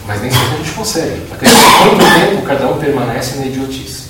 Mas 0.07 0.20
nem 0.20 0.31
sempre 0.31 0.55
a 0.55 0.57
gente 0.59 0.73
consegue. 0.73 1.32
A 1.32 1.36
questão 1.36 1.61
é 1.61 1.78
quanto 1.78 2.31
tempo 2.31 2.43
cada 2.47 2.69
um 2.69 2.78
permanece 2.78 3.36
na 3.36 3.47
idiotice. 3.47 4.05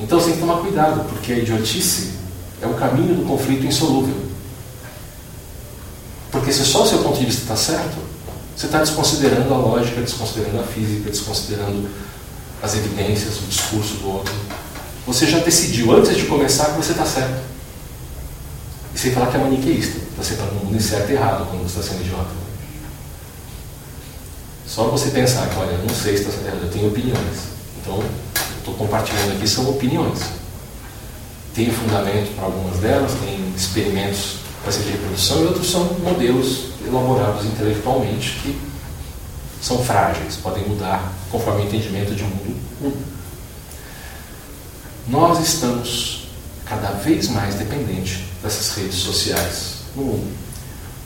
Então 0.00 0.18
você 0.18 0.26
tem 0.26 0.34
que 0.34 0.40
tomar 0.40 0.60
cuidado, 0.60 1.04
porque 1.08 1.32
a 1.32 1.38
idiotice 1.38 2.23
é 2.64 2.66
o 2.66 2.74
caminho 2.74 3.14
do 3.14 3.26
conflito 3.26 3.66
insolúvel. 3.66 4.16
Porque 6.32 6.52
se 6.52 6.64
só 6.64 6.82
o 6.82 6.86
seu 6.88 6.98
ponto 6.98 7.18
de 7.18 7.26
vista 7.26 7.42
está 7.42 7.56
certo, 7.56 7.96
você 8.56 8.66
está 8.66 8.78
desconsiderando 8.78 9.52
a 9.52 9.56
lógica, 9.56 10.00
desconsiderando 10.00 10.60
a 10.60 10.64
física, 10.64 11.10
desconsiderando 11.10 11.88
as 12.62 12.74
evidências, 12.74 13.38
o 13.38 13.42
discurso 13.42 13.94
do 13.96 14.08
outro. 14.08 14.34
Você 15.06 15.26
já 15.26 15.38
decidiu 15.40 15.92
antes 15.92 16.16
de 16.16 16.24
começar 16.24 16.66
que 16.66 16.76
você 16.76 16.92
está 16.92 17.04
certo. 17.04 17.42
E 18.94 18.98
sem 18.98 19.12
falar 19.12 19.26
que 19.26 19.36
é 19.36 19.40
maniqueísta. 19.40 20.00
Está 20.18 20.46
no 20.46 20.64
mundo 20.64 20.80
certo 20.80 21.10
e 21.10 21.12
errado 21.12 21.46
quando 21.50 21.62
você 21.68 21.80
está 21.80 21.92
sendo 21.92 22.00
idiota. 22.02 22.30
Só 24.66 24.84
você 24.84 25.10
pensar 25.10 25.48
que, 25.50 25.58
olha, 25.58 25.76
não 25.76 25.94
sei 25.94 26.16
se 26.16 26.24
está 26.24 26.42
certo, 26.42 26.62
eu 26.62 26.70
tenho 26.70 26.88
opiniões. 26.88 27.38
Então, 27.80 28.02
estou 28.58 28.74
compartilhando 28.74 29.36
aqui 29.36 29.46
são 29.46 29.68
opiniões. 29.68 30.20
Tem 31.54 31.70
fundamento 31.70 32.34
para 32.34 32.46
algumas 32.46 32.78
delas, 32.80 33.12
tem 33.24 33.52
experimentos 33.56 34.38
para 34.62 34.72
ser 34.72 34.90
reprodução 34.90 35.42
e 35.42 35.46
outros 35.46 35.70
são 35.70 35.84
modelos 36.00 36.70
elaborados 36.84 37.44
intelectualmente 37.46 38.40
que 38.42 38.58
são 39.60 39.82
frágeis, 39.84 40.36
podem 40.36 40.66
mudar 40.68 41.12
conforme 41.30 41.62
o 41.62 41.66
entendimento 41.66 42.14
de 42.14 42.22
mundo 42.22 42.56
Nós 45.08 45.38
estamos 45.46 46.28
cada 46.66 46.90
vez 46.90 47.28
mais 47.28 47.54
dependentes 47.54 48.20
dessas 48.42 48.76
redes 48.76 48.96
sociais 48.96 49.74
no 49.94 50.02
mundo. 50.02 50.32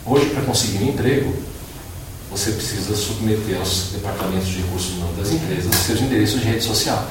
Hoje, 0.06 0.30
para 0.30 0.42
conseguir 0.42 0.84
um 0.84 0.88
emprego, 0.88 1.34
você 2.30 2.52
precisa 2.52 2.96
submeter 2.96 3.58
aos 3.58 3.90
departamentos 3.92 4.48
de 4.48 4.62
recursos 4.62 4.92
humanos 4.92 5.16
das 5.16 5.30
empresas 5.30 5.74
seus 5.74 6.00
endereços 6.00 6.40
de 6.40 6.46
rede 6.46 6.64
social. 6.64 7.06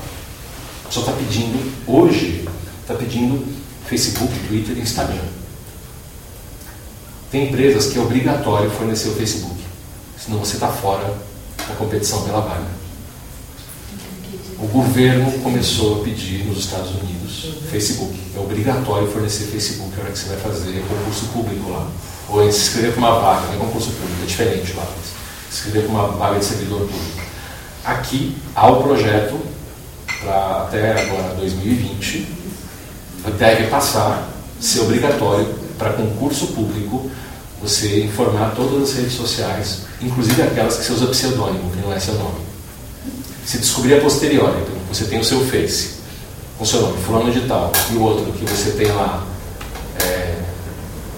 Só 0.90 1.02
está 1.02 1.12
pedindo, 1.12 1.74
hoje, 1.86 2.48
está 2.88 2.96
pedindo 2.96 3.46
Facebook, 3.86 4.34
Twitter 4.48 4.78
e 4.78 4.82
Instagram. 4.82 5.26
Tem 7.30 7.50
empresas 7.50 7.88
que 7.88 7.98
é 7.98 8.02
obrigatório 8.02 8.70
fornecer 8.70 9.10
o 9.10 9.16
Facebook, 9.16 9.60
senão 10.18 10.40
você 10.40 10.54
está 10.54 10.70
fora 10.70 11.14
da 11.68 11.76
competição 11.76 12.24
pela 12.24 12.40
vaga. 12.40 12.78
O 14.58 14.68
governo 14.68 15.30
começou 15.44 16.00
a 16.00 16.04
pedir 16.06 16.46
nos 16.46 16.60
Estados 16.60 16.92
Unidos 16.92 17.56
Facebook. 17.70 18.18
É 18.34 18.40
obrigatório 18.40 19.12
fornecer 19.12 19.44
Facebook 19.48 19.94
na 19.98 20.04
hora 20.04 20.12
que 20.14 20.20
você 20.20 20.30
vai 20.30 20.38
fazer 20.38 20.82
concurso 20.88 21.26
público 21.28 21.70
lá. 21.70 21.88
Ou 22.30 22.50
se 22.50 22.62
inscrever 22.62 22.94
para 22.94 23.00
uma 23.00 23.20
vaga, 23.20 23.48
não 23.48 23.56
é 23.56 23.58
concurso 23.58 23.92
público, 23.92 24.24
é 24.24 24.26
diferente 24.26 24.74
lá. 24.74 24.88
Se 25.52 25.58
inscrever 25.58 25.84
para 25.84 25.92
uma 25.92 26.08
vaga 26.08 26.40
de 26.40 26.46
servidor 26.46 26.80
público. 26.80 27.22
Aqui 27.84 28.38
há 28.56 28.72
o 28.72 28.82
projeto 28.82 29.38
para 30.22 30.64
até 30.64 31.02
agora 31.02 31.36
2020, 31.36 32.37
deve 33.32 33.68
passar, 33.68 34.30
ser 34.60 34.82
obrigatório 34.82 35.48
para 35.78 35.94
concurso 35.94 36.48
público 36.48 37.10
você 37.62 38.04
informar 38.04 38.54
todas 38.56 38.90
as 38.90 38.96
redes 38.96 39.14
sociais, 39.14 39.80
inclusive 40.02 40.42
aquelas 40.42 40.78
que 40.78 40.86
você 40.86 40.94
usa 40.94 41.08
pseudônimo, 41.08 41.72
que 41.72 41.82
não 41.82 41.92
é 41.92 42.00
seu 42.00 42.14
nome. 42.16 42.40
Se 43.46 43.58
descobrir 43.58 43.96
a 43.96 44.02
posteriori, 44.02 44.62
então 44.62 44.76
você 44.92 45.06
tem 45.06 45.20
o 45.20 45.24
seu 45.24 45.44
Face, 45.46 45.96
com 46.58 46.66
seu 46.66 46.82
nome, 46.82 47.02
fulano 47.04 47.32
de 47.32 47.42
tal, 47.42 47.72
e 47.92 47.96
o 47.96 48.02
outro 48.02 48.32
que 48.34 48.46
você 48.46 48.72
tem 48.72 48.92
lá, 48.92 49.26
é, 50.02 50.36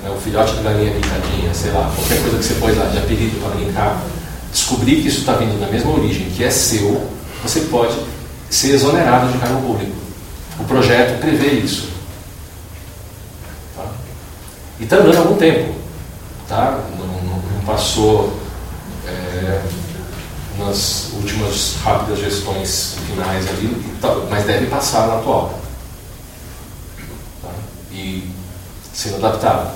é, 0.05 0.09
o 0.09 0.17
filhote 0.17 0.55
de 0.55 0.63
galinha 0.63 0.93
pintadinha, 0.93 1.53
sei 1.53 1.71
lá, 1.71 1.91
qualquer 1.93 2.21
coisa 2.21 2.37
que 2.37 2.43
você 2.43 2.53
pôs 2.55 2.77
lá 2.77 2.85
de 2.85 2.97
apelido 2.99 3.39
para 3.39 3.55
brincar, 3.55 4.03
descobrir 4.51 5.01
que 5.01 5.07
isso 5.07 5.19
está 5.19 5.33
vindo 5.33 5.59
da 5.59 5.67
mesma 5.67 5.91
origem, 5.91 6.29
que 6.29 6.43
é 6.43 6.49
seu, 6.49 7.05
você 7.43 7.61
pode 7.61 7.95
ser 8.49 8.71
exonerado 8.71 9.31
de 9.31 9.37
cargo 9.39 9.61
público. 9.61 9.95
O 10.59 10.63
projeto 10.63 11.19
prevê 11.19 11.59
isso. 11.59 11.88
E 14.79 14.83
está 14.83 14.97
andando 14.97 15.15
há 15.15 15.19
algum 15.19 15.37
tempo. 15.37 15.75
Tá? 16.47 16.79
Não, 16.97 17.05
não, 17.05 17.37
não 17.37 17.61
passou 17.65 18.33
é, 19.05 19.61
nas 20.57 21.11
últimas 21.13 21.75
rápidas 21.83 22.19
gestões 22.19 22.95
finais 23.07 23.47
ali, 23.47 23.75
mas 24.29 24.45
deve 24.45 24.67
passar 24.67 25.07
na 25.07 25.17
atual. 25.17 25.59
Tá? 27.41 27.49
E 27.91 28.29
sendo 28.93 29.17
adaptado. 29.17 29.71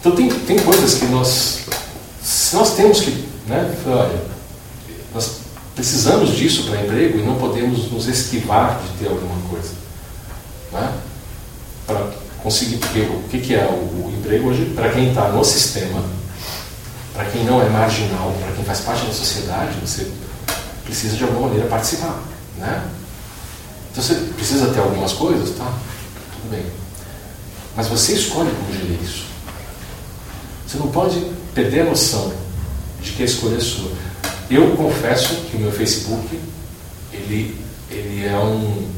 Então 0.00 0.12
tem, 0.12 0.28
tem 0.28 0.58
coisas 0.58 0.94
que 0.94 1.06
nós, 1.06 1.60
nós 2.54 2.74
temos 2.74 3.00
que, 3.00 3.10
né, 3.46 3.74
olha, 3.86 4.22
nós 5.14 5.40
precisamos 5.74 6.30
disso 6.30 6.64
para 6.64 6.80
emprego 6.80 7.18
e 7.18 7.22
não 7.22 7.36
podemos 7.36 7.90
nos 7.90 8.06
esquivar 8.06 8.80
de 8.80 9.04
ter 9.04 9.10
alguma 9.10 9.36
coisa. 9.48 9.74
Né? 10.72 10.92
Conseguir, 12.42 12.76
porque 12.76 13.00
o 13.00 13.22
que, 13.30 13.38
que 13.38 13.54
é 13.54 13.64
o, 13.64 14.06
o 14.06 14.14
emprego 14.18 14.48
hoje? 14.48 14.72
Para 14.74 14.90
quem 14.90 15.08
está 15.08 15.28
no 15.28 15.44
sistema, 15.44 16.02
para 17.14 17.24
quem 17.26 17.44
não 17.44 17.60
é 17.60 17.68
marginal, 17.68 18.34
para 18.40 18.52
quem 18.52 18.64
faz 18.64 18.80
parte 18.80 19.06
da 19.06 19.12
sociedade, 19.12 19.76
você 19.80 20.10
precisa 20.84 21.16
de 21.16 21.24
alguma 21.24 21.48
maneira 21.48 21.68
participar. 21.68 22.22
Né? 22.56 22.82
Então 23.90 24.02
você 24.02 24.14
precisa 24.36 24.68
ter 24.68 24.80
algumas 24.80 25.12
coisas, 25.12 25.56
tá? 25.56 25.72
Tudo 26.32 26.50
bem. 26.50 26.64
Mas 27.76 27.86
você 27.86 28.14
escolhe 28.14 28.50
como 28.50 28.72
gerir 28.72 28.98
isso. 29.02 29.24
Você 30.66 30.78
não 30.78 30.88
pode 30.88 31.20
perder 31.54 31.80
a 31.82 31.84
noção 31.84 32.32
de 33.02 33.12
que 33.12 33.22
a 33.22 33.26
escolha 33.26 33.56
é 33.56 33.60
sua. 33.60 33.90
Eu 34.50 34.76
confesso 34.76 35.34
que 35.50 35.56
o 35.56 35.60
meu 35.60 35.72
Facebook, 35.72 36.38
ele, 37.12 37.58
ele 37.90 38.26
é 38.26 38.36
um. 38.38 38.88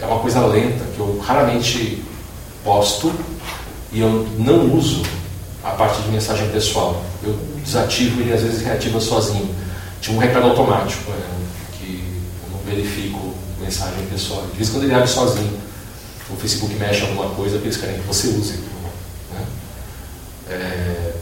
É, 0.00 0.04
uma 0.04 0.20
coisa 0.20 0.44
lenta, 0.46 0.84
que 0.94 0.98
eu 0.98 1.18
raramente 1.18 2.02
posto 2.62 3.12
e 3.92 4.00
eu 4.00 4.28
não 4.38 4.74
uso 4.74 5.02
a 5.64 5.70
parte 5.70 6.02
de 6.02 6.08
mensagem 6.10 6.48
pessoal. 6.50 7.02
Eu 7.22 7.38
desativo 7.64 8.22
e 8.22 8.32
às 8.32 8.42
vezes 8.42 8.62
reativa 8.62 9.00
sozinho. 9.00 9.54
Tinha 10.00 10.16
um 10.16 10.20
recado 10.20 10.46
automático, 10.46 11.10
né, 11.10 11.26
que 11.78 12.04
eu 12.44 12.52
não 12.52 12.58
verifico 12.64 13.34
mensagem 13.60 14.06
pessoal. 14.06 14.42
De 14.46 14.56
vez 14.56 14.68
em 14.68 14.72
quando 14.72 14.84
ele 14.84 14.94
abre 14.94 15.08
sozinho. 15.08 15.66
O 16.28 16.36
Facebook 16.36 16.74
mexe 16.74 17.02
alguma 17.02 17.30
coisa 17.30 17.58
que 17.58 17.64
eles 17.64 17.76
querem 17.76 18.00
que 18.00 18.06
você 18.06 18.28
use. 18.28 18.54
Né? 19.32 19.44
É, 20.50 21.12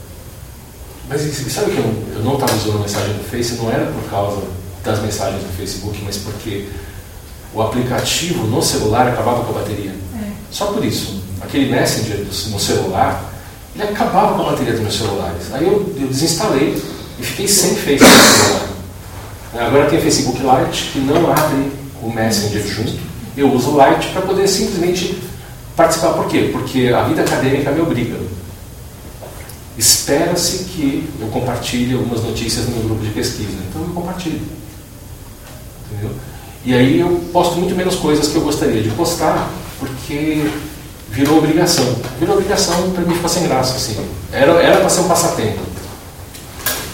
mas 1.09 1.21
sabe 1.21 1.73
que 1.73 1.79
eu, 1.79 2.25
não 2.25 2.35
estava 2.35 2.55
usando 2.55 2.77
a 2.77 2.81
mensagem 2.81 3.15
do 3.15 3.25
Face? 3.25 3.55
Não 3.55 3.71
era 3.71 3.85
por 3.87 4.09
causa 4.09 4.43
das 4.83 5.01
mensagens 5.01 5.43
do 5.43 5.57
Facebook, 5.57 6.01
mas 6.03 6.17
porque 6.17 6.69
o 7.55 7.63
aplicativo 7.63 8.47
no 8.47 8.61
celular 8.61 9.09
acabava 9.09 9.45
com 9.45 9.51
a 9.57 9.61
bateria. 9.61 9.93
É. 9.93 10.33
Só 10.51 10.67
por 10.67 10.85
isso. 10.85 11.23
Aquele 11.41 11.71
Messenger 11.71 12.27
no 12.51 12.59
celular, 12.59 13.33
ele 13.75 13.85
acabava 13.85 14.35
com 14.35 14.43
a 14.43 14.51
bateria 14.51 14.73
dos 14.73 14.83
meus 14.83 14.97
celulares. 14.97 15.53
Aí 15.53 15.65
eu, 15.65 15.95
eu 16.01 16.09
desinstalei 16.09 16.83
e 17.19 17.23
fiquei 17.23 17.47
sem 17.47 17.77
Face 17.77 18.03
no 18.03 18.09
celular. 18.09 18.69
Agora 19.55 19.89
tem 19.89 20.01
Facebook 20.01 20.39
Lite, 20.39 20.91
que 20.93 20.99
não 20.99 21.31
abre 21.31 21.71
o 22.03 22.11
Messenger 22.11 22.67
junto. 22.67 22.99
Eu 23.37 23.53
uso 23.53 23.71
o 23.71 23.79
Lite 23.79 24.09
para 24.09 24.23
poder 24.23 24.49
simplesmente 24.49 25.23
participar. 25.77 26.15
Por 26.15 26.27
quê? 26.27 26.51
Porque 26.53 26.89
a 26.89 27.05
vida 27.05 27.23
acadêmica 27.23 27.71
me 27.71 27.81
obriga. 27.81 28.19
Espera-se 29.77 30.65
que 30.65 31.09
eu 31.21 31.29
compartilhe 31.29 31.95
algumas 31.95 32.23
notícias 32.23 32.67
no 32.67 32.77
meu 32.77 32.85
grupo 32.85 33.05
de 33.05 33.11
pesquisa. 33.11 33.59
Então 33.69 33.83
eu 33.83 33.89
compartilho. 33.89 34.41
Entendeu? 35.93 36.15
E 36.65 36.73
aí 36.73 37.01
eu 37.01 37.23
posto 37.33 37.57
muito 37.57 37.75
menos 37.75 37.97
coisas 37.97 38.29
que 38.29 38.37
eu 38.37 38.43
gostaria 38.43 38.83
de 38.83 38.89
postar, 38.91 39.51
porque 39.79 40.51
virou 41.11 41.39
obrigação. 41.39 41.97
Virou 42.19 42.37
obrigação 42.37 42.91
para 42.93 43.05
mim 43.05 43.15
ficou 43.15 43.29
sem 43.29 43.43
graça. 43.45 43.77
Assim. 43.77 43.97
Era 44.33 44.79
para 44.79 44.89
ser 44.89 45.01
um 45.01 45.09
passatempo. 45.09 45.61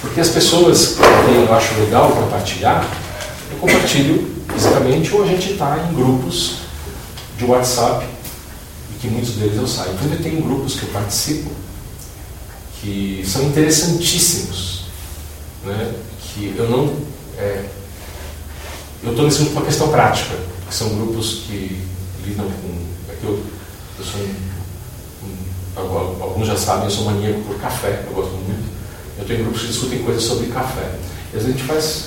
Porque 0.00 0.20
as 0.20 0.28
pessoas 0.28 0.96
que 0.96 1.34
eu 1.34 1.54
acho 1.54 1.74
legal 1.80 2.10
compartilhar, 2.10 2.88
eu 3.52 3.58
compartilho 3.58 4.30
fisicamente 4.52 5.14
ou 5.14 5.22
a 5.22 5.26
gente 5.26 5.52
está 5.52 5.78
em 5.88 5.94
grupos 5.94 6.56
de 7.38 7.44
WhatsApp, 7.44 8.06
e 8.92 8.98
que 8.98 9.08
muitos 9.08 9.34
deles 9.34 9.56
eu 9.56 9.66
saio. 9.66 9.92
Então 9.92 10.12
eu 10.12 10.22
tenho 10.22 10.42
grupos 10.42 10.74
que 10.74 10.82
eu 10.82 10.88
participo 10.90 11.50
que 12.80 13.22
são 13.26 13.42
interessantíssimos, 13.44 14.86
né? 15.64 15.94
que 16.22 16.54
eu 16.56 16.68
não. 16.68 16.94
É, 17.38 17.64
eu 19.02 19.10
estou 19.10 19.24
nesse 19.24 19.38
grupo 19.38 19.54
por 19.54 19.64
questão 19.64 19.88
prática, 19.88 20.36
que 20.68 20.74
são 20.74 20.88
grupos 20.90 21.44
que 21.46 21.80
lidam 22.24 22.44
com. 22.46 23.12
É 23.12 23.14
que 23.14 23.24
eu, 23.24 23.42
eu 23.98 24.04
sou 24.04 24.20
um, 24.20 25.80
um, 25.80 26.22
Alguns 26.22 26.46
já 26.46 26.56
sabem, 26.56 26.84
eu 26.84 26.90
sou 26.90 27.06
maníaco 27.06 27.40
por 27.40 27.58
café, 27.58 28.04
eu 28.06 28.12
gosto 28.12 28.32
muito. 28.32 28.68
Eu 29.18 29.24
tenho 29.24 29.44
grupos 29.44 29.62
que 29.62 29.68
discutem 29.68 30.02
coisas 30.02 30.22
sobre 30.22 30.46
café. 30.48 30.94
E 31.32 31.36
às 31.36 31.42
vezes 31.44 31.48
a 31.48 31.58
gente 31.58 31.62
faz 31.62 32.04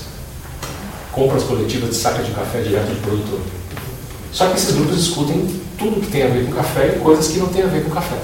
compras 1.12 1.44
coletivas 1.44 1.90
de 1.90 1.96
saca 1.96 2.24
de 2.24 2.32
café 2.32 2.62
direto 2.62 2.90
do 2.90 3.02
produtor. 3.02 3.40
Só 4.32 4.48
que 4.48 4.58
esses 4.58 4.76
grupos 4.76 4.98
discutem 4.98 5.62
tudo 5.78 6.02
que 6.02 6.12
tem 6.12 6.24
a 6.24 6.28
ver 6.28 6.46
com 6.46 6.54
café 6.54 6.96
e 6.96 7.00
coisas 7.00 7.28
que 7.28 7.40
não 7.40 7.48
tem 7.48 7.64
a 7.64 7.68
ver 7.68 7.84
com 7.84 7.92
café. 7.92 8.18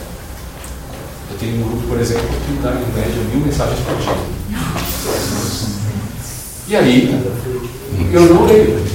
Eu 1.31 1.37
tenho 1.39 1.57
um 1.57 1.69
grupo, 1.69 1.87
por 1.87 1.99
exemplo, 1.99 2.27
que 2.27 2.61
dá 2.61 2.71
em 2.71 2.93
média 2.93 3.23
mil 3.31 3.45
mensagens 3.45 3.79
por 3.79 3.95
dia. 3.97 4.39
E 6.67 6.75
aí, 6.75 7.31
eu 8.11 8.33
não 8.33 8.45
leio. 8.45 8.85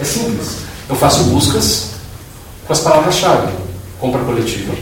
É 0.00 0.04
simples. 0.04 0.58
Eu 0.88 0.96
faço 0.96 1.24
buscas 1.24 1.90
com 2.66 2.72
as 2.72 2.80
palavras-chave: 2.80 3.52
compra 3.98 4.22
coletiva 4.22 4.74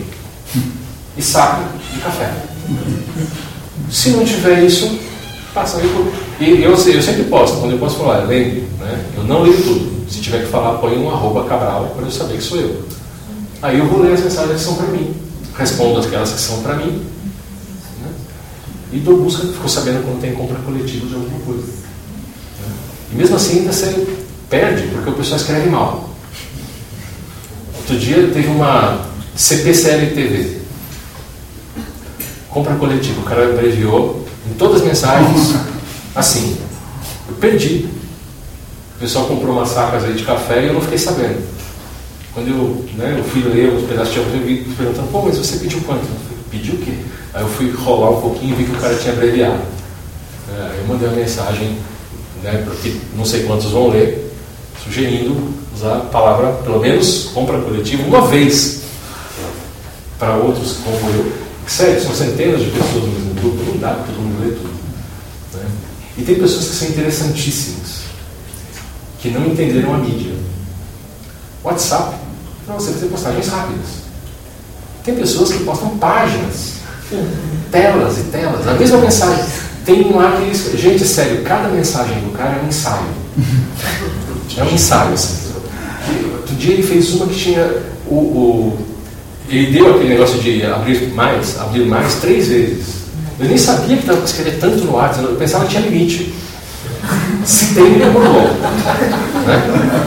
e 1.17 1.23
saco 1.23 1.63
de 1.93 2.01
café. 2.01 2.33
Se 3.91 4.11
não 4.11 4.25
tiver 4.25 4.65
isso, 4.65 4.99
passa 5.53 5.79
aí 5.79 5.89
por. 5.89 6.13
E 6.41 6.63
eu, 6.63 6.73
eu 6.73 7.03
sempre 7.03 7.25
posto, 7.25 7.59
quando 7.59 7.73
eu 7.73 7.79
posso 7.79 7.97
falar, 7.97 8.25
lembre, 8.25 8.69
né? 8.81 9.05
eu 9.17 9.25
não 9.25 9.43
leio 9.43 9.63
tudo. 9.63 10.11
Se 10.11 10.21
tiver 10.21 10.45
que 10.45 10.51
falar, 10.51 10.79
põe 10.79 10.99
um 10.99 11.11
arroba 11.11 11.45
cabral 11.45 11.93
para 11.97 12.05
eu 12.05 12.11
saber 12.11 12.37
que 12.37 12.43
sou 12.43 12.59
eu. 12.59 12.83
Aí 13.63 13.79
eu 13.79 13.87
vou 13.87 14.03
ler 14.03 14.13
as 14.13 14.21
mensagens 14.21 14.59
que 14.59 14.65
são 14.65 14.75
para 14.75 14.87
mim. 14.89 15.15
Respondo 15.57 16.01
aquelas 16.01 16.33
que 16.33 16.41
são 16.41 16.63
para 16.63 16.75
mim. 16.75 17.03
Né? 18.03 18.13
E 18.93 18.99
dou 18.99 19.23
busca, 19.23 19.47
fico 19.47 19.69
sabendo 19.69 20.05
quando 20.05 20.21
tem 20.21 20.35
compra 20.35 20.59
coletiva 20.59 21.07
de 21.07 21.15
alguma 21.15 21.41
coisa. 21.41 21.84
E 23.15 23.17
mesmo 23.17 23.37
assim 23.37 23.61
ainda 23.61 23.73
você 23.73 24.07
perde, 24.51 24.89
porque 24.89 25.11
o 25.11 25.13
pessoal 25.13 25.37
escreve 25.41 25.71
mal. 25.71 26.11
Outro 27.77 27.97
dia 27.97 28.29
teve 28.33 28.49
uma 28.49 29.07
CPCL-TV. 29.37 30.59
Compra 32.49 32.75
coletiva. 32.75 33.21
O 33.21 33.25
cara 33.25 33.49
abreviou 33.51 34.27
em 34.51 34.55
todas 34.55 34.81
as 34.81 34.87
mensagens 34.87 35.55
assim. 36.15 36.57
Eu 37.29 37.35
perdi. 37.37 37.89
O 38.97 39.01
pessoal 39.01 39.27
comprou 39.27 39.55
umas 39.55 39.69
sacas 39.69 40.05
aí 40.05 40.15
de 40.15 40.25
café 40.25 40.63
e 40.63 40.67
eu 40.69 40.75
não 40.75 40.81
fiquei 40.81 40.99
sabendo. 40.99 41.43
Quando 42.33 42.49
eu, 42.49 42.85
né, 42.97 43.17
eu 43.17 43.25
fui 43.25 43.43
ler 43.43 43.73
os 43.73 43.89
pedaços 43.89 44.13
de 44.13 44.19
ouvido 44.19 44.77
perguntando, 44.77 45.09
pô, 45.09 45.23
mas 45.23 45.39
você 45.39 45.57
pediu 45.59 45.81
quanto? 45.83 46.03
Eu 46.03 46.37
pediu 46.51 46.75
o 46.75 46.79
quê? 46.79 46.93
Aí 47.33 47.43
eu 47.43 47.49
fui 47.49 47.71
rolar 47.71 48.11
um 48.11 48.21
pouquinho 48.21 48.55
e 48.55 48.57
vi 48.57 48.65
que 48.65 48.77
o 48.77 48.81
cara 48.81 48.95
tinha 48.97 49.13
abreviado. 49.13 49.61
É, 50.53 50.81
eu 50.81 50.87
mandei 50.89 51.09
uma 51.09 51.17
mensagem, 51.17 51.79
né, 52.45 52.63
porque 52.67 52.95
não 53.17 53.25
sei 53.25 53.45
quantos 53.45 53.71
vão 53.71 53.89
ler, 53.89 54.31
sugerindo 54.85 55.35
usar 55.75 55.97
a 55.97 56.01
palavra, 56.01 56.53
pelo 56.63 56.79
menos, 56.79 57.31
compra 57.33 57.59
coletiva, 57.59 58.03
uma 58.05 58.27
vez 58.29 58.83
para 60.19 60.37
outros 60.37 60.77
como 60.85 61.11
eu. 61.11 61.33
Sério, 61.67 62.03
são 62.03 62.15
centenas 62.15 62.61
de 62.61 62.71
pessoas 62.71 63.05
no 63.05 63.09
mesmo 63.09 63.35
grupo, 63.35 63.73
não 63.73 63.79
dá 63.79 63.95
para 63.95 64.05
todo 64.05 64.21
mundo 64.21 64.45
ler 64.45 64.55
tudo. 64.57 64.75
Né? 65.55 65.71
E 66.19 66.23
tem 66.23 66.35
pessoas 66.35 66.67
que 66.67 66.75
são 66.75 66.89
interessantíssimas, 66.89 68.01
que 69.21 69.31
não 69.31 69.47
entenderam 69.47 69.95
a 69.95 69.99
mídia. 69.99 70.35
WhatsApp, 71.65 72.15
para 72.67 72.75
você 72.75 72.93
fazer 72.93 73.07
postagens 73.07 73.49
rápidas. 73.49 74.05
Tem 75.03 75.15
pessoas 75.17 75.51
que 75.51 75.65
postam 75.65 75.97
páginas, 75.97 76.75
telas 77.71 78.19
e 78.19 78.23
telas, 78.25 78.69
a 78.69 78.75
mesma 78.75 78.99
mensagem. 78.99 79.45
Tem 79.85 80.03
um 80.05 80.17
lá 80.17 80.41
que, 80.41 80.77
gente, 80.77 81.05
sério, 81.05 81.43
cada 81.43 81.69
mensagem 81.69 82.19
do 82.21 82.37
cara 82.37 82.59
é 82.61 82.65
um 82.65 82.69
ensaio. 82.69 83.07
É 84.57 84.63
um 84.63 84.73
ensaio. 84.73 85.15
Assim. 85.15 85.53
Outro 86.37 86.55
dia 86.55 86.75
ele 86.75 86.83
fez 86.85 87.13
uma 87.15 87.27
que 87.27 87.35
tinha 87.35 87.83
o, 88.07 88.15
o, 88.15 88.79
Ele 89.49 89.73
deu 89.73 89.95
aquele 89.95 90.11
negócio 90.11 90.39
de 90.39 90.65
abrir 90.65 91.09
mais, 91.09 91.59
abrir 91.59 91.87
mais 91.87 92.15
três 92.17 92.47
vezes. 92.47 93.05
Eu 93.41 93.47
nem 93.47 93.59
sabia 93.59 93.97
que 93.97 94.07
dava 94.07 94.19
para 94.19 94.29
escrever 94.29 94.59
tanto 94.61 94.85
no 94.85 94.93
WhatsApp, 94.93 95.25
eu 95.25 95.35
pensava 95.35 95.65
que 95.65 95.73
tinha 95.73 95.83
limite. 95.83 96.33
Se 97.45 97.75
tem, 97.75 97.85
ele 97.85 98.05
muito 98.05 98.33
bom. 98.33 98.47
Né? 99.45 100.05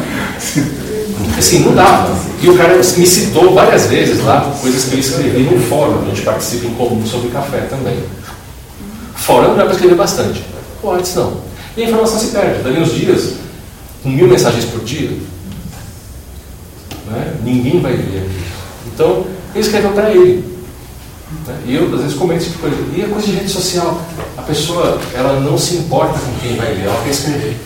Assim, 1.38 1.60
não 1.60 1.76
dava. 1.76 2.18
E 2.42 2.50
o 2.50 2.58
cara 2.58 2.76
me 2.76 2.84
citou 2.84 3.54
várias 3.54 3.88
vezes 3.88 4.24
lá 4.24 4.56
coisas 4.62 4.86
que 4.86 4.96
eu 4.96 5.00
escrevi 5.00 5.44
no 5.44 5.60
fórum, 5.60 6.04
a 6.04 6.06
gente 6.06 6.22
participa 6.22 6.68
em 6.68 6.74
comum 6.76 7.06
sobre 7.06 7.30
café 7.30 7.62
também. 7.62 7.98
Fórum 9.28 9.58
dá 9.58 9.66
para 9.66 9.74
escrever 9.74 9.96
bastante. 9.96 10.42
O 10.82 10.88
WhatsApp 10.88 11.18
não. 11.18 11.42
E 11.76 11.84
a 11.84 11.86
informação 11.86 12.18
se 12.18 12.28
perde. 12.28 12.64
Dali 12.64 12.80
uns 12.80 12.94
dias, 12.94 13.34
com 14.02 14.08
mil 14.08 14.26
mensagens 14.26 14.64
por 14.64 14.80
dia, 14.86 15.12
né? 17.08 17.36
ninguém 17.44 17.82
vai 17.82 17.92
ver. 17.92 18.30
Então, 18.88 19.26
ele 19.54 19.66
escreveu 19.66 19.92
para 19.92 20.12
ele. 20.12 20.58
E 21.66 21.76
eu, 21.76 21.94
às 21.94 22.02
vezes, 22.04 22.18
comento 22.18 22.42
esse 22.42 22.52
tipo 22.52 22.70
de 22.70 22.76
coisa. 22.76 22.98
E 22.98 23.04
a 23.04 23.10
coisa 23.10 23.28
de 23.28 23.34
rede 23.34 23.50
social, 23.50 24.02
a 24.38 24.42
pessoa 24.44 24.98
ela 25.14 25.42
não 25.42 25.58
se 25.58 25.76
importa 25.76 26.18
com 26.18 26.40
quem 26.40 26.56
vai 26.56 26.74
ler, 26.74 26.86
ela 26.86 27.04
quer 27.04 27.10
escrever. 27.10 27.58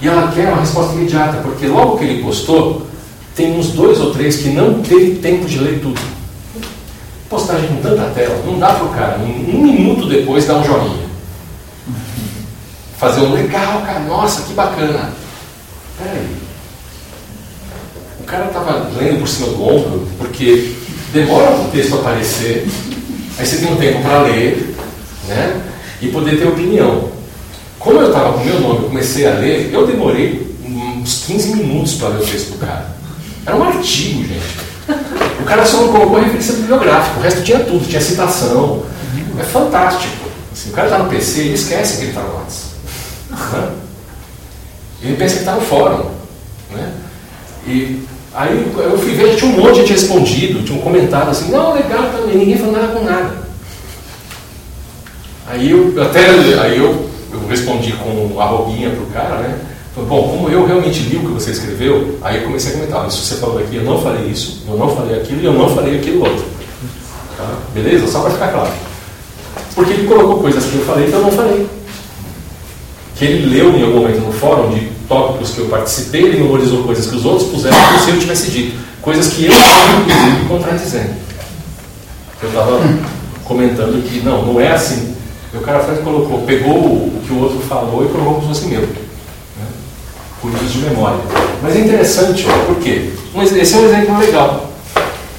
E 0.00 0.06
ela 0.06 0.30
quer 0.30 0.52
uma 0.52 0.60
resposta 0.60 0.94
imediata, 0.94 1.38
porque 1.38 1.66
logo 1.66 1.98
que 1.98 2.04
ele 2.04 2.22
postou, 2.22 2.86
tem 3.34 3.58
uns 3.58 3.70
dois 3.70 3.98
ou 3.98 4.12
três 4.12 4.36
que 4.36 4.50
não 4.50 4.80
teve 4.82 5.16
tempo 5.16 5.46
de 5.46 5.58
ler 5.58 5.80
tudo. 5.80 6.17
Postagem 7.28 7.68
com 7.68 7.82
tanta 7.82 8.10
tela, 8.14 8.42
não 8.46 8.58
dá 8.58 8.72
para 8.72 8.84
o 8.84 8.88
cara, 8.88 9.18
um, 9.18 9.24
um 9.24 9.62
minuto 9.62 10.08
depois, 10.08 10.46
dar 10.46 10.56
um 10.56 10.64
joinha. 10.64 11.06
Fazer 12.98 13.20
um 13.20 13.34
legal, 13.34 13.82
cara, 13.82 14.00
nossa, 14.00 14.42
que 14.42 14.54
bacana. 14.54 15.12
Peraí. 15.98 16.36
O 18.20 18.24
cara 18.24 18.46
estava 18.46 18.90
lendo 18.98 19.20
por 19.20 19.28
cima 19.28 19.48
do 19.48 19.62
ombro, 19.62 20.08
porque 20.16 20.74
demora 21.12 21.60
o 21.60 21.70
texto 21.70 21.96
aparecer, 21.96 22.66
aí 23.38 23.46
você 23.46 23.58
tem 23.58 23.72
um 23.72 23.76
tempo 23.76 24.02
para 24.02 24.22
ler, 24.22 24.74
né? 25.26 25.60
E 26.00 26.08
poder 26.08 26.38
ter 26.38 26.48
opinião. 26.48 27.10
Como 27.78 28.00
eu 28.00 28.08
estava 28.08 28.32
com 28.32 28.40
o 28.40 28.44
meu 28.44 28.60
nome, 28.60 28.78
eu 28.80 28.88
comecei 28.88 29.26
a 29.26 29.34
ler, 29.34 29.70
eu 29.72 29.86
demorei 29.86 30.56
uns 30.64 31.24
15 31.26 31.56
minutos 31.56 31.94
para 31.94 32.08
ler 32.08 32.22
o 32.22 32.26
texto 32.26 32.52
do 32.52 32.58
cara. 32.58 32.96
Era 33.46 33.56
um 33.56 33.64
artigo, 33.64 34.24
gente. 34.24 35.27
Cara 35.48 35.64
só 35.64 35.80
não 35.80 35.88
colocou 35.88 36.20
referência 36.20 36.54
bibliográfica, 36.56 37.18
o 37.18 37.22
resto 37.22 37.42
tinha 37.42 37.60
tudo, 37.60 37.88
tinha 37.88 38.02
citação. 38.02 38.82
É 39.38 39.42
fantástico. 39.42 40.28
Assim, 40.52 40.70
o 40.70 40.72
cara 40.74 40.88
está 40.88 40.98
no 40.98 41.08
PC, 41.08 41.40
ele 41.40 41.54
esquece 41.54 41.96
que 41.96 42.02
ele 42.02 42.10
está 42.10 42.20
no 42.20 42.34
WhatsApp. 42.34 42.74
Né? 43.30 43.70
Ele 45.02 45.16
pensa 45.16 45.34
que 45.34 45.40
está 45.40 45.54
no 45.54 45.60
fórum. 45.62 46.10
Né? 46.70 46.92
E 47.66 48.02
aí 48.34 48.72
eu 48.76 48.98
fui 48.98 49.14
ver, 49.14 49.36
tinha 49.36 49.50
um 49.50 49.58
monte 49.58 49.84
de 49.84 49.92
respondido, 49.92 50.62
tinha 50.62 50.78
um 50.78 50.82
comentário 50.82 51.30
assim, 51.30 51.50
não, 51.50 51.72
legal 51.72 52.10
também, 52.10 52.36
ninguém 52.36 52.58
falou 52.58 52.72
nada 52.72 52.88
com 52.88 53.04
nada. 53.04 53.38
Aí 55.46 55.70
eu 55.70 56.02
até 56.02 56.28
aí 56.60 56.76
eu, 56.76 57.08
eu 57.32 57.48
respondi 57.48 57.92
com 57.92 58.38
a 58.38 58.44
arrobinha 58.44 58.90
pro 58.90 59.06
cara, 59.06 59.36
né? 59.36 59.58
Bom, 60.06 60.28
como 60.28 60.48
eu 60.48 60.66
realmente 60.66 61.00
li 61.00 61.16
o 61.16 61.20
que 61.20 61.32
você 61.32 61.50
escreveu, 61.50 62.18
aí 62.22 62.38
eu 62.38 62.44
comecei 62.44 62.72
a 62.72 62.74
comentar, 62.74 63.08
isso 63.08 63.24
você 63.24 63.36
falou 63.36 63.58
aqui, 63.58 63.76
eu 63.76 63.84
não 63.84 64.00
falei 64.00 64.26
isso, 64.26 64.64
eu 64.68 64.76
não 64.76 64.94
falei 64.94 65.20
aquilo 65.20 65.40
e 65.40 65.44
eu 65.44 65.52
não 65.52 65.74
falei 65.74 65.98
aquilo 65.98 66.20
outro. 66.20 66.44
Tá? 67.36 67.54
Beleza? 67.74 68.06
Só 68.06 68.20
para 68.20 68.30
ficar 68.30 68.48
claro. 68.48 68.70
Porque 69.74 69.92
ele 69.92 70.08
colocou 70.08 70.40
coisas 70.40 70.64
que 70.64 70.76
eu 70.76 70.84
falei 70.84 71.06
que 71.06 71.12
eu 71.12 71.22
não 71.22 71.32
falei 71.32 71.66
que 73.18 73.24
ele 73.24 73.46
leu 73.46 73.76
em 73.76 73.82
algum 73.82 74.02
momento 74.02 74.20
no 74.20 74.32
fórum 74.32 74.72
de 74.72 74.86
tópicos 75.08 75.50
que 75.50 75.58
eu 75.58 75.66
participei, 75.66 76.22
ele 76.22 76.42
memorizou 76.42 76.84
coisas 76.84 77.06
que 77.06 77.16
os 77.16 77.24
outros 77.24 77.48
puseram 77.48 77.76
como 77.76 77.98
se 77.98 78.10
eu 78.10 78.20
tivesse 78.20 78.50
dito. 78.50 78.78
Coisas 79.02 79.28
que 79.28 79.46
eu 79.46 79.52
estava, 79.52 80.00
inclusive, 80.00 80.48
contradizendo. 80.48 81.14
Eu 82.42 82.48
estava 82.48 82.80
comentando 83.44 84.02
que 84.08 84.20
não, 84.20 84.46
não 84.46 84.60
é 84.60 84.70
assim. 84.70 85.14
E 85.52 85.56
o 85.56 85.60
cara 85.60 85.80
foi, 85.80 85.96
colocou, 85.96 86.42
pegou 86.42 86.76
o 86.76 87.22
que 87.26 87.32
o 87.32 87.40
outro 87.40 87.58
falou 87.60 88.04
e 88.04 88.08
colocou 88.08 88.34
como 88.34 88.54
se 88.54 88.60
fosse 88.60 88.72
meu. 88.72 88.86
Uso 90.42 90.64
de 90.64 90.78
memória. 90.78 91.20
Mas 91.62 91.76
é 91.76 91.80
interessante, 91.80 92.46
por 92.66 92.76
quê? 92.76 93.12
Esse 93.60 93.74
é 93.74 93.78
um 93.78 93.84
exemplo 93.86 94.18
legal. 94.18 94.70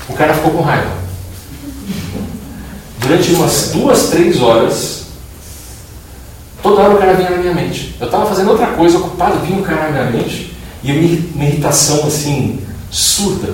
O 0.08 0.14
cara 0.14 0.34
ficou 0.34 0.52
com 0.52 0.62
raiva. 0.62 0.92
Durante 3.00 3.34
umas 3.34 3.72
duas, 3.72 4.10
três 4.10 4.42
horas, 4.42 5.00
Toda 6.62 6.82
hora 6.82 6.96
o 6.96 6.98
cara 6.98 7.14
vinha 7.14 7.30
na 7.30 7.38
minha 7.38 7.54
mente. 7.54 7.96
Eu 8.00 8.06
estava 8.06 8.26
fazendo 8.26 8.52
outra 8.52 8.68
coisa, 8.68 8.98
ocupado, 8.98 9.40
vinha 9.40 9.60
o 9.60 9.64
cara 9.64 9.90
na 9.90 9.92
minha 9.92 10.12
mente. 10.12 10.56
E 10.84 10.92
uma 11.34 11.46
irritação 11.46 12.06
assim, 12.06 12.60
surda. 12.92 13.54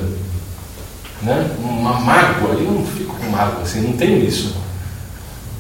Né? 1.22 1.52
Uma 1.60 2.00
mágoa. 2.00 2.54
Eu 2.56 2.72
não 2.72 2.86
fico 2.86 3.16
com 3.16 3.30
mágoa, 3.30 3.62
assim, 3.62 3.82
não 3.82 3.94
tenho 3.94 4.24
isso. 4.24 4.56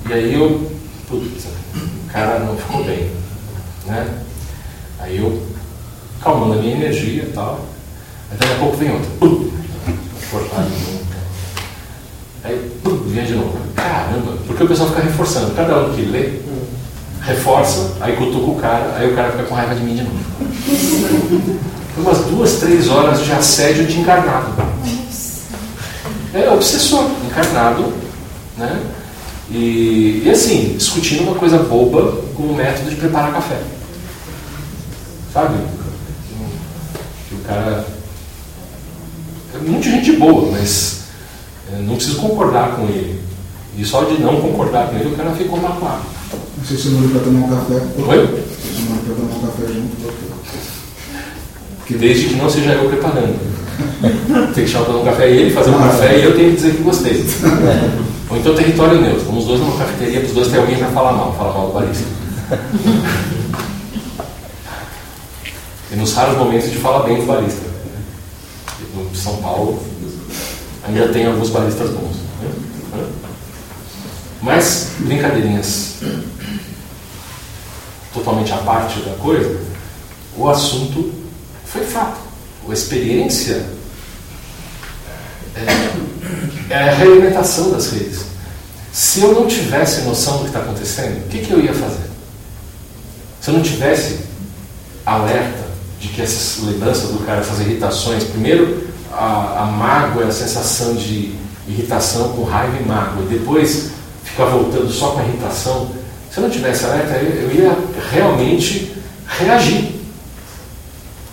E 0.09 0.13
aí 0.13 0.33
eu. 0.33 0.71
Putz, 1.07 1.45
o 1.75 2.11
cara 2.11 2.39
não 2.39 2.57
ficou 2.57 2.83
bem. 2.83 3.11
Né? 3.85 4.07
Aí 4.99 5.17
eu, 5.17 5.41
calmando 6.25 6.53
a 6.53 6.57
minha 6.57 6.75
energia 6.75 7.21
e 7.21 7.31
tal. 7.33 7.63
Aí 8.31 8.37
daqui 8.39 8.53
a 8.53 8.55
pouco 8.55 8.77
vem 8.77 8.91
outro. 8.91 9.11
Pum, 9.19 9.51
cortado 10.31 10.67
de 10.67 10.83
novo. 10.83 11.05
Aí 12.43 12.71
pum, 12.83 12.97
vinha 13.05 13.23
de 13.23 13.35
novo. 13.35 13.57
Caramba, 13.75 14.33
porque 14.47 14.63
o 14.63 14.67
pessoal 14.67 14.89
fica 14.89 15.03
reforçando. 15.03 15.53
Cada 15.53 15.77
um 15.77 15.93
que 15.93 16.01
lê, 16.01 16.39
reforça, 17.21 17.93
aí 18.01 18.15
cutuca 18.15 18.51
o 18.51 18.55
cara, 18.55 18.95
aí 18.97 19.11
o 19.11 19.15
cara 19.15 19.31
fica 19.31 19.43
com 19.43 19.53
raiva 19.53 19.75
de 19.75 19.83
mim 19.83 19.95
de 19.95 20.01
novo. 20.01 21.59
Foi 21.93 22.03
umas 22.03 22.17
duas, 22.25 22.53
três 22.55 22.89
horas 22.89 23.23
de 23.23 23.31
assédio 23.31 23.85
de 23.85 23.99
encarnado. 23.99 24.51
É 26.33 26.49
obsessor, 26.49 27.07
encarnado, 27.25 27.93
né? 28.57 28.81
E, 29.49 30.23
e 30.25 30.29
assim, 30.29 30.75
discutindo 30.75 31.21
uma 31.21 31.35
coisa 31.35 31.59
boba 31.59 32.19
com 32.35 32.43
o 32.43 32.55
método 32.55 32.89
de 32.89 32.95
preparar 32.95 33.31
café. 33.31 33.59
Sabe? 35.31 35.55
Cara. 37.47 37.85
É 39.53 39.57
muita 39.69 39.89
gente 39.89 40.11
boa, 40.13 40.51
mas 40.51 41.01
é, 41.71 41.81
não 41.81 41.95
preciso 41.95 42.17
concordar 42.17 42.75
com 42.75 42.83
ele. 42.87 43.21
E 43.77 43.85
só 43.85 44.03
de 44.03 44.21
não 44.21 44.39
concordar 44.41 44.87
com 44.89 44.95
ele, 44.97 45.09
o 45.13 45.17
cara 45.17 45.31
ficou 45.31 45.59
magoado. 45.59 46.01
Você 46.63 46.77
chamou 46.77 47.03
ele 47.03 47.13
para 47.13 47.21
tomar 47.21 47.45
um 47.45 47.49
café? 47.49 47.73
Oi? 47.73 48.17
Ele 48.17 49.01
para 49.05 49.15
tomar 49.15 49.35
um 49.35 49.41
café 49.41 49.73
junto? 49.73 49.95
por 50.01 50.11
quê? 50.11 50.57
Que 51.87 51.93
desde 51.95 52.25
que 52.29 52.35
não 52.35 52.49
seja 52.49 52.71
eu 52.71 52.89
preparando. 52.89 53.55
Tem 54.53 54.63
que 54.65 54.69
chamar 54.71 54.85
para 54.85 54.95
um 54.97 55.03
café 55.05 55.29
ele, 55.29 55.53
fazer 55.53 55.69
um 55.71 55.75
Ah. 55.83 55.87
café 55.89 56.19
e 56.19 56.23
eu 56.23 56.35
tenho 56.35 56.49
que 56.51 56.55
dizer 56.55 56.75
que 56.75 56.83
gostei. 56.83 57.25
Ou 58.29 58.37
então 58.37 58.55
território 58.55 58.99
neutro. 59.01 59.25
Vamos 59.25 59.43
os 59.43 59.47
dois 59.49 59.59
numa 59.61 59.77
cafeteria, 59.77 60.19
para 60.21 60.27
os 60.27 60.33
dois 60.33 60.47
ter 60.47 60.57
alguém 60.57 60.77
para 60.77 60.87
falar 60.87 61.11
mal, 61.13 61.33
falar 61.33 61.53
mal 61.53 61.67
do 61.67 61.73
barista. 61.73 62.05
Nos 65.95 66.13
raros 66.13 66.37
momentos 66.37 66.69
de 66.71 66.77
falar 66.77 67.03
bem 67.03 67.17
do 67.17 67.25
barista. 67.25 67.61
né? 67.61 68.03
No 68.95 69.15
São 69.15 69.37
Paulo 69.37 69.81
ainda 70.83 71.07
tem 71.09 71.25
alguns 71.25 71.49
baristas 71.49 71.89
bons. 71.89 72.17
né? 72.41 73.09
Mas, 74.41 74.89
brincadeirinhas 74.99 75.95
totalmente 78.13 78.51
à 78.51 78.57
parte 78.57 78.99
da 79.01 79.13
coisa, 79.15 79.59
o 80.37 80.49
assunto 80.49 81.13
foi 81.65 81.83
fato. 81.85 82.19
A 82.67 82.73
experiência 82.73 83.65
é, 85.55 86.73
é 86.73 86.75
a 86.75 86.93
realimentação 86.93 87.71
das 87.71 87.91
redes. 87.91 88.25
Se 88.91 89.21
eu 89.21 89.33
não 89.33 89.47
tivesse 89.47 90.01
noção 90.01 90.37
do 90.37 90.43
que 90.43 90.47
está 90.47 90.59
acontecendo, 90.59 91.25
o 91.25 91.29
que, 91.29 91.39
que 91.39 91.51
eu 91.51 91.59
ia 91.59 91.73
fazer? 91.73 92.09
Se 93.41 93.49
eu 93.49 93.55
não 93.55 93.61
tivesse 93.61 94.19
alerta 95.05 95.64
de 95.99 96.07
que 96.09 96.21
essas 96.21 96.63
lembranças 96.63 97.09
do 97.09 97.25
cara, 97.25 97.41
essas 97.41 97.59
irritações, 97.59 98.23
primeiro 98.25 98.87
a, 99.11 99.63
a 99.63 99.65
mágoa, 99.65 100.25
a 100.25 100.31
sensação 100.31 100.93
de 100.95 101.33
irritação 101.67 102.29
com 102.33 102.43
raiva 102.43 102.77
e 102.79 102.85
mágoa, 102.85 103.23
e 103.23 103.27
depois 103.37 103.91
ficar 104.23 104.45
voltando 104.45 104.91
só 104.91 105.11
com 105.11 105.19
a 105.19 105.23
irritação, 105.23 105.89
se 106.31 106.37
eu 106.37 106.43
não 106.43 106.49
tivesse 106.49 106.85
alerta, 106.85 107.15
eu, 107.15 107.49
eu 107.49 107.55
ia 107.55 107.77
realmente 108.11 108.93
reagir. 109.39 109.95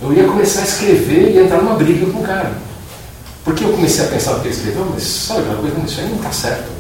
Eu 0.01 0.13
ia 0.13 0.25
começar 0.25 0.61
a 0.61 0.65
escrever 0.65 1.33
e 1.35 1.39
entrar 1.39 1.59
numa 1.63 1.75
briga 1.75 2.07
com 2.07 2.21
o 2.21 2.23
cara. 2.25 2.53
Porque 3.45 3.65
eu 3.65 3.71
comecei 3.73 4.05
a 4.05 4.09
pensar 4.09 4.35
no 4.35 4.41
que 4.41 4.49
ele 4.49 4.55
escreveu, 4.55 4.87
mas 4.93 5.03
sabe 5.03 5.41
aquela 5.41 5.57
coisa, 5.59 5.77
isso 5.87 6.01
aí 6.01 6.09
não 6.09 6.17
está 6.17 6.33
certo. 6.33 6.71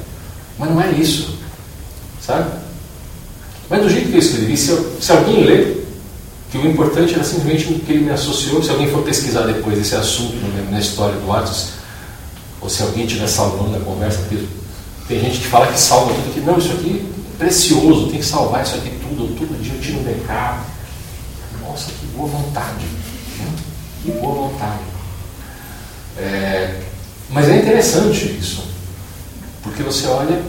Mas 0.59 0.70
não 0.70 0.80
é 0.80 0.90
isso. 0.92 1.36
Sabe? 2.24 2.50
Mas 3.68 3.82
do 3.82 3.88
jeito 3.90 4.09
que 4.09 4.14
eu 4.14 4.20
escrevi, 4.20 4.56
se, 4.56 4.70
eu- 4.70 4.96
se 5.00 5.10
alguém 5.12 5.44
ler, 5.44 5.81
que 6.52 6.58
o 6.58 6.68
importante 6.70 7.14
era 7.14 7.24
simplesmente 7.24 7.72
o 7.72 7.78
que 7.80 7.92
ele 7.92 8.04
me 8.04 8.10
associou, 8.10 8.62
se 8.62 8.68
alguém 8.68 8.90
for 8.90 9.02
pesquisar 9.02 9.46
depois 9.46 9.78
esse 9.78 9.94
assunto 9.94 10.36
na, 10.70 10.78
história 10.78 11.18
do 11.18 11.32
Atos, 11.32 11.68
ou 12.60 12.68
se 12.68 12.82
alguém 12.82 13.06
estiver 13.06 13.26
salvando 13.26 13.74
a 13.74 13.80
conversa, 13.80 14.18
porque 14.18 14.44
tem 15.08 15.18
gente 15.18 15.38
que 15.40 15.46
fala 15.46 15.66
que 15.72 15.80
salva 15.80 16.12
tudo 16.12 16.28
aqui. 16.30 16.40
Não, 16.40 16.58
isso 16.58 16.72
aqui 16.72 17.06
é 17.34 17.38
precioso, 17.38 18.08
tem 18.10 18.20
que 18.20 18.26
salvar 18.26 18.62
isso 18.64 18.74
aqui 18.76 18.90
tudo, 19.00 19.34
todo 19.34 19.62
dia 19.62 19.72
eu 19.72 19.80
tiro 19.80 20.00
um 20.00 20.02
backup. 20.02 20.60
Nossa, 21.62 21.90
que 21.90 22.06
boa 22.14 22.28
vontade. 22.28 22.84
né? 23.38 23.46
Que 24.04 24.10
boa 24.12 24.48
vontade. 24.48 24.82
É, 26.18 26.80
mas 27.30 27.48
é 27.48 27.56
interessante 27.60 28.26
isso, 28.38 28.62
porque 29.62 29.82
você 29.82 30.06
olha 30.06 30.42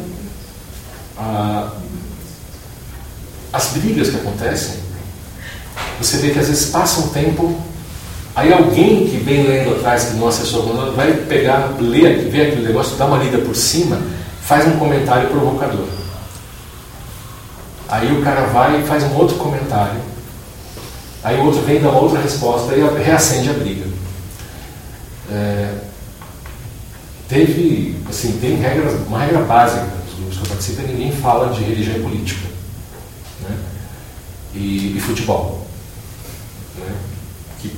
a- 1.17 1.71
as 3.53 3.67
brigas 3.67 4.09
que 4.09 4.17
acontecem, 4.17 4.82
você 5.99 6.17
vê 6.17 6.31
que 6.31 6.39
às 6.39 6.47
vezes 6.47 6.65
passa 6.67 7.01
um 7.01 7.09
tempo, 7.09 7.59
aí 8.35 8.51
alguém 8.51 9.07
que 9.07 9.17
vem 9.17 9.43
lendo 9.43 9.75
atrás, 9.75 10.05
que 10.05 10.15
não 10.15 10.27
acessou, 10.27 10.93
vai 10.95 11.13
pegar, 11.13 11.75
ler, 11.79 12.29
ver 12.29 12.47
aquele 12.47 12.67
negócio, 12.67 12.97
dá 12.97 13.05
uma 13.05 13.17
lida 13.17 13.37
por 13.39 13.55
cima, 13.55 14.01
faz 14.41 14.67
um 14.67 14.77
comentário 14.77 15.29
provocador. 15.29 15.87
Aí 17.87 18.11
o 18.11 18.23
cara 18.23 18.47
vai 18.47 18.81
e 18.81 18.83
faz 18.83 19.03
um 19.03 19.15
outro 19.15 19.37
comentário. 19.37 20.01
Aí 21.23 21.37
o 21.39 21.45
outro 21.45 21.61
vem 21.61 21.79
dá 21.79 21.89
uma 21.89 22.01
outra 22.01 22.19
resposta 22.19 22.73
e 22.75 23.03
reacende 23.03 23.49
a 23.49 23.53
briga. 23.53 23.85
É, 25.31 25.75
teve, 27.29 27.95
assim, 28.09 28.37
tem 28.41 28.55
regras, 28.55 28.93
uma 29.07 29.19
regra 29.19 29.41
básica 29.41 29.85
dos 30.05 30.15
grupos 30.15 30.37
que 30.37 30.43
eu 30.43 30.49
participo 30.49 30.81
é 30.81 30.85
ninguém 30.85 31.11
fala 31.11 31.53
de 31.53 31.63
religião 31.63 31.97
e 31.97 32.01
política. 32.01 32.52
E, 34.55 34.97
e 34.97 35.01
futebol. 35.01 35.67
Né? 36.77 36.95
Que 37.61 37.71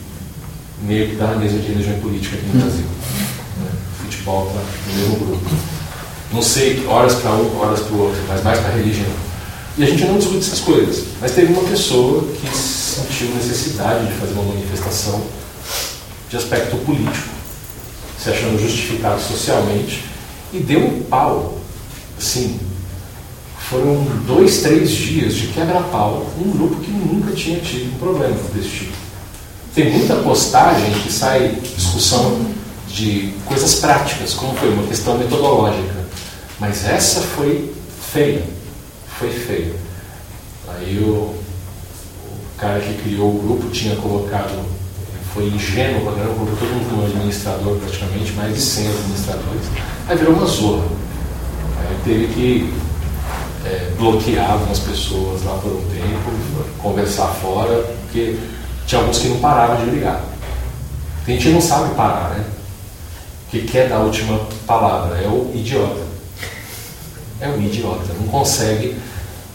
meio 0.81 1.09
que 1.09 1.15
dá 1.15 1.27
na 1.27 1.35
mesa 1.37 1.57
de 1.57 1.67
religião 1.67 1.97
e 1.97 2.01
política 2.01 2.35
aqui 2.35 2.45
no 2.47 2.61
Brasil. 2.61 2.85
Né? 2.85 3.71
Futebol 4.01 4.47
está 4.47 4.59
no 4.59 4.99
mesmo 4.99 5.25
grupo. 5.25 5.49
Não 6.31 6.41
sei 6.41 6.85
horas 6.87 7.15
para 7.15 7.31
um, 7.31 7.59
horas 7.59 7.81
para 7.81 7.93
o 7.93 8.01
outro, 8.01 8.21
mas 8.27 8.43
mais 8.43 8.59
para 8.59 8.71
religião. 8.71 9.11
E 9.77 9.83
a 9.83 9.87
gente 9.87 10.05
não 10.05 10.17
discute 10.17 10.39
essas 10.39 10.59
coisas. 10.59 11.05
Mas 11.21 11.31
teve 11.31 11.51
uma 11.51 11.63
pessoa 11.63 12.23
que 12.23 12.57
sentiu 12.57 13.27
necessidade 13.35 14.07
de 14.07 14.13
fazer 14.13 14.33
uma 14.33 14.53
manifestação 14.53 15.21
de 16.29 16.37
aspecto 16.37 16.77
político, 16.77 17.29
se 18.17 18.29
achando 18.29 18.61
justificado 18.61 19.21
socialmente, 19.21 20.05
e 20.53 20.59
deu 20.59 20.79
um 20.79 21.03
pau. 21.03 21.59
Assim, 22.17 22.59
foram 23.69 24.03
dois, 24.27 24.61
três 24.61 24.91
dias 24.91 25.33
de 25.33 25.47
quebra-pau 25.47 26.27
um 26.37 26.51
grupo 26.51 26.75
que 26.81 26.91
nunca 26.91 27.31
tinha 27.31 27.59
tido 27.59 27.95
um 27.95 27.97
problema 27.97 28.35
desse 28.53 28.69
tipo. 28.69 28.93
Tem 29.73 29.91
muita 29.91 30.15
postagem 30.17 30.91
que 31.01 31.11
sai 31.11 31.57
discussão 31.75 32.45
de 32.87 33.33
coisas 33.45 33.75
práticas, 33.75 34.33
como 34.33 34.55
foi 34.55 34.71
uma 34.71 34.83
questão 34.83 35.17
metodológica. 35.17 36.05
Mas 36.59 36.85
essa 36.85 37.21
foi 37.21 37.73
feia. 38.13 38.43
Foi 39.19 39.29
feia. 39.29 39.73
Aí 40.69 40.99
o, 40.99 41.33
o 41.33 41.37
cara 42.57 42.79
que 42.79 42.93
criou 43.01 43.35
o 43.35 43.41
grupo 43.41 43.69
tinha 43.71 43.95
colocado, 43.97 44.63
foi 45.33 45.47
ingênuo 45.47 46.01
colocou 46.01 46.55
todo 46.57 46.69
mundo 46.69 46.89
como 46.89 47.05
administrador 47.05 47.77
praticamente, 47.77 48.31
mais 48.33 48.53
de 48.53 48.61
100 48.61 48.87
administradores. 48.87 49.63
Aí 50.07 50.17
virou 50.17 50.35
uma 50.35 50.45
zorra. 50.45 50.85
Aí 51.79 51.97
teve 52.05 52.27
que 52.33 52.84
é, 53.65 53.91
bloquear 53.97 54.51
algumas 54.51 54.79
pessoas 54.79 55.43
lá 55.43 55.57
por 55.57 55.71
um 55.71 55.81
tempo, 55.89 56.31
conversar 56.81 57.27
fora, 57.27 57.83
porque 58.01 58.37
tinha 58.85 59.01
alguns 59.01 59.17
que 59.17 59.27
não 59.27 59.39
paravam 59.39 59.83
de 59.83 59.91
brigar. 59.91 60.23
Tem 61.25 61.39
gente 61.39 61.53
não 61.53 61.61
sabe 61.61 61.95
parar, 61.95 62.29
né? 62.29 62.45
Que 63.49 63.63
quer 63.63 63.89
dar 63.89 63.97
a 63.97 64.03
última 64.03 64.39
palavra, 64.67 65.17
é 65.17 65.27
o 65.27 65.51
idiota. 65.55 66.05
É 67.41 67.49
um 67.49 67.61
idiota, 67.61 68.13
não 68.19 68.27
consegue 68.27 68.95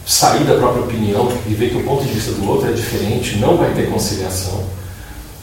sair 0.04 0.44
da 0.44 0.56
própria 0.56 0.82
opinião 0.82 1.32
e 1.46 1.54
ver 1.54 1.70
que 1.70 1.76
o 1.76 1.84
ponto 1.84 2.04
de 2.04 2.12
vista 2.12 2.32
do 2.32 2.48
outro 2.48 2.68
é 2.68 2.72
diferente, 2.72 3.36
não 3.36 3.56
vai 3.56 3.72
ter 3.72 3.88
conciliação. 3.88 4.64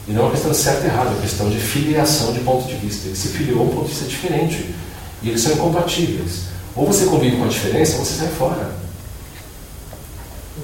E 0.06 0.12
não 0.12 0.22
é 0.22 0.24
uma 0.24 0.30
questão 0.30 0.50
de 0.50 0.56
certo 0.56 0.84
e 0.84 0.86
errado, 0.86 1.08
é 1.08 1.10
uma 1.10 1.20
questão 1.20 1.50
de 1.50 1.58
filiação 1.58 2.32
de 2.32 2.40
ponto 2.40 2.66
de 2.66 2.74
vista. 2.76 3.06
Ele 3.06 3.16
se 3.16 3.28
filiou 3.28 3.60
a 3.60 3.62
um 3.64 3.68
ponto 3.68 3.84
de 3.84 3.90
vista 3.90 4.06
diferente. 4.06 4.74
E 5.22 5.28
eles 5.28 5.40
são 5.42 5.52
incompatíveis. 5.52 6.44
Ou 6.76 6.86
você 6.86 7.06
convive 7.06 7.36
com 7.36 7.44
a 7.44 7.48
diferença, 7.48 7.98
ou 7.98 8.04
você 8.04 8.14
sai 8.14 8.28
fora. 8.28 8.70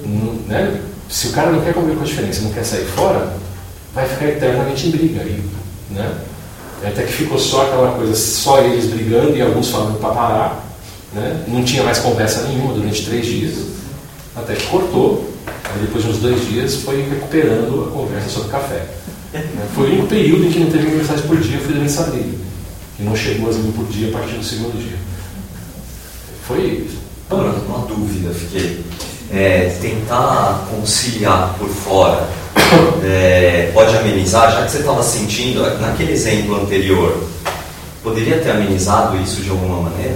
Hum, 0.03 0.39
né? 0.47 0.81
Se 1.09 1.27
o 1.27 1.31
cara 1.31 1.51
não 1.51 1.61
quer 1.61 1.73
conviver 1.73 1.95
com 1.95 2.03
a 2.03 2.07
diferença, 2.07 2.41
não 2.41 2.51
quer 2.51 2.63
sair 2.63 2.85
fora, 2.85 3.33
vai 3.93 4.07
ficar 4.07 4.25
eternamente 4.25 4.87
em 4.87 4.91
briga. 4.91 5.23
E, 5.23 5.43
né? 5.91 6.21
Até 6.83 7.03
que 7.03 7.13
ficou 7.13 7.39
só 7.39 7.63
aquela 7.63 7.93
coisa, 7.93 8.15
só 8.15 8.59
eles 8.61 8.85
brigando 8.85 9.35
e 9.35 9.41
alguns 9.41 9.69
falando 9.69 9.99
para 9.99 10.09
parar. 10.09 10.65
Né? 11.13 11.43
Não 11.47 11.63
tinha 11.63 11.83
mais 11.83 11.99
conversa 11.99 12.43
nenhuma 12.43 12.73
durante 12.73 13.05
três 13.05 13.25
dias, 13.25 13.55
até 14.35 14.53
que 14.53 14.67
cortou. 14.67 15.33
Aí 15.63 15.81
depois 15.81 16.03
de 16.03 16.11
uns 16.11 16.17
dois 16.17 16.47
dias 16.47 16.75
foi 16.75 17.01
recuperando 17.09 17.87
a 17.87 17.91
conversa 17.91 18.29
sobre 18.29 18.49
café. 18.49 18.85
Né? 19.33 19.67
Foi 19.73 19.89
o 19.89 19.93
único 19.93 20.07
período 20.07 20.45
em 20.45 20.51
que 20.51 20.59
não 20.59 20.69
teve 20.69 20.89
mensagem 20.89 21.25
por 21.25 21.37
dia, 21.37 21.59
foi 21.59 21.83
essa 21.83 22.03
briga. 22.03 22.37
Que 22.97 23.03
não 23.03 23.15
chegou 23.15 23.49
às 23.49 23.57
mil 23.57 23.73
por 23.73 23.85
dia 23.87 24.09
a 24.09 24.11
partir 24.11 24.35
do 24.35 24.43
segundo 24.43 24.77
dia. 24.77 24.97
Foi 26.47 26.87
uma 27.29 27.85
dúvida, 27.87 28.33
fiquei. 28.33 28.83
É, 29.33 29.75
tentar 29.81 30.67
conciliar 30.69 31.55
por 31.57 31.67
fora 31.67 32.27
é, 33.03 33.71
pode 33.73 33.97
amenizar, 33.97 34.51
já 34.51 34.63
que 34.65 34.71
você 34.71 34.77
estava 34.77 35.01
sentindo, 35.01 35.61
naquele 35.81 36.13
exemplo 36.13 36.55
anterior, 36.61 37.23
poderia 38.03 38.37
ter 38.37 38.51
amenizado 38.51 39.17
isso 39.17 39.41
de 39.41 39.49
alguma 39.49 39.89
maneira? 39.89 40.15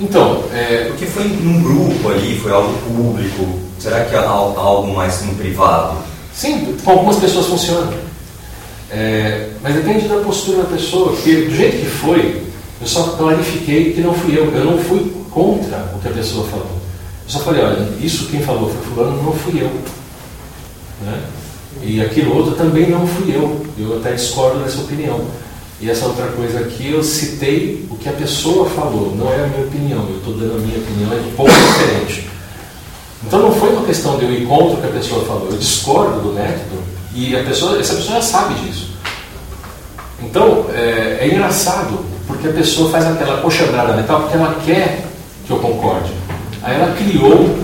Então, 0.00 0.42
é, 0.54 0.86
Porque 0.88 1.04
foi 1.04 1.24
num 1.24 1.62
grupo 1.62 2.08
ali, 2.08 2.40
foi 2.42 2.50
algo 2.50 2.72
público, 2.88 3.60
será 3.78 4.04
que 4.06 4.14
é 4.14 4.18
al- 4.18 4.58
algo 4.58 4.94
mais 4.94 5.22
no 5.22 5.34
privado? 5.34 5.98
sim, 6.34 6.76
com 6.82 6.90
algumas 6.90 7.16
pessoas 7.18 7.46
funciona. 7.46 7.92
É, 8.90 9.48
mas 9.62 9.74
depende 9.74 10.08
da 10.08 10.16
postura 10.16 10.62
da 10.62 10.68
pessoa, 10.76 11.10
porque 11.12 11.42
do 11.42 11.54
jeito 11.54 11.76
que 11.78 11.86
foi, 11.90 12.42
eu 12.80 12.86
só 12.86 13.02
clarifiquei 13.18 13.92
que 13.92 14.00
não 14.00 14.14
fui 14.14 14.36
eu, 14.36 14.52
eu 14.52 14.64
não 14.64 14.78
fui 14.78 15.12
contra 15.34 15.90
o 15.94 15.98
que 15.98 16.08
a 16.08 16.12
pessoa 16.12 16.46
falou. 16.46 16.70
Eu 17.24 17.30
só 17.30 17.40
falei, 17.40 17.64
olha, 17.64 17.88
isso 18.00 18.28
quem 18.28 18.40
falou 18.40 18.70
foi 18.70 18.94
fulano, 18.94 19.22
não 19.22 19.32
fui 19.32 19.60
eu. 19.60 19.70
Né? 21.02 21.22
E 21.82 22.00
aquilo 22.00 22.36
outro 22.36 22.54
também 22.54 22.88
não 22.88 23.06
fui 23.06 23.34
eu. 23.34 23.66
Eu 23.76 23.96
até 23.98 24.12
discordo 24.12 24.60
dessa 24.60 24.80
opinião. 24.80 25.20
E 25.80 25.90
essa 25.90 26.06
outra 26.06 26.28
coisa 26.28 26.60
aqui, 26.60 26.92
eu 26.92 27.02
citei 27.02 27.84
o 27.90 27.96
que 27.96 28.08
a 28.08 28.12
pessoa 28.12 28.70
falou, 28.70 29.14
não 29.16 29.30
é 29.32 29.44
a 29.44 29.46
minha 29.48 29.66
opinião. 29.66 30.06
Eu 30.08 30.18
estou 30.18 30.34
dando 30.34 30.56
a 30.56 30.60
minha 30.60 30.78
opinião, 30.78 31.12
é 31.12 31.16
um 31.16 31.34
pouco 31.34 31.52
diferente. 31.52 32.30
Então 33.26 33.40
não 33.40 33.52
foi 33.52 33.70
uma 33.70 33.84
questão 33.84 34.16
de 34.18 34.24
eu 34.24 34.32
ir 34.32 34.46
contra 34.46 34.76
o 34.76 34.80
que 34.80 34.86
a 34.86 34.90
pessoa 34.90 35.24
falou. 35.24 35.48
Eu 35.50 35.58
discordo 35.58 36.20
do 36.20 36.32
método 36.32 36.82
e 37.14 37.34
a 37.36 37.42
pessoa, 37.42 37.78
essa 37.80 37.94
pessoa 37.94 38.16
já 38.16 38.22
sabe 38.22 38.54
disso. 38.60 38.92
Então 40.22 40.66
é, 40.72 41.18
é 41.20 41.28
engraçado, 41.32 42.04
porque 42.26 42.48
a 42.48 42.52
pessoa 42.52 42.90
faz 42.90 43.04
aquela 43.06 43.40
coxambrada 43.40 43.94
mental 43.94 44.22
porque 44.22 44.36
ela 44.36 44.56
quer 44.64 45.04
que 45.46 45.50
eu 45.50 45.58
concorde. 45.58 46.12
Aí 46.62 46.74
ela 46.74 46.94
criou 46.94 47.58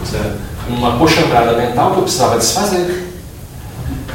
uma 0.68 0.98
coxambrada 0.98 1.56
mental 1.56 1.92
que 1.92 1.98
eu 1.98 2.02
precisava 2.02 2.38
desfazer. 2.38 3.08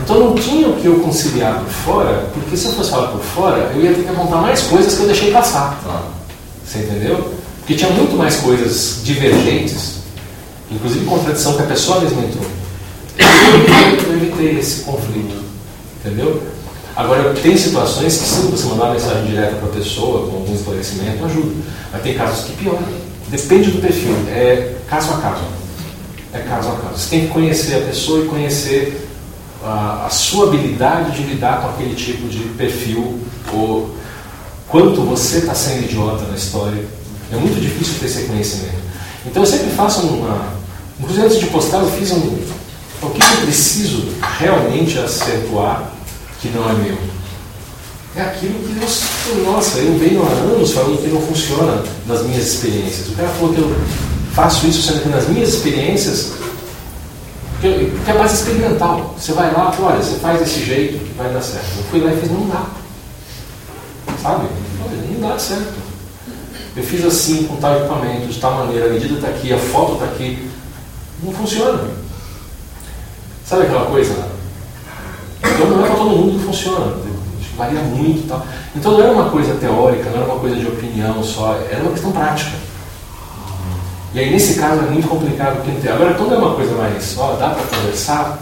Então 0.04 0.20
não 0.20 0.36
tinha 0.36 0.68
o 0.68 0.76
que 0.76 0.86
eu 0.86 1.00
conciliar 1.00 1.60
por 1.60 1.70
fora, 1.70 2.30
porque 2.34 2.56
se 2.56 2.66
eu 2.66 2.74
fosse 2.74 2.92
falar 2.92 3.08
por 3.08 3.22
fora, 3.22 3.72
eu 3.74 3.82
ia 3.82 3.94
ter 3.94 4.04
que 4.04 4.10
apontar 4.10 4.42
mais 4.42 4.62
coisas 4.64 4.96
que 4.96 5.02
eu 5.02 5.08
deixei 5.08 5.32
passar. 5.32 5.80
Você 6.64 6.80
entendeu? 6.80 7.34
Porque 7.60 7.74
tinha 7.74 7.90
muito 7.90 8.16
mais 8.16 8.36
coisas 8.38 9.00
divergentes, 9.04 9.96
inclusive 10.70 11.06
contradição 11.06 11.56
que 11.56 11.64
a 11.64 11.66
pessoa 11.66 12.02
mesma 12.02 12.22
entrou. 12.22 12.46
Eu 13.18 14.16
evitei 14.16 14.60
esse 14.60 14.82
conflito. 14.82 15.44
Entendeu? 16.04 16.44
Agora, 16.96 17.34
tem 17.34 17.58
situações 17.58 18.18
que, 18.18 18.26
se 18.26 18.42
você 18.42 18.68
mandar 18.68 18.86
uma 18.86 18.94
mensagem 18.94 19.26
direta 19.26 19.56
para 19.56 19.70
a 19.70 19.72
pessoa, 19.72 20.30
com 20.30 20.38
algum 20.38 20.54
esclarecimento, 20.54 21.26
ajuda. 21.26 21.56
Mas 21.92 22.02
tem 22.04 22.14
casos 22.14 22.46
que 22.46 22.54
pioram. 22.54 23.05
Depende 23.30 23.72
do 23.72 23.82
perfil. 23.82 24.14
É 24.28 24.76
caso 24.90 25.14
a 25.14 25.18
caso. 25.18 25.44
É 26.34 26.40
caso 26.40 26.70
a 26.70 26.76
caso. 26.76 26.98
Você 26.98 27.10
tem 27.10 27.22
que 27.22 27.34
conhecer 27.34 27.76
a 27.76 27.82
pessoa 27.82 28.24
e 28.24 28.28
conhecer 28.28 29.10
a, 29.64 30.06
a 30.06 30.10
sua 30.10 30.48
habilidade 30.48 31.12
de 31.12 31.24
lidar 31.24 31.62
com 31.62 31.70
aquele 31.70 31.96
tipo 31.96 32.28
de 32.28 32.40
perfil, 32.50 33.20
ou 33.52 33.96
quanto 34.68 35.02
você 35.02 35.40
está 35.40 35.56
sendo 35.56 35.84
idiota 35.84 36.26
na 36.26 36.36
história. 36.36 36.84
É 37.32 37.36
muito 37.36 37.60
difícil 37.60 37.96
ter 38.00 38.06
esse 38.06 38.22
reconhecimento. 38.22 38.86
Então 39.26 39.42
eu 39.42 39.48
sempre 39.48 39.72
faço 39.72 40.06
uma. 40.06 40.54
Inclusive 41.00 41.26
antes 41.26 41.40
de 41.40 41.48
postar, 41.48 41.80
eu 41.80 41.92
fiz 41.92 42.12
um. 42.12 42.38
O 43.02 43.10
que 43.10 43.22
eu 43.22 43.42
preciso 43.44 44.08
realmente 44.40 44.98
acentuar 45.00 45.92
que 46.40 46.50
não 46.50 46.70
é 46.70 46.74
meu? 46.74 47.15
É 48.16 48.22
aquilo 48.22 48.60
que 48.60 48.72
eu. 48.72 49.44
Nossa, 49.44 49.80
eu 49.80 49.98
venho 49.98 50.24
há 50.24 50.30
anos 50.30 50.72
falando 50.72 51.02
que 51.02 51.10
não 51.10 51.22
funciona 51.22 51.84
nas 52.08 52.24
minhas 52.24 52.48
experiências. 52.48 53.10
O 53.10 53.16
cara 53.16 53.28
falou 53.30 53.54
que 53.54 53.60
eu 53.60 53.76
faço 54.34 54.68
isso 54.68 54.82
sendo 54.82 55.04
que 55.04 55.10
nas 55.10 55.28
minhas 55.28 55.50
experiências 55.50 56.32
porque, 57.66 57.92
é 58.08 58.14
base 58.14 58.36
experimental. 58.36 59.16
Você 59.18 59.34
vai 59.34 59.52
lá 59.52 59.74
olha, 59.80 60.02
você 60.02 60.20
faz 60.20 60.40
desse 60.40 60.64
jeito 60.64 61.04
que 61.04 61.14
vai 61.18 61.32
dar 61.34 61.42
certo. 61.42 61.66
Eu 61.78 61.84
fui 61.86 62.00
lá 62.02 62.14
e 62.14 62.20
fiz, 62.20 62.30
não 62.30 62.48
dá. 62.48 62.66
Sabe? 64.22 64.48
Não 65.12 65.30
dá 65.30 65.40
certo. 65.40 65.74
Eu 66.76 66.84
fiz 66.84 67.06
assim, 67.06 67.44
com 67.46 67.56
tal 67.56 67.78
equipamento, 67.78 68.28
de 68.28 68.40
tal 68.40 68.54
maneira, 68.56 68.88
a 68.88 68.90
medida 68.90 69.16
está 69.16 69.30
aqui, 69.30 69.54
a 69.54 69.58
foto 69.58 69.94
está 69.94 70.06
aqui. 70.06 70.50
Não 71.24 71.32
funciona. 71.32 71.90
Sabe 73.46 73.64
aquela 73.64 73.86
coisa? 73.86 74.14
Então 75.44 75.68
não 75.68 75.86
é 75.86 75.88
para 75.88 75.96
todo 75.96 76.10
mundo 76.10 76.40
que 76.40 76.46
funciona. 76.46 77.05
Varia 77.58 77.80
muito 77.82 78.28
tal. 78.28 78.46
Então 78.76 78.94
não 78.94 79.02
era 79.02 79.12
uma 79.12 79.30
coisa 79.30 79.54
teórica, 79.56 80.10
não 80.10 80.18
era 80.18 80.26
uma 80.26 80.40
coisa 80.40 80.56
de 80.56 80.68
opinião 80.68 81.24
só, 81.24 81.60
era 81.70 81.82
uma 81.82 81.92
questão 81.92 82.12
prática. 82.12 82.52
E 84.14 84.20
aí, 84.20 84.32
nesse 84.32 84.58
caso, 84.58 84.82
é 84.82 84.90
muito 84.90 85.10
complicado 85.10 85.60
entender. 85.60 85.90
Agora, 85.90 86.14
quando 86.14 86.34
é 86.36 86.38
uma 86.38 86.56
coisa 86.56 86.74
mais, 86.76 87.16
ó, 87.18 87.34
dá 87.34 87.50
para 87.50 87.64
conversar, 87.64 88.40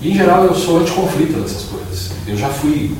e, 0.00 0.12
em 0.12 0.14
geral, 0.14 0.44
eu 0.44 0.54
sou 0.54 0.78
anticonflito 0.78 1.38
nessas 1.38 1.64
coisas. 1.64 2.12
Eu 2.26 2.36
já 2.36 2.48
fui 2.48 2.96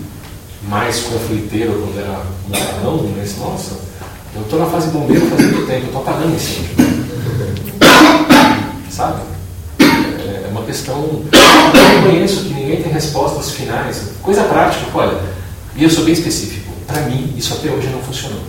mais 0.68 1.00
confliteiro 1.00 1.72
quando 1.72 1.98
era 1.98 2.22
moradão, 2.46 3.10
mas, 3.16 3.38
nossa, 3.38 3.76
eu 4.34 4.42
estou 4.42 4.58
na 4.58 4.66
fase 4.66 4.88
bombeiro 4.88 5.26
faz 5.28 5.40
muito 5.40 5.66
tempo, 5.66 5.80
eu 5.80 5.86
estou 5.86 6.02
apagando 6.02 6.34
incêndio. 6.34 6.76
Sabe? 8.90 9.22
Questão. 10.68 11.24
Eu 11.32 12.02
reconheço 12.02 12.44
que 12.44 12.52
ninguém 12.52 12.82
tem 12.82 12.92
respostas 12.92 13.52
finais. 13.52 14.02
Coisa 14.22 14.42
prática, 14.42 14.84
olha, 14.92 15.18
e 15.74 15.82
eu 15.82 15.88
sou 15.88 16.04
bem 16.04 16.12
específico. 16.12 16.70
Para 16.86 17.00
mim, 17.02 17.32
isso 17.38 17.54
até 17.54 17.70
hoje 17.70 17.88
não 17.88 18.02
funcionou. 18.02 18.42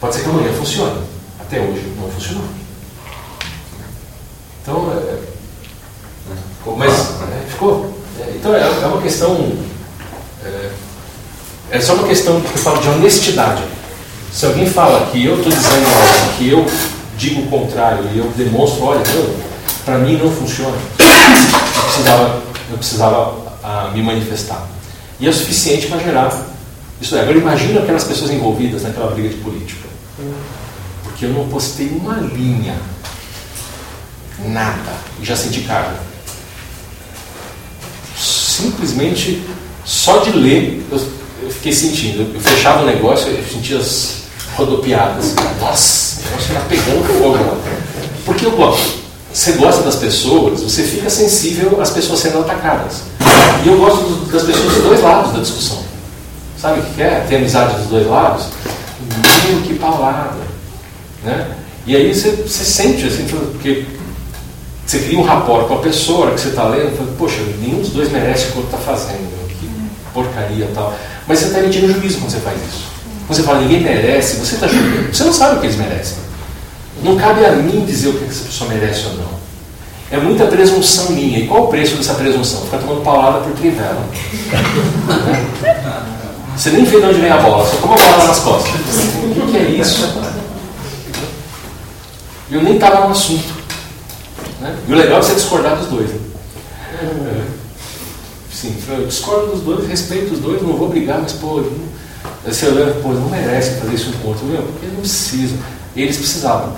Pode 0.00 0.16
ser 0.16 0.22
que 0.22 0.28
amanhã 0.28 0.52
funcione. 0.54 1.02
Até 1.38 1.60
hoje 1.60 1.84
não 1.96 2.10
funcionou. 2.10 2.42
Então, 4.60 4.92
é, 4.92 5.12
é 5.12 6.76
mas 6.76 6.92
é, 6.92 7.46
ficou. 7.48 7.96
É, 8.18 8.32
então 8.34 8.52
é, 8.52 8.60
é, 8.60 8.86
uma 8.86 9.00
questão. 9.00 9.52
É, 10.44 10.70
é, 11.70 11.80
só 11.80 11.94
uma 11.94 12.08
questão 12.08 12.40
que 12.40 12.54
eu 12.54 12.58
falo 12.58 12.82
de 12.82 12.88
honestidade. 12.88 13.62
Se 14.32 14.46
alguém 14.46 14.66
fala 14.66 15.12
que 15.12 15.24
eu 15.24 15.36
estou 15.36 15.52
dizendo 15.52 15.86
algo, 15.86 16.36
que 16.38 16.48
eu 16.48 16.66
digo 17.16 17.42
o 17.42 17.46
contrário 17.46 18.04
e 18.12 18.18
eu 18.18 18.24
demonstro, 18.36 18.82
olha, 18.82 19.02
para 19.84 19.98
mim 19.98 20.16
não 20.16 20.30
funciona, 20.30 20.76
eu 20.98 21.82
precisava, 21.84 22.42
eu 22.70 22.78
precisava 22.78 23.52
a, 23.62 23.90
me 23.92 24.02
manifestar. 24.02 24.66
E 25.18 25.28
é 25.28 25.32
suficiente 25.32 25.86
para 25.86 25.98
gerar 25.98 26.46
isso. 27.00 27.16
Agora 27.16 27.36
imagina 27.36 27.80
aquelas 27.80 28.04
pessoas 28.04 28.30
envolvidas 28.30 28.82
naquela 28.82 29.10
briga 29.10 29.28
de 29.28 29.36
política. 29.36 29.88
Porque 31.02 31.26
eu 31.26 31.30
não 31.30 31.48
postei 31.48 31.88
uma 31.88 32.16
linha. 32.16 32.76
Nada. 34.46 34.92
E 35.20 35.24
já 35.24 35.36
senti 35.36 35.60
carga. 35.62 35.96
Simplesmente, 38.16 39.42
só 39.84 40.18
de 40.18 40.30
ler, 40.30 40.84
eu, 40.90 40.98
eu 41.42 41.50
fiquei 41.50 41.72
sentindo. 41.72 42.34
Eu 42.34 42.40
fechava 42.40 42.82
o 42.82 42.86
negócio, 42.86 43.28
eu 43.28 43.44
sentia 43.44 43.78
as 43.78 44.22
rodopiadas. 44.54 45.34
Nossa, 45.60 46.20
o 46.20 46.24
negócio 46.24 46.52
está 46.52 46.60
pegando 46.68 47.04
fogo. 47.18 47.38
Porque 48.24 48.46
eu 48.46 48.52
gosto. 48.52 49.01
Você 49.32 49.52
gosta 49.52 49.82
das 49.82 49.96
pessoas, 49.96 50.60
você 50.60 50.82
fica 50.82 51.08
sensível 51.08 51.80
às 51.80 51.90
pessoas 51.90 52.20
sendo 52.20 52.40
atacadas. 52.40 53.02
E 53.64 53.68
eu 53.68 53.78
gosto 53.78 54.30
das 54.30 54.42
pessoas 54.42 54.74
dos 54.74 54.84
dois 54.84 55.02
lados 55.02 55.32
da 55.32 55.40
discussão. 55.40 55.78
Sabe 56.60 56.80
o 56.80 56.82
que 56.82 57.02
é? 57.02 57.24
Ter 57.28 57.36
amizade 57.36 57.76
dos 57.76 57.86
dois 57.86 58.06
lados? 58.06 58.46
Meu, 59.48 59.62
que 59.62 59.74
paulada. 59.74 60.36
Né? 61.24 61.56
E 61.86 61.96
aí 61.96 62.14
você, 62.14 62.30
você 62.30 62.64
sente, 62.64 63.06
assim, 63.06 63.24
porque 63.24 63.86
você 64.86 64.98
cria 64.98 65.18
um 65.18 65.22
rapport 65.22 65.66
com 65.66 65.74
a 65.74 65.78
pessoa 65.78 66.32
que 66.32 66.40
você 66.40 66.48
está 66.48 66.64
lendo, 66.64 66.96
fala, 66.96 67.10
poxa, 67.18 67.40
nenhum 67.60 67.80
dos 67.80 67.90
dois 67.90 68.12
merece 68.12 68.44
o 68.44 68.46
que 68.48 68.58
o 68.58 68.60
outro 68.62 68.76
está 68.76 68.92
fazendo, 68.92 69.48
que 69.48 69.68
porcaria 70.12 70.68
tal. 70.74 70.94
Mas 71.26 71.38
você 71.38 71.46
está 71.46 71.60
emitindo 71.60 71.92
juízo 71.92 72.18
quando 72.18 72.30
você 72.30 72.40
faz 72.40 72.58
isso. 72.60 72.84
Quando 73.26 73.36
você 73.36 73.42
fala, 73.42 73.60
ninguém 73.60 73.80
merece, 73.80 74.36
você 74.36 74.54
está 74.54 74.66
julgando. 74.66 75.14
Você 75.14 75.24
não 75.24 75.32
sabe 75.32 75.56
o 75.56 75.60
que 75.60 75.66
eles 75.66 75.76
merecem. 75.76 76.18
Não 77.02 77.16
cabe 77.16 77.44
a 77.44 77.52
mim 77.52 77.84
dizer 77.84 78.08
o 78.08 78.12
que 78.14 78.24
essa 78.24 78.44
pessoa 78.44 78.70
merece 78.70 79.06
ou 79.06 79.14
não. 79.14 79.42
É 80.10 80.18
muita 80.18 80.46
presunção 80.46 81.10
minha. 81.10 81.38
E 81.38 81.46
qual 81.46 81.64
o 81.64 81.68
preço 81.68 81.96
dessa 81.96 82.14
presunção? 82.14 82.62
Ficar 82.62 82.78
tomando 82.78 83.02
paulada 83.02 83.38
por 83.40 83.52
trivela. 83.52 84.00
Né? 85.08 85.46
Você 86.56 86.70
nem 86.70 86.84
vê 86.84 87.00
de 87.00 87.06
onde 87.06 87.20
vem 87.20 87.30
a 87.30 87.38
bola, 87.38 87.66
só 87.66 87.76
toma 87.76 87.94
a 87.94 87.98
bola 87.98 88.24
nas 88.26 88.38
costas. 88.40 88.72
O 88.72 89.50
que 89.50 89.56
é 89.56 89.62
isso? 89.62 90.06
Eu 92.50 92.62
nem 92.62 92.74
estava 92.74 93.06
no 93.06 93.12
assunto. 93.12 93.54
Né? 94.60 94.76
E 94.86 94.92
o 94.92 94.96
legal 94.96 95.18
é 95.18 95.22
você 95.22 95.34
discordar 95.34 95.76
dos 95.76 95.88
dois. 95.88 96.10
Né? 96.10 96.18
É. 97.02 97.42
Sim, 98.52 98.76
eu 98.86 99.06
discordo 99.06 99.52
dos 99.52 99.62
dois, 99.62 99.88
respeito 99.88 100.34
os 100.34 100.40
dois, 100.40 100.62
não 100.62 100.74
vou 100.74 100.88
brigar, 100.88 101.20
mas 101.20 101.32
pô, 101.32 101.64
você 102.46 102.66
olha, 102.66 102.92
pô, 103.02 103.08
não 103.08 103.28
merece 103.28 103.80
fazer 103.80 103.94
isso 103.94 104.12
com 104.20 104.28
o 104.28 104.30
outro, 104.30 104.44
meu, 104.44 104.62
porque 104.62 104.86
não 104.86 105.00
preciso. 105.00 105.54
Eles 105.94 106.16
precisavam. 106.16 106.76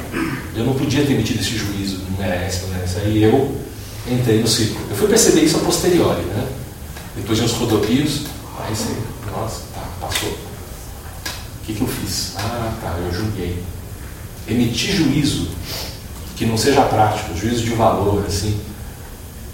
Eu 0.56 0.64
não 0.64 0.74
podia 0.74 1.04
ter 1.04 1.12
emitido 1.12 1.40
esse 1.40 1.56
juízo, 1.56 2.00
não 2.10 2.18
merece. 2.18 2.64
Aí 3.02 3.22
eu 3.22 3.56
entrei 4.10 4.40
no 4.40 4.48
círculo. 4.48 4.86
Eu 4.90 4.96
fui 4.96 5.08
perceber 5.08 5.42
isso 5.42 5.56
a 5.56 5.60
posteriori, 5.60 6.22
né? 6.22 6.46
Depois 7.16 7.38
de 7.38 7.44
uns 7.44 7.52
rodopios, 7.52 8.22
aí 8.58 8.74
você, 8.74 8.92
nossa, 9.30 9.62
Passou. 10.04 10.28
O 10.28 11.66
que, 11.66 11.72
que 11.72 11.80
eu 11.80 11.88
fiz? 11.88 12.32
Ah, 12.36 12.72
tá, 12.80 12.98
eu 12.98 13.12
julguei. 13.12 13.62
Emitir 14.46 14.94
juízo 14.94 15.48
que 16.36 16.44
não 16.44 16.58
seja 16.58 16.82
prático, 16.82 17.36
juízo 17.36 17.62
de 17.62 17.70
valor, 17.70 18.24
assim, 18.26 18.60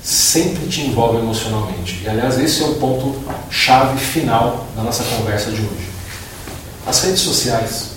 sempre 0.03 0.67
te 0.67 0.81
envolve 0.81 1.19
emocionalmente. 1.19 2.01
E, 2.03 2.09
aliás, 2.09 2.39
esse 2.39 2.63
é 2.63 2.67
o 2.67 2.75
ponto 2.77 3.15
chave 3.51 3.99
final 4.01 4.67
da 4.75 4.83
nossa 4.83 5.05
conversa 5.05 5.53
de 5.53 5.61
hoje. 5.61 5.91
As 6.87 7.05
redes 7.05 7.21
sociais, 7.21 7.90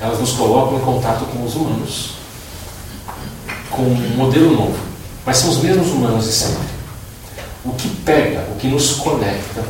elas 0.00 0.18
nos 0.18 0.32
colocam 0.32 0.78
em 0.78 0.80
contato 0.80 1.24
com 1.26 1.44
os 1.44 1.54
humanos, 1.54 2.12
com 3.70 3.82
um 3.82 4.16
modelo 4.16 4.52
novo, 4.52 4.78
mas 5.26 5.38
são 5.38 5.50
os 5.50 5.58
mesmos 5.58 5.88
humanos 5.88 6.24
de 6.24 6.32
sempre. 6.32 6.68
O 7.64 7.72
que 7.72 7.88
pega, 8.04 8.48
o 8.52 8.56
que 8.56 8.68
nos 8.68 8.92
conecta 8.92 9.64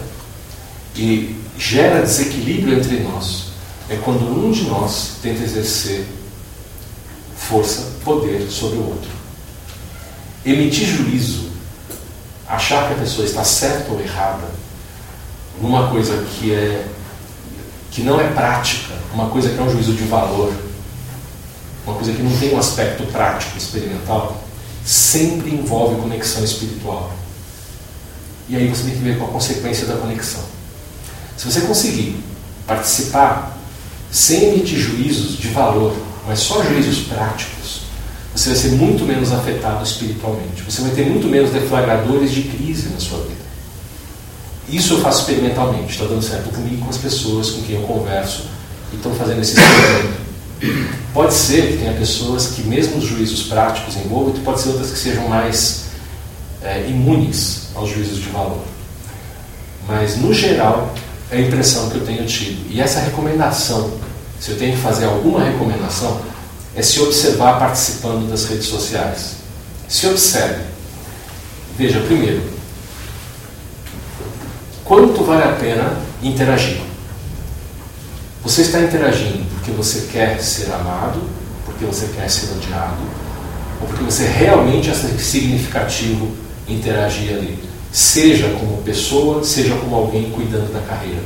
e 0.94 1.34
gera 1.56 2.02
desequilíbrio 2.02 2.78
entre 2.78 3.00
nós 3.00 3.48
é 3.88 3.96
quando 3.96 4.22
um 4.28 4.50
de 4.50 4.64
nós 4.64 5.12
tenta 5.22 5.42
exercer 5.42 6.06
força, 7.34 7.92
poder 8.04 8.48
sobre 8.50 8.78
o 8.78 8.88
outro. 8.88 9.10
Emitir 10.44 10.86
juízo, 10.86 11.48
achar 12.46 12.86
que 12.86 12.94
a 12.94 12.98
pessoa 12.98 13.26
está 13.26 13.42
certa 13.42 13.90
ou 13.90 14.00
errada, 14.00 14.46
numa 15.60 15.88
coisa 15.88 16.24
que 16.38 16.52
é 16.52 16.86
que 17.98 18.04
não 18.04 18.20
é 18.20 18.28
prática, 18.28 18.94
uma 19.12 19.26
coisa 19.26 19.48
que 19.48 19.58
é 19.58 19.62
um 19.62 19.68
juízo 19.68 19.92
de 19.92 20.04
valor, 20.04 20.54
uma 21.84 21.96
coisa 21.96 22.12
que 22.12 22.22
não 22.22 22.30
tem 22.38 22.54
um 22.54 22.58
aspecto 22.58 23.02
prático, 23.10 23.58
experimental, 23.58 24.40
sempre 24.84 25.52
envolve 25.52 26.00
conexão 26.00 26.44
espiritual. 26.44 27.12
E 28.48 28.54
aí 28.54 28.68
você 28.68 28.84
tem 28.84 28.92
que 28.92 29.00
ver 29.00 29.18
com 29.18 29.24
a 29.24 29.28
consequência 29.28 29.84
da 29.84 29.96
conexão. 29.96 30.44
Se 31.36 31.50
você 31.50 31.62
conseguir 31.62 32.22
participar 32.68 33.58
sem 34.12 34.44
emitir 34.44 34.78
juízos 34.78 35.36
de 35.36 35.48
valor, 35.48 35.96
mas 36.24 36.38
só 36.38 36.62
juízos 36.62 37.00
práticos, 37.00 37.80
você 38.32 38.50
vai 38.50 38.58
ser 38.58 38.68
muito 38.76 39.02
menos 39.04 39.32
afetado 39.32 39.82
espiritualmente. 39.82 40.62
Você 40.62 40.82
vai 40.82 40.92
ter 40.92 41.04
muito 41.04 41.26
menos 41.26 41.50
deflagradores 41.50 42.30
de 42.30 42.42
crise 42.42 42.90
na 42.90 43.00
sua 43.00 43.18
vida. 43.22 43.47
Isso 44.68 44.94
eu 44.94 45.00
faço 45.00 45.20
experimentalmente, 45.20 45.92
está 45.92 46.04
dando 46.04 46.22
certo 46.22 46.50
comigo, 46.50 46.84
com 46.84 46.90
as 46.90 46.98
pessoas 46.98 47.50
com 47.50 47.62
quem 47.62 47.76
eu 47.76 47.82
converso 47.82 48.44
e 48.92 48.96
estão 48.96 49.14
fazendo 49.14 49.40
esse 49.40 49.58
experimento. 49.58 50.28
Pode 51.14 51.32
ser 51.34 51.72
que 51.72 51.78
tenha 51.78 51.92
pessoas 51.94 52.48
que, 52.48 52.62
mesmo 52.62 52.98
os 52.98 53.04
juízos 53.04 53.44
práticos 53.44 53.96
envolvam, 53.96 54.32
pode 54.44 54.60
ser 54.60 54.70
outras 54.70 54.90
que 54.90 54.98
sejam 54.98 55.26
mais 55.28 55.84
é, 56.62 56.86
imunes 56.88 57.68
aos 57.74 57.90
juízos 57.90 58.18
de 58.18 58.28
valor. 58.28 58.62
Mas, 59.86 60.18
no 60.18 60.34
geral, 60.34 60.94
é 61.30 61.38
a 61.38 61.40
impressão 61.40 61.88
que 61.88 61.96
eu 61.96 62.04
tenho 62.04 62.26
tido. 62.26 62.70
E 62.70 62.80
essa 62.80 63.00
recomendação, 63.00 63.90
se 64.38 64.50
eu 64.50 64.58
tenho 64.58 64.76
que 64.76 64.82
fazer 64.82 65.06
alguma 65.06 65.42
recomendação, 65.42 66.20
é 66.74 66.82
se 66.82 67.00
observar 67.00 67.58
participando 67.58 68.28
das 68.30 68.44
redes 68.44 68.66
sociais. 68.66 69.36
Se 69.88 70.06
observe. 70.06 70.62
Veja, 71.76 72.00
primeiro, 72.00 72.42
quanto 74.88 75.22
vale 75.22 75.44
a 75.44 75.52
pena 75.52 75.92
interagir? 76.22 76.80
Você 78.42 78.62
está 78.62 78.80
interagindo 78.80 79.44
porque 79.54 79.70
você 79.70 80.08
quer 80.10 80.40
ser 80.40 80.72
amado, 80.72 81.20
porque 81.66 81.84
você 81.84 82.06
quer 82.16 82.28
ser 82.30 82.50
odiado, 82.56 82.96
ou 83.80 83.86
porque 83.86 84.02
você 84.02 84.24
realmente 84.24 84.90
acha 84.90 85.06
significativo 85.18 86.34
interagir 86.66 87.36
ali, 87.36 87.62
seja 87.92 88.48
como 88.58 88.82
pessoa, 88.82 89.44
seja 89.44 89.74
como 89.76 89.94
alguém 89.94 90.30
cuidando 90.30 90.72
da 90.72 90.80
carreira. 90.80 91.22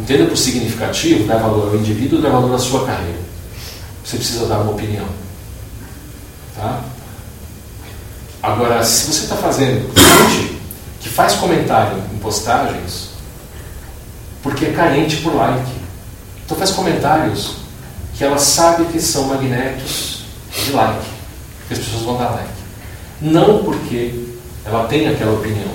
Entenda 0.00 0.26
por 0.26 0.36
significativo, 0.36 1.28
dá 1.28 1.36
valor 1.36 1.68
ao 1.68 1.76
indivíduo, 1.76 2.20
dá 2.20 2.28
valor 2.28 2.54
à 2.54 2.58
sua 2.58 2.84
carreira. 2.84 3.20
Você 4.04 4.16
precisa 4.16 4.46
dar 4.46 4.58
uma 4.58 4.72
opinião. 4.72 5.06
Tá? 6.56 6.82
Agora, 8.42 8.82
se 8.82 9.06
você 9.06 9.22
está 9.24 9.36
fazendo 9.36 9.92
que 11.02 11.08
faz 11.08 11.34
comentário 11.34 12.02
em 12.12 12.18
postagens, 12.18 13.08
porque 14.42 14.66
é 14.66 14.72
carente 14.72 15.16
por 15.16 15.34
like. 15.34 15.72
Então 16.44 16.56
faz 16.56 16.70
comentários 16.70 17.56
que 18.16 18.22
ela 18.22 18.38
sabe 18.38 18.84
que 18.86 19.00
são 19.00 19.24
magnetos 19.24 20.24
de 20.64 20.72
like, 20.72 21.04
que 21.66 21.74
as 21.74 21.80
pessoas 21.80 22.02
vão 22.02 22.16
dar 22.16 22.30
like. 22.30 22.52
Não 23.20 23.64
porque 23.64 24.28
ela 24.64 24.86
tem 24.86 25.08
aquela 25.08 25.32
opinião. 25.32 25.70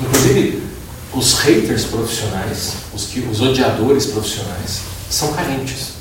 Inclusive, 0.00 0.62
os 1.12 1.34
haters 1.38 1.84
profissionais, 1.84 2.74
os, 2.92 3.06
que, 3.06 3.20
os 3.20 3.40
odiadores 3.40 4.06
profissionais, 4.06 4.80
são 5.08 5.32
carentes. 5.32 5.94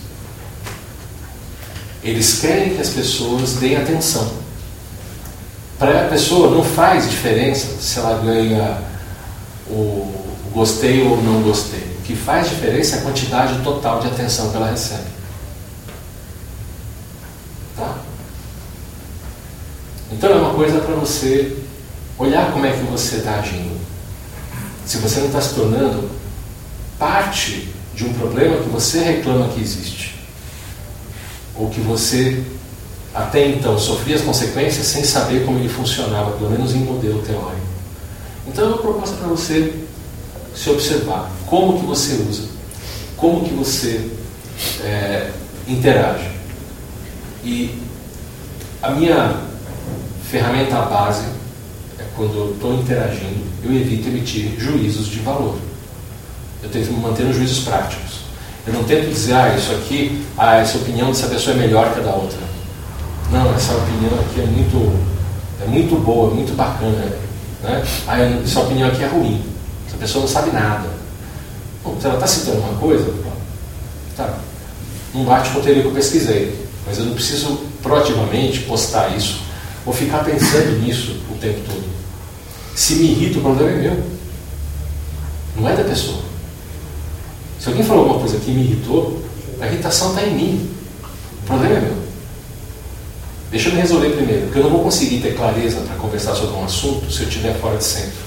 Eles 2.03 2.40
querem 2.40 2.76
que 2.76 2.82
as 2.82 2.90
pessoas 2.90 3.53
deem 3.53 3.78
atenção. 3.78 4.43
Para 5.84 6.05
a 6.05 6.07
pessoa 6.07 6.49
não 6.49 6.64
faz 6.64 7.10
diferença 7.10 7.68
se 7.81 7.99
ela 7.99 8.18
ganha 8.23 8.81
o 9.68 10.31
gostei 10.53 11.05
ou 11.05 11.22
não 11.22 11.41
gostei. 11.41 11.81
O 11.99 12.01
que 12.05 12.15
faz 12.15 12.47
diferença 12.47 12.95
é 12.95 12.99
a 12.99 13.01
quantidade 13.01 13.61
total 13.65 13.99
de 13.99 14.07
atenção 14.07 14.49
que 14.49 14.55
ela 14.55 14.72
recebe. 14.72 15.03
Tá? 17.76 17.97
Então 20.10 20.30
é 20.30 20.35
uma 20.35 20.53
coisa 20.53 20.80
para 20.80 20.95
você 20.95 21.57
olhar 22.18 22.53
como 22.53 22.65
é 22.65 22.72
que 22.72 22.84
você 22.85 23.18
está 23.18 23.39
agindo. 23.39 23.77
Se 24.85 24.99
você 24.99 25.19
não 25.19 25.27
está 25.27 25.41
se 25.41 25.53
tornando 25.53 26.10
parte 26.97 27.73
de 27.93 28.05
um 28.05 28.14
problema 28.14 28.55
que 28.55 28.69
você 28.69 28.99
reclama 28.99 29.49
que 29.49 29.60
existe, 29.60 30.15
ou 31.53 31.69
que 31.69 31.81
você 31.81 32.41
até 33.14 33.48
então 33.48 33.77
sofria 33.77 34.15
as 34.15 34.22
consequências 34.22 34.88
sem 34.88 35.03
saber 35.03 35.45
como 35.45 35.60
ele 35.60 35.69
funcionava, 35.69 36.31
pelo 36.31 36.49
menos 36.49 36.73
em 36.73 36.80
modelo 36.80 37.22
teórico. 37.22 37.61
Então 38.48 38.68
uma 38.68 38.77
proposta 38.77 39.15
para 39.18 39.27
você 39.27 39.73
se 40.56 40.69
observar 40.69 41.30
como 41.45 41.80
que 41.80 41.85
você 41.85 42.14
usa, 42.27 42.44
como 43.15 43.44
que 43.44 43.53
você 43.53 44.10
é, 44.84 45.30
interage. 45.68 46.30
E 47.44 47.80
a 48.81 48.91
minha 48.91 49.38
ferramenta 50.30 50.81
base 50.81 51.26
é 51.99 52.03
quando 52.15 52.35
eu 52.35 52.52
estou 52.53 52.73
interagindo, 52.73 53.44
eu 53.64 53.73
evito 53.73 54.07
emitir 54.07 54.60
juízos 54.60 55.07
de 55.07 55.19
valor. 55.19 55.57
Eu 56.61 56.69
tento 56.69 56.91
manter 56.94 57.23
nos 57.23 57.35
juízos 57.35 57.64
práticos. 57.64 58.23
Eu 58.65 58.73
não 58.73 58.84
tento 58.85 59.10
dizer, 59.10 59.34
ah, 59.34 59.56
isso 59.56 59.72
aqui, 59.73 60.23
ah, 60.38 60.56
essa 60.56 60.77
opinião 60.77 61.10
dessa 61.10 61.27
pessoa 61.27 61.56
é 61.56 61.60
melhor 61.60 61.94
que 61.94 61.99
a 61.99 62.03
da 62.03 62.15
outra. 62.15 62.53
Não, 63.34 63.51
essa 63.55 63.73
opinião 63.73 64.14
aqui 64.19 64.41
é 64.41 64.45
muito, 64.45 64.99
é 65.60 65.65
muito 65.65 65.95
boa, 65.95 66.31
muito 66.31 66.55
bacana. 66.55 67.18
Né? 67.64 67.84
Ah, 68.07 68.19
essa 68.19 68.60
opinião 68.60 68.88
aqui 68.89 69.03
é 69.03 69.07
ruim. 69.07 69.43
Essa 69.88 69.97
pessoa 69.97 70.22
não 70.22 70.30
sabe 70.30 70.51
nada. 70.51 70.88
Bom, 71.84 71.97
se 71.99 72.05
ela 72.05 72.14
está 72.14 72.27
citando 72.27 72.60
uma 72.60 72.77
coisa, 72.77 73.11
tá, 74.15 74.38
não 75.15 75.26
bate 75.26 75.49
com 75.49 75.60
o 75.60 75.64
que 75.64 75.69
eu 75.69 75.91
pesquisei, 75.91 76.64
mas 76.85 76.99
eu 76.99 77.05
não 77.05 77.15
preciso 77.15 77.60
proativamente 77.81 78.60
postar 78.61 79.10
isso 79.18 79.41
ou 79.84 79.91
ficar 79.91 80.23
pensando 80.23 80.80
nisso 80.80 81.19
o 81.31 81.35
tempo 81.39 81.60
todo. 81.65 81.84
Se 82.76 82.93
me 82.95 83.14
irrita, 83.14 83.39
o 83.39 83.41
problema 83.41 83.72
é 83.72 83.81
meu. 83.81 84.03
Não 85.57 85.68
é 85.68 85.76
da 85.76 85.84
pessoa. 85.84 86.22
Se 87.60 87.68
alguém 87.68 87.84
falou 87.84 88.03
alguma 88.03 88.19
coisa 88.19 88.38
que 88.38 88.51
me 88.51 88.61
irritou, 88.61 89.23
a 89.60 89.65
irritação 89.65 90.10
está 90.10 90.22
em 90.22 90.35
mim. 90.35 90.69
O 91.41 91.45
problema 91.47 91.77
é 91.77 91.81
meu. 91.81 92.03
Deixa 93.54 93.70
eu 93.70 93.76
me 93.76 93.82
resolver 93.82 94.10
primeiro, 94.10 94.46
porque 94.46 94.58
eu 94.58 94.64
não 94.64 94.72
vou 94.72 94.82
conseguir 94.82 95.20
ter 95.20 95.36
clareza 95.36 95.80
para 95.82 95.96
conversar 95.98 96.34
sobre 96.34 96.56
um 96.56 96.66
assunto 96.66 97.12
se 97.12 97.22
eu 97.22 97.28
estiver 97.28 97.54
fora 97.60 97.78
de 97.78 97.84
centro. 97.84 98.18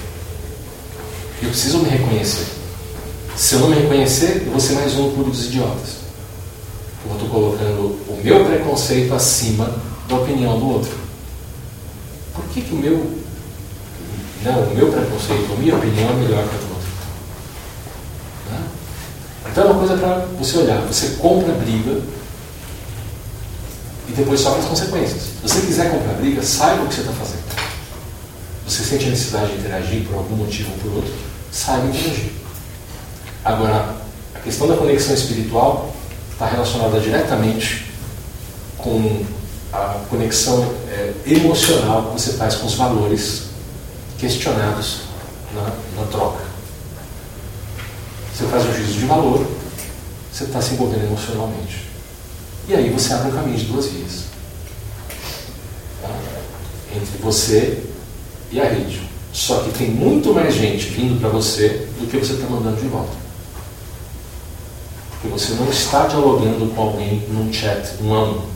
Eu 1.43 1.49
preciso 1.49 1.79
me 1.79 1.89
reconhecer. 1.89 2.47
Se 3.35 3.55
eu 3.55 3.59
não 3.59 3.67
me 3.67 3.75
reconhecer, 3.75 4.43
eu 4.45 4.51
vou 4.51 4.59
ser 4.61 4.75
mais 4.75 4.95
um 4.95 5.11
clube 5.11 5.31
dos 5.31 5.47
idiotas. 5.47 5.97
Eu 7.05 7.13
estou 7.13 7.27
colocando 7.27 7.99
o 8.07 8.21
meu 8.23 8.45
preconceito 8.45 9.13
acima 9.13 9.69
da 10.07 10.15
opinião 10.15 10.57
do 10.57 10.69
outro. 10.69 10.95
Por 12.33 12.45
que, 12.45 12.61
que 12.61 12.73
o 12.73 12.77
meu. 12.77 13.17
Não, 14.45 14.63
o 14.63 14.75
meu 14.75 14.87
preconceito, 14.93 15.51
a 15.51 15.59
minha 15.59 15.75
opinião 15.75 16.09
é 16.09 16.13
melhor 16.13 16.47
que 16.47 16.55
a 16.55 16.57
do 16.57 16.69
outro? 16.69 16.89
Né? 18.49 18.63
Então 19.51 19.63
é 19.65 19.67
uma 19.71 19.79
coisa 19.79 19.97
para 19.97 20.25
você 20.39 20.57
olhar. 20.57 20.79
Você 20.83 21.17
compra 21.19 21.51
briga 21.51 22.01
e 24.07 24.11
depois 24.13 24.39
sofre 24.39 24.61
as 24.61 24.67
consequências. 24.67 25.21
Se 25.21 25.41
você 25.49 25.61
quiser 25.61 25.91
comprar 25.91 26.13
briga, 26.13 26.41
saiba 26.41 26.83
o 26.83 26.87
que 26.87 26.95
você 26.95 27.01
está 27.01 27.13
fazendo. 27.13 27.43
Você 28.67 28.83
sente 28.83 29.05
a 29.05 29.09
necessidade 29.09 29.51
de 29.51 29.59
interagir 29.59 30.03
por 30.05 30.15
algum 30.15 30.35
motivo 30.35 30.71
ou 30.71 30.77
por 30.77 30.97
outro, 30.97 31.13
saiba 31.51 31.87
interagir. 31.87 32.31
Agora, 33.43 33.95
a 34.35 34.39
questão 34.39 34.67
da 34.67 34.75
conexão 34.75 35.13
espiritual 35.13 35.93
está 36.31 36.47
relacionada 36.47 36.99
diretamente 36.99 37.91
com 38.77 39.25
a 39.73 39.99
conexão 40.09 40.73
é, 40.89 41.13
emocional 41.25 42.05
que 42.05 42.21
você 42.21 42.33
faz 42.33 42.55
com 42.55 42.67
os 42.67 42.75
valores 42.75 43.43
questionados 44.17 45.01
na, 45.53 45.63
na 46.01 46.07
troca. 46.11 46.43
Você 48.33 48.45
faz 48.45 48.65
um 48.65 48.73
juízo 48.73 48.99
de 48.99 49.05
valor, 49.05 49.47
você 50.31 50.43
está 50.43 50.61
se 50.61 50.73
envolvendo 50.73 51.05
emocionalmente. 51.05 51.86
E 52.67 52.75
aí 52.75 52.89
você 52.89 53.13
abre 53.13 53.29
um 53.29 53.35
caminho 53.35 53.57
de 53.57 53.65
duas 53.65 53.87
vias. 53.87 54.25
Tá? 56.01 56.09
Entre 56.95 57.17
você 57.19 57.83
e 58.51 58.59
a 58.59 58.65
rede. 58.65 59.07
Só 59.31 59.63
que 59.63 59.71
tem 59.71 59.89
muito 59.89 60.33
mais 60.33 60.53
gente 60.53 60.87
vindo 60.87 61.19
para 61.19 61.29
você 61.29 61.87
do 61.99 62.07
que 62.09 62.17
você 62.17 62.33
está 62.33 62.47
mandando 62.47 62.81
de 62.81 62.87
volta. 62.87 63.15
Porque 65.11 65.27
você 65.27 65.53
não 65.53 65.69
está 65.69 66.07
dialogando 66.07 66.67
com 66.73 66.81
alguém 66.81 67.25
num 67.29 67.51
chat 67.53 68.01
um 68.01 68.13
a 68.13 68.23
um 68.23 68.47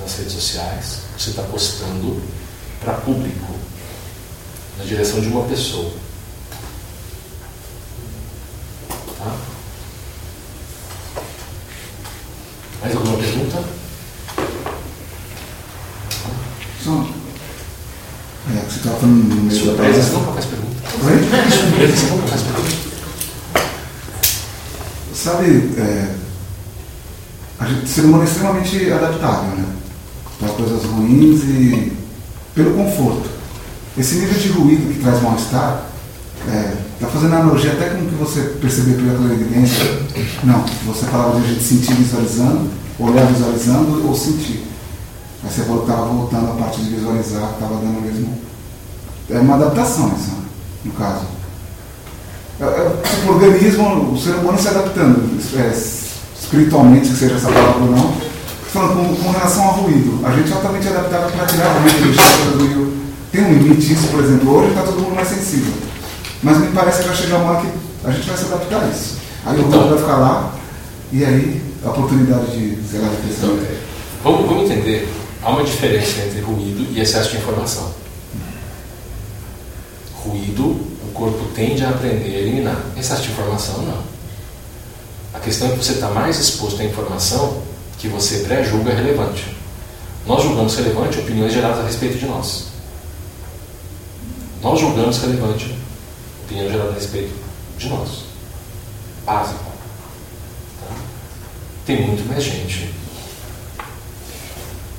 nas 0.00 0.16
redes 0.16 0.32
sociais. 0.32 1.00
Você 1.18 1.30
está 1.30 1.42
postando 1.42 2.20
para 2.80 2.94
público. 2.94 3.52
na 4.78 4.84
direção 4.84 5.20
de 5.20 5.28
uma 5.28 5.44
pessoa. 5.44 5.92
Tá? 9.18 9.51
Mais 12.82 12.96
alguma 12.96 13.16
pergunta? 13.16 13.62
Só. 16.82 17.06
É, 18.50 18.60
você 18.68 18.76
estava 18.78 18.98
falando 18.98 19.34
no 19.34 19.42
meio 19.42 19.66
da 19.66 19.72
nunca 19.72 20.32
faz 20.32 20.46
pergunta. 20.46 20.82
Oi? 21.04 21.14
Nunca 22.10 22.26
faz 22.26 22.42
pergunta. 22.42 22.92
Sabe, 25.14 25.74
é, 25.78 26.14
a 27.60 27.66
gente, 27.66 27.88
ser 27.88 28.00
humano 28.00 28.24
é 28.24 28.26
extremamente 28.26 28.92
adaptável, 28.92 29.56
né? 29.56 29.64
Para 30.40 30.48
coisas 30.48 30.82
ruins 30.84 31.44
e 31.44 31.92
pelo 32.52 32.74
conforto. 32.74 33.30
Esse 33.96 34.16
nível 34.16 34.40
de 34.40 34.48
ruído 34.48 34.92
que 34.92 35.00
traz 35.00 35.22
mal-estar, 35.22 35.84
está 36.94 37.08
fazendo 37.08 37.34
analogia 37.34 37.72
até 37.72 37.90
com 37.90 38.04
o 38.04 38.08
que 38.08 38.14
você 38.14 38.40
percebeu 38.60 38.96
pela 38.96 39.18
clarividência. 39.18 39.84
Não, 40.44 40.64
você 40.86 41.06
falava 41.06 41.40
de 41.40 41.46
a 41.46 41.48
gente 41.48 41.62
sentir 41.62 41.94
visualizando, 41.94 42.70
olhar 42.98 43.26
visualizando 43.26 44.06
ou 44.06 44.14
sentir. 44.14 44.64
Aí 45.44 45.50
você 45.50 45.62
estava 45.62 46.06
voltando 46.06 46.52
a 46.52 46.54
parte 46.54 46.80
de 46.80 46.94
visualizar, 46.94 47.50
estava 47.52 47.74
dando 47.76 47.98
o 47.98 48.02
mesmo. 48.02 48.38
É 49.30 49.38
uma 49.38 49.56
adaptação 49.56 50.12
essa, 50.14 50.32
no 50.84 50.92
caso. 50.92 51.26
É, 52.60 52.64
é, 52.64 53.02
tipo, 53.02 53.32
o 53.32 53.34
organismo, 53.34 54.12
o 54.12 54.18
ser 54.18 54.34
humano 54.36 54.58
se 54.58 54.68
adaptando, 54.68 55.40
é, 55.56 55.72
espiritualmente, 56.40 57.08
que 57.08 57.16
seja 57.16 57.34
essa 57.34 57.50
palavra 57.50 57.82
ou 57.82 57.90
não, 57.90 58.14
falando 58.72 59.08
com, 59.08 59.16
com 59.16 59.30
relação 59.30 59.64
ao 59.64 59.74
ruído. 59.74 60.24
A 60.24 60.30
gente 60.32 60.52
é 60.52 60.54
altamente 60.54 60.88
adaptável 60.88 61.30
para 61.30 61.46
tirar 61.46 61.72
ruído 61.72 62.08
do 62.08 62.14
chakra 62.14 62.56
do 62.56 62.66
rio. 62.66 62.92
Tem 63.32 63.44
um 63.44 63.52
limite 63.52 63.92
isso, 63.92 64.08
por 64.08 64.22
exemplo, 64.22 64.58
hoje 64.58 64.68
está 64.68 64.82
todo 64.82 65.00
mundo 65.00 65.14
mais 65.14 65.28
sensível. 65.28 65.72
Mas 66.42 66.58
me 66.58 66.72
parece 66.72 67.02
que 67.02 67.08
vai 67.08 67.16
chegar 67.16 67.36
uma 67.36 67.52
hora 67.52 67.60
que 67.60 67.68
a 68.04 68.10
gente 68.10 68.28
vai 68.28 68.36
se 68.36 68.44
adaptar 68.44 68.82
a 68.82 68.88
isso. 68.88 69.16
Aí 69.46 69.56
o 69.58 69.60
Então. 69.60 69.78
ruído 69.78 69.90
vai 69.90 69.98
ficar 69.98 70.16
lá, 70.16 70.54
e 71.12 71.24
aí 71.24 71.62
a 71.84 71.90
oportunidade 71.90 72.46
de, 72.46 72.88
sei 72.88 73.00
lá, 73.00 73.08
de 73.08 73.16
crescimento. 73.16 73.64
é, 73.64 73.76
vamos, 74.22 74.46
vamos 74.46 74.70
entender. 74.70 75.08
Há 75.42 75.50
uma 75.50 75.64
diferença 75.64 76.20
entre 76.22 76.40
ruído 76.40 76.86
e 76.92 77.00
excesso 77.00 77.30
de 77.30 77.36
informação. 77.38 77.92
Ruído, 80.14 80.62
o 80.62 81.10
corpo 81.12 81.44
tende 81.54 81.84
a 81.84 81.90
aprender 81.90 82.36
a 82.36 82.38
eliminar. 82.38 82.80
Excesso 82.96 83.22
de 83.22 83.32
informação, 83.32 83.82
não. 83.82 83.98
A 85.34 85.40
questão 85.40 85.68
é 85.68 85.72
que 85.72 85.78
você 85.84 85.92
está 85.92 86.08
mais 86.08 86.38
exposto 86.38 86.80
à 86.80 86.84
informação 86.84 87.62
que 87.98 88.06
você 88.06 88.38
pré-julga 88.38 88.92
relevante. 88.94 89.56
Nós 90.26 90.42
julgamos 90.42 90.76
relevante 90.76 91.18
opiniões 91.18 91.52
geradas 91.52 91.80
a 91.80 91.86
respeito 91.86 92.18
de 92.18 92.26
nós. 92.26 92.66
Nós 94.62 94.78
julgamos 94.78 95.18
relevante 95.18 95.74
opinião 96.52 96.70
gerada 96.70 96.90
a 96.90 96.94
respeito 96.94 97.34
de 97.78 97.88
nós. 97.88 98.24
Básico. 99.24 99.64
Tá? 100.80 100.94
Tem 101.86 102.06
muito 102.06 102.28
mais 102.28 102.44
gente 102.44 102.92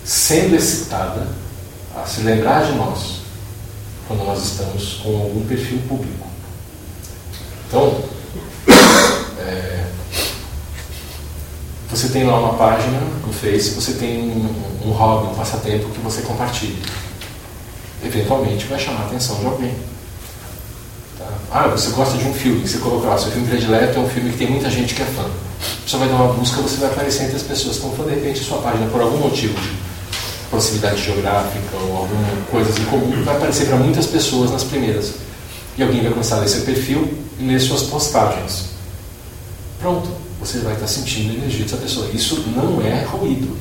sendo 0.03 0.55
excitada 0.55 1.27
a 1.95 2.05
se 2.05 2.21
lembrar 2.21 2.65
de 2.65 2.73
nós 2.73 3.21
quando 4.07 4.25
nós 4.25 4.43
estamos 4.43 4.95
com 4.95 5.15
algum 5.15 5.45
perfil 5.45 5.79
público. 5.87 6.27
Então, 7.67 8.03
é, 9.39 9.85
você 11.89 12.09
tem 12.09 12.25
lá 12.25 12.37
uma 12.39 12.55
página 12.55 12.99
no 13.25 13.31
Face, 13.31 13.71
você 13.71 13.93
tem 13.93 14.19
um, 14.19 14.87
um 14.87 14.91
hobby, 14.91 15.27
um 15.27 15.35
passatempo 15.35 15.89
que 15.89 15.99
você 15.99 16.21
compartilha. 16.23 16.83
Eventualmente 18.03 18.65
vai 18.65 18.79
chamar 18.79 19.03
a 19.03 19.05
atenção 19.05 19.39
de 19.39 19.45
alguém. 19.45 19.92
Tá? 21.23 21.33
Ah, 21.51 21.67
você 21.67 21.91
gosta 21.91 22.17
de 22.17 22.25
um 22.27 22.33
filme, 22.33 22.67
você 22.67 22.77
colocou 22.79 23.09
lá, 23.09 23.17
seu 23.17 23.31
filme 23.31 23.47
predileto 23.47 23.97
é 23.97 24.01
um 24.01 24.09
filme 24.09 24.31
que 24.31 24.37
tem 24.37 24.49
muita 24.49 24.69
gente 24.69 24.93
que 24.93 25.01
é 25.01 25.05
fã. 25.05 25.25
Você 25.85 25.97
vai 25.97 26.07
dar 26.07 26.15
uma 26.15 26.33
busca, 26.33 26.61
você 26.61 26.77
vai 26.77 26.89
aparecer 26.89 27.23
entre 27.23 27.37
as 27.37 27.43
pessoas 27.43 27.77
que 27.77 27.85
estão 27.87 28.05
de 28.05 28.13
repente 28.13 28.41
a 28.41 28.43
sua 28.43 28.57
página, 28.57 28.87
por 28.87 29.01
algum 29.01 29.17
motivo 29.17 29.53
de 29.59 29.71
proximidade 30.49 31.01
geográfica 31.01 31.77
ou 31.77 31.97
alguma 31.97 32.27
coisas 32.51 32.77
em 32.77 32.85
comum, 32.85 33.23
vai 33.23 33.35
aparecer 33.35 33.67
para 33.67 33.77
muitas 33.77 34.05
pessoas 34.05 34.51
nas 34.51 34.63
primeiras. 34.63 35.13
E 35.77 35.81
alguém 35.81 36.01
vai 36.01 36.11
começar 36.11 36.37
a 36.37 36.39
ler 36.39 36.49
seu 36.49 36.61
perfil 36.61 37.17
e 37.39 37.45
ler 37.45 37.59
suas 37.59 37.83
postagens. 37.83 38.65
Pronto, 39.79 40.09
você 40.39 40.59
vai 40.59 40.73
estar 40.73 40.87
sentindo 40.87 41.31
a 41.31 41.33
energia 41.35 41.63
dessa 41.63 41.77
pessoa. 41.77 42.09
Isso 42.13 42.43
não 42.55 42.81
é 42.81 43.03
ruído. 43.03 43.57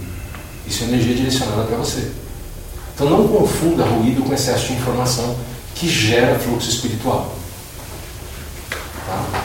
Isso 0.67 0.85
é 0.85 0.89
energia 0.89 1.15
direcionada 1.15 1.63
para 1.63 1.77
você. 1.79 2.11
Então 2.95 3.09
não 3.09 3.27
confunda 3.27 3.85
ruído 3.85 4.23
com 4.23 4.35
excesso 4.35 4.67
de 4.69 4.75
informação 4.75 5.37
que 5.75 5.89
gera 5.89 6.39
fluxo 6.39 6.69
espiritual. 6.69 7.35
Tá? 9.13 9.43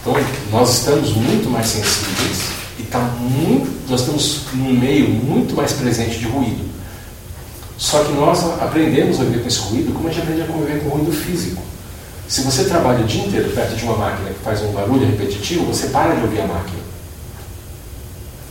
Então 0.00 0.14
nós 0.52 0.78
estamos 0.78 1.14
muito 1.14 1.50
mais 1.50 1.66
sensíveis 1.66 2.38
e 2.78 2.82
tá 2.84 3.00
muito, 3.00 3.90
nós 3.90 4.00
estamos 4.00 4.42
num 4.52 4.72
meio 4.72 5.08
muito 5.08 5.54
mais 5.54 5.72
presente 5.72 6.18
de 6.18 6.26
ruído. 6.26 6.64
Só 7.76 8.02
que 8.04 8.12
nós 8.12 8.42
aprendemos 8.60 9.20
a 9.20 9.24
viver 9.24 9.42
com 9.42 9.48
esse 9.48 9.58
ruído 9.58 9.92
como 9.92 10.08
a 10.08 10.12
gente 10.12 10.22
aprende 10.22 10.42
a 10.42 10.46
conviver 10.46 10.80
com 10.80 10.88
o 10.88 10.90
ruído 10.92 11.12
físico. 11.12 11.62
Se 12.28 12.42
você 12.42 12.64
trabalha 12.64 13.04
o 13.04 13.06
dia 13.06 13.24
inteiro 13.24 13.50
perto 13.50 13.76
de 13.76 13.84
uma 13.84 13.96
máquina 13.96 14.30
que 14.30 14.44
faz 14.44 14.62
um 14.62 14.72
barulho 14.72 15.06
repetitivo, 15.06 15.66
você 15.66 15.88
para 15.88 16.14
de 16.14 16.22
ouvir 16.22 16.40
a 16.40 16.46
máquina. 16.46 16.78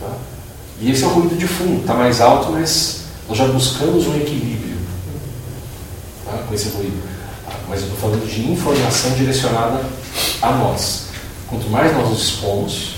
Tá? 0.00 0.12
E 0.80 0.90
esse 0.90 1.04
é 1.04 1.06
o 1.06 1.10
ruído 1.10 1.36
de 1.36 1.46
fundo, 1.46 1.80
está 1.80 1.94
mais 1.94 2.20
alto, 2.20 2.52
mas 2.52 3.00
nós 3.28 3.36
já 3.36 3.46
buscamos 3.48 4.06
um 4.06 4.16
equilíbrio 4.16 4.76
tá? 6.24 6.44
com 6.46 6.54
esse 6.54 6.68
ruído. 6.68 7.15
Mas 7.68 7.80
eu 7.80 7.88
estou 7.88 7.98
falando 7.98 8.26
de 8.26 8.50
informação 8.50 9.10
direcionada 9.12 9.80
a 10.42 10.52
nós. 10.52 11.06
Quanto 11.48 11.68
mais 11.68 11.92
nós 11.94 12.08
nos 12.08 12.22
expomos, 12.22 12.94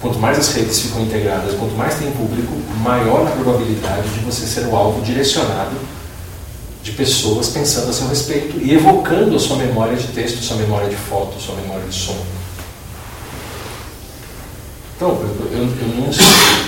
quanto 0.00 0.18
mais 0.18 0.38
as 0.38 0.52
redes 0.52 0.80
ficam 0.80 1.02
integradas, 1.02 1.54
quanto 1.54 1.74
mais 1.74 1.96
tem 1.96 2.10
público, 2.12 2.52
maior 2.82 3.26
a 3.26 3.30
probabilidade 3.30 4.08
de 4.08 4.20
você 4.20 4.46
ser 4.46 4.66
o 4.66 4.76
alvo 4.76 5.02
direcionado 5.02 5.76
de 6.82 6.92
pessoas 6.92 7.48
pensando 7.48 7.90
a 7.90 7.92
seu 7.92 8.08
respeito 8.08 8.58
e 8.58 8.74
evocando 8.74 9.36
a 9.36 9.38
sua 9.38 9.56
memória 9.56 9.96
de 9.96 10.08
texto, 10.08 10.42
sua 10.42 10.56
memória 10.56 10.88
de 10.88 10.96
foto, 10.96 11.40
sua 11.40 11.54
memória 11.54 11.86
de 11.86 11.94
som. 11.94 12.16
Então, 14.96 15.10
eu, 15.10 15.50
eu, 15.52 15.62
eu 15.62 15.88
não 15.96 16.12
sou. 16.12 16.62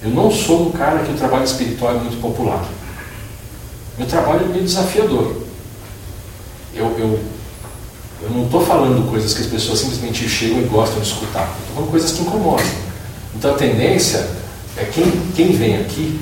Eu 0.00 0.10
não 0.10 0.30
sou 0.30 0.68
um 0.68 0.70
cara 0.70 1.00
que 1.00 1.12
o 1.12 1.16
trabalho 1.16 1.44
espiritual 1.44 1.96
é 1.96 1.98
muito 1.98 2.20
popular. 2.20 2.64
Meu 3.96 4.06
trabalho 4.06 4.44
é 4.44 4.48
meio 4.48 4.64
desafiador. 4.64 5.47
Eu, 6.78 6.96
eu, 6.96 7.20
eu 8.22 8.30
não 8.30 8.44
estou 8.44 8.64
falando 8.64 9.10
coisas 9.10 9.34
que 9.34 9.40
as 9.40 9.48
pessoas 9.48 9.80
simplesmente 9.80 10.28
chegam 10.28 10.60
e 10.60 10.64
gostam 10.66 11.00
de 11.00 11.08
escutar. 11.08 11.52
Estou 11.58 11.74
falando 11.74 11.90
coisas 11.90 12.12
que 12.12 12.22
incomodam. 12.22 12.66
Então 13.34 13.52
a 13.52 13.54
tendência 13.54 14.28
é 14.76 14.84
quem, 14.84 15.10
quem 15.34 15.52
vem 15.52 15.80
aqui 15.80 16.20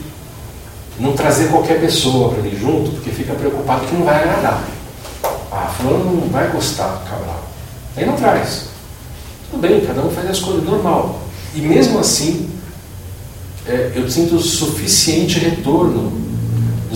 não 0.99 1.13
trazer 1.13 1.49
qualquer 1.49 1.79
pessoa 1.79 2.31
para 2.31 2.41
vir 2.41 2.59
junto, 2.59 2.91
porque 2.93 3.11
fica 3.11 3.35
preocupado 3.35 3.85
que 3.85 3.95
não 3.95 4.07
vai 4.07 4.17
agradar. 4.17 4.65
Ah, 5.53 5.71
fulano 5.77 6.23
não 6.23 6.29
vai 6.29 6.51
gostar, 6.51 7.05
Cabral. 7.09 7.45
Aí 7.95 8.07
não 8.07 8.17
traz. 8.17 8.65
Tudo 9.51 9.61
bem, 9.61 9.85
cada 9.85 10.01
um 10.01 10.11
faz 10.11 10.27
a 10.27 10.33
escolha 10.33 10.63
normal. 10.63 11.21
E 11.55 11.61
mesmo 11.61 11.99
assim, 11.99 12.49
é, 13.67 13.93
eu 13.95 14.11
sinto 14.11 14.39
suficiente 14.41 15.39
retorno 15.39 16.26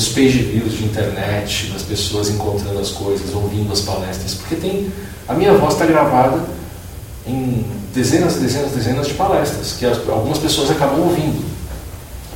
nos 0.01 0.09
page 0.09 0.39
views 0.45 0.79
de 0.79 0.85
internet, 0.85 1.71
das 1.75 1.83
pessoas 1.83 2.31
encontrando 2.31 2.79
as 2.79 2.89
coisas, 2.89 3.35
ouvindo 3.35 3.71
as 3.71 3.83
palestras, 3.83 4.33
porque 4.33 4.57
tem 4.57 4.91
a 5.29 5.35
minha 5.35 5.53
voz 5.53 5.75
está 5.75 5.85
gravada 5.85 6.43
em 7.27 7.67
dezenas, 7.95 8.37
dezenas, 8.37 8.73
dezenas 8.73 9.07
de 9.07 9.13
palestras 9.13 9.75
que 9.79 9.85
as, 9.85 9.99
algumas 10.09 10.39
pessoas 10.39 10.71
acabam 10.71 11.01
ouvindo, 11.01 11.45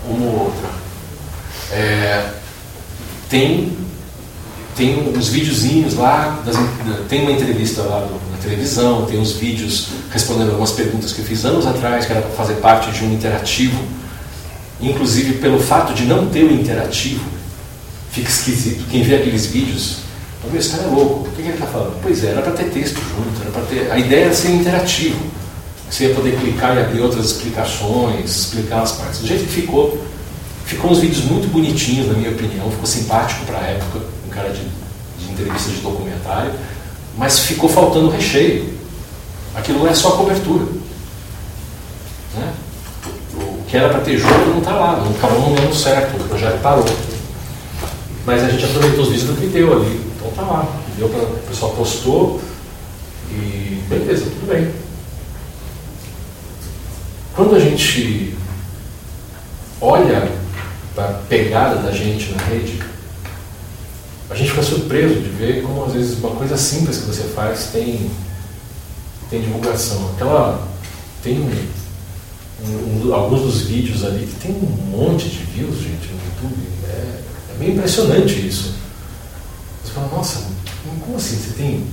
uma 0.07 0.27
ou 0.27 0.41
outra. 0.41 0.69
É, 1.73 2.29
tem 3.31 3.73
tem 4.77 5.09
uns 5.17 5.29
videozinhos 5.29 5.95
lá, 5.95 6.43
das, 6.45 6.57
tem 7.09 7.23
uma 7.23 7.31
entrevista 7.31 7.81
lá 7.81 8.07
na 8.31 8.37
televisão, 8.43 9.07
tem 9.07 9.19
uns 9.19 9.33
vídeos 9.33 9.89
respondendo 10.11 10.51
algumas 10.51 10.73
perguntas 10.73 11.13
que 11.13 11.21
eu 11.21 11.25
fiz 11.25 11.47
anos 11.47 11.67
atrás, 11.67 12.05
que 12.05 12.13
era 12.13 12.21
para 12.21 12.33
fazer 12.33 12.55
parte 12.55 12.91
de 12.91 13.05
um 13.05 13.15
interativo. 13.15 13.81
Inclusive, 14.81 15.39
pelo 15.39 15.61
fato 15.61 15.95
de 15.95 16.05
não 16.05 16.27
ter 16.27 16.43
o 16.43 16.53
interativo, 16.53 17.34
fica 18.15 18.29
esquisito. 18.29 18.85
Quem 18.91 19.03
vê 19.03 19.17
aqueles 19.17 19.47
vídeos, 19.47 19.97
meu, 20.45 20.61
esse 20.61 20.71
cara 20.71 20.85
é 20.85 20.87
louco, 20.87 21.29
o 21.29 21.33
que, 21.33 21.43
ele 21.43 21.51
está 21.51 21.67
falando? 21.67 21.99
Pois 22.01 22.23
é, 22.23 22.29
era 22.29 22.43
para 22.43 22.53
ter 22.53 22.65
texto 22.71 22.97
junto, 22.97 23.41
era 23.41 23.51
para 23.51 23.63
ter. 23.63 23.91
A 23.91 23.99
ideia 23.99 24.27
era 24.27 24.35
ser 24.35 24.51
interativo. 24.51 25.19
Você 25.91 26.09
ia 26.09 26.15
poder 26.15 26.39
clicar 26.39 26.77
e 26.77 26.81
abrir 26.81 27.01
outras 27.01 27.27
explicações, 27.27 28.31
explicar 28.31 28.83
as 28.83 28.93
partes. 28.93 29.21
Do 29.21 29.27
jeito 29.27 29.45
que 29.45 29.53
ficou, 29.53 29.99
ficou 30.65 30.91
uns 30.91 30.99
vídeos 30.99 31.25
muito 31.25 31.49
bonitinhos, 31.49 32.09
na 32.09 32.15
minha 32.15 32.31
opinião, 32.31 32.71
ficou 32.71 32.87
simpático 32.87 33.45
para 33.47 33.59
a 33.59 33.63
época, 33.63 34.01
um 34.27 34.31
cara 34.31 34.51
de, 34.51 34.61
de 34.61 35.33
entrevista 35.33 35.71
de 35.71 35.81
documentário, 35.81 36.53
mas 37.17 37.41
ficou 37.41 37.69
faltando 37.69 38.11
recheio. 38.11 38.73
Aquilo 39.55 39.81
não 39.81 39.89
é 39.89 39.95
só 39.95 40.13
cobertura. 40.13 40.65
Né? 42.35 42.53
O 43.35 43.65
que 43.69 43.77
era 43.77 43.89
para 43.89 44.01
ter 44.01 44.19
jogo 44.19 44.51
não 44.51 44.59
está 44.59 44.73
lá, 44.73 44.97
não 44.97 45.11
acabou 45.11 45.51
não 45.51 45.55
dando 45.55 45.75
certo, 45.75 46.17
o 46.17 46.29
projeto 46.29 46.61
parou. 46.61 46.85
Mas 48.27 48.43
a 48.43 48.49
gente 48.49 48.65
aproveitou 48.65 49.03
os 49.03 49.11
vídeos 49.11 49.29
do 49.29 49.41
que 49.41 49.47
deu 49.47 49.73
ali. 49.73 50.01
Então 50.17 50.31
tá 50.33 50.43
lá. 50.43 50.81
Deu 50.97 51.09
pra, 51.09 51.23
o 51.23 51.47
pessoal 51.49 51.73
postou 51.73 52.41
e 53.31 53.83
beleza, 53.89 54.25
tudo 54.25 54.49
bem. 54.49 54.71
Quando 57.35 57.57
a 57.57 57.59
gente 57.59 58.35
olha 59.81 60.31
para 60.95 61.05
a 61.05 61.13
pegada 61.29 61.83
da 61.83 61.91
gente 61.91 62.33
na 62.33 62.43
rede, 62.45 62.81
a 64.31 64.35
gente 64.35 64.51
fica 64.51 64.63
surpreso 64.63 65.15
de 65.17 65.29
ver 65.31 65.63
como 65.63 65.85
às 65.85 65.93
vezes 65.93 66.19
uma 66.19 66.31
coisa 66.31 66.57
simples 66.57 66.99
que 66.99 67.07
você 67.07 67.25
faz 67.25 67.71
tem, 67.73 68.11
tem 69.31 69.41
divulgação. 69.43 70.11
Aquela. 70.15 70.67
Tem 71.23 71.39
um, 71.41 73.09
um, 73.09 73.15
alguns 73.15 73.41
dos 73.43 73.63
vídeos 73.63 74.05
ali 74.05 74.27
que 74.27 74.47
tem 74.47 74.51
um 74.53 74.97
monte 74.97 75.29
de 75.29 75.39
views, 75.39 75.77
gente, 75.77 76.09
no 76.09 76.49
YouTube. 76.49 76.69
É, 76.87 77.21
é 77.55 77.59
meio 77.59 77.73
impressionante 77.73 78.47
isso. 78.47 78.75
Você 79.83 79.93
fala, 79.93 80.09
nossa, 80.09 80.41
como 81.05 81.17
assim? 81.17 81.37
Você 81.37 81.55
tem 81.57 81.87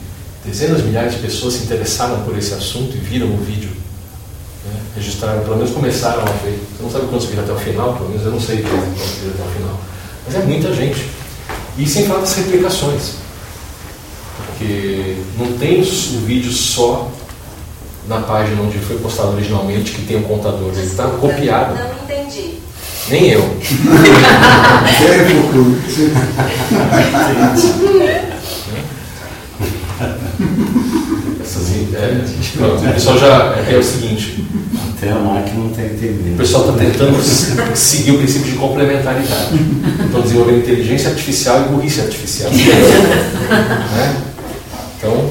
dezenas 0.46 0.78
de 0.78 0.84
milhares 0.84 1.14
de 1.16 1.20
pessoas 1.20 1.56
se 1.56 1.64
interessaram 1.64 2.24
por 2.24 2.38
esse 2.38 2.54
assunto 2.54 2.96
e 2.96 3.00
viram 3.00 3.28
o 3.28 3.38
vídeo. 3.38 3.70
Né? 4.66 4.80
Registraram, 4.96 5.42
pelo 5.44 5.58
menos 5.58 5.72
começaram 5.72 6.22
a 6.22 6.32
ver. 6.44 6.60
Você 6.76 6.84
não 6.84 6.92
sabe 6.92 7.08
quantos 7.08 7.28
viram 7.28 7.44
até 7.44 7.54
o 7.54 7.58
final, 7.58 7.94
pelo 7.94 8.10
menos 8.10 8.26
eu 8.26 8.32
não 8.32 8.40
sei 8.40 8.62
quantos 8.62 9.12
viram 9.20 9.34
até 9.34 9.44
o 9.44 9.54
final. 9.54 9.80
Mas 10.26 10.36
é 10.36 10.40
muita 10.40 10.74
gente. 10.74 11.10
E 11.78 11.88
sem 11.88 12.06
falar 12.06 12.22
das 12.22 12.36
replicações. 12.36 13.14
Porque 14.38 15.18
não 15.38 15.58
tem 15.58 15.82
o 15.82 15.86
vídeo 16.26 16.52
só 16.52 17.12
na 18.08 18.20
página 18.22 18.62
onde 18.62 18.78
foi 18.80 18.98
postado 18.98 19.34
originalmente, 19.34 19.92
que 19.92 20.06
tem 20.06 20.18
o 20.18 20.20
um 20.20 20.24
contador. 20.24 20.72
Ele 20.74 20.86
está 20.86 21.08
copiado. 21.08 21.76
Não 21.76 22.04
entendi. 22.04 22.61
Nem 23.10 23.30
eu. 23.30 23.58
Essas, 32.02 32.48
pronto, 32.58 32.84
o 32.84 32.94
pessoal 32.94 33.18
já 33.20 33.56
é, 33.68 33.74
é 33.74 33.78
o 33.78 33.84
seguinte. 33.84 34.46
Até 34.98 35.12
a 35.12 35.16
máquina 35.16 35.60
não 35.60 35.70
está 35.70 35.84
entendendo. 35.84 36.36
O 36.36 36.38
pessoal 36.38 36.70
está 36.70 36.78
tentando 36.84 37.22
seguir 37.76 38.12
o 38.12 38.18
princípio 38.18 38.52
de 38.52 38.58
complementaridade. 38.58 39.56
Estão 40.06 40.22
desenvolvendo 40.22 40.60
inteligência 40.60 41.10
artificial 41.10 41.62
e 41.62 41.70
burrice 41.70 42.02
artificial. 42.02 42.52
né? 42.54 44.16
Então, 44.98 45.30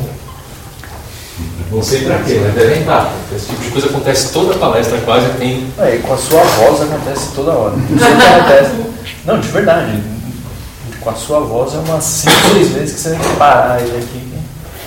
não 1.70 1.82
sei 1.82 2.00
para 2.02 2.18
quê, 2.18 2.40
mas 2.42 2.54
devem 2.54 2.80
estar. 2.80 3.12
Esse 3.34 3.46
tipo 3.46 3.62
de 3.62 3.70
coisa 3.70 3.88
acontece 3.88 4.32
toda 4.32 4.58
palestra, 4.58 4.98
quase 4.98 5.28
tem. 5.38 5.66
É, 5.78 5.96
e 5.96 5.98
com 6.00 6.14
a 6.14 6.16
sua 6.16 6.42
voz 6.42 6.82
acontece 6.82 7.28
toda 7.34 7.52
hora. 7.52 7.76
Não 7.76 7.98
sei 7.98 8.12
o 8.12 8.16
que 8.16 8.22
acontece. 8.22 8.70
Não, 9.24 9.40
de 9.40 9.48
verdade. 9.48 10.02
Com 11.00 11.10
a 11.10 11.14
sua 11.14 11.40
voz 11.40 11.74
é 11.74 11.78
umas 11.78 12.04
5, 12.04 12.36
6 12.54 12.68
vezes 12.72 12.94
que 12.94 13.00
você 13.00 13.10
tem 13.10 13.18
que 13.18 13.36
parar 13.36 13.80
ele 13.80 13.96
aqui. 13.96 14.30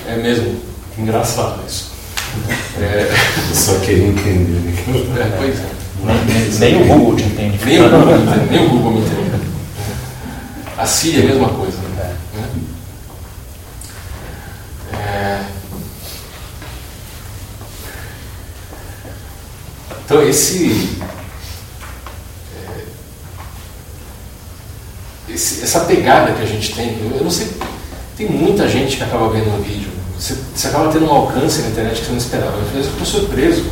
É 0.08 0.16
mesmo. 0.16 0.60
Engraçado 0.98 1.60
isso. 1.66 1.92
É... 2.78 3.10
Só 3.54 3.78
queria 3.80 4.08
entender. 4.08 4.74
É, 5.18 5.36
pois 5.38 5.58
é. 5.58 5.84
Nem, 6.04 6.50
nem, 6.58 6.82
o 6.82 6.86
Google 6.86 7.16
te 7.16 7.22
entende. 7.22 7.64
Nem 7.64 7.80
o 7.80 7.88
Google, 7.88 8.06
me 8.06 8.22
entende, 8.22 8.50
nem 8.50 8.66
o 8.66 8.68
Google 8.68 8.92
me 8.92 9.00
entende. 9.00 9.24
A 10.76 10.86
Siri 10.86 11.20
é 11.20 11.22
a 11.22 11.26
mesma 11.26 11.48
coisa. 11.48 11.78
Né? 11.78 12.16
É. 14.92 15.40
Então 20.04 20.22
esse, 20.22 21.00
esse, 25.28 25.62
essa 25.62 25.80
pegada 25.80 26.32
que 26.32 26.42
a 26.42 26.46
gente 26.46 26.74
tem, 26.74 26.98
eu 27.14 27.24
não 27.24 27.30
sei, 27.30 27.50
tem 28.16 28.28
muita 28.28 28.68
gente 28.68 28.96
que 28.96 29.02
acaba 29.02 29.30
vendo 29.30 29.58
o 29.58 29.62
vídeo. 29.62 29.90
Você, 30.18 30.36
você 30.54 30.68
acaba 30.68 30.92
tendo 30.92 31.06
um 31.06 31.10
alcance 31.10 31.62
na 31.62 31.68
internet 31.68 32.00
que 32.00 32.06
você 32.06 32.10
não 32.12 32.18
esperava. 32.18 32.56
Eu 32.74 32.80
estou 32.80 33.06
surpreso 33.06 33.64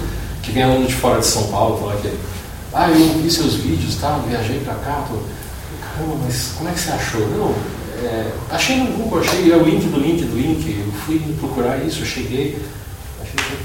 que 0.42 0.50
vem 0.50 0.62
aluno 0.62 0.86
de 0.86 0.94
fora 0.94 1.20
de 1.20 1.26
São 1.26 1.48
Paulo 1.48 1.78
falar 1.78 1.96
que 1.96 2.10
ah, 2.74 2.88
eu 2.88 3.22
vi 3.22 3.30
seus 3.30 3.54
vídeos, 3.56 3.96
tá, 3.96 4.18
viajei 4.26 4.60
para 4.60 4.74
cá, 4.76 5.04
tô... 5.06 5.18
caramba, 5.78 6.16
mas 6.24 6.52
como 6.56 6.70
é 6.70 6.72
que 6.72 6.80
você 6.80 6.90
achou? 6.90 7.20
Não, 7.28 7.54
é, 8.02 8.32
achei 8.50 8.78
no 8.78 8.96
Google, 8.96 9.20
achei 9.20 9.52
é 9.52 9.56
o 9.56 9.62
link 9.62 9.84
do 9.84 10.00
link 10.00 10.24
do 10.24 10.36
link, 10.36 10.80
eu 10.80 10.92
fui 11.04 11.18
procurar 11.38 11.84
isso, 11.84 12.04
cheguei. 12.06 12.58
Achei... 13.20 13.58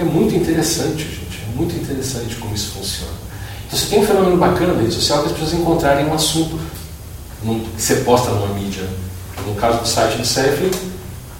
É 0.00 0.02
muito 0.02 0.34
interessante, 0.34 1.04
gente, 1.04 1.29
é 1.29 1.29
muito 1.60 1.76
interessante 1.76 2.36
como 2.36 2.54
isso 2.54 2.72
funciona. 2.72 3.12
Então 3.66 3.78
você 3.78 3.86
tem 3.86 4.00
um 4.00 4.06
fenômeno 4.06 4.36
bacana 4.36 4.72
na 4.72 4.80
rede 4.80 4.94
social 4.94 5.20
que 5.20 5.26
as 5.26 5.32
pessoas 5.32 5.52
encontrarem 5.54 6.06
um 6.06 6.14
assunto 6.14 6.58
que 7.42 7.82
você 7.82 7.96
posta 7.96 8.30
numa 8.30 8.54
mídia. 8.54 8.88
No 9.46 9.54
caso 9.54 9.80
do 9.80 9.88
site 9.88 10.16
do 10.16 10.24
Cefri, 10.24 10.70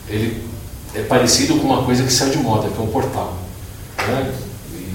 ele 0.09 0.43
é 0.95 1.03
parecido 1.03 1.57
com 1.57 1.67
uma 1.67 1.83
coisa 1.83 2.03
que 2.03 2.13
saiu 2.13 2.31
de 2.31 2.39
moda, 2.39 2.69
que 2.69 2.79
é 2.79 2.83
um 2.83 2.89
portal. 2.89 3.37
Né? 3.99 4.33
E 4.73 4.95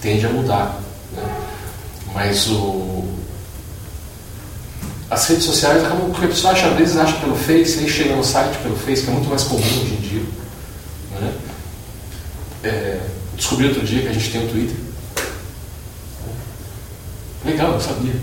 tende 0.00 0.26
a 0.26 0.30
mudar. 0.30 0.80
Né? 1.14 1.22
Mas 2.14 2.48
o, 2.48 3.04
as 5.10 5.26
redes 5.26 5.44
sociais, 5.44 5.82
porque 6.10 6.24
a 6.24 6.28
pessoa 6.28 6.52
acha, 6.52 6.68
às 6.68 6.76
vezes 6.76 6.96
acha 6.96 7.16
pelo 7.18 7.36
Face, 7.36 7.78
aí 7.78 7.88
chega 7.88 8.16
no 8.16 8.24
site 8.24 8.56
pelo 8.58 8.76
Face, 8.76 9.02
que 9.02 9.10
é 9.10 9.12
muito 9.12 9.28
mais 9.28 9.44
comum 9.44 9.60
hoje 9.60 9.94
em 9.94 10.00
dia. 10.00 10.22
Né? 11.20 11.32
É, 12.64 13.00
descobri 13.38 13.68
outro 13.68 13.86
dia 13.86 14.02
que 14.02 14.08
a 14.08 14.12
gente 14.12 14.30
tem 14.30 14.42
o 14.42 14.44
um 14.44 14.48
Twitter. 14.48 14.76
Legal, 17.44 17.70
não 17.70 17.80
sabia. 17.80 18.14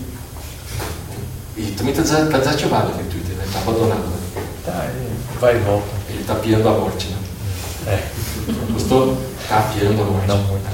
E 1.58 1.64
também 1.72 1.94
está 1.94 2.04
tá 2.26 2.38
desativado 2.38 2.90
aquele 2.90 3.10
Twitter, 3.10 3.32
está 3.32 3.60
né? 3.60 3.64
abandonado. 3.64 4.02
Né? 4.02 4.18
Tá, 4.66 4.92
vai 5.40 5.56
e 5.56 5.60
volta. 5.60 5.88
Ele 6.10 6.22
está 6.22 6.36
piando 6.36 6.68
a 6.68 6.74
morte, 6.74 7.08
né? 7.08 7.18
É. 7.88 8.04
Gostou? 8.72 9.18
Está 9.42 9.62
piando 9.62 10.02
a 10.02 10.06
morte. 10.06 10.28
Não 10.28 10.38
muito. 10.38 10.66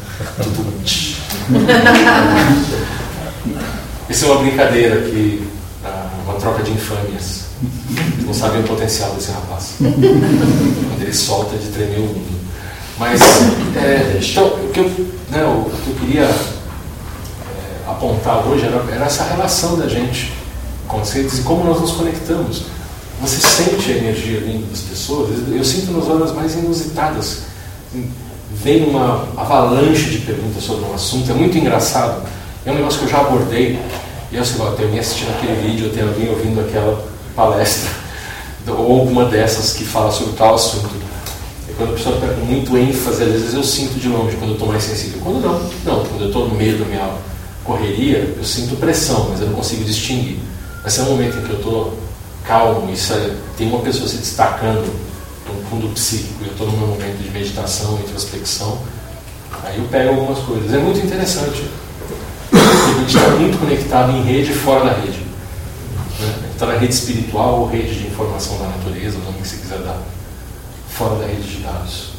Isso 4.09 4.26
é 4.26 4.27
uma 4.27 4.41
brincadeira 4.41 5.01
que 5.01 5.47
uma 6.26 6.35
troca 6.35 6.63
de 6.63 6.72
infâmias. 6.72 7.41
Vocês 7.91 8.26
não 8.26 8.34
sabem 8.34 8.61
o 8.61 8.63
potencial 8.63 9.13
desse 9.13 9.31
rapaz. 9.31 9.76
Quando 9.77 11.01
ele 11.01 11.13
solta 11.13 11.57
de 11.57 11.68
tremer 11.68 11.99
o 11.99 12.07
mundo. 12.07 12.40
Mas 13.01 13.19
é, 13.77 14.19
o, 14.39 14.69
que 14.71 14.79
eu, 14.79 14.83
né, 15.31 15.43
o 15.43 15.71
que 15.71 15.89
eu 15.89 15.95
queria 15.95 16.25
é, 16.25 17.89
apontar 17.89 18.47
hoje 18.47 18.63
era, 18.63 18.77
era 18.93 19.05
essa 19.05 19.23
relação 19.23 19.75
da 19.75 19.87
gente 19.87 20.31
com 20.87 21.01
as 21.01 21.11
redes 21.11 21.39
e 21.39 21.41
como 21.41 21.63
nós 21.63 21.81
nos 21.81 21.93
conectamos. 21.93 22.65
Você 23.19 23.41
sente 23.41 23.91
a 23.91 23.97
energia 23.97 24.39
vindo 24.41 24.69
das 24.69 24.81
pessoas. 24.81 25.31
Eu 25.51 25.63
sinto 25.65 25.91
nas 25.93 26.07
horas 26.07 26.31
mais 26.31 26.53
inusitadas. 26.53 27.39
Vem 28.51 28.87
uma 28.87 29.27
avalanche 29.35 30.11
de 30.11 30.19
perguntas 30.19 30.63
sobre 30.63 30.85
um 30.85 30.93
assunto. 30.93 31.31
É 31.31 31.33
muito 31.33 31.57
engraçado. 31.57 32.21
É 32.67 32.71
um 32.71 32.75
negócio 32.75 32.99
que 32.99 33.05
eu 33.05 33.09
já 33.09 33.21
abordei. 33.21 33.79
E 34.31 34.35
eu 34.35 34.45
sei 34.45 34.59
lá, 34.59 34.73
tem 34.73 34.85
alguém 34.85 34.99
assistindo 34.99 35.31
aquele 35.31 35.59
vídeo, 35.67 35.89
tem 35.89 36.03
alguém 36.03 36.29
ouvindo 36.29 36.61
aquela 36.61 37.03
palestra, 37.35 37.89
ou 38.69 38.99
alguma 38.99 39.25
dessas 39.25 39.73
que 39.73 39.83
fala 39.83 40.11
sobre 40.11 40.33
tal 40.33 40.53
assunto. 40.53 41.00
E 41.72 41.73
quando 41.76 41.91
a 41.91 41.93
pessoa 41.93 42.15
está 42.15 42.27
com 42.27 42.41
muito 42.41 42.77
ênfase, 42.77 43.23
às 43.23 43.31
vezes 43.31 43.53
eu 43.53 43.64
sinto 43.64 43.98
de 43.98 44.10
longe 44.10 44.35
quando 44.35 44.49
eu 44.49 44.56
estou 44.56 44.68
mais 44.68 44.84
sensível. 44.84 45.22
Quando 45.23 45.39
não, 45.39 45.53
não. 45.85 46.06
Quando 46.06 46.22
eu 46.22 46.27
estou 46.27 46.48
no 46.49 46.56
meio 46.56 46.77
da 46.77 46.85
minha 46.85 47.14
correria, 47.64 48.34
eu 48.38 48.43
sinto 48.43 48.76
pressão, 48.76 49.30
mas 49.30 49.39
eu 49.39 49.48
não 49.48 49.53
consigo 49.53 49.84
distinguir. 49.85 50.39
Mas 50.84 50.98
é 50.99 51.03
um 51.03 51.11
momento 51.11 51.38
em 51.38 51.41
que 51.41 51.49
eu 51.49 51.57
estou 51.57 51.98
calmo 52.43 52.91
e 52.91 53.57
tem 53.57 53.69
uma 53.69 53.80
pessoa 53.80 54.07
se 54.07 54.18
destacando 54.18 54.91
no 55.48 55.69
fundo 55.69 55.88
psíquico, 55.93 56.43
eu 56.43 56.52
estou 56.52 56.68
no 56.68 56.77
meu 56.77 56.88
momento 56.88 57.18
de 57.22 57.30
meditação, 57.30 57.99
introspecção, 57.99 58.80
aí 59.64 59.77
eu 59.77 59.85
pego 59.85 60.10
algumas 60.10 60.39
coisas. 60.39 60.73
É 60.73 60.77
muito 60.77 60.99
interessante. 60.99 61.64
A 62.52 62.99
gente 62.99 63.15
está 63.15 63.30
muito 63.30 63.60
conectado 63.60 64.11
em 64.11 64.23
rede 64.23 64.52
e 64.52 64.53
fora 64.53 64.85
da 64.85 64.93
rede. 64.93 65.19
Né? 66.19 66.49
Está 66.52 66.65
na 66.65 66.77
rede 66.77 66.93
espiritual 66.93 67.61
ou 67.61 67.68
rede 67.68 67.95
de 67.95 68.07
informação 68.07 68.57
da 68.57 68.65
natureza, 68.65 69.18
o 69.18 69.22
nome 69.22 69.41
que 69.41 69.48
você 69.48 69.57
quiser 69.57 69.80
dar, 69.80 70.02
fora 70.91 71.15
da 71.15 71.26
rede 71.26 71.43
de 71.43 71.57
dados. 71.57 72.11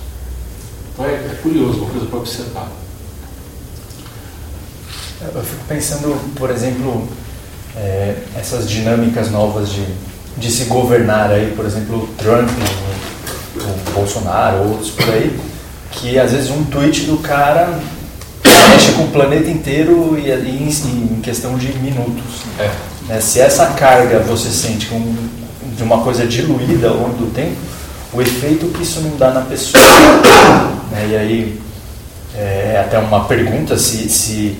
Então 0.92 1.06
é, 1.06 1.14
é 1.14 1.38
curioso, 1.42 1.78
uma 1.78 1.90
coisa 1.90 2.06
para 2.06 2.18
observar. 2.18 2.68
Eu 5.34 5.42
fico 5.42 5.64
pensando, 5.68 6.34
por 6.34 6.50
exemplo, 6.50 7.08
é, 7.76 8.16
essas 8.36 8.68
dinâmicas 8.68 9.30
novas 9.30 9.70
de, 9.70 9.86
de 10.36 10.50
se 10.50 10.64
governar 10.64 11.30
aí, 11.30 11.52
por 11.54 11.64
exemplo, 11.64 12.08
Trump, 12.18 12.48
o, 13.56 13.90
o 13.90 13.92
Bolsonaro, 13.94 14.68
outros 14.70 14.90
por 14.90 15.08
aí, 15.08 15.38
que 15.92 16.18
às 16.18 16.32
vezes 16.32 16.50
um 16.50 16.64
tweet 16.64 17.02
do 17.02 17.18
cara 17.18 17.80
mexe 18.72 18.92
com 18.92 19.04
o 19.04 19.10
planeta 19.10 19.48
inteiro 19.48 20.18
e, 20.18 20.28
e 20.28 20.62
em, 20.62 21.16
em, 21.16 21.20
questão 21.20 21.56
de 21.56 21.72
minutos. 21.78 22.42
É. 22.58 22.70
Né? 23.06 23.20
Se 23.20 23.40
essa 23.40 23.66
carga 23.66 24.18
você 24.20 24.50
sente 24.50 24.86
com, 24.86 25.14
de 25.76 25.82
uma 25.82 26.02
coisa 26.02 26.26
diluída 26.26 26.88
ao 26.88 26.96
longo 26.96 27.16
do 27.16 27.32
tempo, 27.32 27.56
o 28.12 28.20
efeito 28.20 28.66
que 28.68 28.82
isso 28.82 29.00
não 29.00 29.16
dá 29.16 29.30
na 29.30 29.42
pessoa. 29.42 29.82
Né? 30.92 31.08
E 31.08 31.16
aí 31.16 31.62
é 32.34 32.82
até 32.84 32.98
uma 32.98 33.24
pergunta 33.24 33.78
se, 33.78 34.06
se 34.10 34.58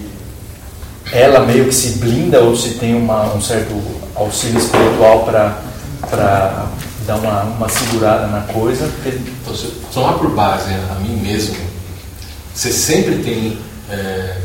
ela 1.12 1.40
meio 1.40 1.66
que 1.66 1.74
se 1.74 1.98
blinda 1.98 2.40
ou 2.40 2.56
se 2.56 2.70
tem 2.74 2.94
uma, 2.94 3.34
um 3.34 3.40
certo 3.40 3.78
auxílio 4.14 4.58
espiritual 4.58 5.24
para 5.24 6.66
dar 7.06 7.16
uma, 7.16 7.42
uma 7.42 7.68
segurada 7.68 8.26
na 8.28 8.40
coisa. 8.42 8.86
Porque... 8.86 9.10
Então, 9.10 9.54
tomar 9.92 10.14
por 10.14 10.30
base 10.30 10.72
a 10.90 10.94
mim 11.00 11.16
mesmo, 11.16 11.56
você 12.54 12.72
sempre 12.72 13.16
tem. 13.16 13.58
É, 13.90 14.36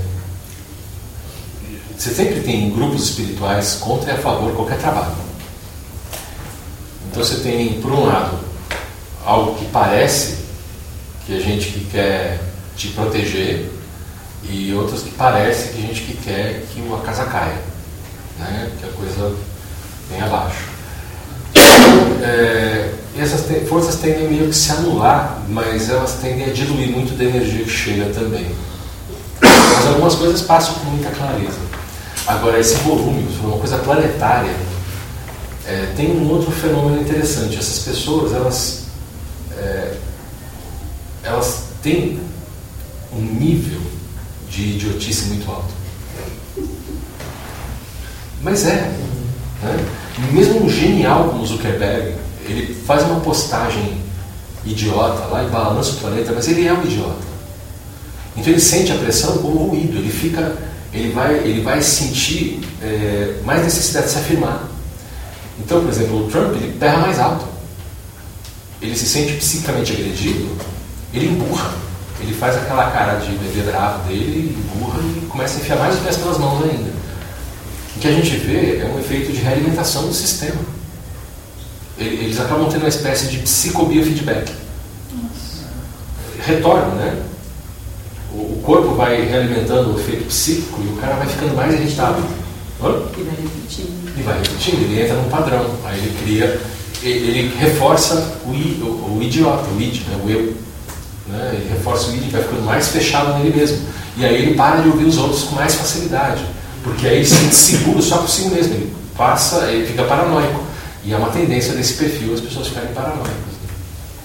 você 1.97 2.11
sempre 2.11 2.41
tem 2.41 2.69
grupos 2.69 3.03
espirituais 3.03 3.75
contra 3.75 4.11
e 4.11 4.15
a 4.15 4.19
favor 4.19 4.51
de 4.51 4.55
qualquer 4.55 4.77
trabalho. 4.77 5.15
Então 7.09 7.23
você 7.23 7.37
tem, 7.37 7.81
por 7.81 7.91
um 7.91 8.05
lado, 8.05 8.46
algo 9.27 9.55
que 9.55 9.65
parece 9.65 10.37
que 11.25 11.35
a 11.35 11.39
gente 11.39 11.67
que 11.67 11.85
quer 11.91 12.39
te 12.77 12.87
proteger 12.89 13.69
e 14.49 14.73
outros 14.73 15.03
que 15.03 15.11
parece 15.11 15.69
que 15.69 15.79
a 15.79 15.81
gente 15.81 16.01
que 16.01 16.17
quer 16.17 16.63
que 16.73 16.79
uma 16.79 16.99
casa 16.99 17.25
caia, 17.25 17.61
né? 18.39 18.71
que 18.79 18.85
a 18.85 18.91
coisa 18.93 19.35
vem 20.09 20.21
abaixo. 20.21 20.69
É, 22.23 22.93
essas 23.17 23.45
te 23.45 23.65
forças 23.65 23.95
tendem 23.95 24.29
meio 24.29 24.47
que 24.47 24.55
se 24.55 24.71
anular, 24.71 25.41
mas 25.49 25.89
elas 25.89 26.13
tendem 26.21 26.45
a 26.45 26.53
diluir 26.53 26.89
muito 26.89 27.17
da 27.17 27.25
energia 27.25 27.65
que 27.65 27.69
chega 27.69 28.05
também. 28.13 28.47
Mas 29.41 29.87
algumas 29.87 30.15
coisas 30.15 30.41
passam 30.41 30.75
com 30.75 30.91
muita 30.91 31.09
clareza. 31.09 31.57
Agora, 32.25 32.59
esse 32.59 32.75
volume, 32.75 33.27
se 33.29 33.37
for 33.39 33.47
uma 33.47 33.57
coisa 33.57 33.77
planetária, 33.79 34.55
é, 35.65 35.93
tem 35.97 36.11
um 36.11 36.29
outro 36.29 36.51
fenômeno 36.51 37.01
interessante. 37.01 37.57
Essas 37.57 37.79
pessoas, 37.79 38.33
elas, 38.33 38.86
é, 39.57 39.97
elas 41.23 41.63
têm 41.81 42.19
um 43.13 43.21
nível 43.21 43.81
de 44.49 44.75
idiotice 44.75 45.25
muito 45.25 45.49
alto. 45.49 45.73
Mas 48.41 48.65
é. 48.65 48.91
Né? 49.61 49.85
Mesmo 50.31 50.63
um 50.63 50.69
genial 50.69 51.29
como 51.29 51.45
Zuckerberg, 51.45 52.15
ele 52.45 52.73
faz 52.73 53.03
uma 53.03 53.19
postagem 53.19 54.01
idiota 54.65 55.25
lá 55.27 55.43
e 55.43 55.49
balança 55.49 55.91
o 55.91 55.97
planeta, 55.97 56.31
mas 56.33 56.47
ele 56.47 56.67
é 56.67 56.73
um 56.73 56.83
idiota. 56.83 57.27
Então 58.35 58.51
ele 58.51 58.61
sente 58.61 58.91
a 58.91 58.95
pressão 58.95 59.37
como 59.39 59.67
ruído, 59.67 59.97
ele 59.97 60.11
fica, 60.11 60.55
ele 60.93 61.11
vai, 61.11 61.35
ele 61.37 61.61
vai 61.61 61.81
sentir 61.81 62.61
é, 62.81 63.39
mais 63.43 63.63
necessidade 63.63 64.07
de 64.07 64.13
se 64.13 64.19
afirmar. 64.19 64.67
Então, 65.59 65.81
por 65.81 65.89
exemplo, 65.89 66.25
o 66.25 66.29
Trump 66.29 66.55
ele 66.55 66.73
berra 66.77 66.99
mais 66.99 67.19
alto. 67.19 67.56
Ele 68.81 68.95
se 68.95 69.05
sente 69.05 69.33
psicamente 69.33 69.91
agredido, 69.91 70.55
ele 71.13 71.27
emburra. 71.27 71.73
Ele 72.19 72.33
faz 72.33 72.55
aquela 72.57 72.89
cara 72.91 73.19
de 73.19 73.31
bebê 73.31 73.71
bravo 73.71 74.07
dele, 74.07 74.57
emburra 74.57 74.99
e 75.01 75.25
começa 75.27 75.57
a 75.57 75.61
enfiar 75.61 75.77
mais 75.77 75.95
os 75.95 76.01
pés 76.01 76.17
pelas 76.17 76.37
mãos 76.37 76.63
ainda. 76.63 76.91
O 77.95 77.99
que 77.99 78.07
a 78.07 78.11
gente 78.11 78.37
vê 78.37 78.79
é 78.79 78.85
um 78.85 78.99
efeito 78.99 79.31
de 79.31 79.39
realimentação 79.39 80.07
do 80.07 80.13
sistema. 80.13 80.59
Eles 81.97 82.39
acabam 82.39 82.69
tendo 82.69 82.81
uma 82.81 82.89
espécie 82.89 83.27
de 83.27 83.39
psicobiofeedback. 83.39 84.51
Retorno, 86.45 86.95
né? 86.95 87.23
O 88.31 88.61
corpo 88.63 88.93
vai 88.93 89.25
realimentando 89.25 89.95
o 89.95 89.99
efeito 89.99 90.25
psíquico 90.25 90.79
e 90.83 90.93
o 90.93 90.97
cara 90.97 91.15
vai 91.15 91.27
ficando 91.27 91.55
mais 91.55 91.73
irritado. 91.73 92.23
Hã? 92.81 93.01
E 93.17 93.23
vai 93.23 93.35
repetindo. 93.35 94.13
E 94.15 94.21
vai 94.21 94.37
repetindo, 94.37 94.81
ele 94.83 95.01
entra 95.01 95.15
num 95.15 95.29
padrão. 95.29 95.65
Aí 95.85 95.97
ele 95.97 96.17
cria, 96.21 96.61
ele 97.03 97.55
reforça 97.57 98.15
o, 98.45 98.49
o, 98.49 99.17
o 99.17 99.23
idiota, 99.23 99.65
o 99.69 99.81
id, 99.81 100.01
né? 100.07 100.19
o 100.23 100.29
eu. 100.29 100.55
Né? 101.27 101.51
Ele 101.53 101.69
reforça 101.69 102.09
o 102.09 102.15
id 102.15 102.25
e 102.25 102.29
vai 102.29 102.41
ficando 102.41 102.63
mais 102.63 102.87
fechado 102.87 103.37
nele 103.37 103.55
mesmo. 103.55 103.79
E 104.17 104.25
aí 104.25 104.35
ele 104.35 104.55
para 104.55 104.81
de 104.81 104.89
ouvir 104.89 105.05
os 105.05 105.17
outros 105.17 105.43
com 105.43 105.55
mais 105.55 105.75
facilidade. 105.75 106.43
Porque 106.83 107.05
aí 107.05 107.17
ele 107.17 107.25
se 107.25 107.35
sente 107.35 107.55
seguro 107.55 108.01
só 108.01 108.17
consigo 108.19 108.53
mesmo. 108.53 108.73
Ele 108.73 108.93
passa, 109.15 109.71
ele 109.71 109.85
fica 109.85 110.03
paranoico. 110.03 110.63
E 111.03 111.13
é 111.13 111.17
uma 111.17 111.29
tendência 111.29 111.73
desse 111.73 111.93
perfil 111.93 112.33
as 112.33 112.41
pessoas 112.41 112.67
ficarem 112.67 112.93
paranoicas. 112.93 113.33
Né? 113.33 113.69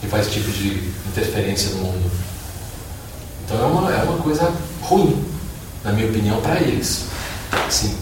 Que 0.01 0.07
faz 0.07 0.27
esse 0.27 0.37
tipo 0.37 0.51
de 0.51 0.91
interferência 1.09 1.71
no 1.71 1.79
mundo. 1.79 2.11
Então 3.45 3.61
é 3.61 3.67
uma, 3.67 3.93
é 3.93 4.03
uma 4.03 4.19
coisa 4.19 4.51
ruim, 4.81 5.25
na 5.85 5.93
minha 5.93 6.09
opinião, 6.09 6.41
para 6.41 6.61
eles. 6.61 7.05
Assim, 7.69 7.95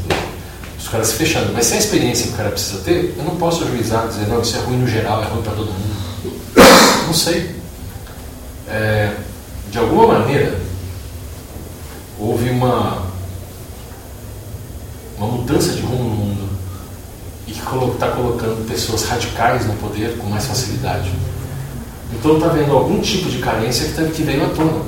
os 0.81 0.89
caras 0.89 1.09
se 1.09 1.15
fechando. 1.15 1.53
Mas 1.53 1.67
se 1.67 1.75
é 1.75 1.77
a 1.77 1.81
experiência 1.81 2.27
que 2.27 2.33
o 2.33 2.37
cara 2.37 2.51
precisa 2.51 2.81
ter, 2.81 3.15
eu 3.17 3.25
não 3.25 3.37
posso 3.37 3.63
ajuizar, 3.65 4.09
dizer, 4.09 4.27
não, 4.27 4.41
isso 4.41 4.57
é 4.57 4.61
ruim 4.61 4.79
no 4.79 4.89
geral, 4.89 5.23
é 5.23 5.27
ruim 5.27 5.43
para 5.43 5.53
todo 5.53 5.67
mundo. 5.67 6.01
Não 7.07 7.15
sei. 7.15 7.55
É, 8.67 9.15
de 9.71 9.79
alguma 9.79 10.19
maneira, 10.19 10.59
houve 12.19 12.51
uma, 12.51 13.03
uma 15.19 15.27
mudança 15.27 15.73
de 15.73 15.83
rumo 15.83 16.05
no 16.05 16.11
mundo 16.11 16.51
e 17.47 17.53
que 17.53 17.59
está 17.59 18.09
colocando 18.09 18.67
pessoas 18.69 19.05
radicais 19.05 19.67
no 19.67 19.75
poder 19.75 20.17
com 20.19 20.29
mais 20.29 20.47
facilidade. 20.47 21.11
Então 22.13 22.35
está 22.35 22.47
havendo 22.47 22.73
algum 22.73 23.01
tipo 23.01 23.29
de 23.29 23.39
carência 23.39 23.89
que, 23.89 24.11
que 24.13 24.23
veio 24.23 24.47
à 24.47 24.49
tona. 24.51 24.85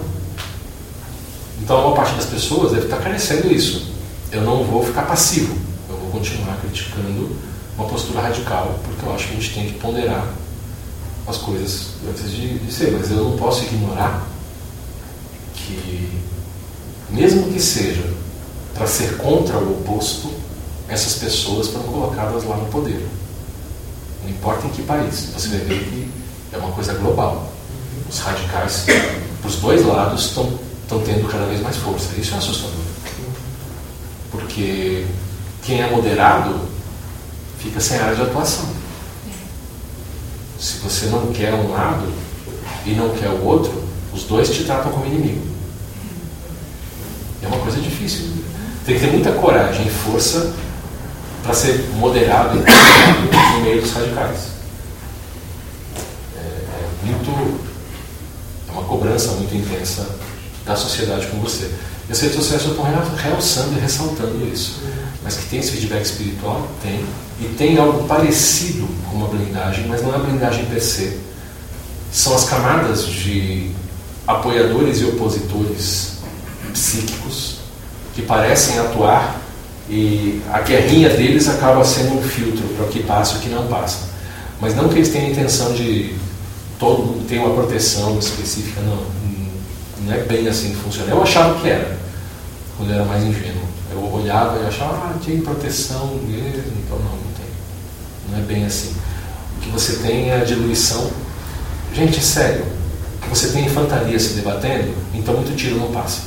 Então 1.61 1.87
uma 1.87 1.95
parte 1.95 2.15
das 2.15 2.27
pessoas 2.27 2.73
deve 2.73 2.85
estar 2.85 2.97
tá 2.97 3.03
carecendo 3.03 3.53
isso. 3.53 3.93
Eu 4.31 4.43
não 4.43 4.65
vou 4.65 4.85
ficar 4.85 5.03
passivo, 5.03 5.57
continuar 6.13 6.57
criticando 6.61 7.37
uma 7.77 7.89
postura 7.89 8.21
radical, 8.21 8.79
porque 8.85 9.05
eu 9.05 9.15
acho 9.15 9.29
que 9.29 9.33
a 9.33 9.41
gente 9.41 9.55
tem 9.55 9.67
que 9.67 9.79
ponderar 9.79 10.27
as 11.27 11.39
coisas 11.39 11.89
antes 12.09 12.31
de, 12.31 12.59
de 12.59 12.73
ser, 12.73 12.93
mas 12.93 13.11
eu 13.11 13.17
não 13.17 13.37
posso 13.37 13.65
ignorar 13.65 14.27
que, 15.55 16.21
mesmo 17.11 17.51
que 17.51 17.61
seja 17.61 18.05
para 18.75 18.87
ser 18.87 19.17
contra 19.17 19.57
o 19.59 19.81
oposto, 19.81 20.31
essas 20.89 21.15
pessoas 21.15 21.69
foram 21.69 21.87
colocadas 21.87 22.45
lá 22.45 22.57
no 22.57 22.67
poder. 22.67 23.07
Não 24.23 24.31
importa 24.31 24.67
em 24.67 24.71
que 24.71 24.83
país, 24.83 25.31
você 25.33 25.49
ver 25.49 25.85
que 25.85 26.11
é 26.53 26.59
uma 26.59 26.73
coisa 26.73 26.93
global. 26.95 27.51
Os 28.09 28.19
radicais, 28.19 28.87
os 29.45 29.57
dois 29.57 29.85
lados, 29.85 30.27
estão 30.27 31.01
tendo 31.05 31.29
cada 31.31 31.47
vez 31.47 31.61
mais 31.63 31.77
força. 31.77 32.15
Isso 32.19 32.35
é 32.35 32.39
assustador. 32.39 32.77
Porque 34.31 35.07
quem 35.63 35.81
é 35.81 35.89
moderado 35.89 36.61
fica 37.59 37.81
sem 37.81 37.99
área 37.99 38.17
de 38.17 38.23
atuação. 38.23 38.69
Se 40.59 40.79
você 40.79 41.07
não 41.07 41.33
quer 41.33 41.55
um 41.55 41.71
lado 41.71 42.13
e 42.85 42.91
não 42.91 43.11
quer 43.11 43.29
o 43.29 43.45
outro, 43.45 43.83
os 44.13 44.25
dois 44.25 44.51
te 44.51 44.65
tratam 44.65 44.93
como 44.93 45.07
inimigo. 45.07 45.47
É 47.43 47.47
uma 47.47 47.59
coisa 47.59 47.81
difícil. 47.81 48.31
Tem 48.85 48.97
que 48.97 49.01
ter 49.01 49.13
muita 49.13 49.33
coragem 49.33 49.87
e 49.87 49.91
força 49.91 50.53
para 51.43 51.55
ser 51.55 51.89
moderado 51.95 52.59
no 52.59 53.61
meio 53.63 53.81
dos 53.81 53.93
radicais. 53.93 54.49
É, 56.37 56.41
é, 56.41 56.89
muito. 57.05 57.61
É 58.69 58.73
uma 58.73 58.85
cobrança 58.85 59.33
muito 59.33 59.55
intensa 59.55 60.09
da 60.65 60.77
sociedade 60.77 61.27
com 61.29 61.39
você. 61.39 61.71
E 62.09 62.13
as 62.13 62.21
redes 62.21 62.37
sociais 62.37 62.65
estão 62.65 62.85
realçando 63.17 63.77
e 63.77 63.81
ressaltando 63.81 64.47
isso. 64.53 64.81
Mas 65.23 65.37
que 65.37 65.47
tem 65.47 65.61
esse 65.61 65.73
feedback 65.73 66.03
espiritual? 66.03 66.69
Tem. 66.83 67.05
E 67.41 67.55
tem 67.57 67.79
algo 67.79 68.07
parecido 68.07 68.89
com 69.09 69.17
uma 69.17 69.29
blindagem, 69.29 69.87
mas 69.87 70.03
não 70.03 70.13
é 70.13 70.17
a 70.17 70.19
blindagem 70.19 70.65
per 70.67 70.83
se. 70.83 71.19
São 72.13 72.35
as 72.35 72.45
camadas 72.45 73.07
de 73.07 73.71
apoiadores 74.27 75.01
e 75.01 75.05
opositores 75.05 76.19
psíquicos 76.73 77.57
que 78.15 78.23
parecem 78.23 78.79
atuar 78.79 79.41
e 79.89 80.41
a 80.51 80.61
guerrinha 80.61 81.11
deles 81.11 81.49
acaba 81.49 81.85
sendo 81.85 82.19
um 82.19 82.23
filtro 82.23 82.63
para 82.77 82.87
o 82.87 82.89
que 82.89 83.03
passa 83.03 83.35
e 83.35 83.39
o 83.39 83.41
que 83.41 83.49
não 83.49 83.67
passa. 83.67 83.99
Mas 84.61 84.77
não 84.77 84.89
que 84.89 84.97
eles 84.97 85.09
tenham 85.09 85.29
a 85.29 85.31
intenção 85.31 85.73
de 85.73 86.15
todo 86.79 87.27
ter 87.27 87.39
uma 87.39 87.55
proteção 87.55 88.19
específica, 88.19 88.81
não. 88.81 89.05
Não 90.05 90.13
é 90.13 90.19
bem 90.19 90.49
assim 90.49 90.71
que 90.71 90.77
funciona. 90.77 91.11
Eu 91.11 91.23
achava 91.23 91.61
que 91.61 91.69
era, 91.69 91.97
quando 92.77 92.91
eu 92.91 92.97
era 92.97 93.05
mais 93.05 93.23
ingênuo. 93.23 93.62
Olhava 94.23 94.61
e 94.61 94.67
achava, 94.67 94.95
ah, 94.95 95.15
tem 95.25 95.41
proteção 95.41 96.07
mesmo, 96.27 96.73
então 96.85 96.97
não, 96.99 97.11
não 97.11 97.33
tem. 97.37 97.47
Não 98.31 98.39
é 98.39 98.43
bem 98.43 98.65
assim. 98.65 98.95
O 99.57 99.61
que 99.61 99.69
você 99.71 99.97
tem 99.97 100.31
é 100.31 100.41
a 100.41 100.45
diluição. 100.45 101.11
Gente, 101.93 102.19
é 102.19 102.23
sério. 102.23 102.65
Você 103.29 103.49
tem 103.49 103.67
infantaria 103.67 104.19
se 104.19 104.35
debatendo, 104.35 104.95
então 105.13 105.35
muito 105.35 105.57
tiro 105.57 105.77
não 105.77 105.91
passa. 105.91 106.21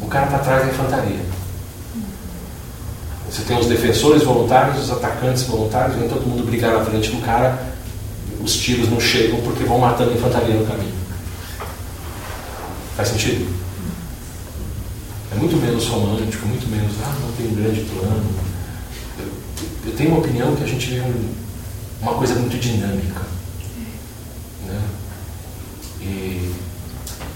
O 0.00 0.06
cara 0.06 0.26
está 0.26 0.36
atrás 0.36 0.62
da 0.66 0.72
infantaria. 0.72 1.20
Você 3.28 3.42
tem 3.42 3.58
os 3.58 3.66
defensores 3.66 4.22
voluntários, 4.22 4.84
os 4.84 4.90
atacantes 4.90 5.44
voluntários, 5.44 5.96
vem 5.96 6.08
todo 6.08 6.26
mundo 6.26 6.44
brigar 6.44 6.72
na 6.72 6.84
frente 6.84 7.10
do 7.10 7.24
cara, 7.24 7.58
os 8.40 8.56
tiros 8.56 8.88
não 8.88 9.00
chegam 9.00 9.40
porque 9.40 9.64
vão 9.64 9.78
matando 9.78 10.10
a 10.10 10.14
infantaria 10.14 10.54
no 10.54 10.66
caminho. 10.66 10.94
Faz 12.96 13.08
sentido? 13.08 13.48
É 15.32 15.34
muito 15.36 15.56
menos 15.56 15.86
romântico, 15.86 16.46
muito 16.46 16.68
menos, 16.68 16.92
ah, 17.04 17.14
não 17.20 17.32
tem 17.32 17.46
um 17.46 17.54
grande 17.54 17.80
plano. 17.82 18.26
Eu, 19.18 19.26
eu 19.86 19.96
tenho 19.96 20.10
uma 20.10 20.18
opinião 20.18 20.56
que 20.56 20.64
a 20.64 20.66
gente 20.66 20.86
vive 20.86 21.02
um, 21.02 21.34
uma 22.02 22.14
coisa 22.14 22.34
muito 22.34 22.58
dinâmica. 22.58 23.22
Né? 24.66 24.80
E 26.00 26.52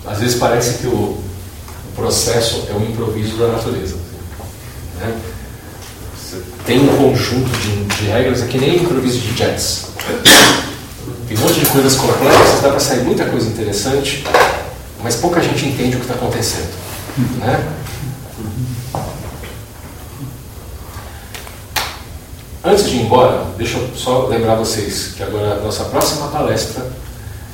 às 0.07 0.19
vezes 0.19 0.39
parece 0.39 0.79
que 0.79 0.87
o, 0.87 0.91
o 0.91 1.93
processo 1.95 2.67
é 2.69 2.75
um 2.75 2.85
improviso 2.85 3.37
da 3.37 3.49
natureza. 3.49 3.97
Né? 4.99 5.21
tem 6.67 6.81
um 6.81 6.97
conjunto 6.97 7.51
de, 7.59 7.85
de 7.85 8.05
regras, 8.07 8.43
é 8.43 8.47
que 8.47 8.59
nem 8.59 8.77
improviso 8.77 9.19
de 9.19 9.33
jazz. 9.35 9.87
Tem 11.29 11.37
um 11.37 11.41
monte 11.41 11.61
de 11.61 11.67
coisas 11.67 11.95
complexas, 11.95 12.61
dá 12.63 12.71
para 12.71 12.81
sair 12.81 13.03
muita 13.03 13.27
coisa 13.27 13.47
interessante, 13.49 14.25
mas 15.03 15.17
pouca 15.17 15.43
gente 15.43 15.67
entende 15.67 15.97
o 15.97 16.01
que 16.01 16.07
está 16.07 16.15
acontecendo. 16.15 16.73
Né? 17.39 17.63
Antes 22.67 22.89
de 22.89 22.97
ir 22.97 23.03
embora, 23.03 23.45
deixa 23.59 23.77
eu 23.77 23.95
só 23.95 24.27
lembrar 24.27 24.55
vocês 24.55 25.13
que 25.15 25.23
agora 25.23 25.53
a 25.53 25.61
nossa 25.61 25.85
próxima 25.85 26.29
palestra 26.29 26.91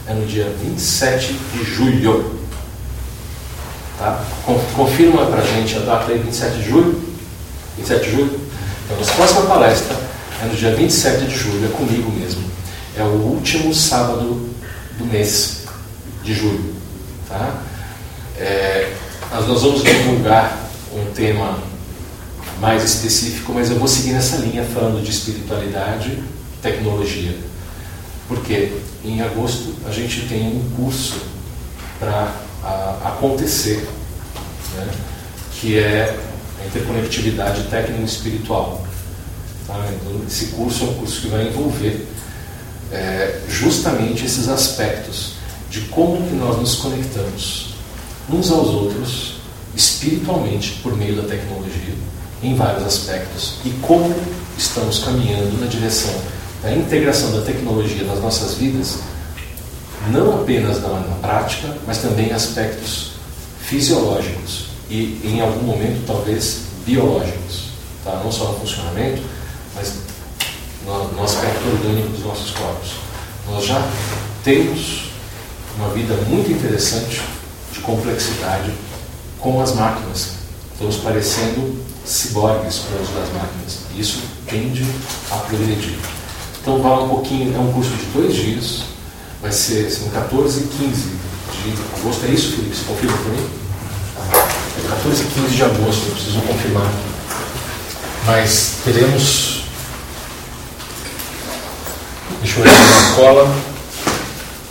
é 0.06 0.14
no 0.14 0.24
dia 0.24 0.48
27 0.62 1.32
de 1.32 1.64
julho. 1.64 2.38
Tá? 3.98 4.24
Confirma 4.76 5.26
pra 5.26 5.40
gente 5.40 5.74
a 5.76 5.80
data 5.80 6.12
aí, 6.12 6.18
27 6.18 6.58
de 6.58 6.68
julho? 6.68 7.02
27 7.76 8.04
de 8.04 8.10
julho? 8.12 8.40
Então, 8.84 8.98
nossa 8.98 9.12
próxima 9.14 9.42
palestra 9.42 9.96
é 10.44 10.46
no 10.46 10.54
dia 10.54 10.76
27 10.76 11.24
de 11.24 11.36
julho, 11.36 11.66
é 11.66 11.76
comigo 11.76 12.08
mesmo. 12.12 12.44
É 12.96 13.02
o 13.02 13.06
último 13.06 13.74
sábado 13.74 14.48
do 14.96 15.04
mês 15.06 15.64
de 16.22 16.34
julho. 16.34 16.72
Tá? 17.28 17.62
É, 18.38 18.92
nós 19.32 19.60
vamos 19.60 19.82
divulgar 19.82 20.56
um 20.94 21.12
tema 21.12 21.58
mais 22.60 22.84
específico, 22.84 23.52
mas 23.54 23.70
eu 23.70 23.78
vou 23.78 23.88
seguir 23.88 24.12
nessa 24.12 24.36
linha 24.36 24.62
falando 24.64 25.02
de 25.02 25.10
espiritualidade 25.10 26.22
tecnologia. 26.60 27.34
Porque 28.28 28.72
em 29.02 29.22
agosto 29.22 29.74
a 29.86 29.90
gente 29.90 30.26
tem 30.28 30.46
um 30.46 30.70
curso 30.76 31.22
para 31.98 32.34
acontecer, 33.02 33.88
né, 34.76 34.88
que 35.58 35.78
é 35.78 36.16
a 36.62 36.66
interconectividade 36.66 37.62
técnico-espiritual. 37.64 38.86
Tá? 39.66 39.74
Então, 39.94 40.20
esse 40.26 40.46
curso 40.48 40.84
é 40.84 40.88
um 40.88 40.94
curso 40.94 41.22
que 41.22 41.28
vai 41.28 41.48
envolver 41.48 42.06
é, 42.92 43.40
justamente 43.48 44.26
esses 44.26 44.48
aspectos 44.48 45.34
de 45.70 45.80
como 45.82 46.28
que 46.28 46.34
nós 46.34 46.58
nos 46.58 46.76
conectamos 46.76 47.74
uns 48.28 48.50
aos 48.50 48.68
outros 48.68 49.34
espiritualmente 49.74 50.80
por 50.82 50.96
meio 50.96 51.16
da 51.16 51.28
tecnologia 51.28 52.09
em 52.42 52.54
vários 52.54 52.84
aspectos 52.84 53.56
e 53.64 53.70
como 53.82 54.14
estamos 54.56 55.00
caminhando 55.00 55.60
na 55.60 55.66
direção 55.66 56.14
da 56.62 56.72
integração 56.72 57.32
da 57.32 57.42
tecnologia 57.42 58.04
nas 58.04 58.20
nossas 58.20 58.54
vidas, 58.54 58.98
não 60.10 60.42
apenas 60.42 60.80
na, 60.82 60.88
na 60.88 61.16
prática, 61.16 61.76
mas 61.86 61.98
também 61.98 62.28
em 62.28 62.32
aspectos 62.32 63.12
fisiológicos 63.62 64.66
e, 64.88 65.20
em 65.24 65.40
algum 65.40 65.64
momento, 65.64 66.04
talvez 66.06 66.62
biológicos, 66.84 67.70
tá? 68.04 68.20
não 68.22 68.30
só 68.30 68.52
no 68.52 68.58
funcionamento, 68.60 69.22
mas 69.74 69.94
no, 70.84 71.08
no 71.12 71.22
aspecto 71.22 71.66
orgânico 71.68 72.08
dos 72.08 72.24
nossos 72.24 72.50
corpos. 72.50 72.90
Nós 73.48 73.64
já 73.64 73.82
temos 74.44 75.10
uma 75.76 75.88
vida 75.90 76.14
muito 76.28 76.50
interessante 76.50 77.22
de 77.72 77.80
complexidade 77.80 78.72
com 79.38 79.60
as 79.60 79.74
máquinas. 79.74 80.32
Estamos 80.72 80.96
parecendo 80.96 81.80
ciborgues 82.10 82.78
para 82.78 82.98
o 82.98 83.02
uso 83.02 83.12
das 83.12 83.28
máquinas. 83.32 83.78
Isso 83.96 84.20
tende 84.46 84.84
a 85.30 85.36
progredir. 85.36 85.98
Então, 86.60 86.82
vale 86.82 87.04
um 87.04 87.08
pouquinho, 87.08 87.54
é 87.54 87.58
um 87.58 87.72
curso 87.72 87.90
de 87.90 88.04
dois 88.06 88.34
dias, 88.34 88.82
vai 89.40 89.52
ser 89.52 89.90
são 89.90 90.08
14 90.10 90.60
e 90.60 90.66
15 90.66 91.30
de 91.62 92.00
agosto. 92.00 92.26
É 92.26 92.30
isso, 92.30 92.50
Felipe? 92.52 92.76
Você 92.76 92.84
confirma 92.84 93.16
para 93.16 93.32
mim? 93.32 93.50
É 94.84 94.88
14 94.88 95.22
e 95.22 95.26
15 95.26 95.56
de 95.56 95.62
agosto, 95.62 96.06
eu 96.06 96.12
preciso 96.12 96.40
confirmar. 96.42 96.92
Mas 98.26 98.74
teremos. 98.84 99.64
Deixa 102.42 102.60
eu 102.60 102.62
olhar 102.62 103.08
na 103.08 103.14
cola. 103.14 103.56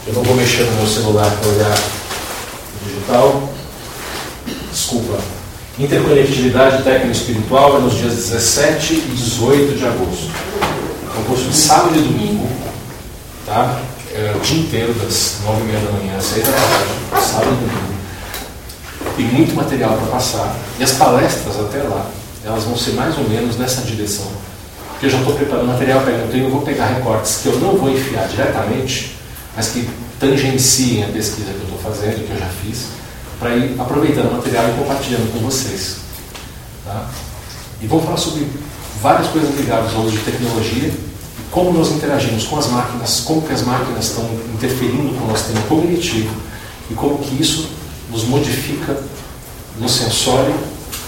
Eu 0.07 0.13
não 0.13 0.23
vou 0.23 0.35
mexer 0.35 0.63
no 0.63 0.71
meu 0.73 0.87
celular 0.87 1.29
para 1.31 1.49
olhar 1.49 1.77
digital. 2.85 3.49
Desculpa. 4.71 5.38
Interconectividade 5.79 6.83
técnico-espiritual 6.83 7.77
é 7.77 7.79
nos 7.79 7.93
dias 7.93 8.13
17 8.13 8.95
e 8.95 8.99
18 9.15 9.77
de 9.77 9.85
agosto. 9.85 10.29
É 11.15 11.19
um 11.21 11.23
curso 11.23 11.45
de 11.45 11.55
sábado 11.55 11.97
e 11.97 12.01
domingo, 12.01 12.49
tá? 13.45 13.79
É 14.13 14.33
o 14.35 14.41
dia 14.41 14.59
inteiro, 14.59 14.93
das 14.95 15.37
9 15.45 15.61
e 15.61 15.63
meia 15.63 15.79
da 15.79 15.91
manhã 15.93 16.17
às 16.17 16.25
6 16.25 16.45
da 16.45 16.51
tarde, 16.51 17.25
sábado 17.25 17.51
e 17.53 17.65
domingo. 17.65 19.15
Tem 19.15 19.25
muito 19.27 19.55
material 19.55 19.95
para 19.95 20.07
passar. 20.07 20.53
E 20.77 20.83
as 20.83 20.91
palestras 20.91 21.57
até 21.57 21.81
lá, 21.83 22.09
elas 22.43 22.65
vão 22.65 22.75
ser 22.75 22.91
mais 22.91 23.17
ou 23.17 23.23
menos 23.29 23.55
nessa 23.55 23.81
direção. 23.83 24.27
Porque 24.91 25.05
eu 25.05 25.11
já 25.11 25.19
estou 25.19 25.33
preparando 25.33 25.67
material, 25.67 26.03
tenho, 26.29 26.43
eu 26.43 26.49
vou 26.49 26.61
pegar 26.61 26.87
recortes 26.87 27.37
que 27.41 27.47
eu 27.47 27.57
não 27.57 27.77
vou 27.77 27.89
enfiar 27.89 28.27
diretamente, 28.27 29.15
mas 29.55 29.69
que 29.69 29.89
tangenciem 30.19 31.05
a 31.05 31.07
pesquisa 31.07 31.53
que 31.53 31.59
eu 31.59 31.75
estou 31.75 31.79
fazendo, 31.79 32.27
que 32.27 32.33
eu 32.33 32.37
já 32.37 32.49
fiz 32.61 32.98
para 33.39 33.55
ir 33.55 33.79
aproveitando 33.79 34.31
o 34.31 34.33
material 34.35 34.69
e 34.69 34.73
compartilhando 34.73 35.31
com 35.31 35.39
vocês. 35.39 35.97
Tá? 36.85 37.09
E 37.81 37.87
vou 37.87 38.01
falar 38.01 38.17
sobre 38.17 38.47
várias 39.01 39.27
coisas 39.27 39.55
ligadas 39.57 39.93
ao 39.93 40.01
uso 40.01 40.17
de 40.17 40.23
tecnologia 40.23 40.91
como 41.51 41.73
nós 41.73 41.91
interagimos 41.91 42.45
com 42.45 42.57
as 42.57 42.67
máquinas, 42.67 43.21
como 43.21 43.41
que 43.41 43.53
as 43.53 43.63
máquinas 43.63 44.05
estão 44.05 44.23
interferindo 44.53 45.15
com 45.15 45.25
o 45.25 45.27
nosso 45.27 45.45
sistema 45.45 45.65
cognitivo 45.67 46.33
e 46.89 46.93
como 46.93 47.17
que 47.17 47.41
isso 47.41 47.69
nos 48.11 48.23
modifica 48.25 49.01
no 49.79 49.89
sensório 49.89 50.55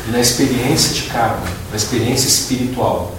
e 0.08 0.12
na 0.12 0.20
experiência 0.20 0.94
de 0.94 1.04
karma, 1.04 1.44
na 1.70 1.78
experiência 1.78 2.28
espiritual, 2.28 3.14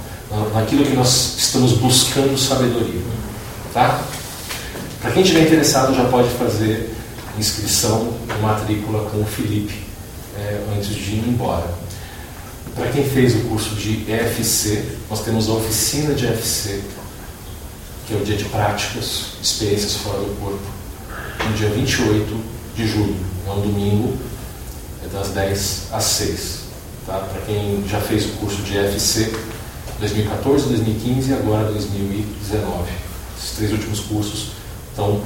naquilo 0.52 0.84
que 0.84 0.96
nós 0.96 1.36
estamos 1.38 1.72
buscando 1.72 2.36
sabedoria. 2.36 3.00
Tá? 3.72 4.00
Para 5.00 5.12
quem 5.12 5.22
estiver 5.22 5.42
interessado, 5.42 5.94
já 5.94 6.04
pode 6.04 6.28
fazer 6.30 6.92
inscrição 7.38 8.12
matrícula 8.40 9.08
com 9.10 9.20
o 9.20 9.24
Felipe 9.24 9.74
é, 10.36 10.60
antes 10.76 10.94
de 10.94 11.12
ir 11.12 11.28
embora. 11.28 11.72
Para 12.74 12.88
quem 12.90 13.04
fez 13.04 13.34
o 13.34 13.40
curso 13.48 13.74
de 13.74 14.10
EFC, 14.10 14.96
nós 15.10 15.22
temos 15.22 15.48
a 15.48 15.52
oficina 15.52 16.14
de 16.14 16.26
EFC, 16.26 16.80
que 18.06 18.14
é 18.14 18.16
o 18.16 18.24
dia 18.24 18.36
de 18.36 18.44
práticas, 18.44 19.34
experiências 19.42 19.94
fora 19.96 20.18
do 20.18 20.40
corpo, 20.40 20.62
no 21.48 21.56
dia 21.56 21.68
28 21.68 22.44
de 22.74 22.88
julho, 22.88 23.16
é 23.46 23.50
um 23.50 23.60
domingo, 23.60 24.16
é 25.04 25.08
das 25.08 25.28
10 25.28 25.88
às 25.92 26.04
6. 26.04 26.58
Tá? 27.06 27.18
Para 27.18 27.40
quem 27.42 27.84
já 27.88 28.00
fez 28.00 28.26
o 28.26 28.28
curso 28.30 28.62
de 28.62 28.76
EFC 28.76 29.32
2014, 29.98 30.68
2015 30.68 31.30
e 31.30 31.34
agora 31.34 31.64
2019. 31.72 32.90
Esses 33.36 33.56
três 33.56 33.72
últimos 33.72 34.00
cursos 34.00 34.52
estão 34.90 35.20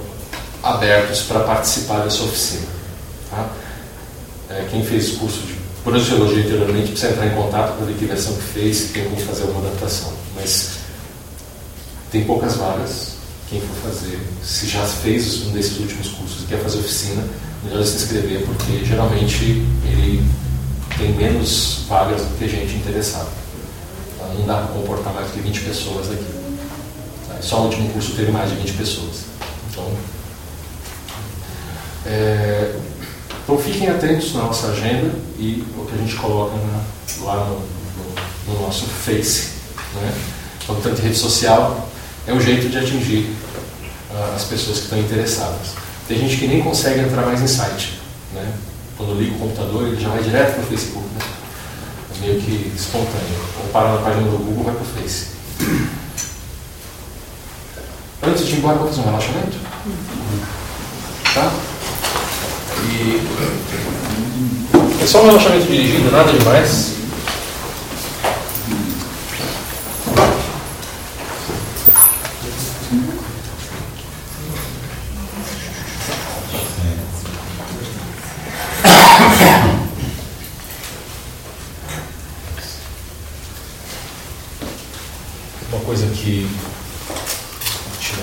abertos 0.74 1.22
para 1.22 1.40
participar 1.40 2.00
dessa 2.00 2.24
oficina. 2.24 2.66
Tá? 3.30 3.48
É, 4.50 4.66
quem 4.70 4.84
fez 4.84 5.12
curso 5.12 5.40
de 5.40 5.54
projeciologia 5.82 6.44
anteriormente 6.44 6.90
precisa 6.90 7.12
entrar 7.12 7.26
em 7.26 7.34
contato 7.34 7.76
para 7.76 7.86
ver 7.86 7.94
que 7.94 8.06
que 8.06 8.42
fez, 8.52 8.76
se 8.76 8.88
tem 8.88 9.04
como 9.04 9.16
fazer 9.20 9.42
alguma 9.42 9.68
adaptação. 9.68 10.12
Mas 10.34 10.78
tem 12.10 12.24
poucas 12.24 12.56
vagas. 12.56 13.16
Quem 13.48 13.60
for 13.60 13.90
fazer, 13.90 14.18
se 14.42 14.66
já 14.66 14.84
fez 14.84 15.46
um 15.46 15.52
desses 15.52 15.78
últimos 15.78 16.08
cursos 16.08 16.42
e 16.42 16.46
quer 16.46 16.58
fazer 16.58 16.78
oficina, 16.78 17.22
melhor 17.62 17.84
se 17.84 17.96
inscrever, 17.96 18.44
porque 18.44 18.84
geralmente 18.84 19.64
ele 19.84 20.28
tem 20.98 21.12
menos 21.12 21.84
vagas 21.88 22.22
do 22.22 22.36
que 22.38 22.48
gente 22.48 22.74
interessada. 22.74 23.28
Tá? 24.18 24.26
Não 24.36 24.46
dá 24.46 24.56
para 24.56 24.74
comportar 24.74 25.14
mais 25.14 25.28
do 25.28 25.34
que 25.34 25.40
20 25.40 25.60
pessoas 25.60 26.10
aqui. 26.10 26.26
Tá? 27.28 27.36
Só 27.40 27.60
o 27.60 27.64
último 27.66 27.88
curso 27.90 28.12
teve 28.16 28.32
mais 28.32 28.50
de 28.50 28.56
20 28.56 28.72
pessoas. 28.72 29.26
Então, 29.70 29.84
é, 32.06 32.72
então 33.42 33.58
fiquem 33.58 33.88
atentos 33.88 34.32
na 34.34 34.42
nossa 34.42 34.68
agenda 34.68 35.12
e 35.38 35.64
o 35.76 35.84
que 35.84 35.94
a 35.94 35.98
gente 35.98 36.14
coloca 36.16 36.54
lá 37.20 37.36
no, 37.44 37.54
no, 37.54 38.54
no, 38.54 38.62
nosso 38.62 38.86
Face. 38.86 39.50
Né? 39.94 40.14
Então, 40.62 40.76
tanto 40.80 41.02
rede 41.02 41.16
social 41.16 41.88
é 42.26 42.32
um 42.32 42.40
jeito 42.40 42.68
de 42.68 42.78
atingir 42.78 43.32
uh, 44.10 44.34
as 44.34 44.44
pessoas 44.44 44.78
que 44.78 44.84
estão 44.84 44.98
interessadas. 44.98 45.74
Tem 46.08 46.18
gente 46.18 46.36
que 46.36 46.46
nem 46.46 46.62
consegue 46.62 47.00
entrar 47.00 47.24
mais 47.24 47.40
em 47.40 47.46
site. 47.46 48.00
Né? 48.32 48.52
Quando 48.96 49.18
liga 49.18 49.34
o 49.34 49.38
computador, 49.38 49.86
ele 49.86 50.00
já 50.00 50.08
vai 50.08 50.22
direto 50.22 50.54
para 50.54 50.62
o 50.62 50.66
Facebook. 50.66 51.06
Né? 51.14 51.24
É 52.16 52.26
meio 52.26 52.40
que 52.40 52.72
espontâneo. 52.74 53.38
Ou 53.62 53.68
para 53.70 53.92
na 53.92 53.98
página 53.98 54.28
do 54.28 54.38
Google, 54.38 54.64
vai 54.64 54.74
para 54.74 54.82
o 54.82 54.86
Face. 54.86 55.26
Antes 58.22 58.46
de 58.46 58.54
ir 58.54 58.58
embora, 58.58 58.78
vou 58.78 58.88
fazer 58.88 59.00
um 59.02 59.04
relaxamento? 59.04 59.56
Tá? 61.34 61.75
E 62.88 63.20
é 65.02 65.06
só 65.06 65.22
um 65.22 65.26
relaxamento 65.26 65.66
dirigido, 65.66 66.10
nada 66.10 66.32
demais. 66.32 66.96
coisa 85.86 86.06
que. 86.08 86.46
Tira. 88.00 88.22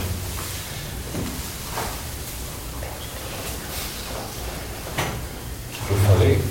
O 5.71 5.85
que 5.87 5.91
eu 5.91 5.97
falei? 5.97 6.41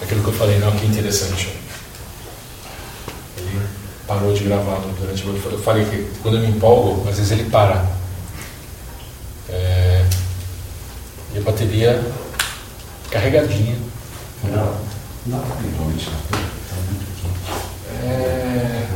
Aquilo 0.00 0.22
que 0.22 0.28
eu 0.28 0.32
falei, 0.32 0.58
não, 0.58 0.70
que 0.72 0.86
interessante. 0.86 1.48
Ele 3.36 3.66
parou 4.06 4.32
de 4.32 4.44
gravar 4.44 4.80
durante 4.98 5.26
o. 5.26 5.36
Eu 5.50 5.58
falei 5.58 5.84
que 5.84 6.08
quando 6.22 6.36
eu 6.36 6.42
me 6.42 6.48
empolgo, 6.48 7.07
às 7.07 7.07
vezes 7.18 7.32
ele 7.32 7.50
para. 7.50 7.84
É, 9.50 10.04
e 11.34 11.38
a 11.38 11.40
bateria 11.42 12.02
carregadinha. 13.10 13.76
Não, 14.44 14.74
não. 15.26 15.38
Tá 15.40 15.56
quente. 15.60 16.08
É, 18.02 18.06
é- 18.06 18.88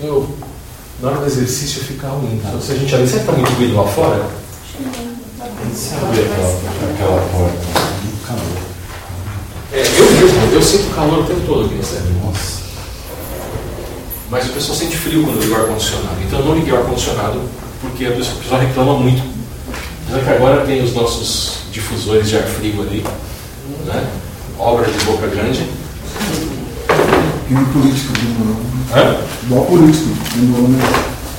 eu, 0.00 0.36
na 1.00 1.08
hora 1.08 1.18
do 1.20 1.26
exercício 1.26 1.82
fica 1.82 2.08
ruim. 2.08 2.40
Então, 2.44 2.60
se 2.60 2.72
a 2.72 2.76
gente 2.76 2.94
ali, 2.94 3.06
sempre 3.08 3.26
tá 3.26 3.32
muito 3.32 3.52
ruído 3.52 3.76
lá 3.76 3.86
fora, 3.88 4.26
Você 5.72 5.94
abre 5.94 6.20
aquela, 6.20 6.48
aquela 6.94 7.20
porta, 7.28 7.58
muito 8.02 8.26
calor. 8.26 8.62
é, 9.72 9.80
eu 9.80 10.10
mesmo, 10.12 10.52
eu 10.54 10.62
sinto 10.62 10.94
calor 10.94 11.20
o 11.20 11.24
tempo 11.24 11.40
todo 11.46 11.66
aqui 11.66 11.84
centro. 11.84 12.12
Nossa. 12.24 12.65
Mas 14.36 14.48
o 14.48 14.52
pessoal 14.52 14.76
sente 14.76 14.98
frio 14.98 15.24
quando 15.24 15.40
liga 15.40 15.54
o 15.54 15.56
ar-condicionado. 15.56 16.16
Então 16.26 16.40
eu 16.40 16.44
não 16.44 16.54
liguei 16.56 16.70
o 16.70 16.76
ar-condicionado 16.76 17.40
porque 17.80 18.04
a 18.04 18.10
pessoa, 18.10 18.36
o 18.36 18.40
pessoal 18.40 18.60
reclama 18.60 18.98
muito. 18.98 19.22
Apesar 20.02 20.24
que 20.24 20.30
agora 20.30 20.66
tem 20.66 20.84
os 20.84 20.92
nossos 20.92 21.60
difusores 21.72 22.28
de 22.28 22.36
ar 22.36 22.42
frio 22.42 22.82
ali, 22.82 23.02
né? 23.86 24.06
Obra 24.58 24.92
de 24.92 25.04
boca 25.06 25.26
grande. 25.28 25.66
E 27.48 27.54
um 27.54 27.64
político 27.64 28.12
demorou. 28.12 28.60
Hã? 28.94 29.16
Igual 29.44 29.64
político. 29.64 30.10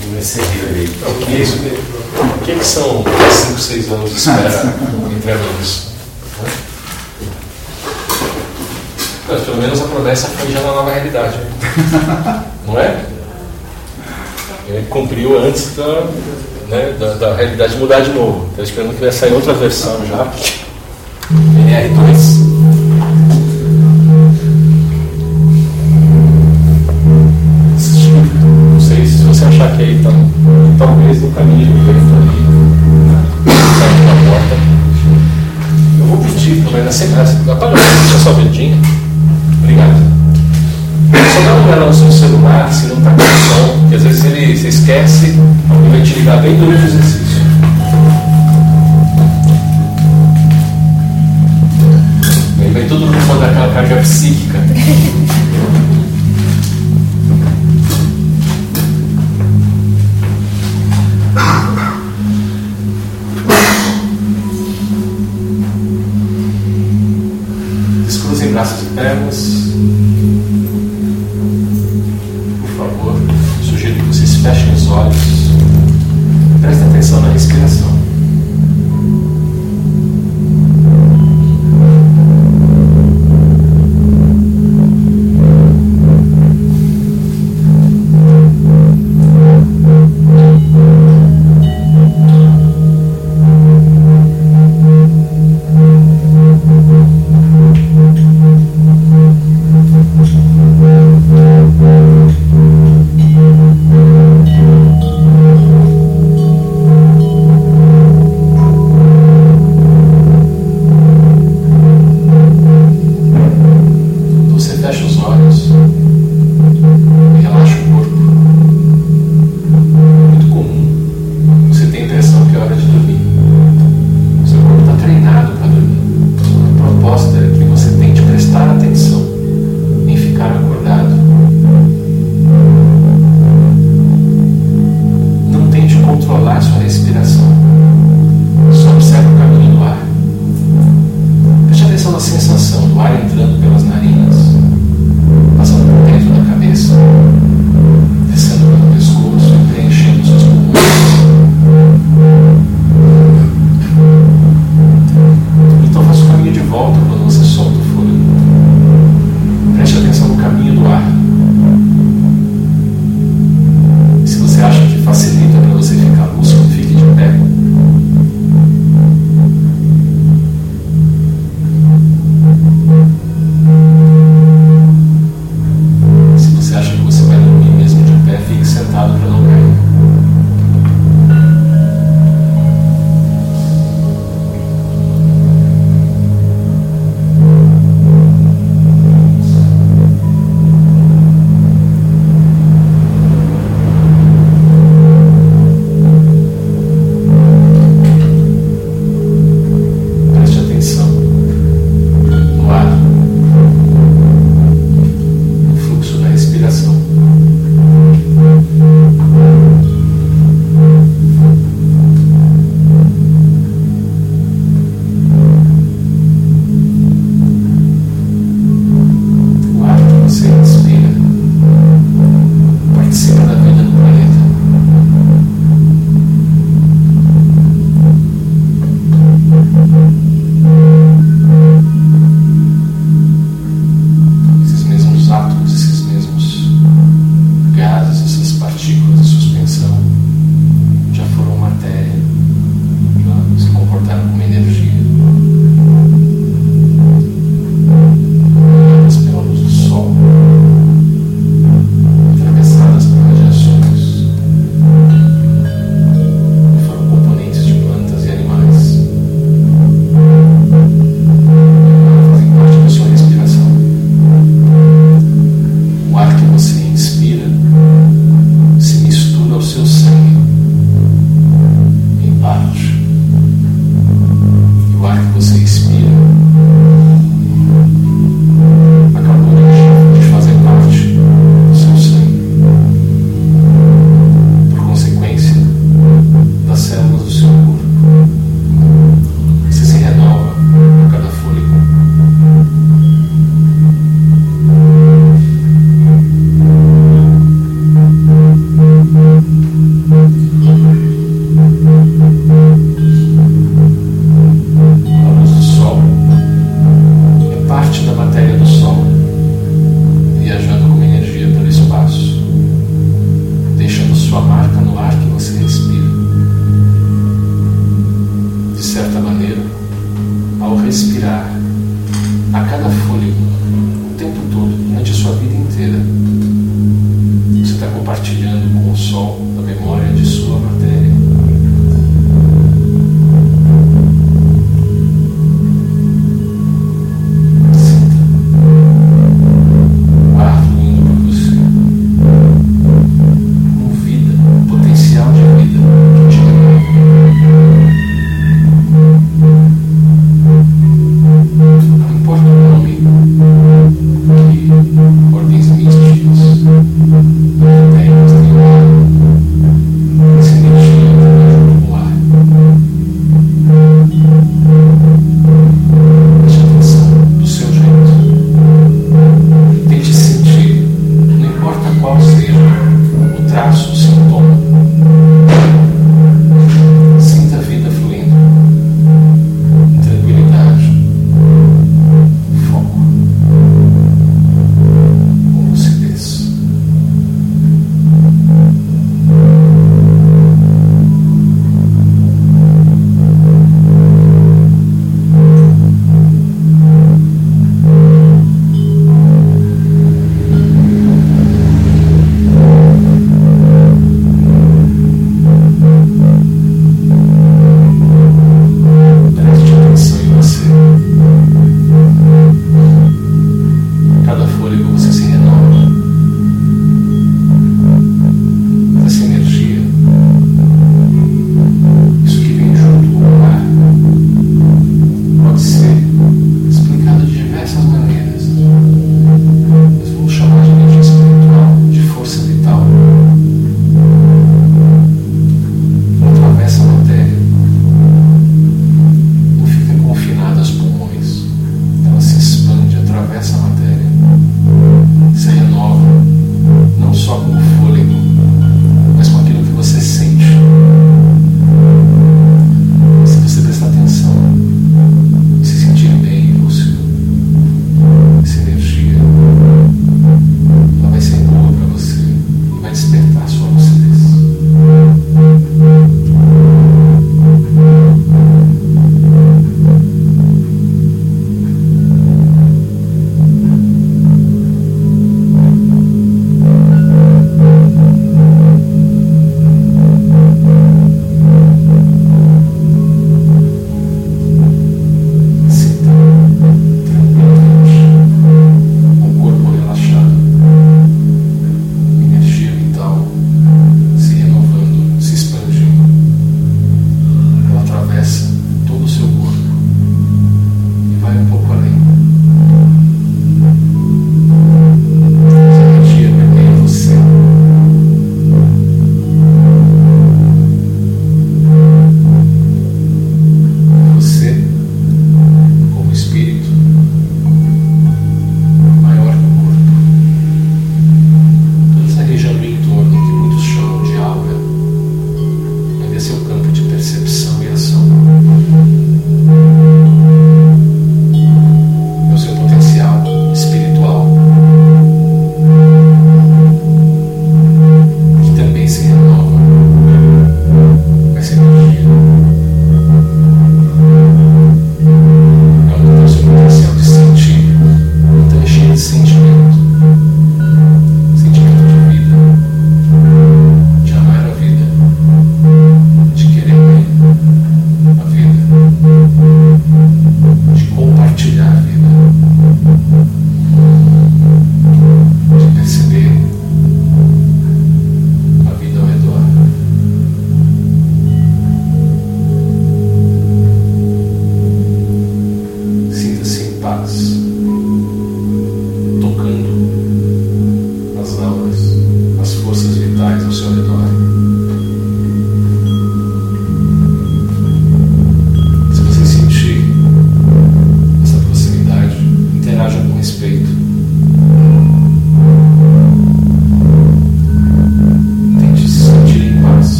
E 0.00 0.22
ser 0.22 0.42
rei. 0.42 0.88
O 1.04 1.14
que 1.14 1.34
é 1.34 1.38
isso? 1.40 1.56
O 1.56 2.44
que, 2.44 2.52
é 2.52 2.54
que 2.54 2.64
são 2.64 3.04
5, 3.48 3.58
6 3.58 3.90
anos 3.90 4.10
de 4.10 4.18
espera 4.18 4.72
entre 5.16 5.32
amigos? 5.32 5.88
Hã? 6.40 6.64
Mas 9.28 9.40
pelo 9.42 9.56
menos 9.56 9.80
a 9.80 9.84
promessa 9.86 10.28
foi 10.28 10.52
já 10.52 10.60
na 10.60 10.72
nova 10.72 10.92
realidade. 10.92 11.38
Não 12.66 12.78
é? 12.78 13.04
Ele 14.68 14.86
cumpriu 14.88 15.38
antes 15.38 15.76
da, 15.76 16.04
né, 16.68 16.96
da, 16.98 17.14
da 17.14 17.34
realidade 17.34 17.76
mudar 17.76 18.00
de 18.00 18.10
novo. 18.10 18.46
Estou 18.50 18.64
esperando 18.64 18.94
que 18.94 19.00
vai 19.00 19.12
sair 19.12 19.32
outra 19.32 19.52
versão 19.52 20.04
já. 20.06 20.26
NR2. 21.30 22.73
Esquece 44.84 45.28
e 45.28 45.90
vai 45.90 46.02
te 46.02 46.18
ligar 46.18 46.42
bem 46.42 46.56
durante 46.56 46.82
o 46.82 46.86
exercício. 46.86 47.23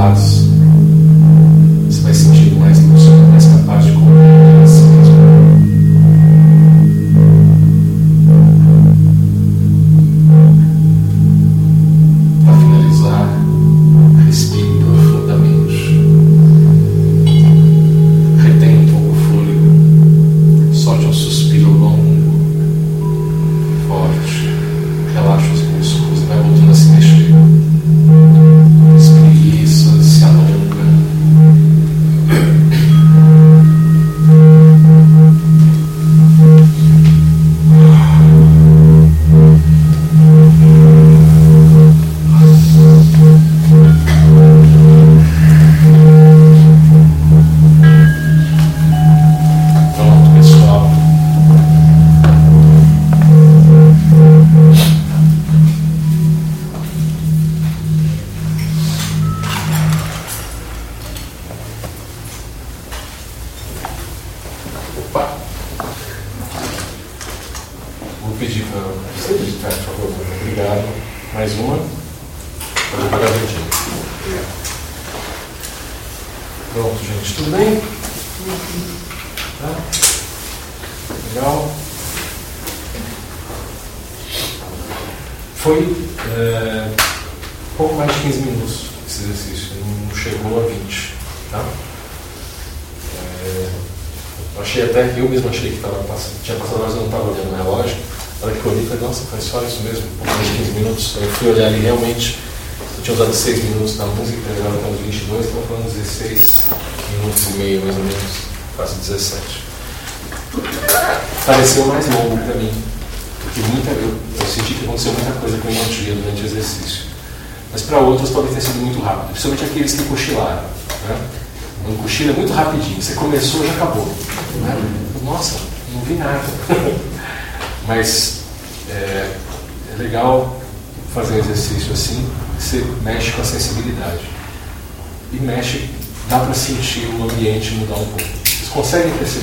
paz. 0.00 0.48
Você 1.86 2.00
vai 2.00 2.14
sentir 2.14 2.49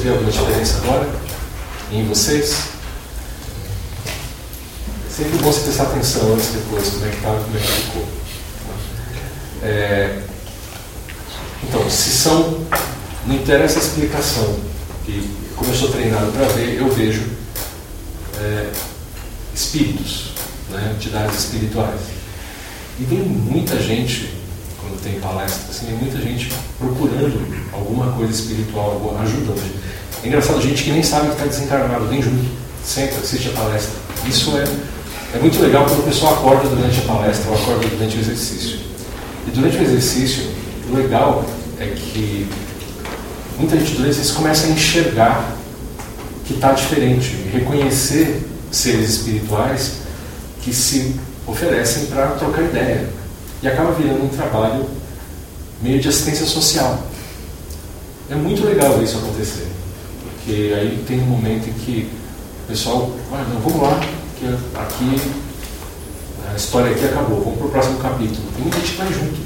perceber 0.08 0.10
alguma 0.10 0.32
diferença 0.32 0.78
agora 0.78 1.10
em 1.92 2.08
vocês? 2.08 2.56
É 5.06 5.10
sempre 5.10 5.38
bom 5.40 5.52
você 5.52 5.62
prestar 5.62 5.84
atenção 5.84 6.34
antes 6.34 6.50
e 6.50 6.52
depois, 6.54 6.90
como 6.90 7.06
é 7.06 7.10
que 7.10 7.16
está, 7.16 7.30
como 7.30 7.58
é 7.58 7.60
que 7.60 7.68
ficou. 7.68 8.08
É, 9.64 10.20
então, 11.64 11.90
se 11.90 12.10
são. 12.10 12.66
Não 13.26 13.36
interessa 13.36 13.80
a 13.80 13.82
explicação, 13.82 14.58
que 15.06 15.30
como 15.58 15.70
eu 15.70 15.76
sou 15.76 15.92
treinado 15.92 16.32
para 16.32 16.48
ver, 16.48 16.80
eu 16.80 16.90
vejo 16.90 17.26
é, 18.40 18.72
espíritos, 19.54 20.32
né, 20.70 20.94
entidades 20.96 21.38
espirituais. 21.38 22.00
E 22.98 23.04
vem 23.04 23.20
muita 23.20 23.78
gente, 23.82 24.34
quando 24.80 25.02
tem 25.04 25.20
palestra, 25.20 25.70
assim, 25.70 25.88
vem 25.88 25.96
muita 25.96 26.20
gente 26.20 26.54
procurando 26.80 27.68
alguma 27.74 28.14
coisa 28.14 28.32
espiritual, 28.32 28.92
alguma 28.92 29.22
ajuda. 29.24 29.54
É 30.24 30.28
engraçado, 30.28 30.62
gente 30.62 30.84
que 30.84 30.92
nem 30.92 31.04
sabe 31.04 31.28
que 31.28 31.34
está 31.34 31.46
desencarnado, 31.46 32.08
vem 32.08 32.22
junto, 32.22 32.46
senta, 32.84 33.18
assiste 33.18 33.50
a 33.50 33.52
palestra. 33.52 33.94
Isso 34.26 34.58
é, 34.58 34.64
é 35.36 35.40
muito 35.40 35.62
legal 35.62 35.86
quando 35.86 36.00
o 36.00 36.04
pessoal 36.04 36.34
acorda 36.34 36.68
durante 36.70 37.00
a 37.00 37.04
palestra 37.04 37.50
ou 37.52 37.56
acorda 37.56 37.88
durante 37.88 38.18
o 38.18 38.20
exercício. 38.20 38.80
E 39.48 39.52
durante 39.52 39.78
o 39.78 39.84
exercício, 39.84 40.50
o 40.90 40.96
legal 40.96 41.46
é 41.80 41.86
que 41.86 42.48
muita 43.58 43.78
gente 43.78 43.94
durante 43.94 44.20
isso 44.20 44.34
começa 44.34 44.68
a 44.68 44.70
enxergar 44.70 45.56
que 46.46 46.54
está 46.54 46.72
diferente, 46.72 47.36
reconhecer 47.52 48.42
seres 48.72 49.10
espirituais 49.10 49.98
que 50.62 50.74
se 50.74 51.16
oferecem 51.46 52.08
para 52.08 52.28
trocar 52.32 52.64
ideia. 52.64 53.10
E 53.62 53.68
acaba 53.68 53.92
virando 53.92 54.24
um 54.24 54.30
trabalho 54.30 54.86
meio 55.82 56.00
de 56.00 56.08
assistência 56.08 56.46
social. 56.46 57.04
É 58.30 58.36
muito 58.36 58.66
legal 58.66 59.02
isso 59.02 59.18
acontecer. 59.18 59.67
Porque 60.48 60.74
aí 60.74 61.04
tem 61.06 61.20
um 61.20 61.26
momento 61.26 61.68
em 61.68 61.74
que 61.74 62.10
o 62.64 62.68
pessoal, 62.70 63.12
ah, 63.34 63.46
não, 63.54 63.60
vamos 63.60 63.82
lá, 63.82 64.00
que 64.40 64.46
aqui 64.80 65.22
a 66.50 66.56
história 66.56 66.92
aqui 66.92 67.04
acabou, 67.04 67.42
vamos 67.42 67.58
para 67.58 67.68
o 67.68 67.70
próximo 67.70 68.00
capítulo. 68.00 68.44
Tem 68.56 68.62
muita 68.62 68.80
gente 68.80 68.96
vai 68.96 69.12
junto. 69.12 69.38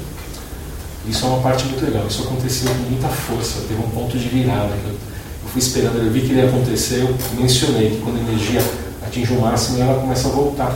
Isso 1.08 1.24
é 1.24 1.28
uma 1.28 1.40
parte 1.40 1.64
muito 1.64 1.84
legal. 1.84 2.06
Isso 2.06 2.22
aconteceu 2.22 2.68
com 2.68 2.88
muita 2.88 3.08
força, 3.08 3.62
teve 3.66 3.82
um 3.82 3.90
ponto 3.90 4.16
de 4.16 4.28
virada. 4.28 4.70
Eu, 4.86 4.94
fui 5.48 5.60
esperando, 5.60 5.98
eu 5.98 6.08
vi 6.12 6.20
que 6.20 6.34
ia 6.34 6.46
acontecer, 6.46 7.00
eu 7.00 7.16
mencionei 7.36 7.90
que 7.90 8.00
quando 8.00 8.18
a 8.18 8.20
energia 8.20 8.62
atinge 9.04 9.32
o 9.32 9.40
máximo, 9.40 9.82
ela 9.82 10.00
começa 10.00 10.28
a 10.28 10.30
voltar. 10.30 10.72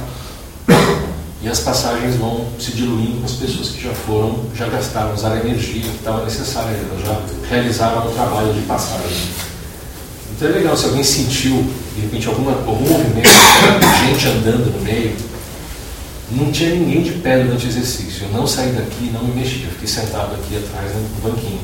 E 1.40 1.48
as 1.48 1.60
passagens 1.60 2.16
vão 2.16 2.46
se 2.58 2.72
diluindo 2.72 3.20
com 3.20 3.26
as 3.26 3.34
pessoas 3.34 3.68
que 3.68 3.80
já 3.80 3.94
foram, 3.94 4.40
já 4.56 4.66
gastaram, 4.66 5.14
usaram 5.14 5.36
a 5.36 5.38
energia 5.38 5.82
que 5.82 5.98
estava 5.98 6.24
necessária, 6.24 6.76
já 7.04 7.22
realizaram 7.48 8.08
o 8.08 8.10
trabalho 8.10 8.52
de 8.52 8.62
passagem. 8.62 9.55
Então 10.36 10.48
é 10.48 10.52
legal, 10.52 10.76
se 10.76 10.84
alguém 10.84 11.02
sentiu, 11.02 11.64
de 11.94 12.02
repente, 12.02 12.28
alguma, 12.28 12.52
algum 12.52 12.86
movimento, 12.86 13.30
gente 14.06 14.28
andando 14.28 14.70
no 14.70 14.82
meio, 14.82 15.16
não 16.30 16.52
tinha 16.52 16.74
ninguém 16.74 17.02
de 17.02 17.12
pé 17.12 17.42
durante 17.42 17.64
o 17.64 17.68
exercício. 17.70 18.26
Eu 18.26 18.38
não 18.38 18.46
saí 18.46 18.70
daqui, 18.72 19.10
não 19.14 19.24
me 19.24 19.34
mexi, 19.34 19.64
eu 19.64 19.70
fiquei 19.70 19.88
sentado 19.88 20.34
aqui 20.34 20.58
atrás 20.58 20.92
no 20.94 21.30
banquinho. 21.30 21.60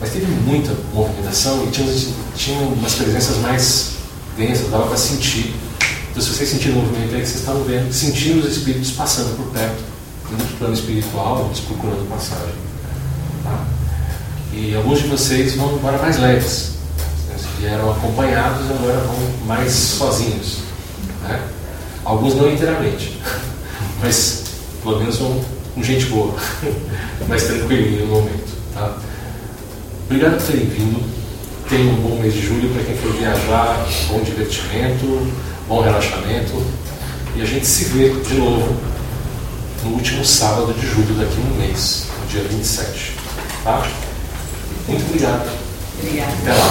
Mas 0.00 0.10
teve 0.10 0.26
muita 0.26 0.74
movimentação 0.92 1.64
e 1.64 1.70
tinha, 1.70 1.86
tinha 2.34 2.58
umas 2.60 2.94
presenças 2.94 3.36
mais 3.36 3.90
densas, 4.36 4.68
dava 4.68 4.88
para 4.88 4.96
sentir. 4.96 5.54
Então, 6.10 6.20
se 6.20 6.30
vocês 6.30 6.48
sentiram 6.48 6.78
o 6.78 6.82
movimento 6.82 7.14
aí, 7.14 7.24
vocês 7.24 7.36
estavam 7.36 7.62
vendo, 7.62 7.92
sentindo 7.92 8.44
os 8.44 8.56
espíritos 8.56 8.90
passando 8.90 9.36
por 9.36 9.46
perto, 9.52 9.80
indo 10.32 10.44
para 10.44 10.56
plano 10.58 10.74
espiritual, 10.74 11.46
eles 11.46 11.60
procurando 11.60 12.08
passagem. 12.10 12.54
Tá? 13.44 13.64
E 14.52 14.74
alguns 14.74 15.02
de 15.02 15.06
vocês 15.06 15.54
vão 15.54 15.76
embora 15.76 15.98
mais 15.98 16.18
leves. 16.18 16.79
Né? 17.60 17.68
Vieram 17.68 17.90
acompanhados 17.90 18.70
agora 18.70 18.98
vão 19.00 19.46
mais 19.46 19.72
sozinhos. 19.72 20.58
Né? 21.22 21.40
Alguns 22.04 22.34
não 22.34 22.50
inteiramente, 22.50 23.20
mas 24.00 24.44
pelo 24.82 24.98
menos 24.98 25.18
vão 25.18 25.40
com 25.74 25.82
gente 25.82 26.06
boa, 26.06 26.34
mais 27.28 27.44
tranquilinho 27.44 28.06
no 28.06 28.14
momento. 28.14 28.56
Tá? 28.74 28.96
Obrigado 30.06 30.38
por 30.38 30.46
terem 30.46 30.66
vindo. 30.66 31.20
Tenham 31.68 31.94
um 31.94 32.00
bom 32.00 32.20
mês 32.20 32.34
de 32.34 32.40
julho 32.44 32.68
para 32.70 32.82
quem 32.82 32.96
for 32.96 33.12
viajar, 33.12 33.86
bom 34.08 34.20
divertimento, 34.22 35.32
bom 35.68 35.80
relaxamento. 35.82 36.60
E 37.36 37.42
a 37.42 37.44
gente 37.44 37.64
se 37.64 37.84
vê 37.84 38.08
de 38.08 38.34
novo 38.34 38.76
no 39.84 39.90
último 39.92 40.24
sábado 40.24 40.74
de 40.74 40.84
julho, 40.84 41.14
daqui 41.14 41.36
a 41.40 41.58
mês, 41.58 42.06
no 42.20 42.26
dia 42.26 42.42
27. 42.42 43.16
Tá? 43.62 43.86
Muito 44.88 45.06
obrigado. 45.06 45.59
Obrigada. 46.02 46.32
Até 46.42 46.52
lá. 46.52 46.70